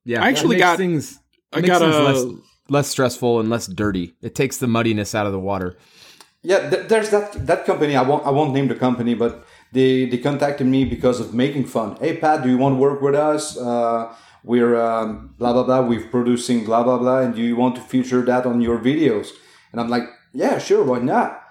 yeah 0.04 0.22
I 0.24 0.28
actually 0.28 0.56
makes 0.56 0.64
got- 0.66 0.78
things 0.78 1.18
I 1.52 1.56
makes 1.60 1.68
got 1.68 1.80
things 1.82 1.94
a 1.96 2.02
less, 2.02 2.24
less 2.68 2.88
stressful 2.88 3.40
and 3.40 3.48
less 3.50 3.66
dirty 3.66 4.14
it 4.22 4.34
takes 4.34 4.56
the 4.58 4.66
muddiness 4.66 5.14
out 5.14 5.26
of 5.26 5.32
the 5.32 5.38
water 5.40 5.76
Yeah, 6.42 6.70
th- 6.70 6.88
there's 6.88 7.10
that 7.10 7.46
that 7.46 7.64
company. 7.66 7.94
I 7.96 8.02
won't 8.02 8.24
I 8.26 8.30
won't 8.30 8.52
name 8.54 8.68
the 8.68 8.74
company, 8.86 9.14
but 9.14 9.44
they 9.72 10.06
they 10.06 10.18
contacted 10.18 10.66
me 10.66 10.84
because 10.84 11.20
of 11.20 11.34
making 11.34 11.64
fun. 11.66 11.96
Hey 12.00 12.16
Pat, 12.16 12.42
do 12.42 12.48
you 12.48 12.58
want 12.58 12.74
to 12.76 12.80
work 12.80 13.00
with 13.02 13.14
us? 13.14 13.56
Uh, 13.58 14.12
we're 14.44 14.74
um, 14.80 15.34
blah 15.38 15.52
blah 15.52 15.64
blah. 15.64 15.80
We're 15.82 16.06
producing 16.08 16.64
blah 16.64 16.82
blah 16.82 16.98
blah, 16.98 17.20
and 17.20 17.34
do 17.34 17.42
you 17.42 17.56
want 17.56 17.74
to 17.76 17.80
feature 17.82 18.22
that 18.22 18.46
on 18.46 18.60
your 18.60 18.78
videos? 18.78 19.28
And 19.72 19.80
I'm 19.80 19.88
like, 19.88 20.04
yeah, 20.32 20.58
sure, 20.58 20.82
why 20.82 20.98
not? 20.98 21.42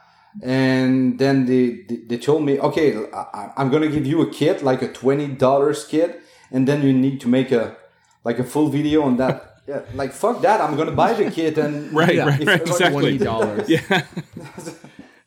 And 0.43 1.17
then 1.19 1.45
they 1.45 1.83
they, 1.87 1.97
they 2.07 2.17
told 2.17 2.43
me, 2.43 2.59
okay, 2.59 2.95
I, 3.13 3.51
I'm 3.57 3.69
gonna 3.69 3.87
give 3.89 4.05
you 4.05 4.21
a 4.21 4.29
kit, 4.31 4.63
like 4.63 4.81
a 4.81 4.91
twenty 4.91 5.27
dollars 5.27 5.85
kit, 5.85 6.21
and 6.51 6.67
then 6.67 6.81
you 6.83 6.93
need 6.93 7.19
to 7.21 7.27
make 7.27 7.51
a 7.51 7.75
like 8.23 8.39
a 8.39 8.43
full 8.43 8.69
video 8.69 9.03
on 9.03 9.17
that. 9.17 9.45
Yeah, 9.69 9.81
like 9.93 10.13
fuck 10.13 10.41
that. 10.41 10.61
I'm 10.61 10.75
gonna 10.75 10.93
buy 10.97 11.13
the 11.13 11.29
kit 11.29 11.59
and 11.59 11.93
Right, 12.01 12.15
Yeah. 12.15 12.25
right, 12.25 12.43
right, 12.43 12.61
exactly. 12.61 13.19
$20 13.19 13.69
Yeah. 13.69 14.01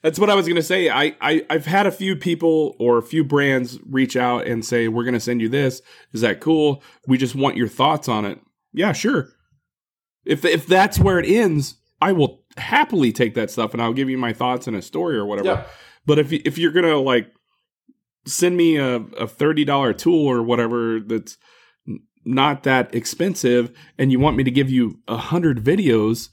That's 0.02 0.18
what 0.18 0.30
I 0.30 0.34
was 0.34 0.48
gonna 0.48 0.62
say. 0.62 0.90
I, 0.90 1.16
I 1.20 1.46
I've 1.48 1.66
had 1.66 1.86
a 1.86 1.92
few 1.92 2.16
people 2.16 2.74
or 2.78 2.98
a 2.98 3.02
few 3.02 3.24
brands 3.24 3.78
reach 3.88 4.16
out 4.16 4.46
and 4.46 4.64
say, 4.64 4.88
We're 4.88 5.04
gonna 5.04 5.20
send 5.20 5.40
you 5.40 5.48
this. 5.48 5.80
Is 6.12 6.22
that 6.22 6.40
cool? 6.40 6.82
We 7.06 7.18
just 7.18 7.34
want 7.34 7.56
your 7.56 7.68
thoughts 7.68 8.08
on 8.08 8.24
it. 8.24 8.40
Yeah, 8.72 8.92
sure. 8.92 9.28
If 10.24 10.44
if 10.44 10.66
that's 10.66 10.98
where 10.98 11.18
it 11.18 11.26
ends, 11.26 11.76
I 12.00 12.12
will 12.12 12.42
happily 12.56 13.12
take 13.12 13.34
that 13.34 13.50
stuff 13.50 13.72
and 13.72 13.82
I'll 13.82 13.92
give 13.92 14.10
you 14.10 14.18
my 14.18 14.32
thoughts 14.32 14.66
and 14.66 14.76
a 14.76 14.82
story 14.82 15.16
or 15.16 15.24
whatever. 15.24 15.48
Yeah. 15.48 15.64
But 16.04 16.18
if 16.18 16.32
if 16.32 16.58
you're 16.58 16.72
gonna 16.72 16.96
like 16.96 17.32
send 18.26 18.56
me 18.56 18.76
a, 18.76 18.96
a 18.96 19.28
thirty 19.28 19.64
dollar 19.64 19.92
tool 19.92 20.26
or 20.26 20.42
whatever 20.42 20.98
that's 21.00 21.38
not 22.24 22.62
that 22.64 22.94
expensive 22.94 23.72
and 23.98 24.12
you 24.12 24.18
want 24.20 24.36
me 24.36 24.44
to 24.44 24.50
give 24.50 24.70
you 24.70 25.00
a 25.08 25.16
hundred 25.16 25.62
videos 25.62 26.28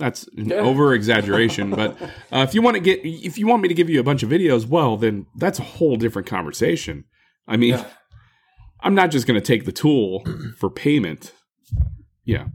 that's 0.00 0.26
an 0.36 0.50
over 0.52 0.92
exaggeration 0.94 1.70
but 1.80 1.90
uh, 2.32 2.44
if 2.48 2.54
you 2.54 2.62
want 2.62 2.74
to 2.74 2.80
get 2.80 2.98
if 3.04 3.38
you 3.38 3.46
want 3.46 3.62
me 3.62 3.68
to 3.68 3.74
give 3.74 3.88
you 3.88 4.00
a 4.00 4.02
bunch 4.10 4.22
of 4.24 4.28
videos 4.30 4.66
well 4.66 4.96
then 4.96 5.26
that's 5.36 5.58
a 5.60 5.62
whole 5.76 5.96
different 5.96 6.26
conversation 6.26 7.04
i 7.46 7.56
mean 7.56 7.74
Yeah. 7.74 7.84
i'm 8.80 8.94
not 8.94 9.10
just 9.12 9.26
going 9.26 9.38
to 9.40 9.46
take 9.52 9.64
the 9.64 9.72
tool 9.72 10.24
for 10.58 10.68
payment 10.70 11.32
yeah 12.24 12.46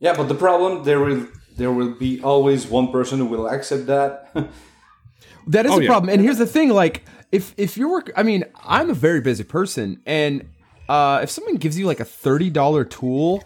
Yeah, 0.00 0.16
but 0.16 0.26
the 0.28 0.34
problem 0.46 0.82
there 0.84 0.98
will 0.98 1.26
there 1.58 1.70
will 1.78 1.94
be 2.06 2.20
always 2.22 2.66
one 2.66 2.88
person 2.90 3.18
who 3.20 3.26
will 3.26 3.46
accept 3.46 3.86
that. 3.86 4.10
That 5.46 5.66
is 5.66 5.72
Oh, 5.72 5.78
a 5.78 5.82
yeah. 5.82 5.88
problem. 5.92 6.08
And 6.12 6.20
here's 6.22 6.38
the 6.38 6.46
thing: 6.46 6.68
like, 6.70 7.04
if 7.30 7.52
if 7.56 7.76
you're 7.76 7.90
work, 7.90 8.10
I 8.16 8.22
mean, 8.22 8.44
I'm 8.64 8.90
a 8.90 8.94
very 8.94 9.20
busy 9.20 9.44
person, 9.44 10.00
and 10.06 10.48
uh, 10.88 11.20
if 11.22 11.30
someone 11.30 11.56
gives 11.56 11.76
you 11.78 11.86
like 11.86 12.00
a 12.00 12.04
thirty 12.04 12.50
dollar 12.50 12.84
tool, 12.84 13.42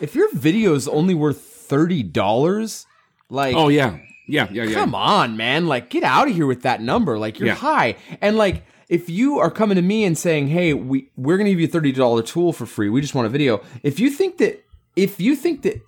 if 0.00 0.14
your 0.14 0.28
video 0.34 0.74
is 0.74 0.88
only 0.88 1.14
worth 1.14 1.38
thirty 1.68 2.02
dollars, 2.02 2.86
like, 3.30 3.54
oh 3.56 3.68
yeah 3.68 3.98
yeah 4.28 4.48
yeah 4.50 4.64
yeah 4.64 4.74
come 4.74 4.94
on, 4.94 5.36
man, 5.36 5.66
like, 5.66 5.90
get 5.90 6.02
out 6.04 6.28
of 6.28 6.34
here 6.34 6.46
with 6.46 6.62
that 6.62 6.80
number. 6.80 7.18
Like, 7.18 7.38
you're 7.38 7.48
Yeah. 7.48 7.54
high, 7.54 7.96
and 8.20 8.36
like. 8.36 8.64
If 8.88 9.10
you 9.10 9.40
are 9.40 9.50
coming 9.50 9.74
to 9.74 9.82
me 9.82 10.04
and 10.04 10.16
saying, 10.16 10.46
"Hey, 10.46 10.72
we 10.72 11.10
we're 11.16 11.36
going 11.36 11.46
to 11.46 11.50
give 11.50 11.58
you 11.58 11.66
a 11.66 11.68
thirty 11.68 11.90
dollar 11.90 12.22
tool 12.22 12.52
for 12.52 12.66
free. 12.66 12.88
We 12.88 13.00
just 13.00 13.16
want 13.16 13.26
a 13.26 13.28
video." 13.28 13.60
If 13.82 13.98
you 13.98 14.08
think 14.10 14.38
that 14.38 14.64
if 14.94 15.18
you 15.20 15.34
think 15.34 15.62
that 15.62 15.82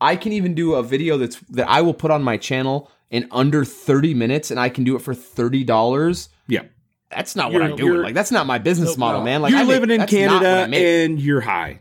I 0.00 0.16
can 0.16 0.32
even 0.32 0.54
do 0.54 0.74
a 0.74 0.82
video 0.82 1.16
that's 1.16 1.36
that 1.50 1.68
I 1.70 1.80
will 1.82 1.94
put 1.94 2.10
on 2.10 2.24
my 2.24 2.36
channel 2.36 2.90
in 3.08 3.28
under 3.30 3.64
30 3.64 4.14
minutes 4.14 4.50
and 4.50 4.58
I 4.58 4.68
can 4.68 4.82
do 4.82 4.96
it 4.96 4.98
for 5.02 5.14
$30, 5.14 6.28
yeah 6.48 6.62
that's 7.08 7.36
not 7.36 7.52
what 7.52 7.58
You're- 7.58 7.70
I'm 7.70 7.76
doing. 7.76 8.02
Like 8.02 8.14
that's 8.14 8.32
not 8.32 8.46
my 8.48 8.58
business 8.58 8.96
model, 8.96 9.22
man. 9.22 9.42
Like 9.42 9.52
you're 9.52 9.60
I 9.60 9.62
make- 9.62 9.68
living 9.80 9.90
in 9.90 9.98
that's 10.00 10.12
not 10.12 10.18
what 10.20 10.34
I 10.34 10.38
canada 10.40 10.68
make. 10.72 10.82
and 10.82 11.20
you're 11.20 11.40
high 11.42 11.78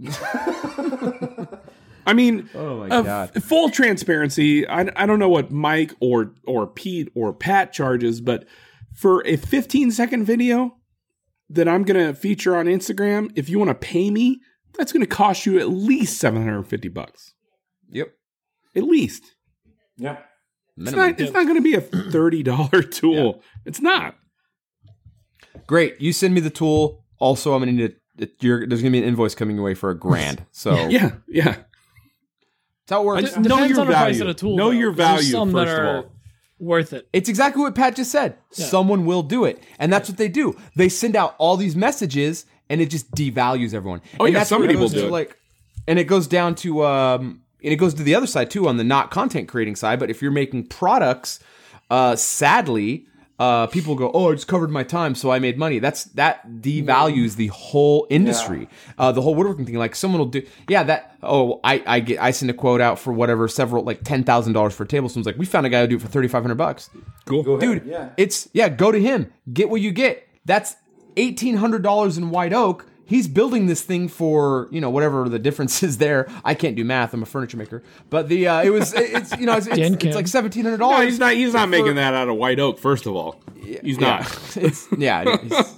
I 2.06 2.12
mean, 2.14 2.48
Oh 2.54 2.78
my 2.78 2.88
of 2.88 3.04
God. 3.04 3.42
full 3.42 3.70
transparency. 3.70 4.66
I, 4.66 4.90
I 4.96 5.06
don't 5.06 5.18
know 5.18 5.28
what 5.28 5.50
Mike 5.50 5.92
or 6.00 6.34
or 6.46 6.66
Pete 6.66 7.10
or 7.14 7.32
Pat 7.32 7.72
charges, 7.72 8.20
but 8.20 8.46
for 8.94 9.24
a 9.26 9.36
15 9.36 9.90
second 9.90 10.24
video 10.24 10.76
that 11.48 11.68
I'm 11.68 11.82
gonna 11.84 12.14
feature 12.14 12.56
on 12.56 12.66
Instagram, 12.66 13.30
if 13.36 13.48
you 13.48 13.58
want 13.58 13.68
to 13.70 13.74
pay 13.74 14.10
me, 14.10 14.40
that's 14.76 14.92
gonna 14.92 15.06
cost 15.06 15.46
you 15.46 15.58
at 15.58 15.68
least 15.68 16.18
750 16.18 16.88
bucks. 16.88 17.34
Yep. 17.90 18.08
At 18.76 18.84
least. 18.84 19.34
yeah. 19.96 20.18
It's 20.76 20.92
Minimum. 20.92 21.06
not. 21.10 21.20
It's 21.20 21.32
not 21.32 21.46
gonna 21.46 21.60
be 21.60 21.74
a 21.74 21.80
thirty 21.80 22.42
dollar 22.42 22.82
tool. 22.82 23.42
It's 23.66 23.80
not. 23.82 24.14
great. 25.66 26.00
You 26.00 26.12
send 26.12 26.34
me 26.34 26.40
the 26.40 26.50
tool. 26.50 27.04
Also, 27.18 27.52
I'm 27.52 27.60
gonna 27.60 27.72
need 27.72 27.96
a. 28.20 28.28
You're, 28.40 28.66
there's 28.66 28.80
gonna 28.82 28.92
be 28.92 28.98
an 28.98 29.04
invoice 29.04 29.34
coming 29.34 29.56
your 29.56 29.64
way 29.64 29.74
for 29.74 29.90
a 29.90 29.98
grand. 29.98 30.46
So 30.52 30.88
yeah, 30.88 31.12
Yeah, 31.28 31.56
yeah. 32.90 32.96
how 32.96 33.02
it 33.02 33.06
works. 33.06 33.18
I 33.18 33.22
just 33.22 33.38
know 33.40 33.64
your 33.64 33.80
on 33.80 33.86
the 33.86 33.92
price 33.92 34.16
value. 34.16 34.20
of 34.22 34.26
the 34.28 34.34
tool. 34.34 34.56
Know 34.56 34.66
though, 34.66 34.70
your 34.70 34.90
'cause 34.90 34.96
there's 34.98 35.08
value, 35.08 35.30
some 35.30 35.52
that 35.52 35.66
first 35.66 35.78
of 35.78 35.84
are 35.84 35.96
all. 35.96 36.12
worth 36.58 36.92
it. 36.92 37.08
It's 37.12 37.28
exactly 37.28 37.62
what 37.62 37.74
Pat 37.74 37.96
just 37.96 38.10
said. 38.10 38.36
Someone 38.50 39.06
will 39.06 39.22
do 39.22 39.44
it, 39.44 39.62
and 39.78 39.92
that's 39.92 40.08
what 40.08 40.18
they 40.18 40.28
do. 40.28 40.56
They 40.76 40.88
send 40.88 41.16
out 41.16 41.34
all 41.38 41.56
these 41.56 41.76
messages, 41.76 42.46
and 42.68 42.80
it 42.80 42.90
just 42.90 43.10
devalues 43.12 43.74
everyone. 43.74 44.00
Oh, 44.18 44.24
and 44.24 44.32
yeah, 44.32 44.40
that's 44.40 44.50
where 44.50 44.58
somebody 44.58 44.74
it 44.74 44.78
goes 44.78 44.94
will 44.94 45.02
do 45.02 45.06
it. 45.08 45.12
Like, 45.12 45.36
and 45.88 45.98
it 45.98 46.04
goes 46.04 46.26
down 46.26 46.54
to 46.56 46.84
um, 46.84 47.42
and 47.62 47.72
it 47.72 47.76
goes 47.76 47.94
to 47.94 48.02
the 48.02 48.14
other 48.14 48.26
side 48.26 48.50
too 48.50 48.68
on 48.68 48.76
the 48.76 48.84
not 48.84 49.10
content 49.10 49.48
creating 49.48 49.76
side. 49.76 49.98
But 49.98 50.10
if 50.10 50.20
you're 50.22 50.30
making 50.30 50.66
products, 50.66 51.40
uh, 51.90 52.16
sadly. 52.16 53.06
Uh, 53.40 53.66
people 53.66 53.94
go, 53.94 54.10
oh, 54.12 54.30
I 54.30 54.34
just 54.34 54.46
covered 54.46 54.70
my 54.70 54.82
time, 54.84 55.14
so 55.14 55.30
I 55.32 55.38
made 55.38 55.56
money. 55.56 55.78
That's 55.78 56.04
that 56.14 56.46
devalues 56.46 57.36
the 57.36 57.46
whole 57.46 58.06
industry, 58.10 58.68
uh, 58.98 59.12
the 59.12 59.22
whole 59.22 59.34
woodworking 59.34 59.64
thing. 59.64 59.76
Like 59.76 59.96
someone 59.96 60.18
will 60.18 60.26
do, 60.26 60.46
yeah, 60.68 60.82
that. 60.82 61.16
Oh, 61.22 61.58
I, 61.64 61.82
I 61.86 62.00
get, 62.00 62.20
I 62.20 62.32
send 62.32 62.50
a 62.50 62.54
quote 62.54 62.80
out 62.82 62.98
for 62.98 63.12
whatever, 63.14 63.48
several 63.48 63.82
like 63.82 64.04
ten 64.04 64.24
thousand 64.24 64.52
dollars 64.52 64.74
for 64.74 64.82
a 64.84 64.86
table. 64.86 65.08
Someone's 65.08 65.26
like, 65.26 65.38
we 65.38 65.46
found 65.46 65.64
a 65.64 65.70
guy 65.70 65.80
who 65.80 65.86
do 65.86 65.96
it 65.96 66.02
for 66.02 66.08
thirty 66.08 66.28
five 66.28 66.42
hundred 66.42 66.56
bucks 66.56 66.90
Cool. 67.24 67.42
Go 67.42 67.52
ahead. 67.52 67.60
dude 67.82 67.86
yeah. 67.86 68.10
it's 68.16 68.48
yeah 68.52 68.68
go 68.68 68.92
to 68.92 69.00
him 69.00 69.32
get 69.52 69.70
what 69.70 69.80
you 69.80 69.92
get 69.92 70.26
that's 70.44 70.76
$1800 71.16 72.18
in 72.18 72.30
white 72.30 72.52
oak 72.52 72.86
he's 73.10 73.26
building 73.28 73.66
this 73.66 73.82
thing 73.82 74.08
for 74.08 74.68
you 74.70 74.80
know 74.80 74.88
whatever 74.88 75.28
the 75.28 75.38
difference 75.38 75.82
is 75.82 75.98
there 75.98 76.26
i 76.44 76.54
can't 76.54 76.76
do 76.76 76.84
math 76.84 77.12
i'm 77.12 77.22
a 77.22 77.26
furniture 77.26 77.56
maker 77.56 77.82
but 78.08 78.28
the 78.28 78.46
uh, 78.46 78.62
it 78.62 78.70
was 78.70 78.94
it's 78.94 79.36
you 79.36 79.44
know 79.46 79.56
it's, 79.56 79.66
it's, 79.66 79.78
it's 80.04 80.14
like 80.16 80.26
$1700 80.26 80.78
No, 80.78 81.00
he's 81.00 81.18
not. 81.18 81.34
He's 81.34 81.52
not 81.52 81.68
making 81.68 81.96
that 81.96 82.14
out 82.14 82.28
of 82.28 82.36
white 82.36 82.58
oak. 82.60 82.78
First 82.78 83.06
of 83.06 83.14
all, 83.14 83.40
he's 83.82 83.98
not. 83.98 84.22
it's 84.56 84.86
yeah 84.96 85.22
it's- 85.22 85.76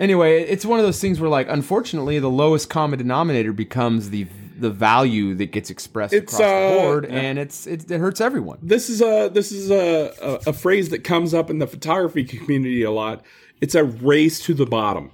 anyway 0.00 0.42
it's 0.42 0.64
one 0.64 0.78
of 0.78 0.84
those 0.84 1.00
things 1.00 1.20
where 1.20 1.30
like 1.30 1.48
unfortunately 1.48 2.18
the 2.18 2.30
lowest 2.30 2.68
common 2.68 2.98
denominator 2.98 3.52
becomes 3.52 4.10
the 4.10 4.26
the 4.58 4.70
value 4.70 5.34
that 5.34 5.52
gets 5.52 5.68
expressed 5.68 6.14
It's, 6.14 6.32
across 6.32 6.48
uh, 6.50 6.70
the 6.70 6.80
board 6.80 7.04
and 7.06 7.38
it's, 7.38 7.66
it's 7.66 7.84
it 7.90 7.98
hurts 7.98 8.20
everyone 8.22 8.58
This 8.62 8.88
is 8.88 9.02
a 9.02 9.28
this 9.32 9.52
is 9.52 9.70
a, 9.70 10.12
a 10.22 10.50
a 10.50 10.52
phrase 10.54 10.88
that 10.90 11.04
comes 11.04 11.34
up 11.34 11.50
in 11.50 11.58
the 11.58 11.66
photography 11.66 12.24
community 12.24 12.82
a 12.82 12.90
lot. 12.90 13.22
It's 13.60 13.74
a 13.74 13.84
race 13.84 14.40
to 14.44 14.54
the 14.54 14.66
bottom. 14.66 15.10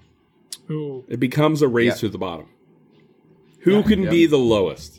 Ooh. 0.73 1.05
It 1.09 1.21
becomes 1.21 1.63
a 1.63 1.69
race 1.69 1.87
Yeah. 1.95 2.01
to 2.01 2.09
the 2.09 2.19
bottom. 2.19 2.47
Who 3.61 3.83
can 3.83 4.09
be 4.09 4.27
the 4.27 4.39
lowest? 4.39 4.99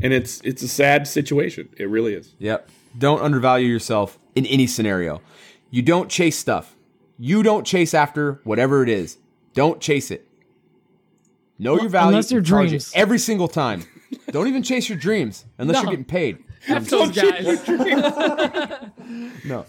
And 0.00 0.12
it's 0.12 0.40
it's 0.42 0.62
a 0.62 0.68
sad 0.68 1.06
situation. 1.06 1.68
It 1.76 1.88
really 1.88 2.14
is. 2.14 2.34
Yep. 2.38 2.68
Don't 2.98 3.20
undervalue 3.20 3.68
yourself 3.68 4.18
in 4.34 4.46
any 4.46 4.66
scenario. 4.66 5.20
You 5.70 5.82
don't 5.82 6.08
chase 6.10 6.36
stuff. 6.38 6.74
You 7.18 7.42
don't 7.42 7.64
chase 7.66 7.94
after 7.94 8.40
whatever 8.44 8.82
it 8.82 8.88
is. 8.88 9.18
Don't 9.54 9.80
chase 9.80 10.10
it. 10.10 10.26
Know 11.58 11.78
your 11.78 11.88
value. 11.90 12.08
unless 12.08 12.28
they're 12.30 12.40
charge 12.40 12.66
it 12.68 12.70
dreams. 12.70 12.92
every 12.94 13.18
single 13.18 13.48
time. 13.48 13.84
don't 14.30 14.48
even 14.48 14.62
chase 14.62 14.88
your 14.88 14.98
dreams 14.98 15.44
unless 15.58 15.76
No. 15.76 15.82
you're 15.82 15.90
getting 15.90 16.04
paid. 16.04 16.38
F 16.68 16.86
those 16.88 17.10
guys. 17.10 17.68
No, 19.44 19.66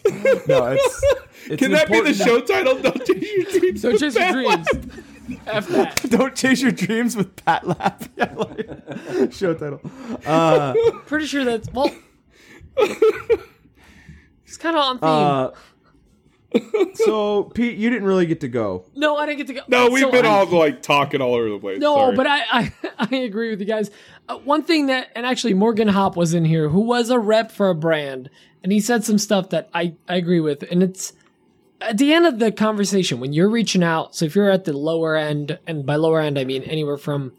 no, 0.48 0.66
it's. 0.68 1.04
it's 1.48 1.60
Can 1.60 1.72
that 1.72 1.88
be 1.90 2.02
the 2.02 2.10
important- 2.12 2.16
show 2.18 2.40
title? 2.42 2.80
Don't 2.82 3.06
chase 3.06 3.32
your 3.32 3.60
dreams. 3.60 3.82
Don't 3.82 3.92
with 3.94 4.02
chase 4.02 4.16
your 4.16 4.24
Pat 4.24 4.34
dreams. 4.34 4.68
Lap. 4.74 5.04
F 5.48 5.68
that. 5.70 6.02
Don't 6.10 6.36
chase 6.36 6.62
your 6.62 6.72
dreams 6.72 7.16
with 7.16 7.36
Pat 7.44 7.68
Lap. 7.68 8.04
Yeah, 8.18 8.34
like- 8.36 9.32
show 9.34 9.54
title. 9.56 9.80
Pretty 11.08 11.26
sure 11.26 11.44
that's 11.46 11.72
well. 11.74 11.90
It's 14.46 14.58
kind 14.58 14.76
of 14.76 14.84
on 14.84 15.00
theme. 15.00 15.10
Uh, 15.10 15.50
so 16.96 17.44
Pete, 17.56 17.78
you 17.78 17.90
didn't 17.90 18.06
really 18.08 18.26
get 18.26 18.42
to 18.42 18.48
go. 18.48 18.86
no, 18.96 19.16
I 19.18 19.26
didn't 19.26 19.40
get 19.40 19.48
to 19.48 19.54
go. 19.54 19.62
No, 19.68 19.90
we've 19.90 20.04
So 20.04 20.12
been 20.12 20.26
I'm- 20.26 20.48
all 20.52 20.60
like 20.60 20.82
talking 20.82 21.22
all 21.22 21.34
over 21.36 21.50
the 21.50 21.60
place. 21.60 21.80
No, 21.80 21.96
Sorry. 21.96 22.16
but 22.16 22.28
I, 22.28 22.42
I 22.52 22.74
I 23.12 23.16
agree 23.18 23.50
with 23.50 23.60
you 23.60 23.66
guys. 23.66 23.92
Uh, 24.30 24.38
one 24.38 24.64
thing 24.64 24.86
that, 24.88 25.10
and 25.16 25.26
actually 25.26 25.54
Morgan 25.54 25.88
Hop 25.90 26.16
was 26.16 26.34
in 26.34 26.46
here, 26.46 26.70
who 26.70 26.82
was 26.82 27.10
a 27.10 27.20
rep 27.20 27.52
for 27.52 27.70
a 27.70 27.76
brand, 27.76 28.30
and 28.64 28.72
he 28.72 28.80
said 28.80 29.04
some 29.04 29.18
stuff 29.18 29.50
that 29.50 29.70
I 29.74 29.96
I 30.08 30.16
agree 30.16 30.40
with, 30.40 30.64
and 30.72 30.82
it's 30.84 31.14
at 31.82 31.98
the 31.98 32.14
end 32.14 32.26
of 32.26 32.40
the 32.40 32.52
conversation 32.52 33.20
when 33.20 33.34
you're 33.34 33.50
reaching 33.50 33.84
out. 33.84 34.16
So 34.16 34.26
if 34.26 34.36
you're 34.36 34.50
at 34.50 34.64
the 34.66 34.74
lower 34.74 35.16
end, 35.16 35.60
and 35.68 35.86
by 35.86 35.96
lower 35.98 36.22
end 36.22 36.40
I 36.40 36.46
mean 36.46 36.64
anywhere 36.64 36.98
from 36.98 37.34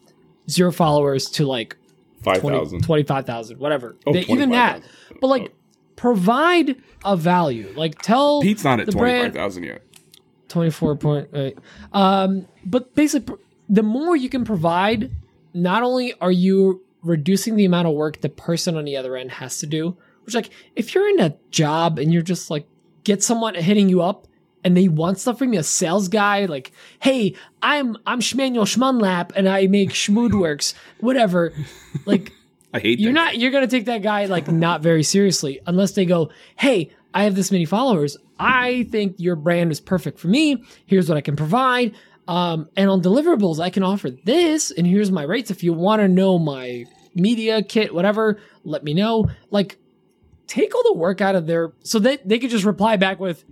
zero 0.51 0.71
followers 0.73 1.31
to 1.31 1.47
like 1.47 1.77
five 2.23 2.41
20, 2.41 2.59
thousand. 2.59 2.83
25,000, 2.83 3.59
whatever. 3.59 3.97
Oh, 4.07 4.13
They- 4.13 4.21
even 4.23 4.51
that. 4.51 4.83
25,000. 4.83 5.19
But 5.21 5.27
like, 5.29 5.55
provide 6.05 6.77
a 7.03 7.17
value. 7.17 7.73
Like, 7.75 8.03
tell 8.03 8.43
Pete's 8.43 8.63
not 8.63 8.79
at 8.79 8.91
twenty 8.91 9.23
five 9.23 9.33
thousand 9.33 9.65
yet. 9.65 9.81
24 10.49 10.97
point 10.97 11.29
eight. 11.33 11.59
Um, 11.95 12.47
but 12.67 12.95
basically, 12.95 13.37
the 13.71 13.83
more 13.83 14.15
you 14.15 14.29
can 14.29 14.45
provide, 14.45 15.11
not 15.55 15.83
only 15.83 16.13
are 16.21 16.31
you 16.31 16.83
reducing 17.03 17.57
the 17.57 17.65
amount 17.65 17.89
of 17.89 17.95
work 17.95 18.21
the 18.21 18.29
person 18.29 18.77
on 18.77 18.85
the 18.85 18.99
other 18.99 19.17
end 19.17 19.31
has 19.31 19.59
to 19.61 19.67
do, 19.67 19.97
which 20.27 20.35
like 20.35 20.51
if 20.77 20.95
you're 20.95 21.09
in 21.09 21.21
a 21.21 21.35
job 21.51 21.99
and 21.99 22.13
you're 22.13 22.23
just 22.23 22.51
like 22.51 22.67
get 23.05 23.23
someone 23.23 23.55
hitting 23.55 23.89
you 23.89 24.03
up 24.03 24.29
and 24.63 24.77
they 24.77 24.89
want 24.89 25.19
stuff 25.19 25.39
from 25.39 25.55
you, 25.55 25.61
a 25.61 25.63
sales 25.63 26.09
guy, 26.09 26.45
like, 26.45 26.71
hey, 27.01 27.35
I'm 27.63 27.97
I'm 28.07 28.21
Schmanuel 28.21 28.67
Schmunlap 28.67 29.33
and 29.35 29.49
I 29.49 29.69
make 29.69 29.91
Schmoodworks, 29.91 30.75
whatever. 31.01 31.55
Like 32.05 32.33
I 32.75 32.81
hate 32.81 32.99
you're 32.99 33.13
that. 33.13 33.15
not 33.15 33.39
you're 33.39 33.53
gonna 33.53 33.69
take 33.69 33.85
that 33.87 34.03
guy 34.03 34.25
like 34.27 34.49
not 34.49 34.83
very 34.83 35.05
seriously 35.05 35.61
unless 35.65 35.93
they 35.93 36.05
go 36.05 36.31
hey 36.57 36.91
i 37.15 37.23
have 37.23 37.37
this 37.37 37.51
many 37.53 37.65
followers. 37.65 38.17
I 38.37 38.89
think 38.91 39.15
your 39.19 39.37
brand 39.37 39.71
is 39.71 39.81
perfect 39.81 40.19
for 40.19 40.27
me. 40.27 40.65
Here's 40.85 41.09
what 41.09 41.17
i 41.17 41.21
can 41.21 41.37
provide. 41.37 41.95
Um, 42.27 42.69
and 42.77 42.91
on 42.91 43.01
deliverables 43.01 43.61
i 43.61 43.71
can 43.71 43.85
offer 43.85 44.11
this 44.11 44.73
and 44.73 44.87
here's 44.87 45.13
my 45.13 45.23
rates. 45.23 45.51
If 45.53 45.63
you 45.63 45.73
want 45.73 46.01
to 46.01 46.09
know 46.09 46.39
my 46.39 46.85
media 47.15 47.63
kit 47.63 47.95
whatever 47.95 48.41
let 48.65 48.83
me 48.83 48.93
know. 48.93 49.31
Like 49.51 49.79
take 50.49 50.75
all 50.75 50.83
the 50.83 50.95
work 50.95 51.21
out 51.21 51.37
of 51.37 51.47
their 51.47 51.73
so 51.85 52.01
they, 52.01 52.19
they 52.25 52.41
could 52.41 52.51
just 52.51 52.65
reply 52.65 52.97
back 52.97 53.21
with 53.21 53.45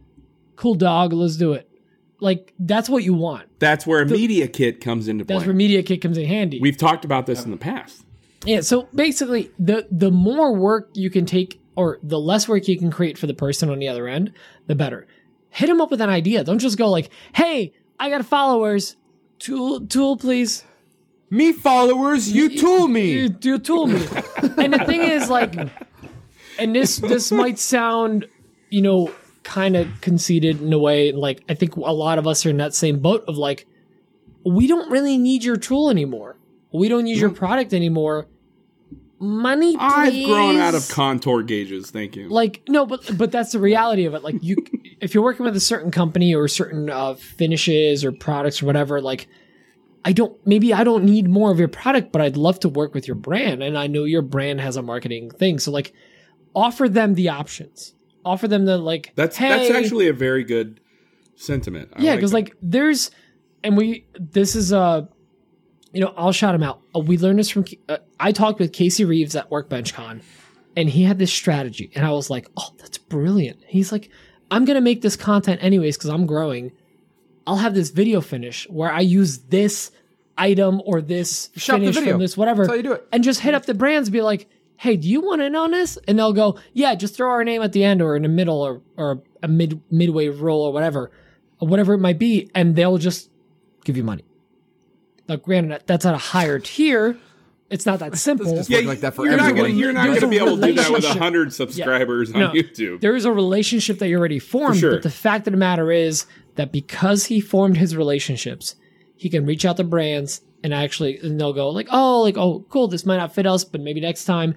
cool 0.57 0.75
dog 0.75 1.13
let's 1.13 1.37
do 1.37 1.53
it. 1.53 1.69
Like 2.19 2.55
that's 2.59 2.89
what 2.89 3.05
you 3.05 3.15
want. 3.15 3.49
That's 3.61 3.87
where 3.87 4.03
a 4.03 4.07
media 4.07 4.49
kit 4.49 4.81
comes 4.81 5.07
into 5.07 5.25
play. 5.25 5.37
that's 5.37 5.47
where 5.47 5.55
media 5.55 5.85
kit 5.85 6.01
comes 6.01 6.19
in 6.19 6.27
handy. 6.27 6.59
We've 6.61 6.77
talked 6.77 7.05
about 7.05 7.27
this 7.27 7.45
in 7.45 7.53
the 7.53 7.57
past. 7.57 8.05
Yeah, 8.45 8.61
so 8.61 8.89
basically 8.95 9.51
the 9.59 9.87
the 9.91 10.11
more 10.11 10.55
work 10.55 10.91
you 10.95 11.11
can 11.11 11.27
take 11.27 11.61
or 11.77 11.99
the 12.03 12.19
less 12.19 12.49
work 12.49 12.69
you 12.69 12.79
can 12.79 12.91
create 12.91 13.17
for 13.17 13.27
the 13.27 13.35
person 13.35 13.71
on 13.71 13.79
the 13.79 13.89
other 13.89 14.09
end, 14.09 14.33
the 14.67 14.75
better. 14.75 15.07
Hit 15.51 15.67
them 15.67 15.81
up 15.81 15.91
with 15.91 16.01
an 16.01 16.11
idea. 16.11 16.45
Don't 16.45 16.59
just 16.59 16.79
go 16.79 16.91
like, 16.91 17.11
"Hey, 17.35 17.73
I 18.01 18.11
got 18.11 18.25
followers. 18.25 18.97
Tool 19.39 19.87
tool 19.87 20.17
please. 20.17 20.65
Me 21.31 21.53
followers, 21.53 22.31
you 22.31 22.59
tool 22.59 22.89
me. 22.89 23.13
You, 23.13 23.37
you 23.43 23.59
tool 23.59 23.87
me." 23.87 24.07
and 24.59 24.73
the 24.73 24.85
thing 24.87 25.03
is 25.03 25.31
like 25.31 25.55
and 26.59 26.75
this 26.75 26.97
this 26.97 27.31
might 27.33 27.59
sound, 27.59 28.27
you 28.71 28.83
know, 28.83 29.13
kind 29.43 29.77
of 29.77 29.89
conceited 30.01 30.61
in 30.61 30.73
a 30.73 30.79
way 30.79 31.13
like 31.13 31.43
I 31.49 31.55
think 31.55 31.77
a 31.77 31.81
lot 31.81 32.19
of 32.19 32.27
us 32.27 32.45
are 32.47 32.51
in 32.51 32.59
that 32.59 32.75
same 32.75 33.01
boat 33.01 33.25
of 33.27 33.37
like 33.37 33.67
we 34.45 34.67
don't 34.67 34.91
really 34.91 35.19
need 35.19 35.45
your 35.45 35.57
tool 35.57 35.91
anymore. 35.91 36.37
We 36.73 36.89
don't 36.89 37.07
use 37.07 37.21
your 37.21 37.31
mm. 37.31 37.37
product 37.37 37.75
anymore. 37.75 38.27
Money, 39.23 39.77
please. 39.77 39.81
I've 39.81 40.27
grown 40.27 40.57
out 40.57 40.75
of 40.75 40.89
contour 40.89 41.45
gauges. 41.45 41.93
Thank 41.93 42.17
you. 42.17 42.29
like 42.29 42.61
no, 42.69 42.85
but 42.85 43.17
but 43.17 43.31
that's 43.31 43.53
the 43.53 43.61
reality 43.61 44.05
of 44.05 44.15
it. 44.15 44.25
Like 44.25 44.35
you, 44.43 44.57
if 45.01 45.15
you're 45.15 45.23
working 45.23 45.45
with 45.45 45.55
a 45.55 45.61
certain 45.61 45.93
company 45.93 46.35
or 46.35 46.49
certain 46.49 46.91
uh, 46.91 47.15
finishes 47.15 48.05
or 48.05 48.11
products 48.11 48.61
or 48.61 48.67
whatever, 48.67 49.01
like 49.01 49.29
I 50.05 50.11
don't 50.13 50.37
maybe 50.45 50.75
I 50.75 50.83
don't 50.83 51.05
need 51.05 51.29
more 51.29 51.53
of 51.53 51.61
your 51.61 51.69
product, 51.69 52.11
but 52.11 52.21
I'd 52.21 52.37
love 52.37 52.59
to 52.61 52.69
work 52.69 52.95
with 52.95 53.07
your 53.07 53.15
brand, 53.15 53.63
and 53.63 53.79
I 53.79 53.87
know 53.87 54.03
your 54.03 54.23
brand 54.23 54.61
has 54.61 54.77
a 54.77 54.83
marketing 54.83 55.31
thing. 55.31 55.61
So 55.61 55.71
like, 55.71 55.93
offer 56.53 56.89
them 56.89 57.15
the 57.15 57.29
options. 57.29 57.95
Offer 58.25 58.49
them 58.49 58.65
the 58.65 58.77
like. 58.77 59.13
That's 59.15 59.37
hey, 59.37 59.51
that's 59.51 59.71
actually 59.71 60.09
a 60.09 60.13
very 60.13 60.43
good 60.43 60.81
sentiment. 61.37 61.91
I 61.95 62.03
yeah, 62.03 62.17
because 62.17 62.33
that. 62.33 62.39
like 62.39 62.57
there's, 62.61 63.13
and 63.63 63.77
we 63.77 64.05
this 64.19 64.57
is 64.57 64.73
uh, 64.73 65.07
you 65.93 66.01
know, 66.01 66.13
I'll 66.17 66.33
shout 66.33 66.55
him 66.55 66.63
out. 66.63 66.81
Uh, 66.95 67.01
we 67.01 67.19
learned 67.19 67.39
this 67.39 67.51
from. 67.51 67.65
Uh, 67.89 67.99
I 68.19 68.33
talked 68.33 68.59
with 68.61 68.73
Casey 68.73 69.05
Reeves 69.05 69.37
at 69.37 69.51
Workbench 69.51 69.93
Con, 69.95 70.21
and 70.77 70.89
he 70.89 71.03
had 71.03 71.19
this 71.19 71.33
strategy, 71.33 71.91
and 71.95 72.07
I 72.07 72.11
was 72.13 72.31
like, 72.31 72.49
oh, 72.57 72.71
that's 72.79 72.99
brilliant. 72.99 73.59
He's 73.67 73.93
like, 73.93 74.11
I'm 74.51 74.65
gonna 74.65 74.81
make 74.81 75.03
this 75.03 75.17
content 75.17 75.63
anyways 75.63 75.97
because 75.97 76.11
I'm 76.11 76.27
growing. 76.27 76.73
I'll 77.47 77.57
have 77.57 77.75
this 77.75 77.91
video 77.91 78.21
finish 78.21 78.69
where 78.71 78.91
I 78.93 79.01
use 79.01 79.39
this 79.39 79.91
item 80.39 80.81
or 80.87 81.01
this 81.03 81.51
Shop 81.57 81.77
the 81.77 81.81
finish 81.87 81.95
video. 81.97 82.13
from 82.13 82.21
this 82.21 82.37
whatever, 82.37 82.63
That's 82.63 82.71
how 82.71 82.77
you 82.77 82.83
do 82.83 82.93
it. 82.93 83.07
and 83.13 83.23
just 83.25 83.41
hit 83.41 83.55
up 83.55 83.67
the 83.67 83.75
brands, 83.75 84.09
and 84.09 84.13
be 84.13 84.23
like, 84.23 84.49
"Hey, 84.77 84.97
do 84.97 85.09
you 85.09 85.21
want 85.21 85.43
in 85.43 85.55
on 85.57 85.73
this?" 85.73 85.99
And 86.09 86.19
they'll 86.19 86.33
go, 86.33 86.59
"Yeah, 86.73 86.95
just 86.95 87.17
throw 87.17 87.29
our 87.31 87.45
name 87.45 87.61
at 87.63 87.73
the 87.73 87.83
end 87.85 88.01
or 88.01 88.17
in 88.17 88.23
the 88.23 88.29
middle 88.29 88.61
or 88.63 88.81
or 88.97 89.23
a 89.43 89.49
mid 89.49 89.81
midway 89.91 90.29
roll 90.29 90.63
or 90.63 90.73
whatever, 90.73 91.11
whatever 91.59 91.95
it 91.95 91.99
might 91.99 92.19
be," 92.19 92.51
and 92.55 92.77
they'll 92.77 92.99
just 92.99 93.29
give 93.85 93.97
you 93.97 94.05
money. 94.05 94.25
Now, 95.29 95.37
granted, 95.37 95.83
that's 95.87 96.05
at 96.05 96.15
a 96.15 96.19
higher 96.19 96.59
tier. 96.59 97.17
It's 97.71 97.87
not 97.87 98.01
that 98.01 98.17
simple. 98.19 98.55
just 98.55 98.71
work 98.71 98.85
like 98.85 99.01
that 99.01 99.15
for 99.15 99.25
you're 99.25 99.37
not 99.37 99.55
gonna 99.57 99.69
you're 99.69 99.93
not 99.93 100.15
gonna 100.15 100.29
be 100.29 100.37
able 100.37 100.57
to 100.57 100.67
do 100.67 100.73
that 100.75 100.91
with 100.91 101.03
relationship. 101.05 101.23
hundred 101.23 101.53
subscribers 101.55 102.33
on 102.33 102.41
No, 102.41 102.51
YouTube. 102.51 103.01
There 103.01 103.17
is 103.17 103.25
a 103.25 103.33
relationship 103.33 103.99
that 104.01 104.09
you 104.09 104.19
already 104.19 104.39
formed, 104.39 104.79
sure. 104.79 104.93
but 104.93 105.03
the 105.03 105.11
fact 105.11 105.47
of 105.47 105.53
the 105.53 105.59
matter 105.59 105.91
is, 105.91 106.27
that 106.57 106.73
because 106.73 107.27
he 107.27 107.41
formed 107.41 107.77
his 107.79 107.97
relationships, 107.97 108.77
he 109.17 109.29
can 109.29 109.47
reach 109.47 109.65
out 109.65 109.77
to 109.79 109.85
brands 109.85 110.43
and 110.63 110.75
actually 110.75 111.19
and 111.19 111.41
they'll 111.41 111.53
go 111.53 111.71
like, 111.71 111.89
oh, 111.91 112.21
like 112.23 112.37
oh, 112.37 112.65
cool, 112.69 112.89
this 112.89 113.07
might 113.07 113.17
not 113.17 113.35
fit 113.35 113.47
us, 113.47 113.65
but 113.65 113.81
maybe 113.81 114.01
next 114.01 114.25
time. 114.25 114.55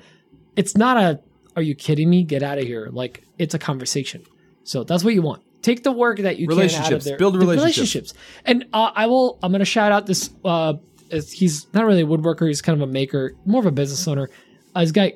It's 0.56 0.76
not 0.76 0.98
a, 0.98 1.20
are 1.56 1.62
you 1.62 1.76
kidding 1.76 2.10
me? 2.10 2.24
Get 2.24 2.44
out 2.44 2.58
of 2.58 2.66
here. 2.66 2.90
Like 2.92 3.24
it's 3.38 3.54
a 3.54 3.60
conversation. 3.60 4.24
So 4.64 4.84
that's 4.84 5.04
what 5.04 5.14
you 5.14 5.22
want. 5.22 5.44
Take 5.66 5.82
the 5.82 5.92
work 5.92 6.20
that 6.20 6.38
you 6.38 6.48
can 6.48 6.60
out 6.60 6.92
of 6.92 7.04
there. 7.04 7.18
Build 7.18 7.34
the 7.34 7.40
relationships. 7.40 8.14
And 8.46 8.66
uh, 8.72 8.92
I 8.94 9.08
will. 9.08 9.40
I'm 9.42 9.52
going 9.52 9.60
to 9.60 9.66
shout 9.66 9.92
out 9.92 10.06
this. 10.06 10.30
Uh, 10.46 10.74
he's 11.10 11.66
not 11.74 11.86
really 11.86 12.02
a 12.02 12.06
woodworker. 12.06 12.46
He's 12.48 12.62
kind 12.62 12.80
of 12.80 12.88
a 12.88 12.92
maker, 12.92 13.34
more 13.48 13.62
of 13.62 13.66
a 13.66 13.72
business 13.72 14.08
owner. 14.08 14.30
Uh, 14.76 14.82
this 14.82 14.92
guy, 14.92 15.14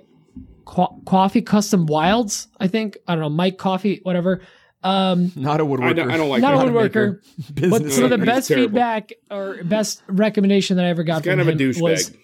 Co- 0.66 1.00
Coffey 1.06 1.44
Custom 1.44 1.86
Builds. 1.86 2.48
I 2.60 2.68
think 2.68 2.98
I 3.08 3.14
don't 3.14 3.22
know. 3.22 3.30
Mike 3.30 3.60
Coffey, 3.60 4.00
whatever. 4.02 4.42
Um, 4.82 5.32
Not 5.36 5.62
a 5.62 5.66
woodworker. 5.66 5.84
I 5.84 5.94
don't, 5.94 6.12
I 6.12 6.18
don't 6.18 6.30
like 6.30 6.42
not 6.42 6.56
a 6.68 6.72
that. 6.72 6.74
woodworker. 6.94 7.22
Business 7.54 7.84
But 7.84 7.92
some 7.92 8.04
of 8.06 8.10
the 8.10 8.18
best 8.18 8.48
feedback 8.48 9.12
or 9.30 9.64
best 9.64 10.02
recommendation 10.08 10.78
that 10.78 10.86
I 10.86 10.90
ever 10.90 11.04
got 11.04 11.18
He's 11.18 11.26
kind 11.30 11.40
from 11.42 11.50
of 11.50 11.60
a 11.60 11.64
him 11.64 11.82
was 11.82 12.10
douchebag. 12.10 12.18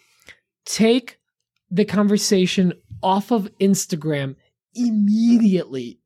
take 0.65 1.19
the 1.69 1.85
conversation 1.85 2.73
off 3.03 3.31
of 3.31 3.49
Instagram 3.59 4.35
immediately, 4.73 5.99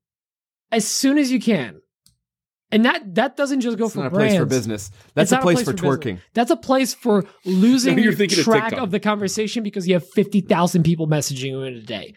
as 0.71 0.85
soon 0.87 1.17
as 1.17 1.31
you 1.31 1.39
can. 1.39 1.79
And 2.71 2.85
that 2.85 3.15
that 3.15 3.35
doesn't 3.35 3.61
just 3.61 3.77
go 3.79 3.85
It's 3.85 3.93
for 3.95 4.01
not 4.01 4.07
a 4.07 4.09
brands. 4.11 4.33
place 4.33 4.39
for 4.39 4.45
business. 4.45 4.91
That's 5.15 5.25
It's 5.27 5.31
a 5.31 5.35
not 5.35 5.41
place, 5.41 5.61
for 5.63 5.73
business. 5.73 5.95
twerking. 5.97 6.19
That's 6.35 6.51
a 6.51 6.55
place 6.55 6.93
for 6.93 7.25
losing 7.45 7.95
No, 7.95 8.03
you're 8.03 8.13
thinking 8.13 8.39
of 8.39 8.45
track 8.45 8.73
of 8.73 8.91
the 8.91 8.99
conversation 8.99 9.63
because 9.63 9.87
you 9.87 9.95
have 9.95 10.07
fifty 10.09 10.41
thousand 10.41 10.83
people 10.83 11.07
messaging 11.07 11.45
you 11.49 11.61
in 11.63 11.73
a 11.75 11.81
day. 11.81 12.13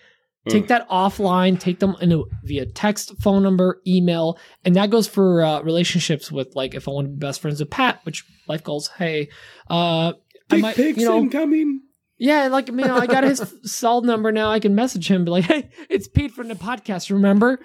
Take 0.48 0.64
Ugh. 0.64 0.68
that 0.70 0.88
offline. 0.90 1.58
Take 1.58 1.78
them 1.78 1.94
into 2.00 2.26
via 2.42 2.66
text, 2.66 3.12
phone 3.22 3.42
number, 3.44 3.80
email, 3.86 4.38
and 4.64 4.74
that 4.76 4.90
goes 4.90 5.06
for 5.06 5.42
uh, 5.42 5.62
relationships 5.62 6.30
with 6.32 6.54
like 6.56 6.74
if 6.74 6.86
I 6.88 6.90
want 6.90 7.06
to 7.06 7.10
be 7.12 7.16
best 7.18 7.40
friends 7.40 7.60
with 7.60 7.70
Pat, 7.70 8.00
which 8.04 8.24
life 8.48 8.62
goals. 8.64 8.88
Hey, 8.98 9.28
uh, 9.70 10.12
I 10.12 10.14
Dick 10.50 10.60
might, 10.62 10.76
pics 10.76 10.98
you 10.98 11.06
know, 11.08 11.18
incoming. 11.18 11.80
yeah, 12.18 12.48
like 12.48 12.66
you 12.68 12.74
know, 12.74 12.96
I 12.96 13.06
got 13.06 13.22
his 13.24 13.54
cell 13.62 14.02
number 14.02 14.32
now. 14.32 14.50
I 14.50 14.58
can 14.60 14.74
message 14.74 15.08
him, 15.08 15.24
be 15.24 15.30
like, 15.30 15.44
"Hey, 15.44 15.70
it's 15.88 16.08
Pete 16.08 16.32
from 16.32 16.48
the 16.48 16.54
podcast. 16.56 17.10
Remember?" 17.10 17.60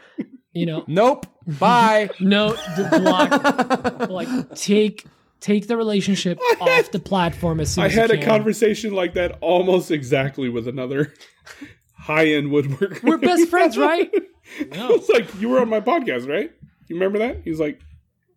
You 0.58 0.66
know, 0.66 0.84
Nope. 0.88 1.28
Bye. 1.60 2.10
no, 2.20 2.56
block. 2.92 4.10
like 4.10 4.56
take 4.56 5.06
take 5.40 5.68
the 5.68 5.78
relationship 5.78 6.40
off 6.60 6.92
the 6.92 7.00
platform 7.00 7.60
as 7.60 7.74
soon 7.76 7.84
I 7.84 7.88
as 7.88 7.94
had 7.94 8.12
a 8.12 8.22
conversation 8.24 8.94
like 8.94 9.14
that 9.14 9.38
almost 9.40 9.92
exactly 9.92 10.50
with 10.50 10.68
another 10.68 11.14
high-end 11.96 12.48
woodworker. 12.48 13.04
We're 13.04 13.18
best 13.18 13.50
friends, 13.50 13.78
right? 13.78 14.12
I 14.74 14.88
was 14.88 15.08
like, 15.10 15.28
you 15.40 15.50
were 15.50 15.60
on 15.62 15.70
my 15.70 15.80
podcast, 15.80 16.28
right? 16.28 16.52
You 16.88 16.96
remember 16.96 17.20
that? 17.20 17.42
He's 17.44 17.60
like, 17.60 17.80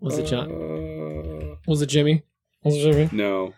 Was 0.01 0.18
it 0.18 0.26
John? 0.26 0.51
uh, 0.51 1.55
Was 1.66 1.80
it 1.80 1.86
Jimmy? 1.86 2.22
Was 2.64 2.76
it 2.76 2.92
Jimmy? 2.92 3.09
no, 3.12 3.55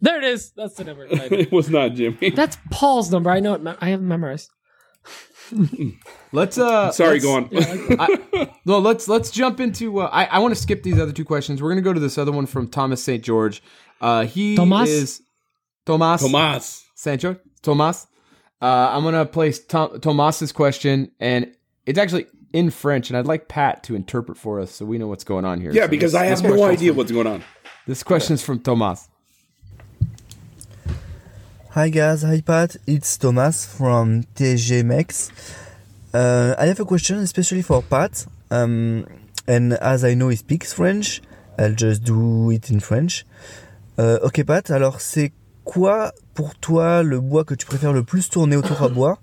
There 0.00 0.18
it 0.18 0.24
is. 0.24 0.50
That's 0.50 0.74
the 0.74 0.84
number. 0.84 1.06
It 1.08 1.50
was 1.50 1.70
not 1.70 1.94
Jimmy. 1.94 2.30
That's 2.30 2.58
Paul's 2.70 3.10
number. 3.10 3.30
I 3.30 3.40
know 3.40 3.54
it. 3.54 3.78
I 3.80 3.88
have 3.88 4.02
memorized. 4.02 4.50
Let's 6.32 6.58
uh. 6.58 6.90
Sorry, 6.92 7.20
let's- 7.20 7.24
go 7.24 7.34
on. 7.36 7.48
I, 8.00 8.50
no, 8.64 8.78
let's 8.78 9.08
let's 9.08 9.30
jump 9.30 9.60
into. 9.60 10.00
Uh, 10.00 10.08
I 10.12 10.24
I 10.26 10.38
want 10.38 10.54
to 10.54 10.60
skip 10.60 10.82
these 10.82 10.98
other 10.98 11.12
two 11.12 11.24
questions. 11.24 11.62
We're 11.62 11.70
gonna 11.70 11.82
go 11.82 11.92
to 11.92 12.00
this 12.00 12.18
other 12.18 12.32
one 12.32 12.46
from 12.46 12.68
Thomas 12.68 13.02
St. 13.02 13.22
George. 13.22 13.62
Uh, 14.00 14.24
he 14.24 14.56
Tomas? 14.56 14.88
is 14.88 15.22
Tomas 15.86 16.22
Tomas. 16.22 16.84
St. 16.94 17.20
George. 17.20 17.38
Tomas. 17.62 18.06
Uh, 18.62 18.66
I'm 18.92 19.02
gonna 19.04 19.26
place 19.26 19.64
Tom, 19.64 20.00
Tomas's 20.00 20.52
question, 20.52 21.10
and 21.20 21.54
it's 21.86 21.98
actually 21.98 22.26
in 22.52 22.70
French, 22.70 23.10
and 23.10 23.16
I'd 23.16 23.26
like 23.26 23.48
Pat 23.48 23.82
to 23.84 23.94
interpret 23.96 24.38
for 24.38 24.60
us 24.60 24.70
so 24.70 24.84
we 24.84 24.96
know 24.98 25.08
what's 25.08 25.24
going 25.24 25.44
on 25.44 25.60
here. 25.60 25.72
Yeah, 25.72 25.82
So 25.82 25.88
because 25.88 26.12
this, 26.12 26.20
I 26.20 26.24
have 26.26 26.42
no 26.42 26.64
idea 26.64 26.90
from- 26.90 26.96
what's 26.98 27.12
going 27.12 27.26
on. 27.26 27.42
This 27.86 28.02
question's 28.02 28.42
from 28.42 28.60
Tomas. 28.60 29.08
Hi 31.76 31.88
guys, 31.88 32.22
hi 32.22 32.40
Pat, 32.40 32.76
it's 32.86 33.18
Thomas 33.18 33.66
from 33.66 34.22
TSGMX. 34.36 35.32
Uh, 36.14 36.54
I 36.56 36.66
have 36.66 36.78
a 36.78 36.84
question 36.84 37.18
especially 37.18 37.62
for 37.62 37.82
Pat, 37.82 38.26
um, 38.52 39.04
and 39.48 39.72
as 39.72 40.04
I 40.04 40.14
know 40.14 40.28
he 40.28 40.36
speaks 40.36 40.72
French, 40.72 41.20
I'll 41.58 41.74
just 41.74 42.04
do 42.04 42.52
it 42.52 42.70
in 42.70 42.78
French. 42.78 43.26
Euh, 43.98 44.20
ok 44.22 44.44
Pat, 44.44 44.70
alors 44.70 45.00
c'est 45.00 45.32
quoi 45.64 46.12
pour 46.34 46.54
toi 46.54 47.02
le 47.02 47.18
bois 47.18 47.42
que 47.42 47.56
tu 47.56 47.66
préfères 47.66 47.92
le 47.92 48.04
plus 48.04 48.30
tourner 48.30 48.54
autour 48.54 48.80
à 48.80 48.88
bois 48.88 49.18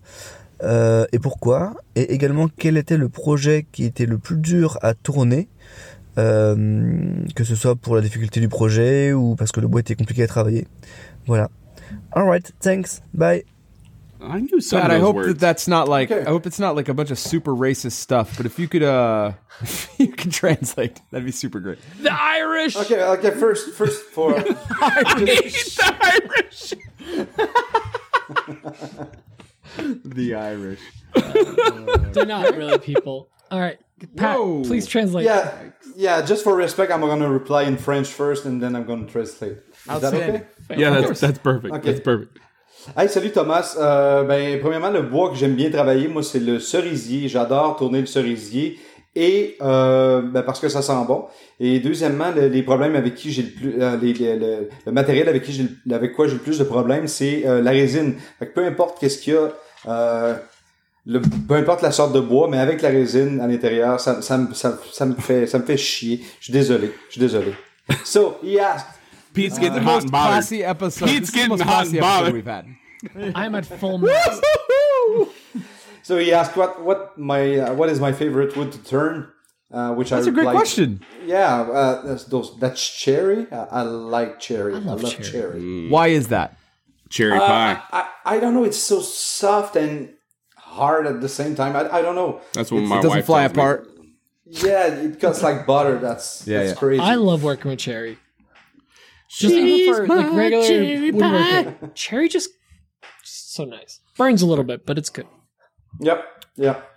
euh, 0.61 1.05
et 1.13 1.19
pourquoi? 1.19 1.75
Et 1.95 2.13
également 2.13 2.49
quel 2.49 2.75
était 2.75 2.97
le 2.97 3.07
projet 3.07 3.65
qui 3.71 3.85
était 3.85 4.05
le 4.05 4.17
plus 4.17 4.35
dur 4.35 4.77
à 4.81 4.93
tourner? 4.93 5.47
Euh, 6.17 7.23
que 7.33 7.45
ce 7.45 7.55
soit 7.55 7.77
pour 7.77 7.95
la 7.95 8.01
difficulté 8.01 8.41
du 8.41 8.49
projet 8.49 9.13
ou 9.13 9.37
parce 9.37 9.53
que 9.53 9.61
le 9.61 9.69
bois 9.69 9.79
était 9.79 9.95
compliqué 9.95 10.23
à 10.23 10.27
travailler. 10.27 10.67
Voilà. 11.25 11.49
Alright, 12.15 12.51
thanks. 12.59 13.01
Bye. 13.13 13.43
I 14.23 14.39
knew 14.39 14.61
some 14.61 14.81
Pat, 14.81 14.91
of 14.91 14.97
I 14.97 14.99
hope 14.99 15.15
words. 15.15 15.27
that 15.29 15.39
that's 15.39 15.67
not 15.67 15.87
like. 15.89 16.11
Okay. 16.11 16.21
I 16.23 16.29
hope 16.29 16.45
it's 16.45 16.59
not 16.59 16.75
like 16.75 16.89
a 16.89 16.93
bunch 16.93 17.09
of 17.09 17.17
super 17.17 17.53
racist 17.55 17.93
stuff. 17.93 18.37
But 18.37 18.45
if 18.45 18.59
you 18.59 18.67
could, 18.67 18.83
uh, 18.83 19.31
you 19.97 20.09
can 20.09 20.29
translate, 20.29 21.01
that'd 21.09 21.25
be 21.25 21.31
super 21.31 21.59
great. 21.59 21.79
The 21.99 22.13
Irish. 22.13 22.75
Okay, 22.75 23.01
okay. 23.01 23.31
First, 23.31 23.71
first 23.71 24.03
for 24.11 24.33
the 24.33 24.55
Irish. 26.27 26.69
The 30.03 30.35
Irish. 30.35 30.81
They're 32.13 32.25
not 32.25 32.55
really 32.55 32.77
people. 32.79 33.29
All 33.49 33.59
right, 33.59 33.79
Pat, 34.15 34.37
Whoa. 34.37 34.63
please 34.63 34.85
translate. 34.87 35.25
yeah, 35.25 35.51
yeah. 35.95 36.21
Just 36.21 36.43
for 36.43 36.55
respect, 36.55 36.91
I'm 36.91 37.01
gonna 37.01 37.29
reply 37.29 37.63
in 37.63 37.77
French 37.77 38.07
first, 38.09 38.45
and 38.45 38.61
then 38.61 38.75
I'm 38.75 38.85
gonna 38.85 39.07
translate. 39.07 39.57
Is 39.85 39.87
that 39.87 39.95
Outstanding. 39.95 40.41
okay? 40.69 40.79
Yeah, 40.79 41.01
that's 41.01 41.19
that's 41.19 41.39
perfect. 41.39 41.73
Okay. 41.73 41.91
That's 41.91 42.01
perfect. 42.03 42.37
Hey, 42.97 43.07
salut 43.09 43.31
Thomas. 43.31 43.75
Euh, 43.79 44.23
ben, 44.23 44.59
premièrement, 44.59 44.89
le 44.89 45.01
bois 45.03 45.29
que 45.29 45.35
j'aime 45.35 45.55
bien 45.55 45.69
travailler, 45.69 46.07
moi, 46.07 46.23
c'est 46.23 46.39
le 46.39 46.59
cerisier. 46.59 47.27
J'adore 47.27 47.75
tourner 47.77 47.99
le 48.01 48.07
cerisier. 48.07 48.79
Et 49.15 49.57
euh, 49.61 50.21
ben, 50.21 50.41
parce 50.43 50.59
que 50.59 50.69
ça 50.69 50.81
sent 50.81 50.93
bon. 51.07 51.25
Et 51.59 51.79
deuxièmement, 51.79 52.31
le- 52.33 52.47
les 52.47 52.63
problèmes 52.63 52.95
avec 52.95 53.15
qui 53.15 53.31
j'ai 53.31 53.41
le 53.43 53.49
plus, 53.49 53.73
euh, 53.81 53.97
les- 54.01 54.13
les- 54.13 54.37
le, 54.37 54.69
le 54.85 54.91
matériel 54.91 55.27
avec 55.27 55.43
qui 55.43 55.51
j'ai, 55.51 55.65
le- 55.85 55.95
avec 55.95 56.13
quoi 56.13 56.27
j'ai 56.27 56.33
le 56.35 56.39
plus 56.39 56.57
de 56.59 56.63
problèmes, 56.63 57.07
c'est 57.07 57.45
euh, 57.45 57.61
la 57.61 57.71
résine. 57.71 58.15
Fait 58.39 58.47
que 58.47 58.53
peu 58.53 58.65
importe 58.65 58.99
qu'est-ce 58.99 59.17
qu'il 59.19 59.33
y 59.33 59.37
a, 59.37 59.49
euh, 59.89 60.33
le, 61.05 61.19
peu 61.19 61.55
importe 61.55 61.81
la 61.81 61.91
sorte 61.91 62.13
de 62.13 62.19
bois, 62.21 62.47
mais 62.49 62.57
avec 62.57 62.81
la 62.81 62.89
résine 62.89 63.41
à 63.41 63.47
l'intérieur, 63.47 63.99
ça, 63.99 64.21
ça, 64.21 64.37
me- 64.37 64.53
ça, 64.53 64.79
ça 64.93 65.05
me 65.05 65.15
fait, 65.15 65.45
ça 65.45 65.59
me 65.59 65.65
fait 65.65 65.77
chier. 65.77 66.21
Je 66.39 66.45
suis 66.45 66.53
désolé. 66.53 66.91
Je 67.07 67.11
suis 67.13 67.21
désolé. 67.21 67.53
So 68.05 68.37
he 68.43 68.57
asked. 68.59 68.87
Pete's 69.33 69.55
The 69.55 69.61
getting 69.61 69.83
hot 69.83 69.93
most 69.93 70.03
and 70.03 70.11
bothered. 70.11 70.31
classy 70.33 70.63
episode. 70.63 71.05
Pete's 71.07 71.31
this 71.31 71.35
is 71.41 71.43
the 71.43 71.49
most 71.49 71.59
getting 71.59 71.73
hot 71.73 71.85
and 71.87 71.95
episode 71.95 72.01
bothered. 72.01 72.33
we've 72.33 72.45
had. 72.45 73.35
I'm 73.35 73.55
at 73.55 73.65
full 73.65 73.97
max. 73.97 74.39
So 76.03 76.17
he 76.17 76.33
asked 76.33 76.57
what 76.57 76.81
what 76.81 77.17
my 77.17 77.57
uh, 77.59 77.73
what 77.75 77.89
is 77.89 77.99
my 77.99 78.11
favorite 78.11 78.57
wood 78.57 78.71
to 78.71 78.83
turn, 78.83 79.31
uh, 79.71 79.93
which 79.93 80.09
That's 80.09 80.25
I 80.25 80.29
a 80.29 80.33
great 80.33 80.41
replied- 80.47 80.55
question. 80.55 81.01
Yeah, 81.25 81.61
uh, 81.61 82.01
that's 82.01 82.23
those 82.25 82.57
that's 82.59 82.81
cherry. 82.89 83.45
I, 83.51 83.57
I 83.65 83.81
like 83.83 84.39
cherry. 84.39 84.73
I 84.75 84.79
love, 84.79 85.03
love 85.03 85.11
cherry. 85.13 85.29
cherry. 85.31 85.89
Why 85.89 86.07
is 86.07 86.29
that? 86.29 86.57
Cherry 87.09 87.37
Uh, 87.37 87.39
pie. 87.47 87.81
I, 87.91 88.09
I 88.25 88.39
don't 88.39 88.55
know. 88.55 88.63
It's 88.63 88.79
so 88.79 88.99
soft 88.99 89.75
and 89.75 90.13
hard 90.57 91.05
at 91.05 91.21
the 91.21 91.29
same 91.29 91.53
time. 91.55 91.75
I, 91.75 91.97
I 91.97 92.01
don't 92.01 92.15
know. 92.15 92.41
That's 92.53 92.71
what 92.71 92.79
It's- 92.79 92.89
my 92.89 92.97
It 92.99 93.03
doesn't 93.03 93.17
wife 93.17 93.25
fly 93.27 93.41
tells 93.47 93.55
me. 93.55 93.61
apart. 93.61 93.87
Yeah, 94.45 94.87
it 94.87 95.19
cuts 95.19 95.43
like 95.43 95.67
butter. 95.67 95.99
That's 95.99 96.47
Yeah, 96.47 96.57
that's 96.59 96.69
yeah. 96.71 96.75
crazy. 96.79 97.01
I 97.01 97.13
love 97.15 97.43
working 97.43 97.69
with 97.69 97.79
cherry. 97.79 98.17
Just 99.31 99.53
even 99.55 99.95
for 99.95 100.07
like 100.07 100.31
regular 100.33 101.11
woodworking, 101.11 101.91
cherry 101.93 102.27
just, 102.27 102.49
just 103.23 103.53
so 103.53 103.63
nice. 103.63 104.01
Burns 104.17 104.41
a 104.41 104.45
little 104.45 104.65
bit, 104.65 104.85
but 104.85 104.97
it's 104.97 105.09
good. 105.09 105.27
Yep, 105.99 106.45
yep. 106.57 106.89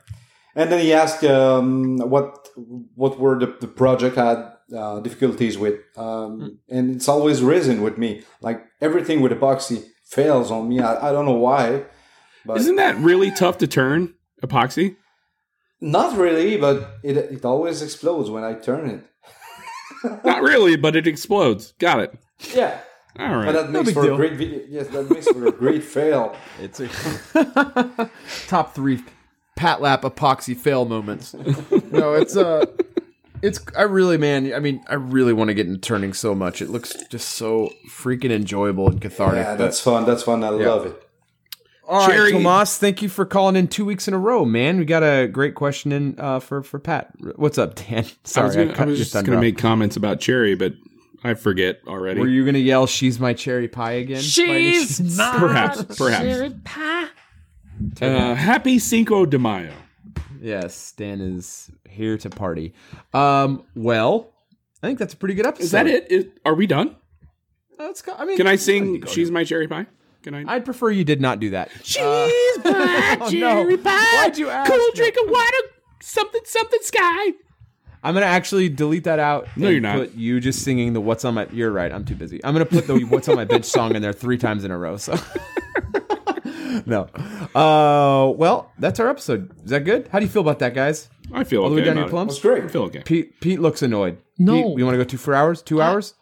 And 0.57 0.71
then 0.71 0.81
he 0.81 0.93
asked 0.93 1.25
um, 1.25 1.99
what 1.99 2.49
what 2.95 3.19
were 3.19 3.39
the, 3.39 3.57
the 3.61 3.69
project 3.69 4.17
had 4.17 4.53
uh, 4.77 5.01
difficulties 5.01 5.57
with, 5.59 5.81
um, 5.97 6.59
and 6.69 6.97
it's 6.97 7.09
always 7.09 7.41
resin 7.43 7.83
with 7.83 7.99
me. 7.99 8.23
Like 8.41 8.65
everything 8.81 9.21
with 9.21 9.33
epoxy 9.33 9.85
fails 10.05 10.51
on 10.51 10.69
me. 10.69 10.81
I, 10.81 11.11
I 11.11 11.13
don't 11.13 11.27
know 11.27 11.33
why, 11.33 11.85
but 12.45 12.57
Isn't 12.59 12.77
that 12.77 12.97
really 12.97 13.31
tough 13.31 13.59
to 13.59 13.67
turn? 13.67 14.15
Epoxy? 14.43 14.97
not 15.81 16.17
really. 16.19 16.57
But 16.57 16.99
it 17.03 17.17
it 17.17 17.45
always 17.45 17.81
explodes 17.81 18.29
when 18.29 18.43
I 18.45 18.55
turn 18.55 18.91
it. 18.91 19.05
Not 20.25 20.43
really, 20.43 20.77
but 20.77 20.97
it 20.97 21.07
explodes. 21.07 21.73
Got 21.79 22.01
it. 22.01 22.19
Yeah, 22.55 22.81
All 23.19 23.45
but 23.45 23.53
that 23.53 23.71
makes 23.71 23.87
big 23.87 23.95
for 23.95 24.03
deal. 24.05 24.15
a 24.15 24.17
great 24.17 24.35
video. 24.35 24.61
Yes, 24.69 24.89
that 24.89 25.11
makes 25.11 25.29
for 25.29 25.47
a 25.47 25.53
great 25.53 25.83
fail. 25.85 26.37
It's 26.61 26.81
a 26.81 28.11
top 28.47 28.75
three 28.75 29.03
pat 29.57 29.81
lap 29.81 30.03
epoxy 30.03 30.57
fail 30.57 30.85
moments. 30.85 31.35
no, 31.91 32.15
it's 32.15 32.37
uh 32.37 32.67
it's 33.43 33.61
I 33.77 33.83
really 33.83 34.19
man, 34.19 34.53
I 34.55 34.59
mean, 34.59 34.83
I 34.89 34.95
really 34.95 35.33
want 35.33 35.49
to 35.49 35.55
get 35.55 35.67
into 35.67 35.79
turning 35.81 36.13
so 36.13 36.35
much. 36.35 36.61
It 36.63 36.71
looks 36.71 36.95
just 37.11 37.31
so 37.31 37.71
freaking 37.91 38.31
enjoyable 38.31 38.89
and 38.89 39.01
cathartic. 39.01 39.45
Yeah, 39.45 39.53
but 39.57 39.59
that's 39.65 39.81
fun. 39.81 40.07
That's 40.07 40.23
fun. 40.23 40.43
I 40.43 40.49
love 40.51 40.87
it. 40.87 41.01
All 41.87 41.99
right, 42.07 42.11
Cherry- 42.17 42.33
Tomas, 42.33 42.79
thank 42.79 43.03
you 43.03 43.11
for 43.11 43.27
calling 43.27 43.57
in 43.57 43.69
two 43.69 43.85
weeks 43.85 44.09
in 44.09 44.15
a 44.15 44.19
row, 44.19 44.47
man. 44.47 44.79
We 44.79 44.87
got 44.87 45.03
a 45.03 45.29
great 45.29 45.55
question 45.55 45.93
in 45.93 46.19
uh, 46.19 46.41
for 46.41 46.63
for 46.63 46.79
Pat. 46.79 47.13
What's 47.37 47.59
up, 47.59 47.75
Dan? 47.75 48.07
Sorry, 48.25 48.45
I 48.45 48.47
was, 48.47 48.57
gonna, 48.57 48.71
I 48.71 48.75
cut 48.75 48.89
was 48.89 48.99
just 48.99 49.13
going 49.13 49.27
to 49.27 49.41
make 49.41 49.59
comments 49.59 49.95
about 49.97 50.19
cherry, 50.19 50.55
but 50.55 50.73
I 51.25 51.35
forget 51.35 51.81
already. 51.89 52.21
Were 52.21 52.29
you 52.29 52.45
gonna 52.45 52.59
yell 52.59 52.87
"She's 52.87 53.19
my 53.19 53.33
cherry 53.33 53.67
pie" 53.67 53.93
again? 53.93 54.21
She's 54.21 54.99
chance? 54.99 55.17
my 55.17 55.39
Perhaps, 55.39 55.97
perhaps. 55.99 56.23
cherry 56.23 56.51
pie. 56.65 57.09
uh, 58.03 58.35
happy 58.35 58.79
Cinco 58.79 59.25
de 59.27 59.39
Mayo. 59.39 59.73
Yes, 60.41 60.93
Dan 60.93 61.21
is 61.23 61.71
here 61.89 62.19
to 62.19 62.29
party. 62.29 62.75
Um, 63.15 63.65
well, 63.75 64.35
I 64.83 64.87
think 64.89 64.99
that's 64.99 65.15
a 65.15 65.17
pretty 65.17 65.35
good 65.35 65.47
episode. 65.47 65.65
Is 65.65 65.71
that 65.71 65.87
it? 65.87 66.13
Is, 66.13 66.27
are 66.45 66.55
we 66.55 66.67
done? 66.67 66.95
Let's 67.79 68.03
go. 68.03 68.15
I 68.17 68.25
mean, 68.27 68.37
Can 68.37 68.47
I 68.47 68.57
sing 68.57 69.05
"She's 69.07 69.31
My 69.31 69.45
Cherry 69.45 69.67
Pie"? 69.67 69.87
Can 70.23 70.35
I? 70.35 70.45
I'd 70.55 70.65
prefer 70.67 70.91
you 70.91 71.05
did 71.05 71.21
not 71.23 71.41
do 71.41 71.51
that. 71.51 71.71
She's 71.83 71.99
my 72.65 73.17
Oh, 73.21 73.31
no. 73.33 73.65
Why'd 73.65 74.37
you 74.39 74.51
ask? 74.51 74.71
Cool 74.71 74.87
drink 74.95 75.17
of 75.23 75.31
water, 75.31 75.57
something 76.03 76.41
something 76.45 76.81
sky. 76.83 77.33
I'm 78.05 78.15
gonna 78.15 78.27
actually 78.27 78.69
delete 78.69 79.05
that 79.05 79.19
out. 79.19 79.49
No, 79.57 79.67
and 79.67 79.73
you're 79.73 79.81
not. 79.81 79.97
Put 79.97 80.15
you 80.15 80.39
just 80.39 80.63
singing 80.63 80.93
the 80.93 81.01
"What's 81.01 81.25
on 81.25 81.35
My." 81.35 81.49
You're 81.51 81.73
right. 81.73 81.91
I'm 81.91 82.05
too 82.05 82.15
busy. 82.15 82.39
I'm 82.45 82.53
gonna 82.55 82.67
put 82.67 82.87
the 82.87 82.99
"What's 83.05 83.29
on 83.29 83.37
My 83.37 83.45
Bench" 83.45 83.65
song 83.65 83.97
in 83.97 84.03
there 84.03 84.13
three 84.13 84.39
times 84.39 84.65
in 84.65 84.71
a 84.71 84.79
row. 84.79 84.97
So. 84.99 85.15
no. 86.87 87.09
Uh, 87.55 88.31
well, 88.37 88.71
that's 88.79 89.01
our 89.01 89.09
episode. 89.09 89.51
Is 89.65 89.71
that 89.71 89.85
good? 89.85 90.09
How 90.09 90.19
do 90.19 90.25
you 90.25 90.31
feel 90.31 90.43
about 90.43 90.59
that, 90.61 90.75
guys? 90.75 91.09
I 91.33 91.45
feel 91.45 91.63
All 91.63 91.71
the 91.71 91.77
okay 91.77 91.83
way 91.83 91.87
down 91.87 91.93
about 91.97 92.01
your 92.01 92.09
it. 92.09 92.11
plums? 92.11 92.33
That's 92.35 92.43
great. 92.43 92.65
I 92.65 92.69
feel 92.69 92.83
okay. 92.85 93.03
Pete 93.05 93.41
Pete 93.41 93.61
looks 93.61 93.83
annoyed. 93.83 94.19
No. 94.39 94.55
Pete, 94.55 94.79
you 94.79 94.85
want 94.85 94.95
to 94.95 94.99
go 94.99 95.05
two 95.05 95.17
for 95.17 95.35
hours? 95.35 95.63
Two 95.63 95.81
hours? 95.81 96.15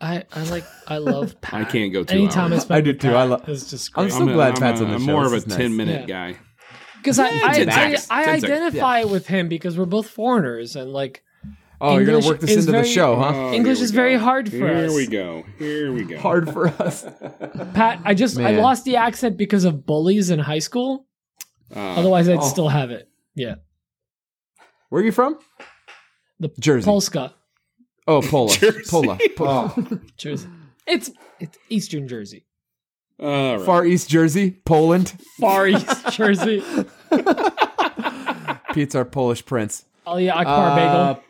I, 0.00 0.24
I 0.34 0.42
like 0.50 0.64
I 0.86 0.98
love 0.98 1.40
Pat. 1.40 1.54
I 1.68 1.70
can't 1.70 1.92
go 1.92 2.04
two 2.04 2.14
Anytime 2.14 2.52
hours. 2.52 2.62
I 2.62 2.64
spend 2.64 2.76
I 2.76 2.80
do 2.82 2.90
with 2.90 3.00
too. 3.00 3.08
Pat 3.08 3.16
I 3.16 3.24
love. 3.24 3.48
is 3.48 3.70
just 3.70 3.90
I'm 3.96 4.04
great. 4.08 4.12
so 4.12 4.26
glad 4.26 4.58
a- 4.58 4.60
Pat's 4.60 4.80
a- 4.80 4.84
on 4.84 4.90
the 4.90 4.96
I'm 4.96 5.06
show. 5.06 5.12
more 5.12 5.24
of 5.24 5.30
This 5.32 5.44
a 5.44 5.46
is 5.46 5.48
nice. 5.48 5.56
ten 5.56 5.76
minute 5.76 6.08
Yeah. 6.08 6.32
guy. 6.32 6.38
Because 7.06 7.20
I 7.20 7.28
I, 7.28 7.64
10 7.64 7.68
I. 7.68 7.82
I 7.82 7.86
10 7.92 7.96
seconds. 7.96 8.44
identify 8.44 9.04
with 9.04 9.28
him 9.28 9.48
because 9.48 9.78
we're 9.78 9.84
both 9.86 10.08
foreigners 10.10 10.74
and 10.74 10.92
like 10.92 11.22
Oh, 11.80 11.98
you're 11.98 12.06
gonna 12.06 12.26
work 12.26 12.40
this 12.40 12.50
is 12.50 12.66
into 12.66 12.78
the 12.78 12.84
show, 12.84 13.16
huh? 13.16 13.32
Oh, 13.34 13.52
English 13.52 13.76
here 13.76 13.82
we 13.82 13.84
is 13.84 13.90
very 13.90 14.16
hard 14.16 14.48
for 14.50 14.56
Here 14.56 14.66
us. 14.68 14.90
Here 14.90 14.96
we 14.96 15.06
go. 15.06 15.44
Here 15.58 15.92
we 15.92 16.04
go. 16.04 16.18
Hard 16.18 16.50
for 16.50 16.68
us. 16.82 17.04
Pat. 17.74 18.00
I 18.04 18.14
just 18.14 18.38
I 18.38 18.52
lost 18.52 18.84
the 18.84 18.96
accent 18.96 19.36
because 19.36 19.64
of 19.64 19.84
bullies 19.84 20.30
in 20.30 20.38
high 20.38 20.58
school. 20.58 21.06
Uh, 21.74 21.78
Otherwise, 21.96 22.28
I'd 22.28 22.38
oh. 22.38 22.48
still 22.48 22.68
have 22.68 22.90
it. 22.90 23.10
Yeah, 23.34 23.56
Where 24.88 25.02
are 25.02 25.04
you 25.04 25.12
from? 25.12 25.38
the 26.40 26.48
Jersey. 26.58 26.84
Polska, 26.86 27.34
Oh, 28.08 28.22
Pola. 28.22 28.52
Jersey. 28.54 28.82
Pola. 28.88 29.18
Pola. 29.36 29.74
Oh, 29.76 30.00
Jersey. 30.16 30.48
It's 30.86 31.10
it's 31.40 31.58
Eastern 31.68 32.08
Jersey, 32.08 32.46
all 33.20 33.56
right. 33.58 33.66
Far 33.66 33.84
East 33.84 34.08
Jersey, 34.08 34.52
Poland. 34.64 35.12
Far 35.38 35.68
East 35.68 36.08
Jersey. 36.12 36.62
Pete's 38.72 38.94
our 38.94 39.04
Polish 39.04 39.44
prince. 39.44 39.84
Ali 40.06 40.30
Akbar 40.30 40.70
Uh, 40.70 40.76
Bagel. 40.76 41.22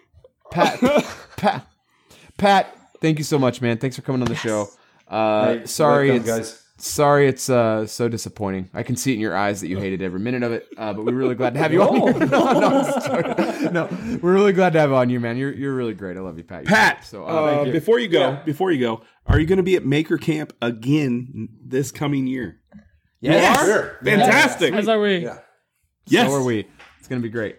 Pat, 0.51 0.81
Pat, 1.37 1.67
Pat. 2.37 2.77
Thank 3.01 3.19
you 3.19 3.25
so 3.25 3.39
much, 3.39 3.61
man. 3.61 3.79
Thanks 3.79 3.97
for 3.97 4.03
coming 4.03 4.23
on 4.23 4.29
the 4.29 4.35
show. 4.35 4.69
Uh, 5.09 5.55
Hey, 5.59 5.67
sorry, 5.67 6.11
welcome, 6.11 6.29
it's 6.31 6.51
guys. 6.51 6.63
sorry, 6.79 7.29
it's 7.29 7.49
uh, 7.51 7.87
so 7.87 8.09
disappointing. 8.09 8.71
I 8.75 8.83
can 8.83 8.97
see 8.97 9.13
it 9.13 9.15
in 9.15 9.21
your 9.21 9.37
eyes 9.37 9.61
that 9.61 9.69
you 9.69 9.79
hated 9.79 10.03
every 10.03 10.19
minute 10.21 10.43
of 10.43 10.53
it. 10.53 10.67
Uh, 10.77 10.93
but 10.93 11.05
we're 11.05 11.13
really 11.15 11.35
glad 11.35 11.55
to 11.55 11.61
have 11.61 11.73
you 11.73 11.83
on. 11.83 12.15
Here. 12.15 12.27
no, 12.27 12.53
no, 12.61 12.67
I'm 12.67 12.85
just 12.85 13.07
joking. 13.07 13.73
no, 13.73 13.89
we're 14.23 14.33
really 14.33 14.53
glad 14.53 14.73
to 14.73 14.81
have 14.81 14.91
you 14.91 14.97
on 14.97 15.11
you, 15.11 15.21
man. 15.21 15.37
You're 15.37 15.53
you're 15.53 15.75
really 15.75 15.95
great. 15.95 16.17
I 16.17 16.21
love 16.21 16.39
you, 16.39 16.45
Pat. 16.45 16.63
You're 16.65 16.71
Pat, 16.71 16.97
great. 16.99 17.07
So 17.07 17.25
uh, 17.25 17.29
uh, 17.29 17.63
you. 17.65 17.73
before 17.73 17.99
you 17.99 18.09
go, 18.09 18.21
Yeah. 18.21 18.43
before 18.45 18.73
you 18.73 18.81
go, 18.81 19.03
are 19.27 19.39
you 19.39 19.47
going 19.47 19.59
to 19.59 19.63
be 19.63 19.77
at 19.77 19.85
Maker 19.85 20.17
Camp 20.19 20.53
again 20.63 21.49
this 21.65 21.91
coming 21.93 22.27
year? 22.27 22.61
yes, 23.21 23.59
are? 23.59 23.65
sure. 23.65 23.99
Fantastic. 24.05 24.75
As 24.75 24.89
are 24.89 25.01
we. 25.01 25.19
Yeah. 25.19 25.39
Yes. 26.07 26.29
so 26.31 26.37
are 26.37 26.43
we. 26.45 26.67
It's 26.99 27.09
gonna 27.09 27.21
be 27.21 27.29
great. 27.29 27.57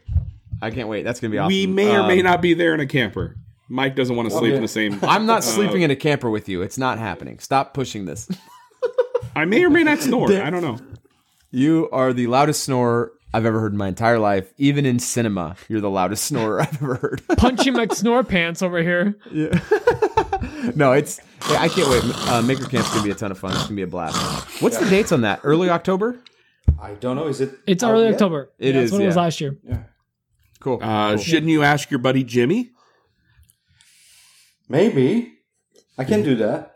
I 0.61 0.71
can't 0.71 0.87
wait. 0.89 1.03
That's 1.03 1.19
gonna 1.19 1.31
be 1.31 1.37
awesome. 1.37 1.47
We 1.49 1.67
may 1.67 1.95
or 1.95 2.07
may 2.07 2.19
Um, 2.19 2.25
not 2.25 2.41
be 2.41 2.53
there 2.53 2.73
in 2.73 2.79
a 2.79 2.85
camper. 2.87 3.35
Mike 3.69 3.95
doesn't 3.95 4.15
want 4.15 4.29
to 4.29 4.35
sleep 4.35 4.51
yeah. 4.51 4.55
in 4.57 4.61
the 4.61 4.67
same. 4.67 4.99
I'm 5.03 5.25
not 5.25 5.39
uh, 5.39 5.41
sleeping 5.41 5.81
in 5.81 5.91
a 5.91 5.95
camper 5.95 6.29
with 6.29 6.47
you. 6.49 6.61
It's 6.61 6.77
not 6.77 6.97
happening. 6.99 7.39
Stop 7.39 7.73
pushing 7.73 8.05
this. 8.05 8.29
I 9.35 9.45
may 9.45 9.63
or 9.63 9.69
may 9.69 9.83
not 9.83 9.99
snore. 9.99 10.31
I 10.31 10.49
don't 10.49 10.61
know. 10.61 10.77
You 11.49 11.87
are 11.93 12.11
the 12.11 12.27
loudest 12.27 12.65
snorer 12.65 13.13
I've 13.33 13.45
ever 13.45 13.61
heard 13.61 13.71
in 13.71 13.77
my 13.77 13.87
entire 13.87 14.19
life. 14.19 14.53
Even 14.57 14.85
in 14.85 14.99
cinema, 14.99 15.55
you're 15.69 15.79
the 15.79 15.89
loudest 15.89 16.25
snorer 16.25 16.59
I've 16.61 16.75
ever 16.83 16.95
heard. 16.95 17.21
Punchy 17.37 17.71
McSnore 17.71 18.27
pants 18.27 18.61
over 18.61 18.83
here. 18.83 19.15
Yeah. 19.31 19.57
no, 20.75 20.91
it's 20.91 21.21
yeah, 21.49 21.61
I 21.61 21.69
can't 21.69 21.89
wait. 21.89 22.03
Uh, 22.29 22.41
Maker 22.41 22.65
Camp's 22.65 22.89
gonna 22.89 23.03
be 23.03 23.11
a 23.11 23.15
ton 23.15 23.31
of 23.31 23.39
fun. 23.39 23.51
It's 23.53 23.63
gonna 23.63 23.75
be 23.77 23.81
a 23.83 23.87
blast. 23.87 24.61
What's 24.61 24.77
the 24.77 24.89
dates 24.89 25.13
on 25.13 25.21
that? 25.21 25.39
Early 25.43 25.69
October. 25.69 26.19
I 26.79 26.93
don't 26.93 27.15
know. 27.15 27.27
Is 27.27 27.41
it? 27.41 27.51
It's 27.65 27.83
early 27.83 28.05
yet? 28.05 28.13
October. 28.13 28.51
It 28.59 28.75
yeah, 28.75 28.81
is, 28.81 28.91
That's 28.91 28.99
what 28.99 29.03
it 29.03 29.07
was 29.07 29.15
last 29.15 29.41
year. 29.41 29.57
Cool. 30.59 30.79
Uh, 30.81 31.09
Cool. 31.13 31.17
Shouldn't 31.17 31.51
you 31.51 31.63
ask 31.63 31.89
your 31.91 31.99
buddy 31.99 32.23
Jimmy? 32.23 32.71
Maybe. 34.69 35.33
I 35.97 36.03
can 36.03 36.23
do 36.23 36.35
that. 36.37 36.73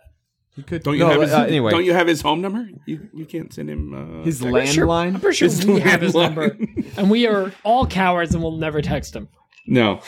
You 0.56 0.64
could. 0.64 0.84
Don't 0.84 0.96
you 0.96 1.00
no, 1.02 1.10
have 1.10 1.22
his, 1.22 1.32
uh, 1.32 1.44
anyway? 1.44 1.72
Don't 1.72 1.86
you 1.86 1.94
have 1.94 2.08
his 2.08 2.22
home 2.22 2.42
number? 2.42 2.68
You 2.86 3.10
you 3.14 3.26
can't 3.26 3.54
send 3.54 3.70
him 3.70 3.94
uh, 3.94 4.24
his 4.24 4.40
text? 4.40 4.54
landline. 4.78 5.16
I'm 5.16 5.22
pretty 5.22 5.38
sure 5.38 5.48
His 5.48 5.66
we 5.66 5.80
have 5.80 6.02
his 6.02 6.14
number, 6.14 6.58
and 6.98 7.10
we 7.10 7.28
are 7.28 7.52
all 7.64 7.86
cowards 7.88 8.34
and 8.34 8.44
we'll 8.44 8.58
never 8.58 8.82
text 8.82 9.16
him. 9.16 9.30
No, 9.68 10.02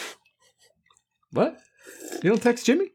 What? 1.32 1.57
You 2.24 2.30
don't 2.32 2.41
text 2.41 2.65
Jimmy? 2.65 2.90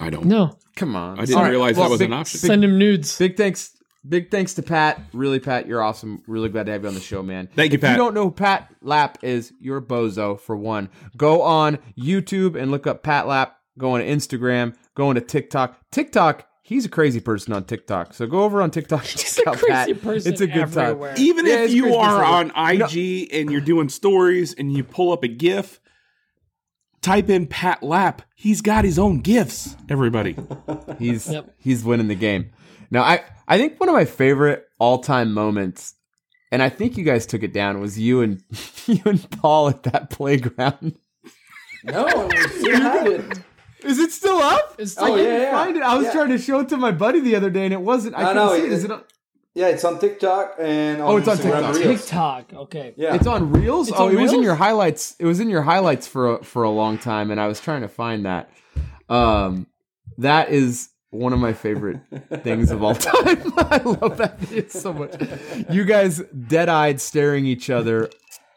I 0.00 0.08
don't. 0.10 0.24
No, 0.26 0.56
Come 0.76 0.94
on. 0.96 1.18
I 1.18 1.24
didn't 1.24 1.36
All 1.36 1.42
right, 1.42 1.50
realize 1.50 1.76
well, 1.76 1.84
that 1.84 1.90
was 1.90 1.98
big- 2.00 2.10
an 2.10 2.14
option. 2.14 2.38
send 2.40 2.64
him 2.64 2.78
nudes. 2.78 3.18
Big 3.18 3.36
thanks. 3.36 3.75
Big 4.08 4.30
thanks 4.30 4.54
to 4.54 4.62
Pat. 4.62 5.00
Really, 5.12 5.40
Pat, 5.40 5.66
you're 5.66 5.82
awesome. 5.82 6.22
Really 6.26 6.48
glad 6.48 6.66
to 6.66 6.72
have 6.72 6.82
you 6.82 6.88
on 6.88 6.94
the 6.94 7.00
show, 7.00 7.22
man. 7.22 7.48
Thank 7.56 7.72
you, 7.72 7.78
Pat. 7.78 7.90
if 7.90 7.96
you 7.96 8.02
don't 8.02 8.14
know 8.14 8.24
who 8.24 8.30
Pat 8.30 8.72
Lap 8.82 9.18
is, 9.22 9.52
you're 9.60 9.78
a 9.78 9.82
bozo 9.82 10.38
for 10.38 10.56
one. 10.56 10.88
Go 11.16 11.42
on 11.42 11.78
YouTube 11.98 12.54
and 12.60 12.70
look 12.70 12.86
up 12.86 13.02
Pat 13.02 13.26
Lap. 13.26 13.56
Go 13.78 13.92
on 13.92 14.00
Instagram. 14.00 14.74
Go 14.94 15.08
on 15.08 15.16
to 15.16 15.20
TikTok. 15.20 15.76
TikTok. 15.90 16.46
He's 16.62 16.84
a 16.84 16.88
crazy 16.88 17.20
person 17.20 17.52
on 17.52 17.64
TikTok. 17.64 18.12
So 18.14 18.26
go 18.26 18.42
over 18.42 18.60
on 18.62 18.70
TikTok. 18.72 19.04
He's 19.04 19.36
check 19.36 19.46
a 19.46 19.50
crazy 19.56 19.92
Pat. 19.94 20.02
person 20.02 20.32
It's 20.32 20.40
a 20.40 20.46
good 20.46 20.62
everywhere. 20.62 21.14
time. 21.14 21.22
Even 21.24 21.46
Yeah, 21.46 21.62
if 21.64 21.72
you 21.72 21.82
crazy 21.84 21.96
are 21.98 22.24
on 22.24 22.50
person. 22.50 22.82
IG 22.82 23.28
and 23.32 23.50
you're 23.52 23.60
doing 23.60 23.88
stories 23.88 24.52
and 24.54 24.72
you 24.72 24.82
pull 24.82 25.12
up 25.12 25.22
a 25.22 25.28
GIF, 25.28 25.78
type 27.02 27.28
in 27.30 27.46
Pat 27.46 27.82
Lap. 27.82 28.22
He's 28.34 28.62
got 28.62 28.84
his 28.84 28.98
own 28.98 29.20
gifts. 29.20 29.76
Everybody. 29.88 30.36
He's 30.98 31.28
Yep. 31.30 31.54
he's 31.58 31.84
winning 31.84 32.08
the 32.08 32.14
game. 32.16 32.50
Now, 32.90 33.02
I 33.02 33.22
I 33.48 33.58
think 33.58 33.78
one 33.80 33.88
of 33.88 33.94
my 33.94 34.04
favorite 34.04 34.64
all 34.78 34.98
time 34.98 35.32
moments, 35.32 35.94
and 36.52 36.62
I 36.62 36.68
think 36.68 36.96
you 36.96 37.04
guys 37.04 37.26
took 37.26 37.42
it 37.42 37.52
down, 37.52 37.80
was 37.80 37.98
you 37.98 38.20
and 38.22 38.42
you 38.86 39.00
and 39.04 39.28
Paul 39.42 39.68
at 39.68 39.82
that 39.84 40.10
playground. 40.10 40.96
No, 41.84 42.28
we 42.30 42.48
still 42.48 42.80
have 42.80 43.06
it. 43.06 43.38
Is 43.84 43.98
it 44.00 44.10
still 44.10 44.38
up? 44.38 44.74
It's 44.78 44.96
Oh, 44.98 45.04
still- 45.04 45.18
yeah, 45.18 45.22
couldn't 45.24 45.40
yeah. 45.42 45.50
find 45.64 45.76
it. 45.76 45.82
I 45.82 45.94
was 45.96 46.06
Yeah. 46.06 46.12
trying 46.12 46.28
to 46.30 46.38
show 46.38 46.60
it 46.60 46.68
to 46.70 46.76
my 46.76 46.90
buddy 46.90 47.20
the 47.20 47.36
other 47.36 47.50
day, 47.50 47.64
and 47.64 47.72
it 47.72 47.80
wasn't. 47.80 48.16
I 48.16 48.22
No, 48.22 48.26
couldn't 48.28 48.36
no, 48.46 48.52
see 48.56 48.58
it. 48.62 48.64
it- 48.64 48.72
Is 48.72 48.84
it 48.84 48.90
on, 48.90 49.02
Yeah, 49.54 49.66
it's 49.68 49.84
on 49.84 49.98
TikTok 50.00 50.54
and 50.58 51.00
on 51.00 51.08
Oh, 51.12 51.16
it's 51.18 51.28
on 51.28 51.36
TikTok. 51.36 51.74
Reels. 51.76 52.00
TikTok. 52.00 52.52
Okay. 52.54 52.94
Yeah. 52.96 53.14
It's 53.14 53.26
on 53.28 53.52
Reels. 53.52 53.88
It's 53.88 53.98
oh, 54.00 54.06
on 54.08 54.12
it 54.16 54.20
was 54.20 54.32
in 54.32 54.42
your 54.42 54.56
highlights. 54.56 55.14
It 55.20 55.26
was 55.26 55.38
in 55.38 55.48
your 55.48 55.62
highlights 55.62 56.06
for 56.08 56.36
a, 56.38 56.44
for 56.44 56.62
a 56.64 56.70
long 56.70 56.98
time, 56.98 57.30
and 57.30 57.40
I 57.40 57.46
was 57.46 57.60
trying 57.60 57.82
to 57.82 57.88
find 57.88 58.26
that. 58.26 58.50
Um, 59.08 59.66
that 60.18 60.50
is 60.50 60.88
one 61.10 61.32
of 61.32 61.38
my 61.38 61.52
favorite 61.52 62.00
things 62.42 62.70
of 62.70 62.82
all 62.82 62.94
time. 62.94 63.52
I 63.56 63.80
love 63.84 64.16
that 64.18 64.38
video 64.38 64.68
so 64.68 64.92
much. 64.92 65.14
You 65.70 65.84
guys 65.84 66.18
dead 66.48 66.68
eyed 66.68 67.00
staring 67.00 67.46
each 67.46 67.70
other 67.70 68.10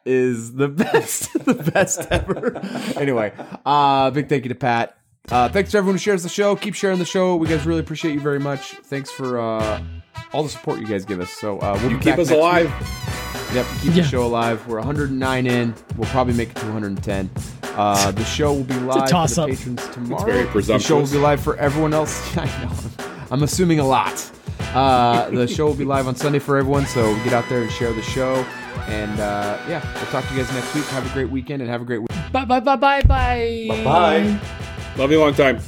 is 0.05 0.53
the 0.53 0.67
best, 0.83 1.31
the 1.45 1.53
best 1.53 2.07
ever. 2.11 2.57
anyway, 2.97 3.31
uh, 3.65 4.09
big 4.11 4.29
thank 4.29 4.43
you 4.45 4.49
to 4.49 4.55
Pat. 4.55 4.95
Uh, 5.29 5.47
thanks 5.47 5.69
to 5.71 5.77
everyone 5.77 5.95
who 5.95 5.99
shares 5.99 6.23
the 6.23 6.29
show. 6.29 6.55
Keep 6.55 6.73
sharing 6.73 6.97
the 6.97 7.05
show. 7.05 7.35
We 7.35 7.47
guys 7.47 7.65
really 7.65 7.81
appreciate 7.81 8.13
you 8.13 8.19
very 8.19 8.39
much. 8.39 8.71
Thanks 8.85 9.11
for 9.11 9.39
uh, 9.39 9.83
all 10.33 10.41
the 10.43 10.49
support 10.49 10.79
you 10.79 10.87
guys 10.87 11.05
give 11.05 11.19
us. 11.19 11.29
So 11.29 11.59
uh, 11.59 11.77
we'll 11.83 11.91
You 11.91 11.99
keep 11.99 12.17
us 12.17 12.31
alive. 12.31 12.65
week. 12.65 13.55
Yep, 13.55 13.65
keep 13.81 13.95
Yeah. 13.95 14.03
the 14.03 14.09
show 14.09 14.25
alive. 14.25 14.65
We're 14.67 14.77
109 14.77 15.45
in. 15.45 15.75
We'll 15.97 16.09
probably 16.09 16.33
make 16.33 16.49
it 16.49 16.55
to 16.57 16.65
110. 16.65 17.29
Uh, 17.79 18.11
the 18.11 18.25
show 18.25 18.51
will 18.51 18.65
be 18.65 18.73
live 18.75 19.03
for 19.03 19.07
toss-up. 19.07 19.49
the 19.49 19.55
patrons 19.55 19.87
tomorrow. 19.93 20.15
It's 20.21 20.23
very 20.25 20.45
presumptuous. 20.47 20.83
the 20.83 20.87
show 20.87 20.99
will 20.99 21.09
be 21.09 21.17
live 21.17 21.41
for 21.41 21.55
everyone 21.55 21.93
else. 21.93 22.37
I 22.37 22.45
know. 22.61 22.73
I'm 23.31 23.41
assuming 23.43 23.79
a 23.79 23.87
lot. 23.87 24.29
Uh, 24.73 25.29
the 25.29 25.47
show 25.47 25.67
will 25.67 25.75
be 25.75 25.85
live 25.85 26.05
on 26.05 26.13
Sunday 26.13 26.39
for 26.39 26.57
everyone, 26.57 26.85
so 26.87 27.15
get 27.23 27.31
out 27.31 27.47
there 27.47 27.61
and 27.61 27.71
share 27.71 27.93
the 27.93 28.01
show. 28.01 28.35
And 28.87 29.17
uh, 29.21 29.57
yeah, 29.69 29.81
we'll 29.95 30.11
talk 30.11 30.27
to 30.27 30.33
you 30.33 30.43
guys 30.43 30.53
next 30.53 30.75
week. 30.75 30.83
Have 30.87 31.09
a 31.09 31.13
great 31.13 31.29
weekend 31.29 31.61
and 31.61 31.71
have 31.71 31.81
a 31.81 31.85
great 31.85 31.99
week. 31.99 32.09
Bye 32.33 32.43
bye 32.43 32.59
bye 32.59 32.75
bye 32.75 33.01
bye. 33.03 33.65
Bye. 33.69 34.39
Love 34.97 35.11
you 35.11 35.19
a 35.19 35.23
long 35.23 35.33
time. 35.33 35.59